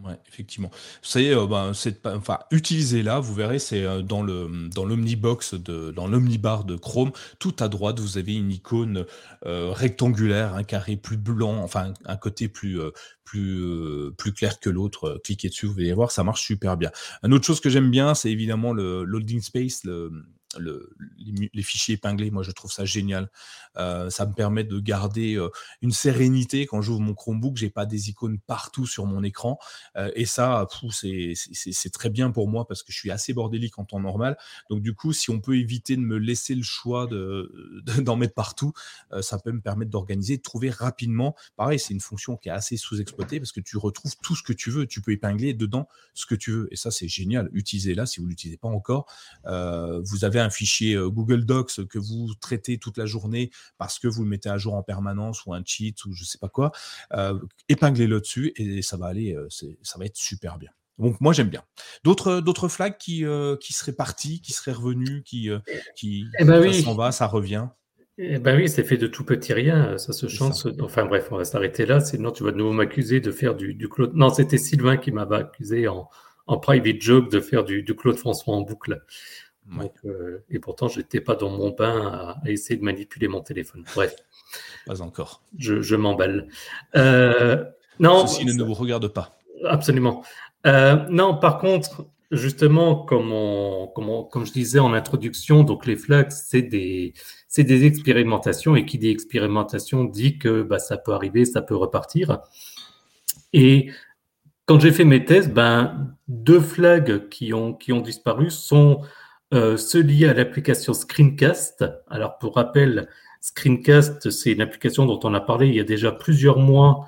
Ouais, 0.01 0.17
effectivement. 0.27 0.71
C'est, 1.03 1.35
euh, 1.35 1.45
ben, 1.45 1.71
enfin, 2.05 2.39
utilisez-la, 2.49 3.19
vous 3.19 3.35
verrez, 3.35 3.59
c'est 3.59 3.83
euh, 3.83 4.01
dans 4.01 4.23
le 4.23 4.67
dans 4.73 4.85
l'omnibox 4.85 5.53
de 5.53 5.91
dans 5.91 6.07
l'omnibar 6.07 6.63
de 6.63 6.75
Chrome, 6.75 7.11
tout 7.37 7.55
à 7.59 7.67
droite, 7.67 7.99
vous 7.99 8.17
avez 8.17 8.33
une 8.35 8.51
icône 8.51 9.05
euh, 9.45 9.71
rectangulaire, 9.71 10.55
un 10.55 10.63
carré 10.63 10.95
plus 10.95 11.17
blanc, 11.17 11.57
enfin 11.61 11.93
un 12.05 12.17
côté 12.17 12.47
plus 12.47 12.79
plus 13.23 14.11
plus 14.17 14.33
clair 14.33 14.59
que 14.59 14.71
l'autre. 14.71 15.21
Cliquez 15.23 15.49
dessus, 15.49 15.67
vous 15.67 15.79
allez 15.79 15.93
voir, 15.93 16.09
ça 16.09 16.23
marche 16.23 16.41
super 16.41 16.75
bien. 16.75 16.89
Une 17.21 17.31
autre 17.31 17.45
chose 17.45 17.59
que 17.59 17.69
j'aime 17.69 17.91
bien, 17.91 18.15
c'est 18.15 18.31
évidemment 18.31 18.73
le 18.73 19.03
loading 19.03 19.41
space, 19.41 19.83
le 19.83 20.11
les, 20.59 21.63
fichiers 21.63 21.95
épinglés, 21.95 22.31
moi 22.31 22.43
je 22.43 22.51
trouve 22.51 22.71
ça 22.71 22.85
génial. 22.85 23.29
Euh, 23.77 24.09
ça 24.09 24.25
me 24.25 24.33
permet 24.33 24.63
de 24.63 24.79
garder 24.79 25.35
euh, 25.35 25.49
une 25.81 25.91
sérénité 25.91 26.65
quand 26.65 26.81
j'ouvre 26.81 27.01
mon 27.01 27.13
Chromebook, 27.13 27.57
j'ai 27.57 27.69
pas 27.69 27.85
des 27.85 28.09
icônes 28.09 28.39
partout 28.39 28.85
sur 28.85 29.05
mon 29.05 29.23
écran. 29.23 29.57
Euh, 29.95 30.11
et 30.15 30.25
ça, 30.25 30.67
c'est 31.01 31.91
très 31.91 32.09
bien 32.09 32.31
pour 32.31 32.47
moi 32.47 32.67
parce 32.67 32.83
que 32.83 32.91
je 32.91 32.97
suis 32.97 33.11
assez 33.11 33.33
bordélique 33.33 33.79
en 33.79 33.85
temps 33.85 33.99
normal. 33.99 34.37
Donc 34.69 34.81
du 34.81 34.93
coup, 34.93 35.13
si 35.13 35.29
on 35.29 35.39
peut 35.39 35.57
éviter 35.57 35.95
de 35.95 36.01
me 36.01 36.17
laisser 36.17 36.55
le 36.55 36.63
choix 36.63 37.07
d'en 37.07 37.15
de, 37.15 38.19
mettre 38.19 38.33
partout, 38.33 38.73
ça 39.21 39.39
peut 39.39 39.51
me 39.51 39.61
permettre 39.61 39.91
d'organiser, 39.91 40.37
de 40.37 40.41
trouver 40.41 40.69
rapidement. 40.69 41.35
Pareil, 41.55 41.79
c'est 41.79 41.93
une 41.93 41.99
fonction 41.99 42.37
qui 42.37 42.49
est 42.49 42.51
assez 42.51 42.77
sous-exploitée 42.77 43.39
parce 43.39 43.51
que 43.51 43.61
tu 43.61 43.77
retrouves 43.77 44.15
tout 44.21 44.35
ce 44.35 44.43
que 44.43 44.53
tu 44.53 44.69
veux. 44.69 44.85
Tu 44.85 45.01
peux 45.01 45.11
épingler 45.11 45.53
dedans 45.53 45.87
ce 46.13 46.25
que 46.25 46.35
tu 46.35 46.51
veux. 46.51 46.67
Et 46.71 46.75
ça, 46.75 46.91
c'est 46.91 47.07
génial. 47.07 47.49
Utilisez-la 47.53 48.05
si 48.05 48.19
vous 48.19 48.27
l'utilisez 48.27 48.57
pas 48.57 48.67
encore. 48.67 49.07
vous 49.45 50.25
avez 50.25 50.39
un 50.43 50.49
fichier 50.49 50.95
euh, 50.95 51.09
Google 51.09 51.45
Docs 51.45 51.87
que 51.87 51.99
vous 51.99 52.33
traitez 52.39 52.77
toute 52.77 52.97
la 52.97 53.05
journée 53.05 53.51
parce 53.77 53.99
que 53.99 54.07
vous 54.07 54.23
le 54.23 54.29
mettez 54.29 54.49
à 54.49 54.57
jour 54.57 54.75
en 54.75 54.83
permanence 54.83 55.45
ou 55.45 55.53
un 55.53 55.63
cheat 55.65 56.05
ou 56.05 56.13
je 56.13 56.23
sais 56.23 56.37
pas 56.37 56.49
quoi, 56.49 56.71
euh, 57.13 57.39
épinglez-le 57.69 58.19
dessus 58.19 58.53
et 58.55 58.81
ça 58.81 58.97
va 58.97 59.07
aller, 59.07 59.33
euh, 59.33 59.47
ça 59.49 59.97
va 59.97 60.05
être 60.05 60.17
super 60.17 60.57
bien. 60.57 60.69
Donc 60.99 61.19
moi 61.21 61.33
j'aime 61.33 61.49
bien. 61.49 61.63
D'autres 62.03 62.39
d'autres 62.39 62.67
flags 62.67 62.97
qui 62.97 63.25
qui 63.59 63.73
seraient 63.73 63.93
partis, 63.93 64.41
qui 64.41 64.53
seraient 64.53 64.73
revenus, 64.73 65.23
qui 65.25 65.49
qui 65.95 66.25
eh 66.39 66.45
ben 66.45 66.71
s'en 66.71 66.93
va, 66.93 67.11
ça 67.11 67.25
revient? 67.25 67.67
Eh 68.19 68.37
ben 68.37 68.55
oui, 68.55 68.69
c'est 68.69 68.83
fait 68.83 68.97
de 68.97 69.07
tout 69.07 69.23
petit 69.23 69.53
rien, 69.53 69.97
ça 69.97 70.13
se 70.13 70.27
chance. 70.27 70.67
Enfin 70.81 71.05
bref, 71.05 71.29
on 71.31 71.37
va 71.37 71.45
s'arrêter 71.45 71.87
là, 71.87 71.99
sinon 71.99 72.31
tu 72.31 72.43
vas 72.43 72.51
de 72.51 72.57
nouveau 72.57 72.73
m'accuser 72.73 73.19
de 73.21 73.31
faire 73.31 73.55
du, 73.55 73.73
du 73.73 73.89
Claude. 73.89 74.13
Non, 74.13 74.29
c'était 74.29 74.59
Sylvain 74.59 74.97
qui 74.97 75.11
m'avait 75.11 75.37
accusé 75.37 75.87
en, 75.87 76.09
en 76.45 76.59
private 76.59 77.01
joke 77.01 77.31
de 77.31 77.39
faire 77.39 77.63
du, 77.63 77.81
du 77.81 77.95
Claude 77.95 78.17
François 78.17 78.53
en 78.53 78.61
boucle. 78.61 79.01
Euh, 80.05 80.43
et 80.49 80.59
pourtant, 80.59 80.87
je 80.87 80.99
n'étais 80.99 81.21
pas 81.21 81.35
dans 81.35 81.49
mon 81.49 81.69
bain 81.69 82.35
à, 82.43 82.49
essayer 82.49 82.77
de 82.77 82.83
manipuler 82.83 83.27
mon 83.27 83.41
téléphone. 83.41 83.83
Bref. 83.95 84.15
Pas 84.85 85.01
encore. 85.01 85.41
Je, 85.57 85.95
m'emballe. 85.95 86.47
Euh, 86.95 87.63
non. 87.99 88.27
Ceci 88.27 88.45
ne 88.45 88.53
nous 88.53 88.73
regarde 88.73 89.07
pas. 89.07 89.37
Absolument. 89.65 90.23
Euh, 90.67 91.05
non, 91.09 91.37
par 91.37 91.57
contre, 91.57 92.05
justement, 92.31 92.97
comme, 93.05 93.33
comme, 93.93 94.45
je 94.45 94.51
disais 94.51 94.79
en 94.79 94.93
introduction, 94.93 95.63
donc 95.63 95.85
les 95.85 95.95
flags, 95.95 96.31
c'est 96.31 96.61
des, 96.61 97.13
des 97.57 97.85
expérimentations. 97.85 98.75
Et 98.75 98.85
qui 98.85 98.97
dit 98.97 99.09
expérimentation 99.09 100.03
dit 100.03 100.37
que 100.37 100.61
bah, 100.61 100.79
ça 100.79 100.97
peut 100.97 101.13
arriver, 101.13 101.45
ça 101.45 101.61
peut 101.61 101.75
repartir. 101.75 102.39
Et 103.53 103.91
quand 104.65 104.79
j'ai 104.79 104.91
fait 104.91 105.05
mes 105.05 105.25
tests, 105.25 105.49
ben, 105.49 106.15
deux 106.27 106.59
flags 106.59 107.29
qui 107.29 107.53
ont, 107.53 107.73
qui 107.73 107.91
ont 107.91 108.01
disparu 108.01 108.49
sont 108.49 109.01
ceux 109.77 110.01
liés 110.01 110.27
à 110.27 110.33
l'application 110.33 110.93
Screencast. 110.93 111.85
Alors 112.09 112.37
pour 112.37 112.55
rappel, 112.55 113.07
Screencast, 113.43 114.29
c'est 114.29 114.53
une 114.53 114.61
application 114.61 115.05
dont 115.05 115.19
on 115.23 115.33
a 115.33 115.41
parlé 115.41 115.67
il 115.67 115.75
y 115.75 115.79
a 115.81 115.83
déjà 115.83 116.13
plusieurs 116.13 116.59
mois 116.59 117.05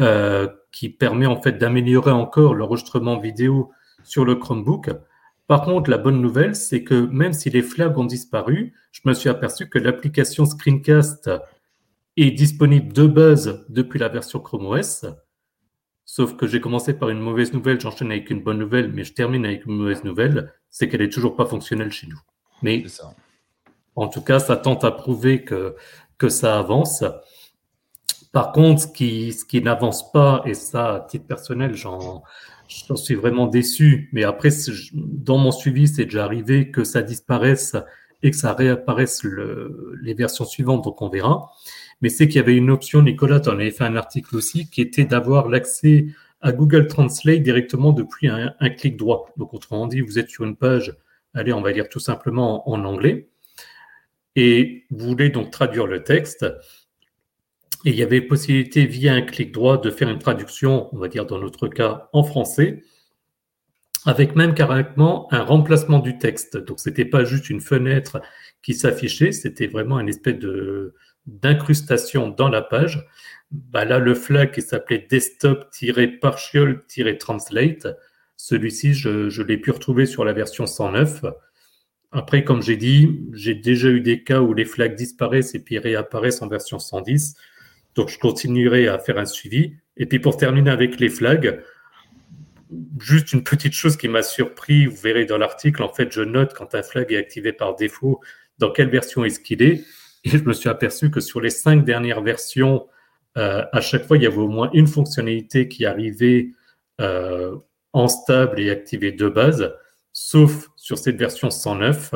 euh, 0.00 0.48
qui 0.72 0.88
permet 0.88 1.26
en 1.26 1.40
fait 1.40 1.52
d'améliorer 1.52 2.10
encore 2.10 2.54
l'enregistrement 2.54 3.18
vidéo 3.18 3.70
sur 4.02 4.24
le 4.24 4.34
Chromebook. 4.34 4.90
Par 5.46 5.62
contre, 5.62 5.88
la 5.88 5.96
bonne 5.96 6.20
nouvelle, 6.20 6.56
c'est 6.56 6.82
que 6.82 7.06
même 7.06 7.32
si 7.32 7.50
les 7.50 7.62
flags 7.62 7.96
ont 7.96 8.04
disparu, 8.04 8.74
je 8.90 9.00
me 9.04 9.14
suis 9.14 9.28
aperçu 9.28 9.70
que 9.70 9.78
l'application 9.78 10.44
Screencast 10.44 11.30
est 12.16 12.32
disponible 12.32 12.92
de 12.92 13.06
base 13.06 13.64
depuis 13.68 14.00
la 14.00 14.08
version 14.08 14.40
Chrome 14.40 14.66
OS. 14.66 15.06
Sauf 16.08 16.36
que 16.36 16.46
j'ai 16.46 16.60
commencé 16.60 16.94
par 16.94 17.10
une 17.10 17.18
mauvaise 17.18 17.52
nouvelle, 17.52 17.80
j'enchaîne 17.80 18.12
avec 18.12 18.30
une 18.30 18.40
bonne 18.40 18.58
nouvelle, 18.58 18.92
mais 18.92 19.02
je 19.02 19.12
termine 19.12 19.44
avec 19.44 19.66
une 19.66 19.76
mauvaise 19.76 20.04
nouvelle, 20.04 20.52
c'est 20.70 20.88
qu'elle 20.88 21.02
est 21.02 21.12
toujours 21.12 21.34
pas 21.34 21.46
fonctionnelle 21.46 21.90
chez 21.90 22.06
nous. 22.06 22.20
Mais 22.62 22.84
en 23.96 24.06
tout 24.06 24.22
cas, 24.22 24.38
ça 24.38 24.56
tente 24.56 24.84
à 24.84 24.92
prouver 24.92 25.42
que, 25.42 25.74
que 26.16 26.28
ça 26.28 26.60
avance. 26.60 27.02
Par 28.30 28.52
contre, 28.52 28.82
ce 28.82 28.86
qui, 28.86 29.32
ce 29.32 29.44
qui 29.44 29.60
n'avance 29.60 30.12
pas, 30.12 30.42
et 30.46 30.54
ça, 30.54 30.94
à 30.94 31.00
titre 31.00 31.26
personnel, 31.26 31.74
j'en, 31.74 32.22
suis 32.68 33.16
vraiment 33.16 33.46
déçu. 33.46 34.08
Mais 34.12 34.22
après, 34.22 34.50
dans 34.92 35.38
mon 35.38 35.50
suivi, 35.50 35.88
c'est 35.88 36.04
déjà 36.04 36.24
arrivé 36.24 36.70
que 36.70 36.84
ça 36.84 37.02
disparaisse 37.02 37.74
et 38.22 38.30
que 38.30 38.36
ça 38.36 38.52
réapparaisse 38.52 39.24
les 40.02 40.14
versions 40.14 40.44
suivantes, 40.44 40.84
donc 40.84 41.02
on 41.02 41.08
verra 41.08 41.50
mais 42.00 42.08
c'est 42.08 42.28
qu'il 42.28 42.36
y 42.36 42.40
avait 42.40 42.56
une 42.56 42.70
option, 42.70 43.02
Nicolas, 43.02 43.40
tu 43.40 43.48
en 43.48 43.52
avais 43.52 43.70
fait 43.70 43.84
un 43.84 43.96
article 43.96 44.36
aussi, 44.36 44.68
qui 44.68 44.80
était 44.80 45.04
d'avoir 45.04 45.48
l'accès 45.48 46.06
à 46.40 46.52
Google 46.52 46.86
Translate 46.86 47.42
directement 47.42 47.92
depuis 47.92 48.28
un, 48.28 48.52
clic 48.76 48.96
droit. 48.96 49.32
Donc, 49.36 49.54
autrement 49.54 49.86
dit, 49.86 50.00
vous 50.00 50.18
êtes 50.18 50.28
sur 50.28 50.44
une 50.44 50.56
page, 50.56 50.94
allez, 51.34 51.52
on 51.52 51.62
va 51.62 51.72
lire 51.72 51.88
tout 51.88 52.00
simplement 52.00 52.68
en, 52.68 52.84
anglais, 52.84 53.28
et 54.36 54.84
vous 54.90 55.08
voulez 55.08 55.30
donc 55.30 55.50
traduire 55.50 55.86
le 55.86 56.04
texte. 56.04 56.44
Et 57.84 57.90
il 57.90 57.96
y 57.96 58.02
avait 58.02 58.20
possibilité 58.20 58.84
via 58.84 59.14
un 59.14 59.22
clic 59.22 59.52
droit 59.52 59.80
de 59.80 59.90
faire 59.90 60.10
une 60.10 60.18
traduction, 60.18 60.94
on 60.94 60.98
va 60.98 61.08
dire 61.08 61.24
dans 61.24 61.38
notre 61.38 61.68
cas 61.68 62.08
en 62.12 62.24
français, 62.24 62.82
avec 64.04 64.36
même 64.36 64.54
carrément 64.54 65.32
un 65.32 65.42
remplacement 65.42 65.98
du 65.98 66.18
texte. 66.18 66.56
Donc 66.56 66.80
ce 66.80 66.90
n'était 66.90 67.04
pas 67.04 67.24
juste 67.24 67.48
une 67.48 67.60
fenêtre 67.60 68.20
qui 68.62 68.74
s'affichait, 68.74 69.32
c'était 69.32 69.66
vraiment 69.66 69.98
une 70.00 70.08
espèce 70.08 70.38
de, 70.38 70.94
d'incrustation 71.26 72.28
dans 72.28 72.48
la 72.48 72.62
page, 72.62 73.06
bah 73.50 73.84
là, 73.84 73.98
le 73.98 74.14
flag 74.14 74.52
qui 74.52 74.62
s'appelait 74.62 75.06
desktop-partial-translate, 75.08 77.88
celui-ci, 78.36 78.94
je, 78.94 79.42
l'ai 79.42 79.56
pu 79.56 79.70
retrouver 79.70 80.06
sur 80.06 80.24
la 80.24 80.32
version 80.32 80.66
109. 80.66 81.24
Après, 82.12 82.44
comme 82.44 82.62
j'ai 82.62 82.76
dit, 82.76 83.20
j'ai 83.32 83.54
déjà 83.54 83.88
eu 83.88 84.00
des 84.00 84.22
cas 84.22 84.40
où 84.40 84.54
les 84.54 84.64
flags 84.64 84.94
disparaissent 84.94 85.54
et 85.54 85.60
puis 85.60 85.78
réapparaissent 85.78 86.42
en 86.42 86.48
version 86.48 86.78
110. 86.78 87.34
Donc, 87.94 88.08
je 88.08 88.18
continuerai 88.18 88.88
à 88.88 88.98
faire 88.98 89.18
un 89.18 89.24
suivi. 89.24 89.74
Et 89.96 90.06
puis, 90.06 90.18
pour 90.18 90.36
terminer 90.36 90.70
avec 90.70 91.00
les 91.00 91.08
flags, 91.08 91.62
juste 92.98 93.32
une 93.32 93.42
petite 93.42 93.72
chose 93.72 93.96
qui 93.96 94.08
m'a 94.08 94.22
surpris, 94.22 94.86
vous 94.86 94.96
verrez 94.96 95.24
dans 95.24 95.38
l'article, 95.38 95.82
en 95.82 95.92
fait, 95.92 96.12
je 96.12 96.20
note 96.20 96.52
quand 96.52 96.74
un 96.74 96.82
flag 96.82 97.12
est 97.12 97.16
activé 97.16 97.52
par 97.52 97.74
défaut, 97.74 98.20
dans 98.58 98.70
quelle 98.70 98.90
version 98.90 99.24
est-ce 99.24 99.40
qu'il 99.40 99.62
est. 99.62 99.82
Je 100.26 100.38
me 100.38 100.52
suis 100.52 100.68
aperçu 100.68 101.08
que 101.12 101.20
sur 101.20 101.40
les 101.40 101.50
cinq 101.50 101.84
dernières 101.84 102.20
versions, 102.20 102.88
euh, 103.38 103.64
à 103.72 103.80
chaque 103.80 104.04
fois, 104.04 104.16
il 104.16 104.24
y 104.24 104.26
avait 104.26 104.36
au 104.38 104.48
moins 104.48 104.70
une 104.72 104.88
fonctionnalité 104.88 105.68
qui 105.68 105.86
arrivait 105.86 106.50
euh, 107.00 107.56
en 107.92 108.08
stable 108.08 108.58
et 108.58 108.70
activée 108.70 109.12
de 109.12 109.28
base, 109.28 109.72
sauf 110.12 110.68
sur 110.74 110.98
cette 110.98 111.16
version 111.16 111.48
109. 111.48 112.14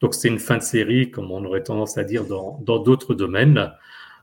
Donc, 0.00 0.14
c'est 0.14 0.28
une 0.28 0.38
fin 0.38 0.56
de 0.56 0.62
série, 0.62 1.10
comme 1.10 1.30
on 1.30 1.44
aurait 1.44 1.62
tendance 1.62 1.98
à 1.98 2.04
dire 2.04 2.24
dans 2.24 2.58
d'autres 2.78 3.12
domaines. 3.12 3.70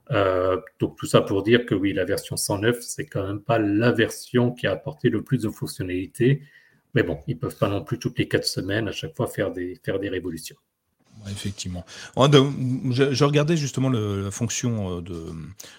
Euh, 0.09 0.59
donc, 0.79 0.97
tout 0.97 1.05
ça 1.05 1.21
pour 1.21 1.43
dire 1.43 1.67
que 1.67 1.75
oui, 1.75 1.93
la 1.93 2.05
version 2.05 2.37
109, 2.37 2.81
c'est 2.81 3.05
quand 3.05 3.27
même 3.27 3.41
pas 3.41 3.59
la 3.59 3.91
version 3.91 4.51
qui 4.51 4.65
a 4.65 4.71
apporté 4.71 5.09
le 5.09 5.23
plus 5.23 5.43
de 5.43 5.49
fonctionnalités. 5.49 6.41
Mais 6.95 7.03
bon, 7.03 7.19
ils 7.27 7.37
peuvent 7.37 7.57
pas 7.57 7.69
non 7.69 7.83
plus 7.83 7.99
toutes 7.99 8.17
les 8.17 8.27
quatre 8.27 8.47
semaines 8.47 8.87
à 8.87 8.91
chaque 8.91 9.15
fois 9.15 9.27
faire 9.27 9.51
des 9.51 9.79
révolutions. 9.85 10.57
Effectivement. 11.29 11.85
Je, 12.15 13.23
regardais 13.23 13.57
justement 13.57 13.89
la 13.89 14.31
fonction 14.31 14.97
euh, 14.97 15.01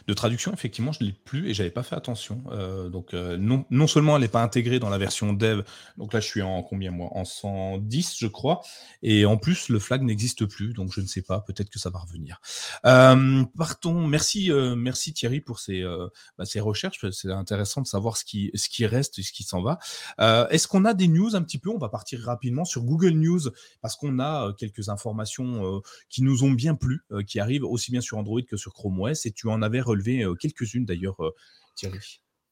de, 0.06 0.14
traduction. 0.14 0.52
Effectivement, 0.52 0.92
je 0.92 1.02
ne 1.02 1.08
l'ai 1.08 1.14
plus 1.24 1.48
et 1.48 1.54
j'avais 1.54 1.70
pas 1.70 1.82
fait 1.82 1.94
attention. 1.94 2.42
Euh, 2.50 2.88
donc, 2.88 3.14
euh, 3.14 3.36
non, 3.36 3.64
non, 3.70 3.86
seulement 3.86 4.16
elle 4.16 4.22
n'est 4.22 4.28
pas 4.28 4.42
intégrée 4.42 4.78
dans 4.78 4.88
la 4.88 4.98
version 4.98 5.32
dev. 5.32 5.62
Donc 5.96 6.12
là, 6.12 6.20
je 6.20 6.26
suis 6.26 6.42
en 6.42 6.62
combien 6.62 6.90
moi 6.90 7.10
En 7.12 7.24
110, 7.24 8.16
je 8.18 8.26
crois. 8.26 8.60
Et 9.02 9.24
en 9.24 9.36
plus, 9.36 9.68
le 9.68 9.78
flag 9.78 10.02
n'existe 10.02 10.44
plus. 10.46 10.72
Donc, 10.72 10.92
je 10.92 11.00
ne 11.00 11.06
sais 11.06 11.22
pas. 11.22 11.40
Peut-être 11.40 11.70
que 11.70 11.78
ça 11.78 11.90
va 11.90 12.00
revenir. 12.00 12.40
partons. 12.82 14.06
Merci, 14.06 14.50
merci 14.76 15.12
Thierry 15.12 15.40
pour 15.40 15.60
ces, 15.60 15.84
bah, 16.36 16.44
ces 16.44 16.60
recherches. 16.60 17.08
C'est 17.10 17.30
intéressant 17.30 17.80
de 17.80 17.86
savoir 17.86 18.16
ce 18.16 18.24
qui, 18.24 18.50
ce 18.54 18.68
qui 18.68 18.86
reste 18.86 19.18
et 19.18 19.22
ce 19.22 19.32
qui 19.32 19.44
s'en 19.44 19.62
va. 19.62 19.78
Est-ce 20.50 20.68
qu'on 20.68 20.84
a 20.84 20.94
des 20.94 21.08
news 21.08 21.36
un 21.36 21.42
petit 21.42 21.58
peu? 21.58 21.70
On 21.70 21.78
va 21.78 21.88
partir 21.88 22.20
rapidement 22.22 22.64
sur 22.64 22.82
Google 22.82 23.10
News 23.10 23.40
parce 23.80 23.96
qu'on 23.96 24.18
a 24.18 24.52
quelques 24.58 24.88
informations 24.88 25.27
euh, 25.38 25.80
qui 26.08 26.22
nous 26.22 26.44
ont 26.44 26.50
bien 26.50 26.74
plu, 26.74 27.00
euh, 27.12 27.22
qui 27.22 27.40
arrivent 27.40 27.64
aussi 27.64 27.90
bien 27.90 28.00
sur 28.00 28.18
Android 28.18 28.42
que 28.42 28.56
sur 28.56 28.72
Chrome 28.72 29.00
OS, 29.00 29.26
et 29.26 29.32
tu 29.32 29.48
en 29.48 29.62
avais 29.62 29.80
relevé 29.80 30.24
euh, 30.24 30.34
quelques-unes 30.34 30.84
d'ailleurs, 30.84 31.16
Thierry. 31.74 31.98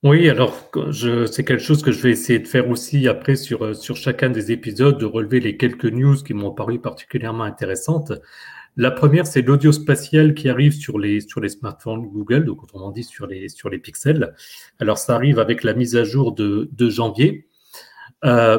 Oui, 0.02 0.28
alors 0.28 0.70
c'est 0.92 1.42
quelque 1.42 1.62
chose 1.62 1.82
que 1.82 1.90
je 1.90 2.00
vais 2.02 2.10
essayer 2.10 2.38
de 2.38 2.46
faire 2.46 2.68
aussi 2.68 3.08
après 3.08 3.34
sur, 3.34 3.74
sur 3.74 3.96
chacun 3.96 4.30
des 4.30 4.52
épisodes, 4.52 4.98
de 4.98 5.06
relever 5.06 5.40
les 5.40 5.56
quelques 5.56 5.86
news 5.86 6.16
qui 6.16 6.34
m'ont 6.34 6.52
paru 6.52 6.78
particulièrement 6.78 7.44
intéressantes. 7.44 8.12
La 8.78 8.90
première, 8.90 9.26
c'est 9.26 9.40
l'audio 9.40 9.72
spatial 9.72 10.34
qui 10.34 10.50
arrive 10.50 10.74
sur 10.74 10.98
les, 10.98 11.22
sur 11.22 11.40
les 11.40 11.48
smartphones 11.48 12.08
Google, 12.08 12.44
donc 12.44 12.62
autrement 12.62 12.90
dit 12.90 13.04
sur 13.04 13.26
les, 13.26 13.48
sur 13.48 13.70
les 13.70 13.78
pixels. 13.78 14.34
Alors 14.78 14.98
ça 14.98 15.14
arrive 15.14 15.38
avec 15.38 15.64
la 15.64 15.72
mise 15.72 15.96
à 15.96 16.04
jour 16.04 16.34
de, 16.34 16.68
janvier. 16.90 17.48
Euh, 18.24 18.58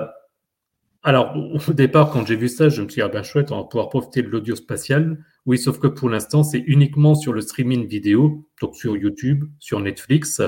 alors 1.07 1.37
au 1.37 1.71
départ, 1.71 2.11
quand 2.11 2.25
j'ai 2.25 2.35
vu 2.35 2.49
ça, 2.49 2.67
je 2.67 2.81
me 2.81 2.89
suis 2.89 2.99
dit, 2.99 3.01
ah 3.01 3.07
ben 3.07 3.23
chouette, 3.23 3.53
on 3.53 3.59
va 3.59 3.63
pouvoir 3.63 3.87
profiter 3.87 4.21
de 4.21 4.27
l'audio 4.27 4.57
spatial. 4.57 5.23
Oui, 5.45 5.57
sauf 5.57 5.79
que 5.79 5.87
pour 5.87 6.09
l'instant, 6.09 6.43
c'est 6.43 6.59
uniquement 6.59 7.15
sur 7.15 7.31
le 7.31 7.39
streaming 7.39 7.87
vidéo, 7.87 8.45
donc 8.59 8.75
sur 8.75 8.97
YouTube, 8.97 9.45
sur 9.57 9.79
Netflix. 9.79 10.41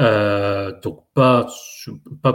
Euh, 0.00 0.72
donc 0.80 1.04
pas, 1.14 1.46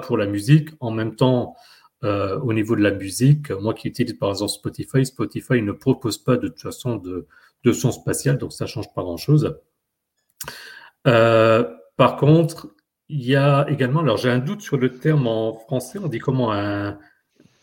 pour 0.01 0.17
la 0.17 0.27
musique. 0.27 0.69
En 0.79 0.91
même 0.91 1.17
temps, 1.17 1.57
euh, 2.05 2.39
au 2.39 2.53
niveau 2.53 2.77
de 2.77 2.81
la 2.81 2.91
musique, 2.91 3.51
moi 3.51 3.73
qui 3.73 3.89
utilise 3.89 4.13
par 4.13 4.29
exemple 4.29 4.53
Spotify, 4.53 5.05
Spotify 5.05 5.61
ne 5.61 5.73
propose 5.73 6.19
pas 6.19 6.37
de 6.37 6.47
toute 6.47 6.61
façon 6.61 6.95
de, 6.95 7.27
de 7.65 7.71
son 7.73 7.91
spatial, 7.91 8.37
donc 8.37 8.53
ça 8.53 8.65
change 8.65 8.93
pas 8.93 9.01
grand-chose. 9.01 9.59
Euh, 11.05 11.69
par 11.97 12.15
contre, 12.15 12.69
il 13.09 13.25
y 13.25 13.35
a 13.35 13.65
également, 13.67 13.99
alors 13.99 14.15
j'ai 14.15 14.29
un 14.29 14.39
doute 14.39 14.61
sur 14.61 14.77
le 14.77 14.97
terme 14.99 15.27
en 15.27 15.57
français, 15.57 15.99
on 16.01 16.07
dit 16.07 16.19
comment 16.19 16.53
un, 16.53 16.97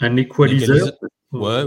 un 0.01 0.17
équaliseur. 0.17 0.93
Ouais, 1.33 1.65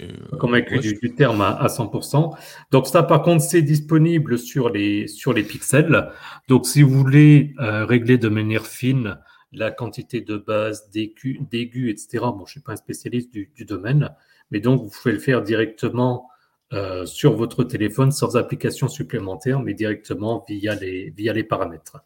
euh, 0.00 0.08
comme 0.38 0.54
avec 0.54 0.72
du, 0.80 1.14
terme 1.14 1.40
à, 1.40 1.66
100%. 1.66 2.36
Donc 2.70 2.86
ça, 2.86 3.02
par 3.02 3.22
contre, 3.22 3.44
c'est 3.44 3.62
disponible 3.62 4.38
sur 4.38 4.70
les, 4.70 5.06
sur 5.06 5.32
les 5.32 5.42
pixels. 5.42 6.10
Donc 6.48 6.66
si 6.66 6.82
vous 6.82 6.90
voulez 6.90 7.54
euh, 7.60 7.84
régler 7.84 8.18
de 8.18 8.28
manière 8.28 8.66
fine 8.66 9.18
la 9.52 9.70
quantité 9.70 10.20
de 10.20 10.36
base, 10.36 10.90
d'aigus, 10.90 11.38
etc. 11.52 12.18
Bon, 12.22 12.38
je 12.38 12.42
ne 12.42 12.46
suis 12.48 12.60
pas 12.60 12.72
un 12.72 12.76
spécialiste 12.76 13.30
du, 13.32 13.64
domaine, 13.64 14.10
mais 14.50 14.58
donc 14.58 14.82
vous 14.82 14.90
pouvez 14.90 15.12
le 15.12 15.20
faire 15.20 15.42
directement 15.42 16.28
euh, 16.72 17.06
sur 17.06 17.36
votre 17.36 17.62
téléphone 17.62 18.10
sans 18.10 18.36
application 18.36 18.88
supplémentaire, 18.88 19.60
mais 19.60 19.74
directement 19.74 20.44
via 20.48 20.74
les, 20.74 21.10
via 21.10 21.32
les 21.32 21.44
paramètres. 21.44 21.98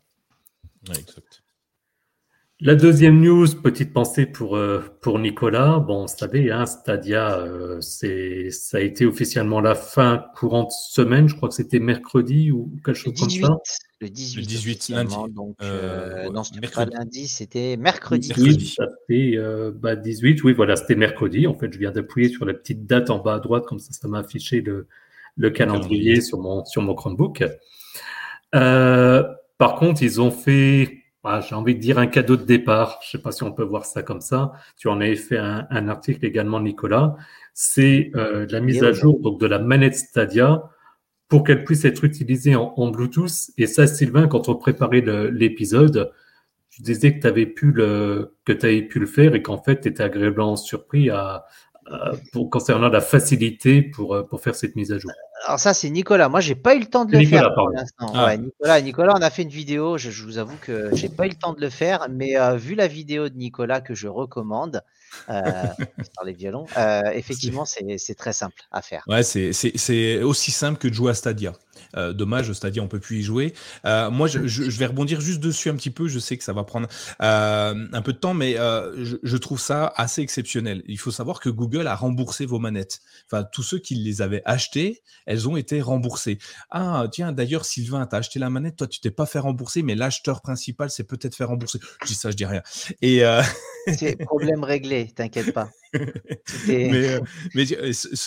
exact. 0.91 1.43
La 2.61 2.75
deuxième 2.75 3.21
news, 3.21 3.47
petite 3.63 3.93
pensée 3.93 4.27
pour, 4.27 4.57
euh, 4.57 4.83
pour 5.01 5.21
Nicolas. 5.21 5.79
Bon, 5.79 6.03
vous 6.03 6.09
savez, 6.09 6.51
hein, 6.51 6.67
Stadia, 6.67 7.39
euh, 7.39 7.81
c'est, 7.81 8.51
ça 8.51 8.79
a 8.79 8.81
été 8.81 9.07
officiellement 9.07 9.61
la 9.61 9.77
fin 9.77 10.25
courante 10.35 10.73
semaine. 10.73 11.29
Je 11.29 11.37
crois 11.37 11.51
que 11.51 11.55
c'était 11.55 11.79
mercredi 11.79 12.51
ou 12.51 12.73
quelque 12.85 12.95
chose 12.95 13.15
comme 13.17 13.31
ça. 13.31 13.59
Le 14.01 14.09
18, 14.09 14.41
le 14.41 14.47
18 14.47 14.89
lundi. 14.89 15.15
Donc, 15.31 15.55
euh, 15.63 16.29
non, 16.31 16.43
c'était 16.43 16.67
pas 16.67 16.85
lundi, 16.85 17.29
c'était 17.29 17.77
mercredi. 17.77 18.33
Oui, 18.37 18.75
ça 18.77 18.89
fait 19.07 19.39
bah, 19.77 19.95
18. 19.95 20.43
Oui, 20.43 20.53
voilà, 20.53 20.75
c'était 20.75 20.97
mercredi. 20.97 21.47
En 21.47 21.55
fait, 21.55 21.73
je 21.73 21.79
viens 21.79 21.93
d'appuyer 21.93 22.29
sur 22.29 22.45
la 22.45 22.55
petite 22.55 22.87
date 22.87 23.09
en 23.11 23.21
bas 23.21 23.35
à 23.35 23.39
droite, 23.39 23.67
comme 23.67 23.79
ça, 23.79 23.93
ça 23.93 24.09
m'a 24.09 24.19
affiché 24.19 24.63
le, 24.63 24.89
le 25.37 25.51
calendrier 25.51 26.21
sur 26.21 26.41
mon, 26.41 26.65
sur 26.65 26.83
mon 26.83 26.97
Chromebook. 26.97 27.45
par 28.51 29.75
contre, 29.77 30.03
ils 30.03 30.21
ont 30.21 30.33
fait 30.33 30.98
ah, 31.25 31.41
j'ai 31.41 31.55
envie 31.55 31.75
de 31.75 31.81
dire 31.81 31.99
un 31.99 32.07
cadeau 32.07 32.37
de 32.37 32.45
départ. 32.45 33.01
Je 33.03 33.09
ne 33.09 33.11
sais 33.11 33.23
pas 33.23 33.33
si 33.33 33.43
on 33.43 33.53
peut 33.53 33.65
voir 33.65 33.85
ça 33.85 34.03
comme 34.03 34.21
ça. 34.21 34.53
Tu 34.77 34.89
en 34.89 35.01
avais 35.01 35.17
fait 35.17 35.37
un, 35.37 35.89
article 35.89 36.25
également, 36.25 36.61
Nicolas. 36.61 37.17
C'est 37.55 38.13
euh, 38.15 38.47
la 38.51 38.61
mise 38.61 38.83
à 38.85 38.93
jour 38.93 39.21
donc, 39.21 39.41
de 39.41 39.47
la 39.47 39.59
manette 39.59 39.97
Stadia 39.97 40.71
pour 41.29 41.45
qu'elle 41.45 41.65
puisse 41.65 41.85
être 41.85 42.05
utilisée 42.05 42.55
en, 42.57 42.91
Bluetooth. 42.91 43.51
Et 43.59 43.67
ça, 43.67 43.87
Sylvain, 43.87 44.29
quand 44.29 44.49
on 44.49 44.55
préparait 44.55 45.03
l'épisode, 45.31 46.13
tu 46.71 46.83
disais 46.83 47.15
que 47.15 47.21
tu 47.21 47.27
avais 47.27 47.47
pu 47.47 47.73
le 47.73 48.37
que 48.45 48.53
avais 48.53 48.83
pu 48.83 48.99
le 48.99 49.07
faire 49.07 49.35
et 49.35 49.43
qu'en 49.43 49.61
fait, 49.61 49.81
tu 49.81 49.89
étais 49.89 50.03
agréablement 50.03 50.57
surpris 50.57 51.11
à, 51.11 51.45
pour, 52.33 52.51
concernant 52.51 52.89
la 52.89 53.01
facilité 53.01 53.83
pour, 53.83 54.15
euh, 54.15 54.23
pour 54.23 54.41
faire 54.41 54.55
cette 54.55 54.77
mise 54.77 54.93
à 54.93 54.99
jour. 54.99 55.11
Alors 55.47 55.59
ça, 55.59 55.73
c'est 55.75 55.91
Nicolas. 55.91 56.29
Moi, 56.29 56.41
j'ai 56.41 56.55
pas 56.55 56.75
eu 56.75 56.81
le 56.81 56.87
temps 56.87 57.05
de 57.05 57.17
le 57.17 57.25
faire 57.25 57.55
pour 57.55 57.71
l'instant. 57.71 58.13
Ah. 58.15 58.37
Nicolas, 58.37 58.81
Nicolas, 58.81 59.15
on 59.17 59.23
a 59.23 59.31
fait 59.31 59.43
une 59.43 59.49
vidéo. 59.49 59.99
Je, 59.99 60.11
vous 60.23 60.39
avoue 60.39 60.57
que 60.61 60.91
j'ai 60.95 61.09
pas 61.09 61.27
eu 61.27 61.31
le 61.31 61.37
temps 61.37 61.53
de 61.53 61.61
le 61.61 61.71
faire, 61.71 62.09
mais 62.11 62.37
euh, 62.37 62.57
vu 62.57 62.75
la 62.75 62.89
vidéo 62.89 63.29
de 63.29 63.37
Nicolas 63.37 63.81
que 63.81 63.95
je 63.95 64.09
recommande 64.09 64.83
euh, 65.31 65.43
sur 66.13 66.25
les 66.25 66.33
violons, 66.33 66.67
effectivement, 67.13 67.65
c'est 67.65 68.15
très 68.17 68.33
simple 68.33 68.63
à 68.73 68.83
faire. 68.83 69.05
Ouais, 69.07 69.23
c'est 69.23 70.23
aussi 70.23 70.51
simple 70.51 70.79
que 70.79 70.89
de 70.89 70.95
jouer 70.95 71.13
à 71.13 71.15
Stadia. 71.15 71.53
Euh, 71.97 72.13
dommage, 72.13 72.53
Stadia, 72.53 72.83
on 72.83 72.89
peut 72.89 73.01
plus 73.01 73.21
y 73.21 73.23
jouer. 73.23 73.55
Euh, 73.85 74.11
moi, 74.11 74.29
je, 74.29 74.79
vais 74.79 74.87
rebondir 74.87 75.21
juste 75.21 75.41
dessus 75.41 75.71
un 75.71 75.77
petit 75.77 75.91
peu. 75.91 76.09
Je 76.09 76.19
sais 76.19 76.37
que 76.37 76.45
ça 76.45 76.53
va 76.53 76.65
prendre 76.65 76.89
euh, 77.23 77.87
un 77.93 78.03
peu 78.03 78.13
de 78.13 78.19
temps, 78.19 78.35
mais 78.35 78.55
je, 78.55 79.37
trouve 79.37 79.61
ça 79.61 79.93
assez 79.97 80.21
exceptionnel. 80.21 80.83
Il 80.87 80.99
faut 80.99 81.11
savoir 81.11 81.41
que 81.41 81.49
Google 81.49 81.87
a 81.87 81.95
remboursé 81.95 82.45
vos 82.45 82.59
manettes. 82.59 83.01
Enfin, 83.27 83.45
tous 83.45 83.63
ceux 83.63 83.79
qui 83.79 83.95
les 83.95 84.21
avaient 84.23 84.43
achetées, 84.45 85.03
elles 85.27 85.49
ont 85.49 85.57
été 85.57 85.81
remboursées. 85.81 86.39
Ah, 86.71 87.07
tiens, 87.11 87.33
d'ailleurs, 87.33 87.65
Sylvain, 87.65 88.07
tu 88.07 88.17
as 88.17 88.19
acheté 88.19 88.39
la 88.39 88.51
manette, 88.51 88.77
toi, 88.77 88.87
tu 88.87 89.01
t'es 89.01 89.11
pas 89.11 89.27
fait 89.27 89.39
rembourser, 89.39 89.83
mais 89.83 89.95
l'acheteur 89.95 90.43
principal 90.43 90.91
s'est 90.91 91.05
peut-être 91.05 91.35
fait 91.35 91.45
rembourser. 91.45 91.79
Je 92.03 92.09
dis 92.09 92.15
ça, 92.15 92.31
je 92.31 92.37
dis 92.37 92.47
rien. 92.47 92.63
Et 93.01 93.23
c'est 93.97 94.17
problème 94.17 94.65
réglé, 94.65 95.11
t'inquiète 95.15 95.53
pas. 95.53 95.71
mais, 96.69 97.21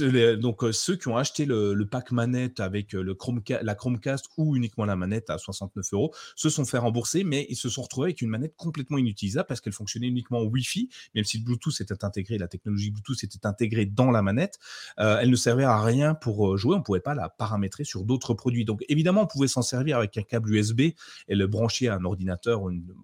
euh, 0.02 0.38
donc 0.38 0.64
euh, 0.64 0.72
ceux 0.72 0.96
qui 0.96 1.08
ont 1.08 1.18
acheté 1.18 1.46
le, 1.46 1.86
pack 1.86 2.12
manette 2.12 2.60
avec 2.60 2.96
euh, 2.96 3.04
le 3.04 3.18
la 3.62 3.76
Chromecast 3.76 4.26
ou 4.38 4.56
uniquement 4.56 4.86
la 4.86 4.96
manette 4.96 5.30
à 5.30 5.38
69 5.38 5.86
euros 5.94 6.14
se 6.36 6.50
sont 6.50 6.66
fait 6.66 6.78
rembourser, 6.78 7.24
mais 7.24 7.46
ils 7.50 7.56
se 7.56 7.70
sont 7.70 7.82
retrouvés 7.82 8.08
avec 8.08 8.22
une 8.22 8.30
manette 8.30 8.56
complètement 8.56 8.98
inutilisable 8.98 9.46
parce 9.48 9.62
qu'elle 9.62 9.74
fonctionnait 9.74 10.08
uniquement 10.08 10.40
en 10.40 10.46
Wi-Fi, 10.46 10.90
même 11.16 11.24
si 11.24 11.38
le 11.38 11.44
Bluetooth 11.44 11.80
était 11.82 12.04
intégré, 12.04 12.38
la 12.38 12.48
technologie 12.48 12.92
Bluetooth 12.92 13.24
était 13.24 13.46
intégrée 13.46 13.86
dans 13.86 14.12
la 14.12 14.22
manette, 14.22 14.58
elle 14.98 15.30
ne 15.30 15.36
servait 15.36 15.64
à 15.64 15.82
rien 15.82 16.16
pour 16.16 16.58
jouer, 16.58 16.76
on 16.76 16.80
ne 16.80 16.84
pouvait 16.84 17.00
pas 17.00 17.14
la 17.14 17.30
paramétrer 17.30 17.84
sur 17.84 18.04
d'autres 18.04 18.34
produits. 18.34 18.66
Donc 18.66 18.84
évidemment, 18.90 19.24
on 19.24 19.28
pouvait 19.28 19.48
s'en 19.48 19.62
servir 19.62 19.98
avec 19.98 20.18
un 20.18 20.24
câble 20.24 20.54
USB 20.54 20.82
et 20.82 20.96
le 21.36 21.48
brancher 21.48 21.88
à 21.88 21.96
un 21.96 22.06
ordinateur, 22.06 22.62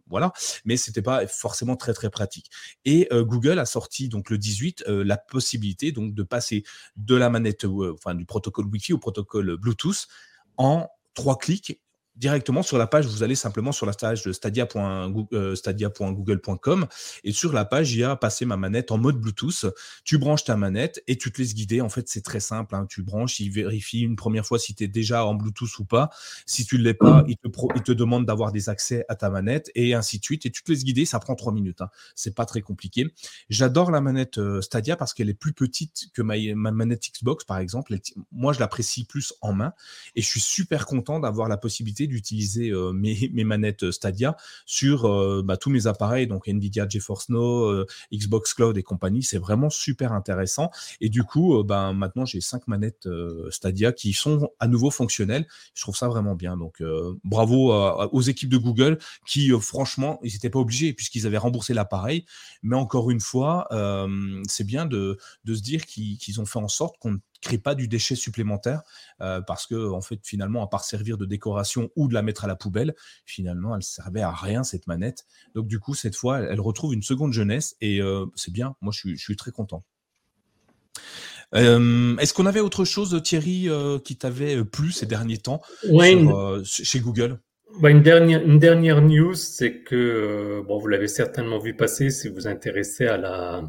voilà, 0.07 0.31
mais 0.65 0.77
c'était 0.77 1.01
pas 1.01 1.27
forcément 1.27 1.75
très 1.75 1.93
très 1.93 2.09
pratique. 2.09 2.49
Et 2.85 3.07
Google 3.11 3.59
a 3.59 3.65
sorti 3.65 4.09
donc 4.09 4.29
le 4.29 4.37
18 4.47 4.85
euh, 4.87 5.03
la 5.03 5.17
possibilité 5.17 5.91
donc 5.91 6.13
de 6.13 6.23
passer 6.23 6.63
de 6.95 7.15
la 7.15 7.29
manette, 7.29 7.65
euh, 7.65 7.93
enfin 7.93 8.15
du 8.15 8.25
protocole 8.25 8.67
Wi-Fi 8.67 8.93
au 8.93 8.97
protocole 8.97 9.57
Bluetooth 9.57 10.07
en 10.57 10.87
trois 11.13 11.37
clics 11.37 11.81
directement 12.17 12.63
sur 12.63 12.77
la 12.77 12.87
page, 12.87 13.05
vous 13.05 13.23
allez 13.23 13.35
simplement 13.35 13.71
sur 13.71 13.85
la 13.85 13.93
page 13.93 14.23
de 14.23 14.33
stadia.google.com 14.33 16.83
euh, 16.83 16.85
et 17.23 17.31
sur 17.31 17.53
la 17.53 17.63
page, 17.63 17.93
il 17.93 17.99
y 17.99 18.03
a 18.03 18.15
passer 18.15 18.45
ma 18.45 18.57
manette 18.57 18.91
en 18.91 18.97
mode 18.97 19.17
Bluetooth. 19.17 19.67
Tu 20.03 20.17
branches 20.17 20.43
ta 20.43 20.57
manette 20.57 21.03
et 21.07 21.17
tu 21.17 21.31
te 21.31 21.39
laisses 21.39 21.53
guider. 21.53 21.81
En 21.81 21.89
fait, 21.89 22.09
c'est 22.09 22.21
très 22.21 22.39
simple. 22.39 22.75
Hein. 22.75 22.87
Tu 22.89 23.03
branches, 23.03 23.39
il 23.39 23.51
vérifie 23.51 24.01
une 24.01 24.15
première 24.15 24.45
fois 24.45 24.57
si 24.57 24.73
tu 24.73 24.83
es 24.83 24.87
déjà 24.87 25.25
en 25.25 25.35
Bluetooth 25.35 25.77
ou 25.79 25.85
pas. 25.85 26.09
Si 26.45 26.65
tu 26.65 26.77
ne 26.77 26.83
l'es 26.83 26.95
pas, 26.95 27.23
il 27.27 27.37
te, 27.37 27.91
demande 27.91 28.25
d'avoir 28.25 28.51
des 28.51 28.69
accès 28.69 29.05
à 29.09 29.15
ta 29.15 29.29
manette 29.29 29.69
et 29.75 29.93
ainsi 29.93 30.19
de 30.19 30.23
suite. 30.23 30.45
Et 30.45 30.51
tu 30.51 30.63
te 30.63 30.71
laisses 30.71 30.83
guider. 30.83 31.05
Ça 31.05 31.19
prend 31.19 31.35
trois 31.35 31.53
minutes. 31.53 31.81
Hein. 31.81 31.89
C'est 32.15 32.33
pas 32.33 32.45
très 32.45 32.61
compliqué. 32.61 33.13
J'adore 33.49 33.91
la 33.91 34.01
manette 34.01 34.39
euh, 34.39 34.61
Stadia 34.61 34.95
parce 34.95 35.13
qu'elle 35.13 35.29
est 35.29 35.35
plus 35.35 35.53
petite 35.53 36.07
que 36.13 36.21
ma 36.21 36.35
manette 36.71 37.03
Xbox, 37.13 37.43
par 37.43 37.59
exemple. 37.59 37.95
moi, 38.31 38.53
je 38.53 38.59
l'apprécie 38.59 39.05
plus 39.05 39.33
en 39.41 39.53
main 39.53 39.73
et 40.15 40.21
je 40.21 40.27
suis 40.27 40.41
super 40.41 40.85
content 40.85 41.19
d'avoir 41.19 41.47
la 41.47 41.57
possibilité 41.57 42.06
d'utiliser 42.07 42.69
euh, 42.69 42.91
mes, 42.93 43.43
manettes 43.43 43.83
euh, 43.83 43.91
Stadia 43.91 44.35
sur 44.65 45.05
euh, 45.05 45.41
bah, 45.43 45.57
tous 45.57 45.69
mes 45.69 45.87
appareils, 45.87 46.27
donc 46.27 46.47
Nvidia 46.47 46.87
GeForce 46.87 47.29
Now, 47.29 47.85
Xbox 48.13 48.53
Cloud 48.53 48.77
et 48.77 48.83
compagnie. 48.83 49.23
C'est 49.23 49.37
vraiment 49.37 49.69
super 49.69 50.13
intéressant. 50.13 50.71
Et 51.01 51.09
du 51.09 51.23
coup, 51.23 51.63
ben, 51.63 51.93
maintenant, 51.93 52.25
j'ai 52.25 52.41
cinq 52.41 52.67
manettes 52.67 53.07
Stadia 53.49 53.91
qui 53.91 54.13
sont 54.13 54.49
à 54.59 54.67
nouveau 54.67 54.91
fonctionnelles. 54.91 55.47
Je 55.73 55.81
trouve 55.81 55.95
ça 55.95 56.07
vraiment 56.07 56.35
bien. 56.35 56.57
Donc, 56.57 56.81
bravo 57.23 57.73
aux 57.73 58.21
équipes 58.21 58.49
de 58.49 58.57
Google 58.57 58.97
qui, 59.25 59.51
franchement, 59.59 60.19
ils 60.23 60.33
n'étaient 60.33 60.49
pas 60.49 60.59
obligés 60.59 60.93
puisqu'ils 60.93 61.27
avaient 61.27 61.37
remboursé 61.37 61.73
l'appareil. 61.73 62.25
Mais 62.63 62.75
encore 62.75 63.11
une 63.11 63.19
fois, 63.19 63.67
c'est 64.47 64.65
bien 64.65 64.85
de, 64.85 65.17
de, 65.45 65.55
se 65.55 65.61
dire 65.61 65.85
qu'ils 65.85 66.41
ont 66.41 66.45
fait 66.45 66.59
en 66.59 66.67
sorte 66.67 66.97
qu'on 66.99 67.19
crée 67.41 67.57
pas 67.57 67.75
du 67.75 67.87
déchet 67.87 68.15
supplémentaire 68.15 68.81
euh, 69.21 69.41
parce 69.41 69.65
que 69.65 69.89
en 69.91 70.01
fait 70.01 70.19
finalement 70.23 70.63
à 70.63 70.67
part 70.67 70.83
servir 70.83 71.17
de 71.17 71.25
décoration 71.25 71.89
ou 71.95 72.07
de 72.07 72.13
la 72.13 72.21
mettre 72.21 72.45
à 72.45 72.47
la 72.47 72.55
poubelle 72.55 72.95
finalement 73.25 73.75
elle 73.75 73.83
servait 73.83 74.21
à 74.21 74.31
rien 74.31 74.63
cette 74.63 74.87
manette. 74.87 75.25
Donc 75.55 75.67
du 75.67 75.79
coup 75.79 75.95
cette 75.95 76.15
fois 76.15 76.39
elle, 76.39 76.61
retrouve 76.61 76.93
une 76.93 77.03
seconde 77.03 77.33
jeunesse 77.33 77.75
et 77.81 78.01
euh, 78.01 78.25
c'est 78.35 78.51
bien. 78.51 78.75
Moi 78.81 78.93
je 78.93 79.15
suis, 79.15 79.35
très 79.35 79.51
content. 79.51 79.83
Euh, 81.53 82.17
Est-ce 82.17 82.33
qu'on 82.33 82.47
avait 82.47 82.59
autre 82.59 82.85
chose, 82.85 83.21
Thierry, 83.23 83.69
qui 84.03 84.17
t'avait 84.17 84.63
plu 84.65 84.91
ces 84.91 85.05
derniers 85.05 85.37
temps 85.37 85.61
chez 86.63 86.99
Google? 86.99 87.39
Bah, 87.79 87.91
une, 87.91 88.01
dernière, 88.01 88.41
une 88.41 88.57
dernière 88.57 89.01
news, 89.01 89.35
c'est 89.35 89.83
que, 89.83 90.63
bon, 90.67 90.79
vous 90.79 90.87
l'avez 90.87 91.07
certainement 91.07 91.59
vu 91.59 91.75
passer 91.75 92.09
si 92.09 92.27
vous 92.27 92.35
vous 92.35 92.47
intéressez 92.47 93.05
à 93.05 93.17
la, 93.17 93.61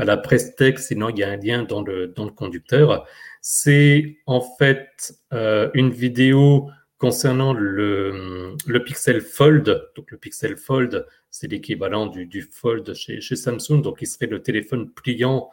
à 0.00 0.04
la 0.04 0.16
presse 0.16 0.56
tech, 0.56 0.78
sinon 0.78 1.10
il 1.10 1.18
y 1.18 1.22
a 1.22 1.28
un 1.28 1.36
lien 1.36 1.62
dans 1.62 1.82
le, 1.82 2.08
dans 2.08 2.24
le 2.24 2.30
conducteur. 2.30 3.06
C'est 3.42 4.16
en 4.26 4.40
fait 4.40 5.14
euh, 5.32 5.70
une 5.74 5.90
vidéo 5.90 6.70
concernant 6.96 7.52
le, 7.52 8.56
le, 8.66 8.84
Pixel 8.84 9.20
Fold, 9.20 9.90
donc 9.96 10.10
le 10.10 10.16
Pixel 10.16 10.56
Fold, 10.56 11.06
c'est 11.30 11.48
l'équivalent 11.48 12.06
du, 12.06 12.26
du, 12.26 12.42
Fold 12.42 12.94
chez, 12.94 13.20
chez, 13.20 13.36
Samsung, 13.36 13.82
donc 13.82 13.98
il 14.00 14.06
serait 14.06 14.26
le 14.26 14.42
téléphone 14.42 14.90
pliant, 14.90 15.50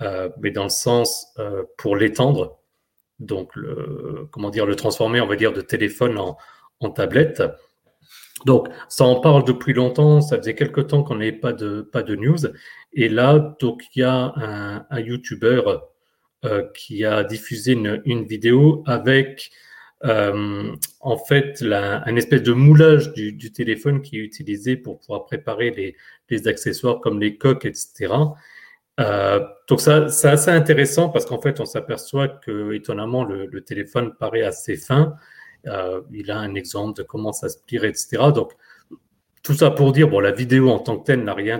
euh, 0.00 0.28
mais 0.40 0.50
dans 0.50 0.64
le 0.64 0.70
sens 0.70 1.32
euh, 1.38 1.64
pour 1.76 1.96
l'étendre, 1.96 2.60
donc 3.18 3.54
le, 3.56 4.28
comment 4.30 4.50
dire, 4.50 4.66
le 4.66 4.76
transformer, 4.76 5.20
on 5.20 5.26
va 5.26 5.36
dire, 5.36 5.52
de 5.52 5.60
téléphone 5.60 6.18
en, 6.18 6.36
en 6.80 6.90
tablette. 6.90 7.42
Donc, 8.46 8.68
ça 8.88 9.04
en 9.04 9.20
parle 9.20 9.44
depuis 9.44 9.72
longtemps, 9.72 10.20
ça 10.20 10.38
faisait 10.38 10.54
quelque 10.54 10.80
temps 10.80 11.02
qu'on 11.02 11.16
n'avait 11.16 11.32
pas 11.32 11.52
de, 11.52 11.82
pas 11.82 12.02
de 12.02 12.14
news. 12.14 12.38
Et 12.92 13.08
là, 13.08 13.56
donc, 13.60 13.82
il 13.94 14.00
y 14.00 14.02
a 14.02 14.32
un, 14.36 14.86
un 14.90 15.00
YouTuber 15.00 15.62
euh, 16.44 16.62
qui 16.74 17.04
a 17.04 17.24
diffusé 17.24 17.72
une, 17.72 18.00
une 18.04 18.24
vidéo 18.24 18.84
avec 18.86 19.50
euh, 20.04 20.72
en 21.00 21.18
fait 21.18 21.60
la, 21.60 22.06
un 22.06 22.14
espèce 22.14 22.44
de 22.44 22.52
moulage 22.52 23.12
du, 23.12 23.32
du, 23.32 23.50
téléphone 23.50 24.00
qui 24.02 24.18
est 24.18 24.22
utilisé 24.22 24.76
pour 24.76 25.00
pouvoir 25.00 25.24
préparer 25.24 25.70
les, 25.72 25.96
les 26.30 26.46
accessoires 26.46 27.00
comme 27.00 27.18
les 27.18 27.36
coques, 27.36 27.64
etc. 27.64 28.14
Euh, 29.00 29.40
donc 29.68 29.80
ça, 29.80 30.08
c'est 30.08 30.28
assez 30.28 30.52
intéressant 30.52 31.08
parce 31.08 31.26
qu'en 31.26 31.40
fait, 31.40 31.58
on 31.58 31.64
s'aperçoit 31.64 32.28
que 32.28 32.72
étonnamment 32.72 33.24
le, 33.24 33.46
le, 33.46 33.64
téléphone 33.64 34.14
paraît 34.14 34.42
assez 34.42 34.76
fin. 34.76 35.16
Euh, 35.66 36.02
il 36.12 36.30
a 36.30 36.38
un 36.38 36.54
exemple 36.54 36.98
de 36.98 37.02
comment 37.02 37.32
ça 37.32 37.48
se 37.48 37.58
plie, 37.58 37.78
etc. 37.78 38.30
Donc 38.34 38.52
tout 39.42 39.54
ça 39.54 39.70
pour 39.70 39.92
dire, 39.92 40.08
bon, 40.08 40.20
la 40.20 40.32
vidéo 40.32 40.70
en 40.70 40.78
tant 40.78 40.98
que 40.98 41.04
telle 41.04 41.24
n'a 41.24 41.34
rien 41.34 41.58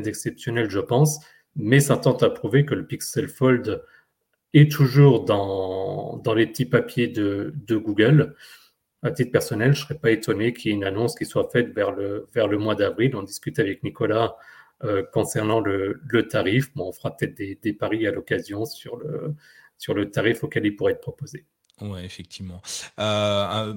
d'exceptionnel, 0.00 0.70
je 0.70 0.80
pense, 0.80 1.20
mais 1.56 1.80
ça 1.80 1.96
tente 1.96 2.22
à 2.22 2.30
prouver 2.30 2.64
que 2.64 2.74
le 2.74 2.86
Pixel 2.86 3.28
Fold 3.28 3.82
et 4.54 4.68
toujours 4.68 5.24
dans, 5.24 6.20
les 6.34 6.46
petits 6.46 6.66
papiers 6.66 7.08
de, 7.08 7.52
Google. 7.68 8.34
À 9.02 9.10
titre 9.10 9.32
personnel, 9.32 9.72
je 9.74 9.80
ne 9.80 9.84
serais 9.86 9.98
pas 9.98 10.10
étonné 10.10 10.52
qu'il 10.52 10.70
y 10.70 10.74
ait 10.74 10.76
une 10.76 10.84
annonce 10.84 11.14
qui 11.14 11.24
soit 11.24 11.48
faite 11.50 11.74
vers 11.74 11.92
le, 11.92 12.58
mois 12.58 12.74
d'avril. 12.74 13.16
On 13.16 13.22
discute 13.22 13.58
avec 13.58 13.82
Nicolas 13.82 14.36
euh, 14.84 15.02
concernant 15.12 15.60
le, 15.60 16.00
tarif. 16.28 16.70
On 16.76 16.92
fera 16.92 17.16
peut-être 17.16 17.34
des, 17.34 17.58
des, 17.62 17.72
paris 17.72 18.06
à 18.06 18.10
l'occasion 18.10 18.66
sur 18.66 18.96
le, 18.96 19.34
sur 19.78 19.94
le 19.94 20.10
tarif 20.10 20.44
auquel 20.44 20.66
il 20.66 20.76
pourrait 20.76 20.92
être 20.92 21.00
proposé. 21.00 21.46
Ouais, 21.80 22.04
effectivement. 22.04 22.60
Euh, 22.98 23.74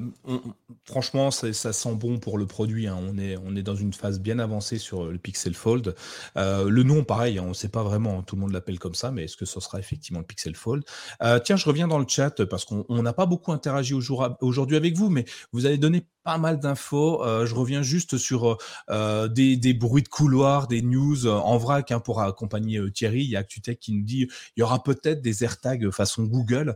franchement, 0.85 1.31
ça, 1.31 1.53
sent 1.53 1.95
bon 1.95 2.19
pour 2.19 2.37
le 2.37 2.45
produit. 2.45 2.87
Hein. 2.87 2.99
On, 3.01 3.17
est, 3.55 3.63
dans 3.63 3.75
une 3.75 3.93
phase 3.93 4.19
bien 4.19 4.39
avancée 4.39 4.77
sur 4.77 5.05
le 5.05 5.17
Pixel 5.17 5.53
Fold. 5.53 5.95
Euh, 6.37 6.69
le 6.69 6.83
nom, 6.83 7.03
pareil, 7.03 7.37
hein, 7.37 7.43
on 7.45 7.49
ne 7.49 7.53
sait 7.53 7.69
pas 7.69 7.83
vraiment. 7.83 8.21
Tout 8.21 8.35
le 8.35 8.41
monde 8.41 8.51
l'appelle 8.51 8.79
comme 8.79 8.95
ça, 8.95 9.11
mais 9.11 9.23
est-ce 9.23 9.37
que 9.37 9.45
ce 9.45 9.59
sera 9.59 9.79
effectivement 9.79 10.19
le 10.19 10.25
Pixel 10.25 10.55
Fold? 10.55 10.83
Euh, 11.21 11.39
Tiens, 11.39 11.55
je 11.55 11.65
reviens 11.65 11.87
dans 11.87 11.99
le 11.99 12.05
chat 12.07 12.45
parce 12.45 12.65
qu'on 12.65 13.01
n'a 13.01 13.13
pas 13.13 13.25
beaucoup 13.25 13.53
interagi 13.53 13.93
aujourd'hui 13.93 14.75
avec 14.75 14.97
vous, 14.97 15.09
mais 15.09 15.25
vous 15.53 15.65
avez 15.65 15.77
donné 15.77 16.05
pas 16.23 16.37
mal 16.37 16.59
d'infos. 16.59 17.23
Euh, 17.23 17.45
je 17.45 17.55
reviens 17.55 17.81
juste 17.81 18.17
sur 18.17 18.57
euh, 18.89 19.27
des, 19.27 19.57
des, 19.57 19.73
bruits 19.73 20.03
de 20.03 20.07
couloir, 20.07 20.67
des 20.67 20.81
news 20.81 21.27
en 21.27 21.57
vrac 21.57 21.91
hein, 21.91 21.99
pour 21.99 22.21
accompagner 22.21 22.79
Thierry. 22.91 23.23
Il 23.23 23.29
y 23.29 23.35
a 23.35 23.39
ActuTech 23.39 23.79
qui 23.79 23.93
nous 23.93 24.03
dit 24.03 24.27
il 24.55 24.59
y 24.59 24.63
aura 24.63 24.83
peut-être 24.83 25.21
des 25.21 25.43
AirTags 25.43 25.89
façon 25.91 26.23
Google. 26.23 26.75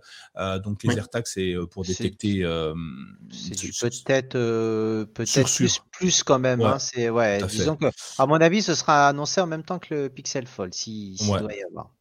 donc 0.64 0.84
les 0.84 0.90
oui. 0.90 0.98
AirTags 0.98 1.28
c'est 1.28 1.56
pour 1.72 1.84
détecter. 1.84 2.44
Euh, 2.44 2.74
peut-être 3.94 4.34
peut-être 5.14 5.56
plus, 5.56 5.82
plus 5.92 6.24
quand 6.24 6.40
même. 6.40 6.62
Ouais, 6.62 6.68
hein, 6.68 6.80
c'est 6.80 7.10
ouais. 7.10 7.42
Disons 7.48 7.76
que 7.76 7.88
à 8.18 8.26
mon 8.26 8.36
avis, 8.36 8.62
ce 8.62 8.76
sera 8.76 9.08
annoncé 9.08 9.42
en 9.42 9.48
même 9.48 9.64
temps 9.64 9.80
que 9.80 9.94
le 9.94 10.10
Pixel 10.10 10.48
Fold, 10.48 10.74
si, 10.74 11.18
si 11.18 11.30
ouais. 11.30 11.40
doit 11.40 11.54
y 11.54 11.64
avoir. 11.64 11.92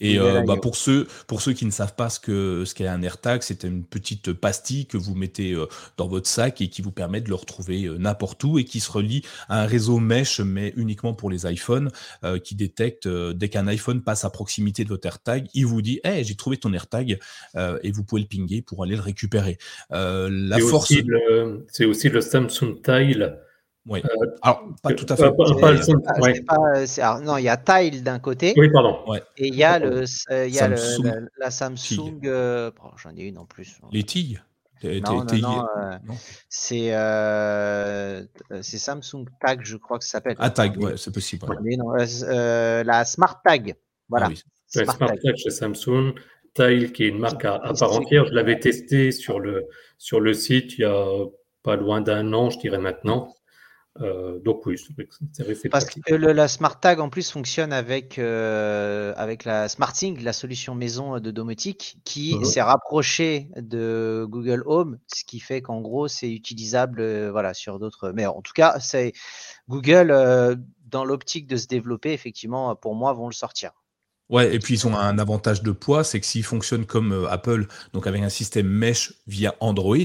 Et 0.00 0.18
euh, 0.18 0.42
bah, 0.42 0.56
pour, 0.60 0.76
ceux, 0.76 1.06
pour 1.26 1.42
ceux 1.42 1.52
qui 1.52 1.66
ne 1.66 1.70
savent 1.70 1.94
pas 1.94 2.08
ce 2.08 2.18
qu'est 2.20 2.30
ce 2.64 2.74
qu'est 2.74 2.86
un 2.86 3.02
AirTag, 3.02 3.42
c'est 3.42 3.64
une 3.64 3.84
petite 3.84 4.32
pastille 4.32 4.86
que 4.86 4.96
vous 4.96 5.14
mettez 5.14 5.52
euh, 5.52 5.66
dans 5.96 6.08
votre 6.08 6.28
sac 6.28 6.60
et 6.60 6.68
qui 6.68 6.82
vous 6.82 6.90
permet 6.90 7.20
de 7.20 7.28
le 7.28 7.34
retrouver 7.34 7.84
euh, 7.84 7.98
n'importe 7.98 8.42
où 8.44 8.58
et 8.58 8.64
qui 8.64 8.80
se 8.80 8.90
relie 8.90 9.22
à 9.48 9.62
un 9.62 9.66
réseau 9.66 9.98
mesh, 9.98 10.40
mais 10.40 10.72
uniquement 10.76 11.14
pour 11.14 11.30
les 11.30 11.50
iPhones, 11.50 11.90
euh, 12.24 12.38
qui 12.38 12.54
détecte 12.54 13.06
dès 13.08 13.48
qu'un 13.48 13.66
iPhone 13.66 14.02
passe 14.02 14.24
à 14.24 14.30
proximité 14.30 14.84
de 14.84 14.88
votre 14.88 15.06
AirTag, 15.06 15.48
il 15.54 15.66
vous 15.66 15.82
dit 15.82 16.00
Hey, 16.04 16.24
j'ai 16.24 16.34
trouvé 16.34 16.56
ton 16.56 16.72
AirTag 16.72 17.18
et 17.56 17.92
vous 17.92 18.04
pouvez 18.04 18.22
le 18.22 18.26
pinguer 18.26 18.62
pour 18.62 18.82
aller 18.82 18.96
le 18.96 19.02
récupérer. 19.02 19.58
la 19.90 20.58
force. 20.58 20.92
C'est 21.68 21.84
aussi 21.84 22.08
le 22.08 22.20
Samsung 22.20 22.80
Tile 22.82 23.38
oui. 23.86 24.02
Euh, 24.04 24.26
alors, 24.42 24.68
pas 24.82 24.92
tout 24.94 25.06
à 25.08 25.16
fait. 25.16 25.30
Pas, 25.30 25.36
pas, 25.36 25.74
pas, 25.74 26.20
ouais. 26.20 27.00
alors, 27.00 27.20
non, 27.20 27.36
il 27.38 27.44
y 27.44 27.48
a 27.48 27.56
Tile 27.56 28.02
d'un 28.02 28.18
côté. 28.18 28.54
Oui, 28.56 28.70
pardon. 28.70 28.98
Ouais. 29.06 29.22
Et 29.36 29.48
il 29.48 29.54
y 29.54 29.64
a, 29.64 29.78
le, 29.78 30.04
euh, 30.30 30.46
il 30.46 30.54
y 30.54 30.60
a 30.60 30.76
Samsung. 30.76 31.04
Le, 31.04 31.28
la, 31.38 31.50
Samsung. 31.50 32.20
Euh, 32.24 32.70
oh, 32.82 32.90
J'en 32.96 33.16
ai 33.16 33.22
une 33.22 33.38
en 33.38 33.46
plus. 33.46 33.80
Les 33.92 34.04
TIG 34.04 34.40
non, 34.82 35.24
non, 35.24 35.38
non, 35.42 35.66
euh, 35.76 35.98
c'est 36.48 36.94
euh, 36.94 38.22
Samsung 38.62 39.26
Tag, 39.40 39.60
je 39.62 39.76
crois 39.76 39.98
que 39.98 40.04
ça 40.04 40.12
s'appelle. 40.12 40.36
Ah, 40.38 40.50
Tag, 40.50 40.78
ouais, 40.78 40.96
c'est 40.96 41.12
possible. 41.12 41.44
Ouais. 41.48 41.56
Mais 41.62 41.76
non, 41.76 41.92
euh, 41.98 42.82
la 42.84 43.04
Smart 43.04 43.40
Tag, 43.44 43.74
voilà. 44.08 44.26
Ah, 44.26 44.30
oui. 44.30 44.42
Smart, 44.66 44.96
Smart 44.96 45.10
Tag. 45.10 45.20
Tag 45.22 45.36
chez 45.36 45.50
Samsung. 45.50 46.14
Tile, 46.54 46.92
qui 46.92 47.04
est 47.04 47.08
une 47.08 47.18
marque 47.18 47.44
à, 47.44 47.56
à 47.56 47.74
part 47.74 47.92
entière. 47.92 48.26
Je 48.26 48.32
l'avais 48.32 48.58
testé 48.58 49.12
sur 49.12 49.38
le, 49.38 49.66
sur 49.98 50.18
le 50.18 50.34
site 50.34 50.78
il 50.78 50.80
y 50.80 50.84
a 50.84 51.06
pas 51.62 51.76
loin 51.76 52.00
d'un 52.00 52.32
an, 52.32 52.50
je 52.50 52.58
dirais 52.58 52.78
maintenant. 52.78 53.32
Euh, 54.00 54.38
donc 54.38 54.64
oui, 54.66 54.76
c'est 55.32 55.68
Parce 55.68 55.84
que 55.84 56.14
le, 56.14 56.32
la 56.32 56.48
Smart 56.48 56.78
Tag 56.78 57.00
en 57.00 57.10
plus 57.10 57.30
fonctionne 57.30 57.72
avec, 57.72 58.18
euh, 58.18 59.12
avec 59.16 59.44
la 59.44 59.68
SmartSync, 59.68 60.20
la 60.22 60.32
solution 60.32 60.74
maison 60.74 61.18
de 61.18 61.30
domotique, 61.30 61.98
qui 62.04 62.32
uh 62.32 62.38
-huh. 62.38 62.44
s'est 62.44 62.62
rapprochée 62.62 63.48
de 63.56 64.26
Google 64.28 64.62
Home, 64.66 64.98
ce 65.06 65.24
qui 65.24 65.40
fait 65.40 65.60
qu'en 65.60 65.80
gros 65.80 66.08
c'est 66.08 66.30
utilisable 66.32 67.00
euh, 67.00 67.30
voilà, 67.30 67.52
sur 67.54 67.78
d'autres. 67.78 68.12
Mais 68.12 68.26
en 68.26 68.40
tout 68.42 68.54
cas, 68.54 68.78
c'est 68.80 69.12
Google, 69.68 70.10
euh, 70.10 70.56
dans 70.88 71.04
l'optique 71.04 71.46
de 71.46 71.56
se 71.56 71.66
développer, 71.66 72.12
effectivement, 72.12 72.74
pour 72.76 72.94
moi, 72.94 73.12
vont 73.12 73.28
le 73.28 73.34
sortir. 73.34 73.72
Ouais, 74.30 74.54
et 74.54 74.58
puis 74.60 74.74
ils 74.74 74.86
ont 74.86 74.96
un 74.96 75.18
avantage 75.18 75.62
de 75.62 75.72
poids, 75.72 76.04
c'est 76.04 76.20
que 76.20 76.26
s'ils 76.26 76.44
fonctionnent 76.44 76.86
comme 76.86 77.12
euh, 77.12 77.28
Apple, 77.28 77.66
donc 77.92 78.06
avec 78.06 78.22
un 78.22 78.28
système 78.28 78.68
mesh 78.68 79.12
via 79.26 79.54
Android, 79.60 79.96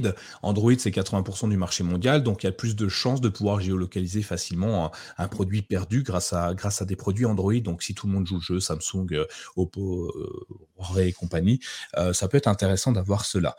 Android 0.41 0.73
c'est 0.78 0.89
80% 0.89 1.49
du 1.49 1.57
marché 1.57 1.84
mondial, 1.84 2.23
donc 2.23 2.43
il 2.43 2.47
y 2.47 2.49
a 2.49 2.51
plus 2.51 2.76
de 2.76 2.89
chances 2.89 3.21
de 3.21 3.30
pouvoir 3.30 3.59
géolocaliser 3.59 4.23
facilement 4.23 4.91
un, 5.17 5.28
produit 5.28 5.61
perdu 5.61 6.03
grâce 6.03 6.34
à, 6.34 6.53
grâce 6.53 6.82
à 6.82 6.86
des 6.86 6.95
produits 6.95 7.26
Android. 7.26 7.53
Donc 7.55 7.84
si 7.84 7.93
tout 7.93 8.07
le 8.07 8.13
monde 8.13 8.26
joue 8.26 8.36
le 8.36 8.41
jeu, 8.41 8.59
Samsung, 8.59 9.07
euh, 9.11 9.26
Oppo, 9.55 10.05
euh, 10.05 10.45
Huawei 10.80 11.09
et 11.09 11.13
compagnie, 11.13 11.59
euh, 11.97 12.13
ça 12.13 12.28
peut 12.28 12.38
être 12.38 12.47
intéressant 12.47 12.91
d'avoir 12.91 13.26
cela. 13.26 13.55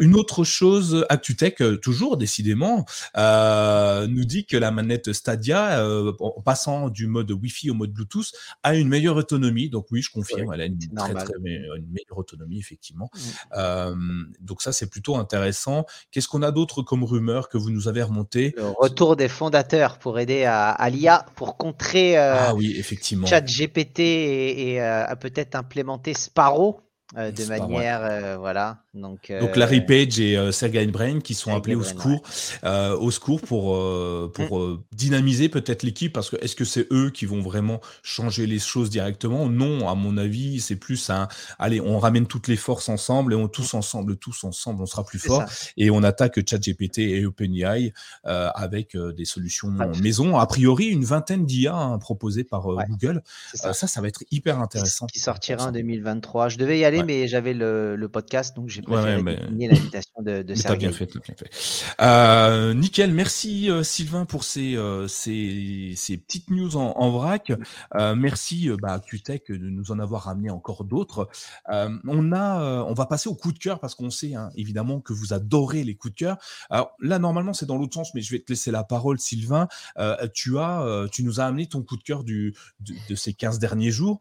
Une 0.00 0.14
autre 0.14 0.44
chose, 0.44 1.06
ActuTech, 1.08 1.62
toujours 1.80 2.16
décidément, 2.16 2.84
nous 3.16 4.24
dit 4.24 4.46
que 4.46 4.56
la 4.56 4.70
manette 4.70 5.12
Stadia, 5.12 5.84
en 6.20 6.42
passant 6.42 6.88
du 6.88 7.06
mode 7.06 7.30
Wi-Fi 7.30 7.70
au 7.70 7.74
mode 7.74 7.92
Bluetooth, 7.92 8.32
a 8.62 8.74
une 8.74 8.88
meilleure 8.88 9.16
autonomie. 9.16 9.68
Donc 9.68 9.85
oui, 9.90 10.02
je 10.02 10.10
confirme, 10.10 10.52
elle 10.52 10.60
a 10.60 10.66
une, 10.66 10.78
très, 10.78 11.14
très, 11.14 11.34
une 11.36 11.88
meilleure 11.90 12.18
autonomie, 12.18 12.58
effectivement. 12.58 13.10
Mmh. 13.14 13.18
Euh, 13.56 13.94
donc 14.40 14.62
ça, 14.62 14.72
c'est 14.72 14.88
plutôt 14.88 15.16
intéressant. 15.16 15.86
Qu'est-ce 16.10 16.28
qu'on 16.28 16.42
a 16.42 16.50
d'autre 16.50 16.82
comme 16.82 17.04
rumeur 17.04 17.48
que 17.48 17.58
vous 17.58 17.70
nous 17.70 17.88
avez 17.88 18.02
remonté 18.02 18.54
Le 18.56 18.68
retour 18.68 19.16
des 19.16 19.28
fondateurs 19.28 19.98
pour 19.98 20.18
aider 20.18 20.44
à, 20.44 20.70
à 20.70 20.90
l'IA, 20.90 21.26
pour 21.34 21.56
contrer 21.56 22.18
euh, 22.18 22.34
ah, 22.38 22.54
oui, 22.54 22.74
effectivement. 22.76 23.26
ChatGPT 23.26 24.00
et, 24.00 24.72
et 24.72 24.82
euh, 24.82 25.14
peut-être 25.16 25.54
implémenter 25.54 26.14
Sparrow 26.14 26.80
euh, 27.16 27.30
de 27.30 27.44
manière, 27.44 28.00
euh, 28.02 28.36
voilà. 28.36 28.78
Donc, 28.92 29.30
euh, 29.30 29.40
Donc 29.40 29.54
Larry 29.54 29.80
Page 29.80 30.18
et 30.18 30.36
euh, 30.36 30.50
Sergey 30.50 30.84
Brin 30.88 31.20
qui 31.20 31.34
sont 31.34 31.54
appelés 31.54 31.76
au 31.76 31.84
secours, 31.84 32.22
ouais. 32.64 32.90
au 32.98 33.12
secours 33.12 33.40
pour 33.42 33.78
pour 34.32 34.58
mm. 34.58 34.82
dynamiser 34.92 35.48
peut-être 35.48 35.84
l'équipe 35.84 36.12
parce 36.12 36.30
que 36.30 36.36
est-ce 36.42 36.56
que 36.56 36.64
c'est 36.64 36.88
eux 36.92 37.10
qui 37.10 37.24
vont 37.24 37.40
vraiment 37.40 37.80
changer 38.02 38.46
les 38.46 38.58
choses 38.58 38.90
directement? 38.90 39.48
Non, 39.48 39.88
à 39.88 39.94
mon 39.94 40.16
avis, 40.16 40.60
c'est 40.60 40.74
plus 40.74 41.08
un 41.10 41.28
allez, 41.60 41.80
on 41.80 42.00
ramène 42.00 42.26
toutes 42.26 42.48
les 42.48 42.56
forces 42.56 42.88
ensemble 42.88 43.34
et 43.34 43.36
on 43.36 43.46
tous 43.46 43.74
ensemble, 43.74 44.16
tous 44.16 44.42
ensemble, 44.42 44.82
on 44.82 44.86
sera 44.86 45.04
plus 45.04 45.20
fort 45.20 45.44
et 45.76 45.90
on 45.90 46.02
attaque 46.02 46.40
ChatGPT 46.48 46.98
et 46.98 47.24
OpenAI 47.24 47.92
avec 48.24 48.96
des 48.96 49.24
solutions 49.24 49.68
ouais. 49.68 50.00
maison. 50.02 50.38
A 50.38 50.46
priori, 50.46 50.86
une 50.86 51.04
vingtaine 51.04 51.46
d'IA 51.46 51.76
hein, 51.76 51.98
proposées 51.98 52.42
par 52.42 52.66
ouais. 52.66 52.84
Google. 52.88 53.22
Ça. 53.54 53.72
ça. 53.74 53.86
ça, 53.86 54.00
va 54.00 54.08
être 54.08 54.24
hyper 54.32 54.58
intéressant. 54.58 55.06
Qui 55.06 55.20
sortira 55.20 55.66
en 55.66 55.72
2023. 55.72 56.48
Je 56.48 56.58
devais 56.58 56.80
y 56.80 56.84
aller 56.84 56.95
ouais. 56.98 57.04
mais 57.04 57.28
j'avais 57.28 57.54
le, 57.54 57.96
le, 57.96 58.08
podcast, 58.08 58.56
donc 58.56 58.68
j'ai 58.68 58.82
préféré 58.82 59.16
ouais, 59.16 59.22
mais... 59.22 59.68
l'invitation 59.68 60.22
de, 60.22 60.42
de 60.42 60.54
Sergei. 60.54 60.78
bien 60.78 60.92
fait, 60.92 61.12
bien 61.12 61.34
fait. 61.36 61.50
Euh, 62.00 62.74
nickel, 62.74 63.12
merci 63.12 63.70
euh, 63.70 63.82
Sylvain 63.82 64.24
pour 64.24 64.44
ces, 64.44 64.76
euh, 64.76 65.08
ces, 65.08 65.94
ces, 65.96 66.16
petites 66.16 66.50
news 66.50 66.76
en, 66.76 66.96
en 66.96 67.10
vrac. 67.10 67.52
Merci 67.94 68.70
bah, 68.80 69.00
QTech 69.00 69.50
de 69.50 69.70
nous 69.70 69.90
en 69.90 69.98
avoir 69.98 70.22
ramené 70.24 70.50
encore 70.50 70.84
d'autres. 70.84 71.28
on 71.68 72.32
a, 72.32 72.84
on 72.84 72.94
va 72.94 73.06
passer 73.06 73.28
au 73.28 73.34
coup 73.34 73.52
de 73.52 73.58
cœur 73.58 73.80
parce 73.80 73.94
qu'on 73.94 74.10
sait 74.10 74.34
hein, 74.34 74.50
évidemment 74.56 75.00
que 75.00 75.12
vous 75.12 75.32
adorez 75.32 75.84
les 75.84 75.94
coups 75.94 76.14
de 76.14 76.18
cœur. 76.18 76.38
Alors 76.70 76.92
là, 77.00 77.18
normalement, 77.18 77.52
c'est 77.52 77.66
dans 77.66 77.76
l'autre 77.76 77.94
sens, 77.94 78.14
mais 78.14 78.20
je 78.20 78.32
vais 78.32 78.40
te 78.40 78.52
laisser 78.52 78.70
la 78.70 78.84
parole, 78.84 79.18
Sylvain. 79.18 79.68
tu 80.34 80.58
as, 80.58 81.06
tu 81.12 81.22
nous 81.22 81.40
as 81.40 81.44
amené 81.44 81.66
ton 81.66 81.82
coup 81.82 81.96
de 81.96 82.02
cœur 82.02 82.24
du, 82.24 82.54
de, 82.80 82.94
de 83.08 83.14
ces 83.14 83.32
15 83.34 83.58
derniers 83.58 83.90
jours, 83.90 84.20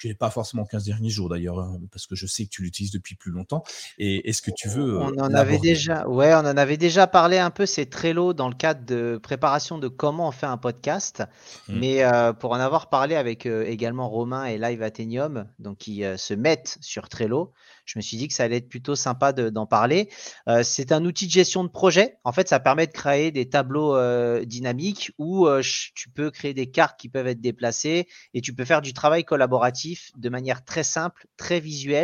qui 0.00 0.08
n'est 0.08 0.14
pas 0.14 0.30
forcément 0.30 0.64
15 0.64 0.84
derniers 0.84 1.10
jours 1.10 1.28
d'ailleurs, 1.28 1.58
hein, 1.58 1.78
parce 1.90 2.06
que 2.06 2.11
que 2.12 2.16
je 2.16 2.26
sais 2.26 2.44
que 2.44 2.50
tu 2.50 2.62
l'utilises 2.62 2.92
depuis 2.92 3.14
plus 3.14 3.30
longtemps. 3.30 3.62
Et 3.98 4.28
est-ce 4.28 4.42
que 4.42 4.50
tu 4.50 4.68
veux 4.68 4.98
On 4.98 5.18
en 5.18 5.34
avait 5.34 5.58
déjà, 5.58 6.06
ouais, 6.08 6.34
on 6.34 6.38
en 6.38 6.56
avait 6.56 6.76
déjà 6.76 7.06
parlé 7.06 7.38
un 7.38 7.50
peu. 7.50 7.66
C'est 7.66 7.86
Trello 7.86 8.32
dans 8.34 8.48
le 8.48 8.54
cadre 8.54 8.84
de 8.84 9.18
préparation 9.22 9.78
de 9.78 9.88
comment 9.88 10.28
on 10.28 10.32
fait 10.32 10.46
un 10.46 10.58
podcast. 10.58 11.22
Mmh. 11.68 11.78
Mais 11.78 12.04
pour 12.38 12.52
en 12.52 12.60
avoir 12.60 12.88
parlé 12.88 13.16
avec 13.16 13.46
également 13.46 14.08
Romain 14.08 14.44
et 14.44 14.58
Live 14.58 14.82
Athenium, 14.82 15.46
donc 15.58 15.78
qui 15.78 16.02
se 16.16 16.34
mettent 16.34 16.78
sur 16.80 17.08
Trello, 17.08 17.52
je 17.84 17.98
me 17.98 18.02
suis 18.02 18.16
dit 18.16 18.28
que 18.28 18.34
ça 18.34 18.44
allait 18.44 18.58
être 18.58 18.68
plutôt 18.68 18.94
sympa 18.94 19.32
d'en 19.32 19.66
parler. 19.66 20.08
Euh, 20.48 20.62
c'est 20.62 20.92
un 20.92 21.04
outil 21.04 21.26
de 21.26 21.32
gestion 21.32 21.64
de 21.64 21.68
projet. 21.68 22.18
En 22.24 22.32
fait, 22.32 22.48
ça 22.48 22.60
permet 22.60 22.86
de 22.86 22.92
créer 22.92 23.30
des 23.30 23.48
tableaux 23.48 23.96
euh, 23.96 24.44
dynamiques 24.44 25.12
où 25.18 25.46
euh, 25.46 25.62
tu 25.94 26.08
peux 26.08 26.30
créer 26.30 26.54
des 26.54 26.70
cartes 26.70 26.98
qui 26.98 27.08
peuvent 27.08 27.26
être 27.26 27.40
déplacées 27.40 28.08
et 28.34 28.40
tu 28.40 28.54
peux 28.54 28.64
faire 28.64 28.82
du 28.82 28.92
travail 28.92 29.24
collaboratif 29.24 30.10
de 30.16 30.28
manière 30.28 30.64
très 30.64 30.84
simple, 30.84 31.26
très 31.36 31.60
visuelle, 31.60 32.01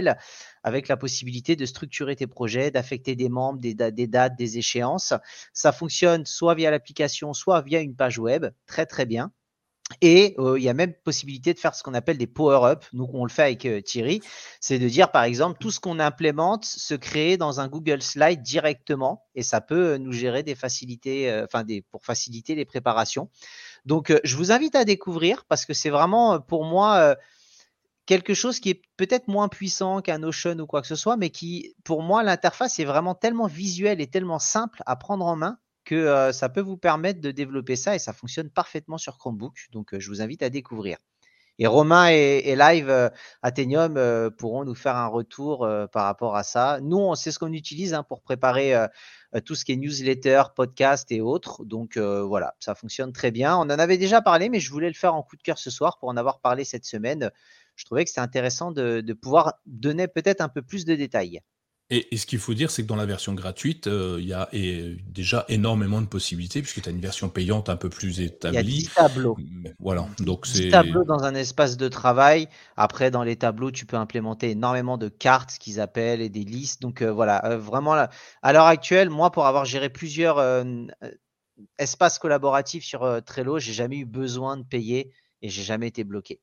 avec 0.63 0.89
la 0.89 0.97
possibilité 0.97 1.57
de 1.57 1.67
structurer 1.67 2.17
tes 2.17 2.27
projets, 2.27 2.71
d'affecter 2.71 3.17
des 3.17 3.29
membres, 3.29 3.61
des, 3.61 3.75
dates, 3.75 4.37
des 4.37 4.59
échéances. 4.59 5.15
Ça 5.53 5.73
fonctionne 5.73 6.27
soit 6.27 6.55
via 6.55 6.71
l'application, 6.71 7.33
soit 7.33 7.63
via 7.63 7.81
une 7.81 7.97
page 7.97 8.19
web. 8.19 8.47
Très, 8.67 8.87
très 8.87 9.07
bien. 9.07 9.33
Et 10.03 10.37
il 10.39 10.63
y 10.63 10.69
a 10.69 10.75
même 10.75 10.93
possibilité 11.03 11.55
de 11.55 11.59
faire 11.59 11.75
ce 11.75 11.83
qu'on 11.83 11.95
appelle 11.95 12.19
des 12.19 12.27
power-up. 12.27 12.85
Nous, 12.93 13.09
on 13.11 13.25
le 13.25 13.31
fait 13.31 13.43
avec 13.43 13.85
Thierry. 13.85 14.21
C'est 14.61 14.79
de 14.79 14.87
dire, 14.87 15.11
par 15.11 15.23
exemple, 15.23 15.57
tout 15.59 15.71
ce 15.71 15.81
qu'on 15.81 15.99
implémente 15.99 16.67
se 16.67 16.95
crée 16.95 17.39
dans 17.39 17.61
un 17.61 17.69
Google 17.69 18.03
Slide 18.03 18.43
directement 18.43 19.25
et 19.35 19.43
ça 19.43 19.63
peut 19.63 19.97
nous 19.97 20.13
gérer 20.13 20.43
des 20.43 20.55
facilités, 20.55 21.43
enfin, 21.43 21.65
pour 21.91 22.05
faciliter 22.05 22.55
les 22.55 22.67
préparations. 22.67 23.31
Donc, 23.87 24.13
je 24.25 24.37
vous 24.37 24.53
invite 24.53 24.75
à 24.75 24.85
découvrir 24.85 25.47
parce 25.47 25.65
que 25.65 25.73
c'est 25.73 25.89
vraiment 25.89 26.39
pour 26.39 26.67
moi 26.67 27.17
quelque 28.09 28.33
chose 28.33 28.59
qui 28.59 28.71
est 28.71 28.83
peut-être 28.97 29.29
moins 29.29 29.49
puissant 29.49 30.01
qu'un 30.01 30.21
Notion 30.21 30.59
ou 30.59 30.67
quoi 30.67 30.81
que 30.81 30.87
ce 30.87 30.97
soit, 30.97 31.19
mais 31.19 31.29
qui, 31.29 31.77
pour 31.85 32.03
moi, 32.03 32.23
l'interface 32.23 32.79
est 32.79 32.87
vraiment 32.87 33.15
tellement 33.15 33.47
visuelle 33.47 34.01
et 34.01 34.07
tellement 34.07 34.39
simple 34.39 34.83
à 34.87 34.97
prendre 34.97 35.27
en 35.27 35.37
main 35.37 35.59
que 35.85 36.33
ça 36.33 36.49
peut 36.49 36.63
vous 36.63 36.79
permettre 36.79 37.21
de 37.21 37.31
développer 37.31 37.77
ça 37.77 37.95
et 37.95 37.99
ça 37.99 38.15
fonctionne 38.15 38.49
parfaitement 38.49 38.97
sur 38.97 39.19
Chromebook. 39.19 39.69
Donc, 39.73 39.99
je 39.99 40.09
vous 40.09 40.23
invite 40.23 40.43
à 40.43 40.49
découvrir. 40.49 40.97
Et 41.59 41.67
Romain 41.67 42.09
et, 42.09 42.57
Live 42.57 43.11
Athenium 43.43 44.31
pourront 44.39 44.65
nous 44.65 44.75
faire 44.75 44.97
un 44.97 45.09
retour 45.09 45.69
par 45.93 46.05
rapport 46.05 46.35
à 46.35 46.45
ça. 46.45 46.79
Nous, 46.81 47.15
c'est 47.15 47.31
ce 47.31 47.39
qu'on 47.39 47.53
utilise 47.53 47.93
hein, 47.93 48.05
pour 48.05 48.23
préparer 48.23 48.75
tout 49.45 49.55
ce 49.55 49.67
qui 49.67 49.73
est 49.73 49.77
newsletter, 49.77 50.45
podcast 50.57 51.13
et 51.13 51.21
autres. 51.21 51.65
Donc 51.67 51.99
voilà, 51.99 52.55
ça 52.59 52.75
fonctionne 52.75 53.13
très 53.13 53.31
bien. 53.31 53.55
On 53.57 53.63
en 53.63 53.71
avait 53.71 53.99
déjà 53.99 54.23
parlé, 54.23 54.49
mais 54.49 54.61
je 54.61 54.71
voulais 54.71 54.89
le 54.89 54.95
faire 54.95 55.15
en 55.15 55.23
coup 55.23 55.37
de 55.37 55.43
cœur 55.43 55.59
ce 55.59 55.71
soir 55.71 55.99
pour 55.99 56.09
en 56.09 56.17
avoir 56.17 56.41
parlé 56.41 56.65
cette 56.65 56.87
semaine. 56.87 57.31
Je 57.79 57.87
trouvais 57.87 58.05
que 58.05 58.11
c'était 58.11 58.21
intéressant 58.21 58.71
de 58.73 59.13
pouvoir 59.15 59.55
donner 59.65 60.07
peut-être 60.07 60.43
un 60.43 60.51
peu 60.51 60.61
plus 60.61 60.85
de 60.85 60.95
détails. 60.95 61.41
Et, 61.91 62.19
ce 62.19 62.27
qu'il 62.27 62.39
faut 62.39 62.53
dire, 62.53 62.71
c'est 62.71 62.83
que 62.83 62.87
dans 62.87 62.97
la 62.97 63.07
version 63.07 63.33
gratuite, 63.33 63.87
euh, 63.87 64.19
il 64.21 64.29
y 64.29 64.35
a 64.35 64.51
déjà 65.07 65.47
énormément 65.49 66.03
de 66.03 66.07
possibilités, 66.07 66.61
puisque 66.61 66.83
tu 66.83 66.89
as 66.89 66.93
une 66.93 67.01
version 67.01 67.31
payante 67.31 67.71
un 67.71 67.77
peu 67.77 67.89
plus 67.89 68.21
établie. 68.21 68.59
Il 68.59 68.83
y 68.83 68.87
a 68.87 68.89
10 68.89 68.95
tableaux. 68.95 69.39
voilà, 69.79 70.07
donc 70.19 70.47
c'est. 70.47 70.69
tableaux 70.69 71.05
dans 71.05 71.25
un 71.25 71.35
espace 71.35 71.79
de 71.79 71.89
travail. 71.89 72.49
Après, 72.77 73.11
dans 73.11 73.23
les 73.23 73.37
tableaux, 73.37 73.71
tu 73.71 73.87
peux 73.87 73.97
implémenter 73.97 74.51
énormément 74.51 74.99
de 74.99 75.09
cartes, 75.09 75.53
ce 75.53 75.59
qu'ils 75.59 75.81
appellent, 75.81 76.21
et 76.21 76.29
des 76.29 76.45
listes. 76.45 76.83
Donc 76.83 77.01
euh, 77.01 77.11
voilà, 77.11 77.43
euh, 77.47 77.57
vraiment, 77.57 77.95
à 77.95 78.53
l'heure 78.53 78.67
actuelle, 78.67 79.09
moi, 79.09 79.31
pour 79.31 79.47
avoir 79.47 79.65
géré 79.65 79.89
plusieurs 79.89 80.45
espaces 81.79 82.19
collaboratifs 82.19 82.85
sur 82.85 83.23
Trello, 83.25 83.59
j'ai 83.59 83.73
jamais 83.73 83.97
eu 83.97 84.05
besoin 84.05 84.59
de 84.59 84.63
payer 84.63 85.11
et 85.41 85.49
j'ai 85.49 85.63
jamais 85.63 85.89
été 85.89 86.05
bloqué. 86.05 86.39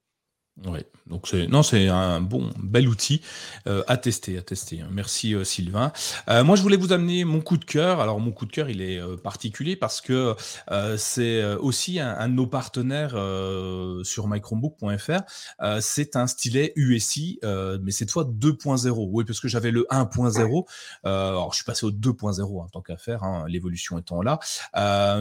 Oui, 0.64 0.80
donc 1.06 1.28
c'est 1.28 1.48
non, 1.48 1.64
c'est 1.64 1.90
un 1.90 2.22
bon 2.22 2.50
bel 2.58 2.88
outil 2.88 3.22
euh, 3.68 3.84
à 3.88 3.98
tester, 3.98 4.38
à 4.38 4.42
tester. 4.42 4.82
Merci 4.90 5.36
euh, 5.36 5.44
Sylvain. 5.44 5.92
Euh, 6.30 6.46
moi, 6.46 6.56
je 6.56 6.62
voulais 6.62 6.78
vous 6.78 6.94
amener 6.94 7.26
mon 7.26 7.42
coup 7.42 7.58
de 7.58 7.66
cœur. 7.66 8.00
Alors 8.00 8.22
mon 8.22 8.32
coup 8.32 8.46
de 8.46 8.54
cœur, 8.54 8.70
il 8.70 8.82
est 8.82 9.02
particulier 9.18 9.76
parce 9.76 10.00
que 10.00 10.34
c'est 10.98 11.44
aussi 11.56 12.00
un, 12.00 12.30
de 12.30 12.34
nos 12.34 12.48
partenaires 12.48 13.18
sur 14.04 14.28
mychromebook.fr. 14.28 15.22
c'est 15.82 16.16
un 16.16 16.28
stylet 16.28 16.72
USI, 16.78 17.40
mais 17.44 17.92
cette 17.92 18.12
fois 18.12 18.24
2.0. 18.24 19.10
Oui, 19.12 19.26
parce 19.26 19.42
que 19.42 19.50
j'avais 19.50 19.72
le 19.72 19.86
1.0. 19.92 20.66
alors 21.04 21.52
je 21.52 21.58
suis 21.58 21.66
passé 21.66 21.86
au 21.86 21.92
2.0 21.92 22.62
en 22.62 22.68
tant 22.70 22.82
qu'à 22.82 22.98
faire, 22.98 23.24
hein, 23.24 23.46
l'évolution 23.50 24.00
étant 24.00 24.22
là. 24.22 24.40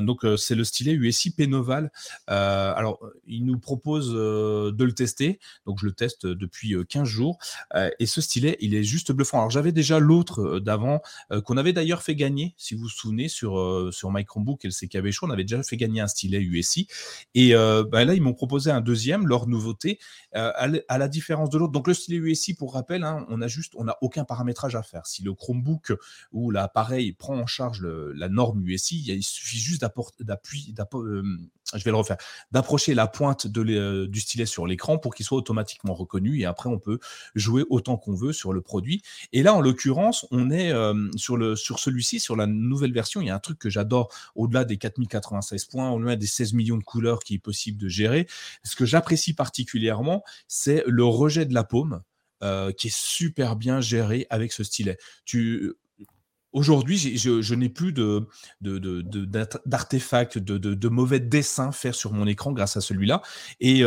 donc 0.00 0.24
c'est 0.36 0.54
le 0.54 0.64
stylet 0.64 0.92
USI 0.92 1.32
Pénoval. 1.32 1.90
alors 2.28 3.00
il 3.26 3.44
nous 3.44 3.58
propose 3.58 4.12
de 4.12 4.84
le 4.84 4.92
tester 4.92 5.23
donc 5.66 5.78
je 5.80 5.86
le 5.86 5.92
teste 5.92 6.26
depuis 6.26 6.74
15 6.88 7.06
jours. 7.06 7.38
et 7.98 8.06
ce 8.06 8.20
stylet, 8.20 8.56
il 8.60 8.74
est 8.74 8.84
juste 8.84 9.12
bluffant. 9.12 9.38
Alors 9.38 9.50
j'avais 9.50 9.72
déjà 9.72 9.98
l'autre 9.98 10.58
d'avant 10.58 11.00
qu'on 11.44 11.56
avait 11.56 11.72
d'ailleurs 11.72 12.02
fait 12.02 12.14
gagner, 12.14 12.54
si 12.56 12.74
vous 12.74 12.82
vous 12.82 12.88
souvenez, 12.88 13.28
sur, 13.28 13.88
sur 13.92 14.12
My 14.12 14.24
Chromebook 14.24 14.64
et 14.64 14.68
le 14.68 14.72
CKB 14.72 15.10
Show, 15.10 15.26
on 15.26 15.30
avait 15.30 15.44
déjà 15.44 15.62
fait 15.62 15.76
gagner 15.76 16.00
un 16.00 16.06
stylet 16.06 16.40
USI. 16.40 16.88
Et 17.34 17.52
bah, 17.54 18.04
là, 18.04 18.14
ils 18.14 18.22
m'ont 18.22 18.34
proposé 18.34 18.70
un 18.70 18.80
deuxième, 18.80 19.26
leur 19.26 19.46
nouveauté, 19.46 19.98
à, 20.32 20.68
la 20.98 21.08
différence 21.08 21.50
de 21.50 21.58
l'autre. 21.58 21.72
Donc 21.72 21.86
le 21.86 21.94
stylet 21.94 22.18
USI, 22.18 22.54
pour 22.54 22.74
rappel, 22.74 23.04
hein, 23.04 23.26
on 23.28 23.40
a 23.40 23.48
juste, 23.48 23.74
on 23.76 23.84
n'a 23.84 23.96
aucun 24.00 24.24
paramétrage 24.24 24.76
à 24.76 24.82
faire. 24.82 25.06
Si 25.06 25.22
le 25.22 25.34
Chromebook 25.34 25.92
ou 26.32 26.50
l'appareil 26.50 27.12
prend 27.12 27.36
en 27.36 27.46
charge 27.46 27.82
la 27.82 28.28
norme 28.28 28.66
USI, 28.66 29.04
il 29.06 29.22
suffit 29.22 29.58
juste 29.58 29.84
d'appuyer, 30.20 30.74
je 31.74 31.84
vais 31.84 31.90
le 31.90 31.96
refaire, 31.96 32.16
d'approcher 32.52 32.94
la 32.94 33.06
pointe 33.06 33.46
de 33.46 34.06
du 34.06 34.20
stylet 34.20 34.46
sur 34.46 34.66
l'écran 34.66 34.98
pour 34.98 35.13
qu'il 35.14 35.24
soit 35.24 35.38
automatiquement 35.38 35.94
reconnu 35.94 36.40
et 36.40 36.44
après 36.44 36.68
on 36.68 36.78
peut 36.78 36.98
jouer 37.34 37.64
autant 37.70 37.96
qu'on 37.96 38.14
veut 38.14 38.32
sur 38.32 38.52
le 38.52 38.60
produit. 38.60 39.02
Et 39.32 39.42
là, 39.42 39.54
en 39.54 39.60
l'occurrence, 39.60 40.26
on 40.30 40.50
est 40.50 40.72
sur, 41.16 41.36
le, 41.36 41.56
sur 41.56 41.78
celui-ci, 41.78 42.20
sur 42.20 42.36
la 42.36 42.46
nouvelle 42.46 42.92
version, 42.92 43.20
il 43.20 43.28
y 43.28 43.30
a 43.30 43.34
un 43.34 43.40
truc 43.40 43.58
que 43.58 43.70
j'adore 43.70 44.12
au-delà 44.34 44.64
des 44.64 44.76
4096 44.76 45.64
points, 45.66 45.90
au-delà 45.90 46.16
des 46.16 46.26
16 46.26 46.52
millions 46.54 46.76
de 46.76 46.84
couleurs 46.84 47.20
qui 47.20 47.34
est 47.34 47.38
possible 47.38 47.78
de 47.80 47.88
gérer. 47.88 48.26
Ce 48.62 48.76
que 48.76 48.84
j'apprécie 48.84 49.34
particulièrement, 49.34 50.24
c'est 50.48 50.82
le 50.86 51.04
rejet 51.04 51.46
de 51.46 51.54
la 51.54 51.64
paume. 51.64 52.02
qui 52.76 52.88
est 52.88 52.94
super 52.94 53.56
bien 53.56 53.80
géré 53.80 54.26
avec 54.28 54.52
ce 54.52 54.64
stylet. 54.64 54.98
Tu, 55.24 55.74
Aujourd'hui, 56.54 57.18
je, 57.18 57.54
n'ai 57.54 57.68
plus 57.68 57.92
d'artefacts, 59.66 60.38
de, 60.38 60.88
mauvais 60.88 61.18
dessins 61.18 61.72
faire 61.72 61.96
sur 61.96 62.12
mon 62.12 62.28
écran 62.28 62.52
grâce 62.52 62.76
à 62.76 62.80
celui-là. 62.80 63.22
Et 63.58 63.82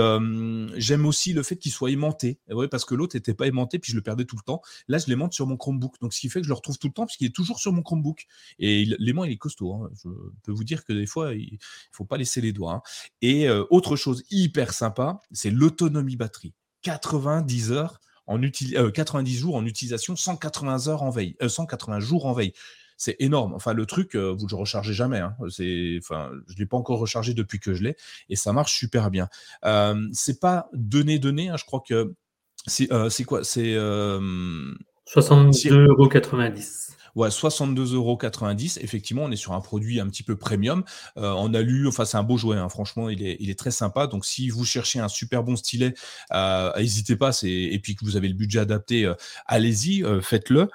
j'aime 0.76 1.06
aussi 1.06 1.32
le 1.32 1.44
fait 1.44 1.56
qu'il 1.56 1.72
soit 1.72 1.92
aimanté. 1.92 2.40
Parce 2.70 2.84
que 2.84 2.94
l'autre 2.94 3.16
n'était 3.16 3.34
pas 3.34 3.48
aimanté, 3.48 3.80
puis 3.80 3.94
je 3.94 3.96
le 3.96 4.02
perdais 4.02 4.26
tout 4.26 4.36
le 4.36 4.42
temps. 4.42 4.62
Là, 4.90 4.98
je 4.98 5.06
l'aimante 5.08 5.32
sur 5.32 5.48
mon 5.48 5.56
Chromebook. 5.56 5.96
Donc, 6.02 6.14
ce 6.14 6.20
qui 6.20 6.28
fait 6.28 6.42
que 6.42 6.44
je 6.44 6.50
le 6.50 6.56
retrouve 6.56 6.78
tout 6.78 6.88
le 6.88 6.94
temps, 6.94 7.06
puisqu'il 7.06 7.28
est 7.28 7.36
toujours 7.36 7.58
sur 7.60 7.72
mon 7.72 7.84
Chromebook. 7.84 8.26
Et 8.60 8.84
l'aimant, 9.00 9.24
il 9.24 9.32
est 9.32 9.38
costaud. 9.38 9.74
Hein. 9.74 9.90
Je 10.04 10.10
peux 10.44 10.52
vous 10.52 10.66
dire 10.66 10.84
que 10.84 10.92
des 10.92 11.06
fois, 11.08 11.34
il 11.36 11.54
ne 11.54 11.58
faut 11.94 12.04
pas 12.04 12.18
laisser 12.18 12.42
les 12.42 12.52
doigts. 12.52 12.74
Hein. 12.74 12.82
Et 13.22 13.50
autre 13.50 13.96
chose 13.96 14.24
hyper 14.30 14.74
sympa, 14.74 15.22
c'est 15.32 15.52
l'autonomie 15.52 16.18
batterie. 16.18 16.54
90 16.82 17.72
heures 17.72 18.02
en 18.28 18.40
90 18.40 18.78
euh, 18.78 19.40
jours 19.40 19.56
en 19.56 19.66
utilisation, 19.66 20.16
180 20.16 20.88
heures 20.88 21.04
en 21.04 21.10
veille, 21.10 21.36
180 21.46 21.98
euh, 21.98 22.00
jours 22.00 22.26
en 22.26 22.34
veille. 22.34 22.54
C'est 23.00 23.16
énorme. 23.20 23.54
Enfin, 23.54 23.74
le 23.74 23.86
truc, 23.86 24.16
euh, 24.16 24.32
vous 24.32 24.46
ne 24.46 24.50
le 24.50 24.56
rechargez 24.56 24.94
jamais. 24.94 25.20
Hein. 25.20 25.36
C'est, 25.50 26.00
enfin, 26.02 26.32
je 26.48 26.56
l'ai 26.58 26.66
pas 26.66 26.78
encore 26.78 27.00
rechargé 27.00 27.34
depuis 27.34 27.60
que 27.60 27.74
je 27.74 27.84
l'ai, 27.84 27.96
et 28.30 28.36
ça 28.36 28.54
marche 28.54 28.78
super 28.78 29.12
bien. 29.12 29.30
C'est 30.14 30.40
pas 30.40 30.70
donné 30.74 31.20
donné. 31.20 31.50
Hein. 31.50 31.58
je 31.58 31.66
crois 31.66 31.84
que 31.88 32.14
c'est, 32.66 32.90
c'est 33.10 33.24
quoi? 33.24 33.44
C'est 33.44 33.76
62,90 33.76 35.72
euros. 35.74 36.10
Ouais, 37.18 37.30
62,90 37.30 37.96
euros. 37.96 38.20
Effectivement, 38.80 39.24
on 39.24 39.32
est 39.32 39.38
sur 39.38 39.54
un 39.54 39.60
produit 39.60 40.00
un 40.00 40.08
petit 40.08 40.22
peu 40.22 40.36
premium. 40.36 40.84
Euh, 41.18 41.34
on 41.36 41.52
a 41.56 41.64
lu, 41.64 41.88
enfin, 41.88 42.06
c'est 42.06 42.18
un 42.18 42.22
beau 42.22 42.38
jouet, 42.38 42.58
hein. 42.58 42.70
franchement, 42.70 43.10
il 43.10 43.26
est, 43.26 43.38
il 43.40 43.50
est 43.50 43.58
très 43.58 43.72
sympa. 43.72 44.06
Donc, 44.06 44.24
si 44.24 44.50
vous 44.50 44.64
cherchez 44.66 45.00
un 45.00 45.08
super 45.08 45.44
bon 45.44 45.56
stylet, 45.56 45.96
euh, 46.32 46.72
n'hésitez 46.78 47.16
pas. 47.16 47.32
Et 47.42 47.80
puis 47.82 47.96
que 47.96 48.06
vous 48.06 48.18
avez 48.18 48.28
le 48.28 48.36
budget 48.36 48.60
adapté, 48.60 49.06
euh, 49.06 49.16
allez-y, 49.48 50.04
faites-le. 50.22 50.70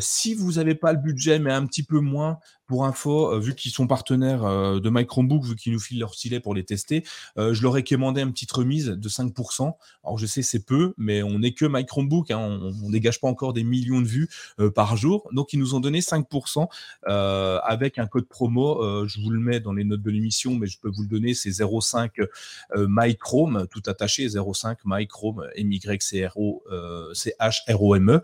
si 0.00 0.34
vous 0.34 0.52
n'avez 0.52 0.74
pas 0.74 0.92
le 0.92 0.98
budget, 0.98 1.38
mais 1.38 1.50
un 1.50 1.64
petit 1.64 1.82
peu 1.82 2.00
moins, 2.00 2.40
pour 2.70 2.84
info, 2.84 3.36
vu 3.40 3.56
qu'ils 3.56 3.72
sont 3.72 3.88
partenaires 3.88 4.44
de 4.44 4.90
My 4.90 5.04
Chromebook, 5.04 5.42
vu 5.42 5.56
qu'ils 5.56 5.72
nous 5.72 5.80
filent 5.80 5.98
leur 5.98 6.14
stylet 6.14 6.38
pour 6.38 6.54
les 6.54 6.62
tester, 6.62 7.02
je 7.36 7.62
leur 7.62 7.76
ai 7.76 7.82
commandé 7.82 8.20
une 8.20 8.30
petite 8.30 8.52
remise 8.52 8.86
de 8.86 9.08
5%. 9.08 9.74
Alors 10.04 10.18
je 10.18 10.26
sais 10.26 10.42
c'est 10.42 10.64
peu, 10.64 10.94
mais 10.96 11.20
on 11.24 11.40
n'est 11.40 11.50
que 11.50 11.64
My 11.64 11.84
Chromebook, 11.84 12.30
hein. 12.30 12.38
on, 12.38 12.70
ne 12.70 12.92
dégage 12.92 13.20
pas 13.20 13.26
encore 13.26 13.54
des 13.54 13.64
millions 13.64 14.00
de 14.00 14.06
vues 14.06 14.28
par 14.76 14.96
jour. 14.96 15.28
Donc 15.32 15.52
ils 15.52 15.58
nous 15.58 15.74
ont 15.74 15.80
donné 15.80 15.98
5% 15.98 16.68
avec 17.64 17.98
un 17.98 18.06
code 18.06 18.28
promo. 18.28 19.04
je 19.08 19.20
vous 19.20 19.30
le 19.30 19.40
mets 19.40 19.58
dans 19.58 19.72
les 19.72 19.82
notes 19.82 20.02
de 20.02 20.10
l'émission, 20.10 20.54
mais 20.54 20.68
je 20.68 20.78
peux 20.78 20.90
vous 20.90 21.02
le 21.02 21.08
donner. 21.08 21.34
C'est 21.34 21.50
05 21.50 22.12
MyChrome, 22.76 23.66
tout 23.68 23.82
attaché, 23.86 24.28
05 24.28 24.78
MyChrome, 24.84 25.44
M-Y-C-R-O, 25.56 26.62
C-H-R-O-M-E. 27.14 28.22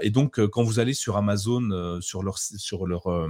et 0.00 0.08
donc, 0.08 0.40
quand 0.46 0.62
vous 0.62 0.78
allez 0.78 0.94
sur 0.94 1.18
Amazon, 1.18 2.00
sur 2.00 2.22
leur, 2.22 2.38
sur 2.38 2.86
leur, 2.86 3.28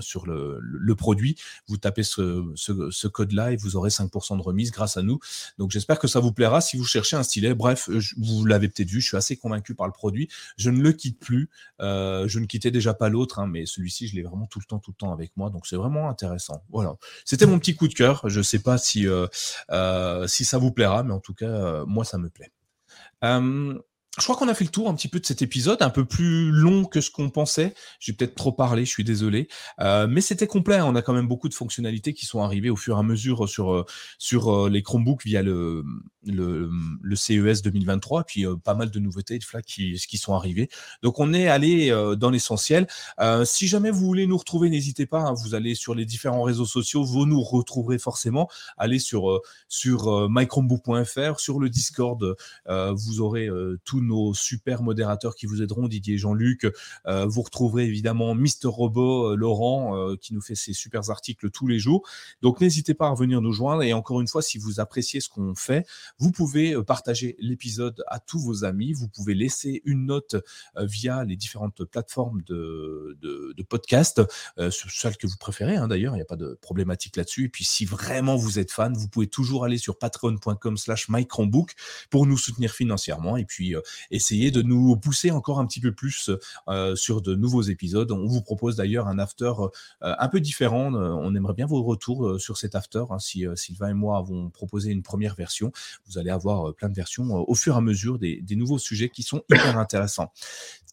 sur 0.00 0.26
le, 0.26 0.94
produit, 0.94 1.36
vous 1.68 1.76
tapez 1.76 2.02
ce, 2.02 3.06
code-là 3.06 3.52
et 3.52 3.56
vous 3.56 3.76
aurez 3.76 3.90
5% 3.90 4.36
de 4.36 4.42
remise 4.42 4.70
grâce 4.70 4.96
à 4.96 5.02
nous. 5.02 5.18
Donc, 5.58 5.70
j'espère 5.70 5.98
que 5.98 6.08
ça 6.08 6.20
vous 6.20 6.32
plaira 6.32 6.60
si 6.60 6.76
vous 6.76 6.84
cherchez 6.84 7.16
un 7.16 7.22
stylet. 7.22 7.54
Bref, 7.54 7.88
vous 8.16 8.44
l'avez 8.44 8.68
peut-être 8.68 8.88
vu, 8.88 9.00
je 9.00 9.08
suis 9.08 9.16
assez 9.16 9.36
convaincu 9.36 9.74
par 9.74 9.86
le 9.86 9.92
produit. 9.92 10.28
Je 10.56 10.70
ne 10.70 10.80
le 10.80 10.92
quitte 10.92 11.18
plus. 11.18 11.50
Euh, 11.80 12.28
je 12.28 12.38
ne 12.38 12.46
quittais 12.46 12.70
déjà 12.70 12.94
pas 12.94 13.08
l'autre, 13.08 13.38
hein, 13.38 13.46
mais 13.46 13.66
celui-ci, 13.66 14.08
je 14.08 14.16
l'ai 14.16 14.22
vraiment 14.22 14.46
tout 14.46 14.58
le 14.58 14.64
temps, 14.64 14.78
tout 14.78 14.92
le 14.92 14.96
temps 14.96 15.12
avec 15.12 15.32
moi. 15.36 15.50
Donc, 15.50 15.66
c'est 15.66 15.76
vraiment 15.76 16.08
intéressant. 16.08 16.62
Voilà. 16.70 16.94
C'était 17.24 17.46
mon 17.46 17.58
petit 17.58 17.74
coup 17.74 17.88
de 17.88 17.94
cœur. 17.94 18.28
Je 18.28 18.38
ne 18.38 18.44
sais 18.44 18.60
pas 18.60 18.78
si, 18.78 19.06
euh, 19.06 19.26
euh, 19.70 20.26
si 20.26 20.44
ça 20.44 20.58
vous 20.58 20.72
plaira, 20.72 21.02
mais 21.02 21.12
en 21.12 21.20
tout 21.20 21.34
cas, 21.34 21.84
moi, 21.86 22.04
ça 22.04 22.18
me 22.18 22.28
plaît. 22.28 22.52
Je 24.18 24.22
crois 24.22 24.36
qu'on 24.36 24.48
a 24.48 24.54
fait 24.54 24.64
le 24.64 24.70
tour 24.70 24.88
un 24.88 24.94
petit 24.94 25.08
peu 25.08 25.18
de 25.18 25.26
cet 25.26 25.42
épisode, 25.42 25.82
un 25.82 25.90
peu 25.90 26.04
plus 26.04 26.50
long 26.50 26.84
que 26.84 27.00
ce 27.00 27.10
qu'on 27.10 27.30
pensait. 27.30 27.74
J'ai 27.98 28.12
peut-être 28.12 28.36
trop 28.36 28.52
parlé, 28.52 28.84
je 28.84 28.90
suis 28.90 29.02
désolé, 29.02 29.48
euh, 29.80 30.06
mais 30.08 30.20
c'était 30.20 30.46
complet. 30.46 30.80
On 30.80 30.94
a 30.94 31.02
quand 31.02 31.12
même 31.12 31.26
beaucoup 31.26 31.48
de 31.48 31.54
fonctionnalités 31.54 32.14
qui 32.14 32.24
sont 32.24 32.40
arrivées 32.40 32.70
au 32.70 32.76
fur 32.76 32.96
et 32.96 33.00
à 33.00 33.02
mesure 33.02 33.48
sur 33.48 33.84
sur 34.18 34.68
les 34.68 34.82
Chromebooks 34.82 35.24
via 35.24 35.42
le 35.42 35.84
le, 36.32 37.16
CES 37.16 37.62
2023, 37.62 38.24
puis 38.24 38.46
euh, 38.46 38.56
pas 38.56 38.74
mal 38.74 38.90
de 38.90 38.98
nouveautés 38.98 39.38
de 39.38 39.44
flags 39.44 39.64
qui, 39.64 39.94
qui 40.08 40.18
sont 40.18 40.34
arrivées. 40.34 40.68
Donc 41.02 41.20
on 41.20 41.32
est 41.32 41.48
allé 41.48 41.90
euh, 41.90 42.16
dans 42.16 42.30
l'essentiel. 42.30 42.86
Euh, 43.20 43.44
si 43.44 43.66
jamais 43.66 43.90
vous 43.90 44.04
voulez 44.04 44.26
nous 44.26 44.36
retrouver, 44.36 44.70
n'hésitez 44.70 45.06
pas. 45.06 45.20
Hein, 45.20 45.34
vous 45.34 45.54
allez 45.54 45.74
sur 45.74 45.94
les 45.94 46.04
différents 46.04 46.42
réseaux 46.42 46.66
sociaux, 46.66 47.04
vous 47.04 47.26
nous 47.26 47.42
retrouverez 47.42 47.98
forcément. 47.98 48.48
Allez 48.76 48.98
sur 48.98 49.40
sur 49.68 50.28
mychromebook.fr, 50.28 51.40
sur 51.40 51.58
le 51.58 51.68
Discord, 51.68 52.36
vous 52.66 53.20
aurez 53.20 53.48
tous 53.84 54.00
nos 54.06 54.34
super 54.34 54.82
modérateurs 54.82 55.34
qui 55.34 55.46
vous 55.46 55.62
aideront, 55.62 55.88
Didier 55.88 56.18
Jean-Luc. 56.18 56.66
vous 57.06 57.42
retrouverez 57.42 57.84
évidemment 57.84 58.34
Mister 58.34 58.68
Robot, 58.68 59.36
Laurent, 59.36 60.16
qui 60.16 60.34
nous 60.34 60.40
fait 60.40 60.54
ses 60.54 60.72
super 60.72 61.10
articles 61.10 61.50
tous 61.50 61.66
les 61.66 61.78
jours. 61.78 62.06
Donc 62.42 62.60
n'hésitez 62.60 62.94
pas 62.94 63.08
à 63.08 63.14
venir 63.14 63.40
nous 63.40 63.52
joindre. 63.52 63.82
Et 63.82 63.92
encore 63.92 64.20
une 64.20 64.28
fois, 64.28 64.42
si 64.42 64.58
vous 64.58 64.80
appréciez 64.80 65.20
ce 65.20 65.28
qu'on 65.28 65.54
fait, 65.54 65.86
vous 66.18 66.32
pouvez 66.32 66.74
euh, 66.74 66.82
partager 66.82 67.36
l'épisode 67.38 68.04
à 68.08 68.20
tous 68.20 68.38
vos 68.38 68.64
amis. 68.64 68.92
Vous 68.92 69.08
pouvez 69.08 69.34
laisser 69.34 69.82
une 69.84 70.06
note 70.06 70.34
euh, 70.76 70.84
via 70.84 71.24
les 71.24 71.36
différentes 71.36 71.84
plateformes 71.84 72.42
de, 72.42 73.16
de, 73.20 73.62
podcast, 73.62 74.20
euh, 74.58 74.70
celle 74.70 75.16
que 75.16 75.26
vous 75.26 75.38
préférez 75.38 75.76
hein, 75.76 75.88
d'ailleurs, 75.88 76.12
il 76.14 76.16
n'y 76.16 76.22
a 76.22 76.26
pas 76.26 76.36
de 76.36 76.58
problématique 76.60 77.16
là-dessus. 77.16 77.44
Et 77.44 77.48
puis 77.48 77.64
si 77.64 77.86
vraiment 77.86 78.36
vous 78.36 78.58
êtes 78.58 78.70
fan, 78.70 78.94
vous 78.94 79.08
pouvez 79.08 79.26
toujours 79.26 79.64
aller 79.64 79.78
sur 79.78 79.98
patreon.com 79.98 80.76
slash 80.76 81.08
pour 82.10 82.26
nous 82.26 82.36
soutenir 82.36 82.72
financièrement 82.72 83.36
et 83.36 83.44
puis 83.44 83.74
essayer 84.10 84.50
de 84.50 84.62
nous 84.62 84.96
pousser 84.96 85.30
encore 85.30 85.58
un 85.58 85.66
petit 85.66 85.80
peu 85.80 85.92
plus 85.92 86.30
sur 86.94 87.22
de 87.22 87.34
nouveaux 87.34 87.62
épisodes. 87.62 88.10
On 88.12 88.26
vous 88.26 88.42
propose 88.42 88.76
d'ailleurs 88.76 89.08
un 89.08 89.18
after 89.18 89.52
un 90.00 90.28
peu 90.28 90.40
différent. 90.40 90.94
On 90.94 91.34
aimerait 91.34 91.54
bien 91.54 91.66
vos 91.66 91.82
retours 91.82 92.40
sur 92.40 92.56
cet 92.56 92.74
after. 92.74 93.04
Hein, 93.10 93.18
si 93.18 93.44
Sylvain 93.56 93.90
et 93.90 93.94
moi 93.94 94.18
avons 94.18 94.50
proposé 94.50 94.90
une 94.90 95.02
première 95.02 95.34
version, 95.34 95.72
vous 96.06 96.18
allez 96.18 96.30
avoir 96.30 96.68
euh, 96.68 96.72
plein 96.72 96.88
de 96.88 96.94
versions 96.94 97.24
euh, 97.24 97.44
au 97.46 97.54
fur 97.54 97.74
et 97.74 97.78
à 97.78 97.80
mesure 97.80 98.18
des, 98.18 98.42
nouveaux 98.50 98.78
sujets 98.78 99.08
qui 99.08 99.22
sont 99.22 99.42
hyper 99.50 99.78
intéressants. 99.78 100.32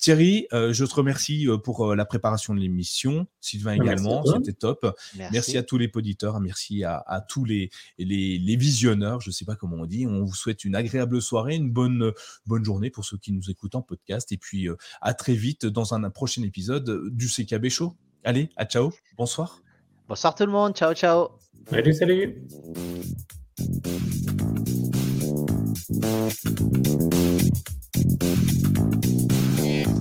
Thierry, 0.01 0.47
euh, 0.51 0.73
je 0.73 0.83
te 0.83 0.95
remercie 0.95 1.47
pour 1.63 1.95
la 1.95 2.05
préparation 2.05 2.55
de 2.55 2.59
l'émission. 2.59 3.27
Sylvain 3.39 3.73
également, 3.73 4.23
c'était 4.25 4.51
top. 4.51 4.97
Merci. 5.15 5.59
à 5.59 5.63
tous 5.63 5.77
les 5.77 5.91
auditeurs, 5.93 6.39
merci 6.39 6.83
à, 6.83 7.23
tous 7.29 7.45
les, 7.45 7.69
les, 7.99 8.55
visionneurs, 8.55 9.21
je 9.21 9.29
ne 9.29 9.33
sais 9.33 9.45
pas 9.45 9.55
comment 9.55 9.77
on 9.77 9.85
dit. 9.85 10.07
On 10.07 10.25
vous 10.25 10.33
souhaite 10.33 10.65
une 10.65 10.75
agréable 10.75 11.21
soirée, 11.21 11.55
une 11.55 11.69
bonne, 11.69 12.13
bonne 12.47 12.65
journée 12.65 12.89
pour 12.89 13.05
ceux 13.05 13.17
qui 13.17 13.31
nous 13.31 13.51
écoutent 13.51 13.75
en 13.75 13.83
podcast. 13.83 14.31
Et 14.31 14.37
puis 14.37 14.67
à 15.01 15.13
très 15.13 15.35
vite 15.35 15.67
dans 15.67 15.93
un, 15.93 16.09
prochain 16.09 16.41
épisode 16.41 17.09
du 17.11 17.27
CKB 17.27 17.69
Show. 17.69 17.95
Allez, 18.23 18.49
à 18.57 18.65
ciao, 18.65 18.91
bonsoir. 19.17 19.61
Bonsoir 20.07 20.33
tout 20.33 20.47
le 20.47 20.51
monde, 20.51 20.73
ciao 20.75 20.95
ciao. 20.95 21.29
Salut, 21.69 21.93
salut. 21.93 22.41
Thank 27.93 29.31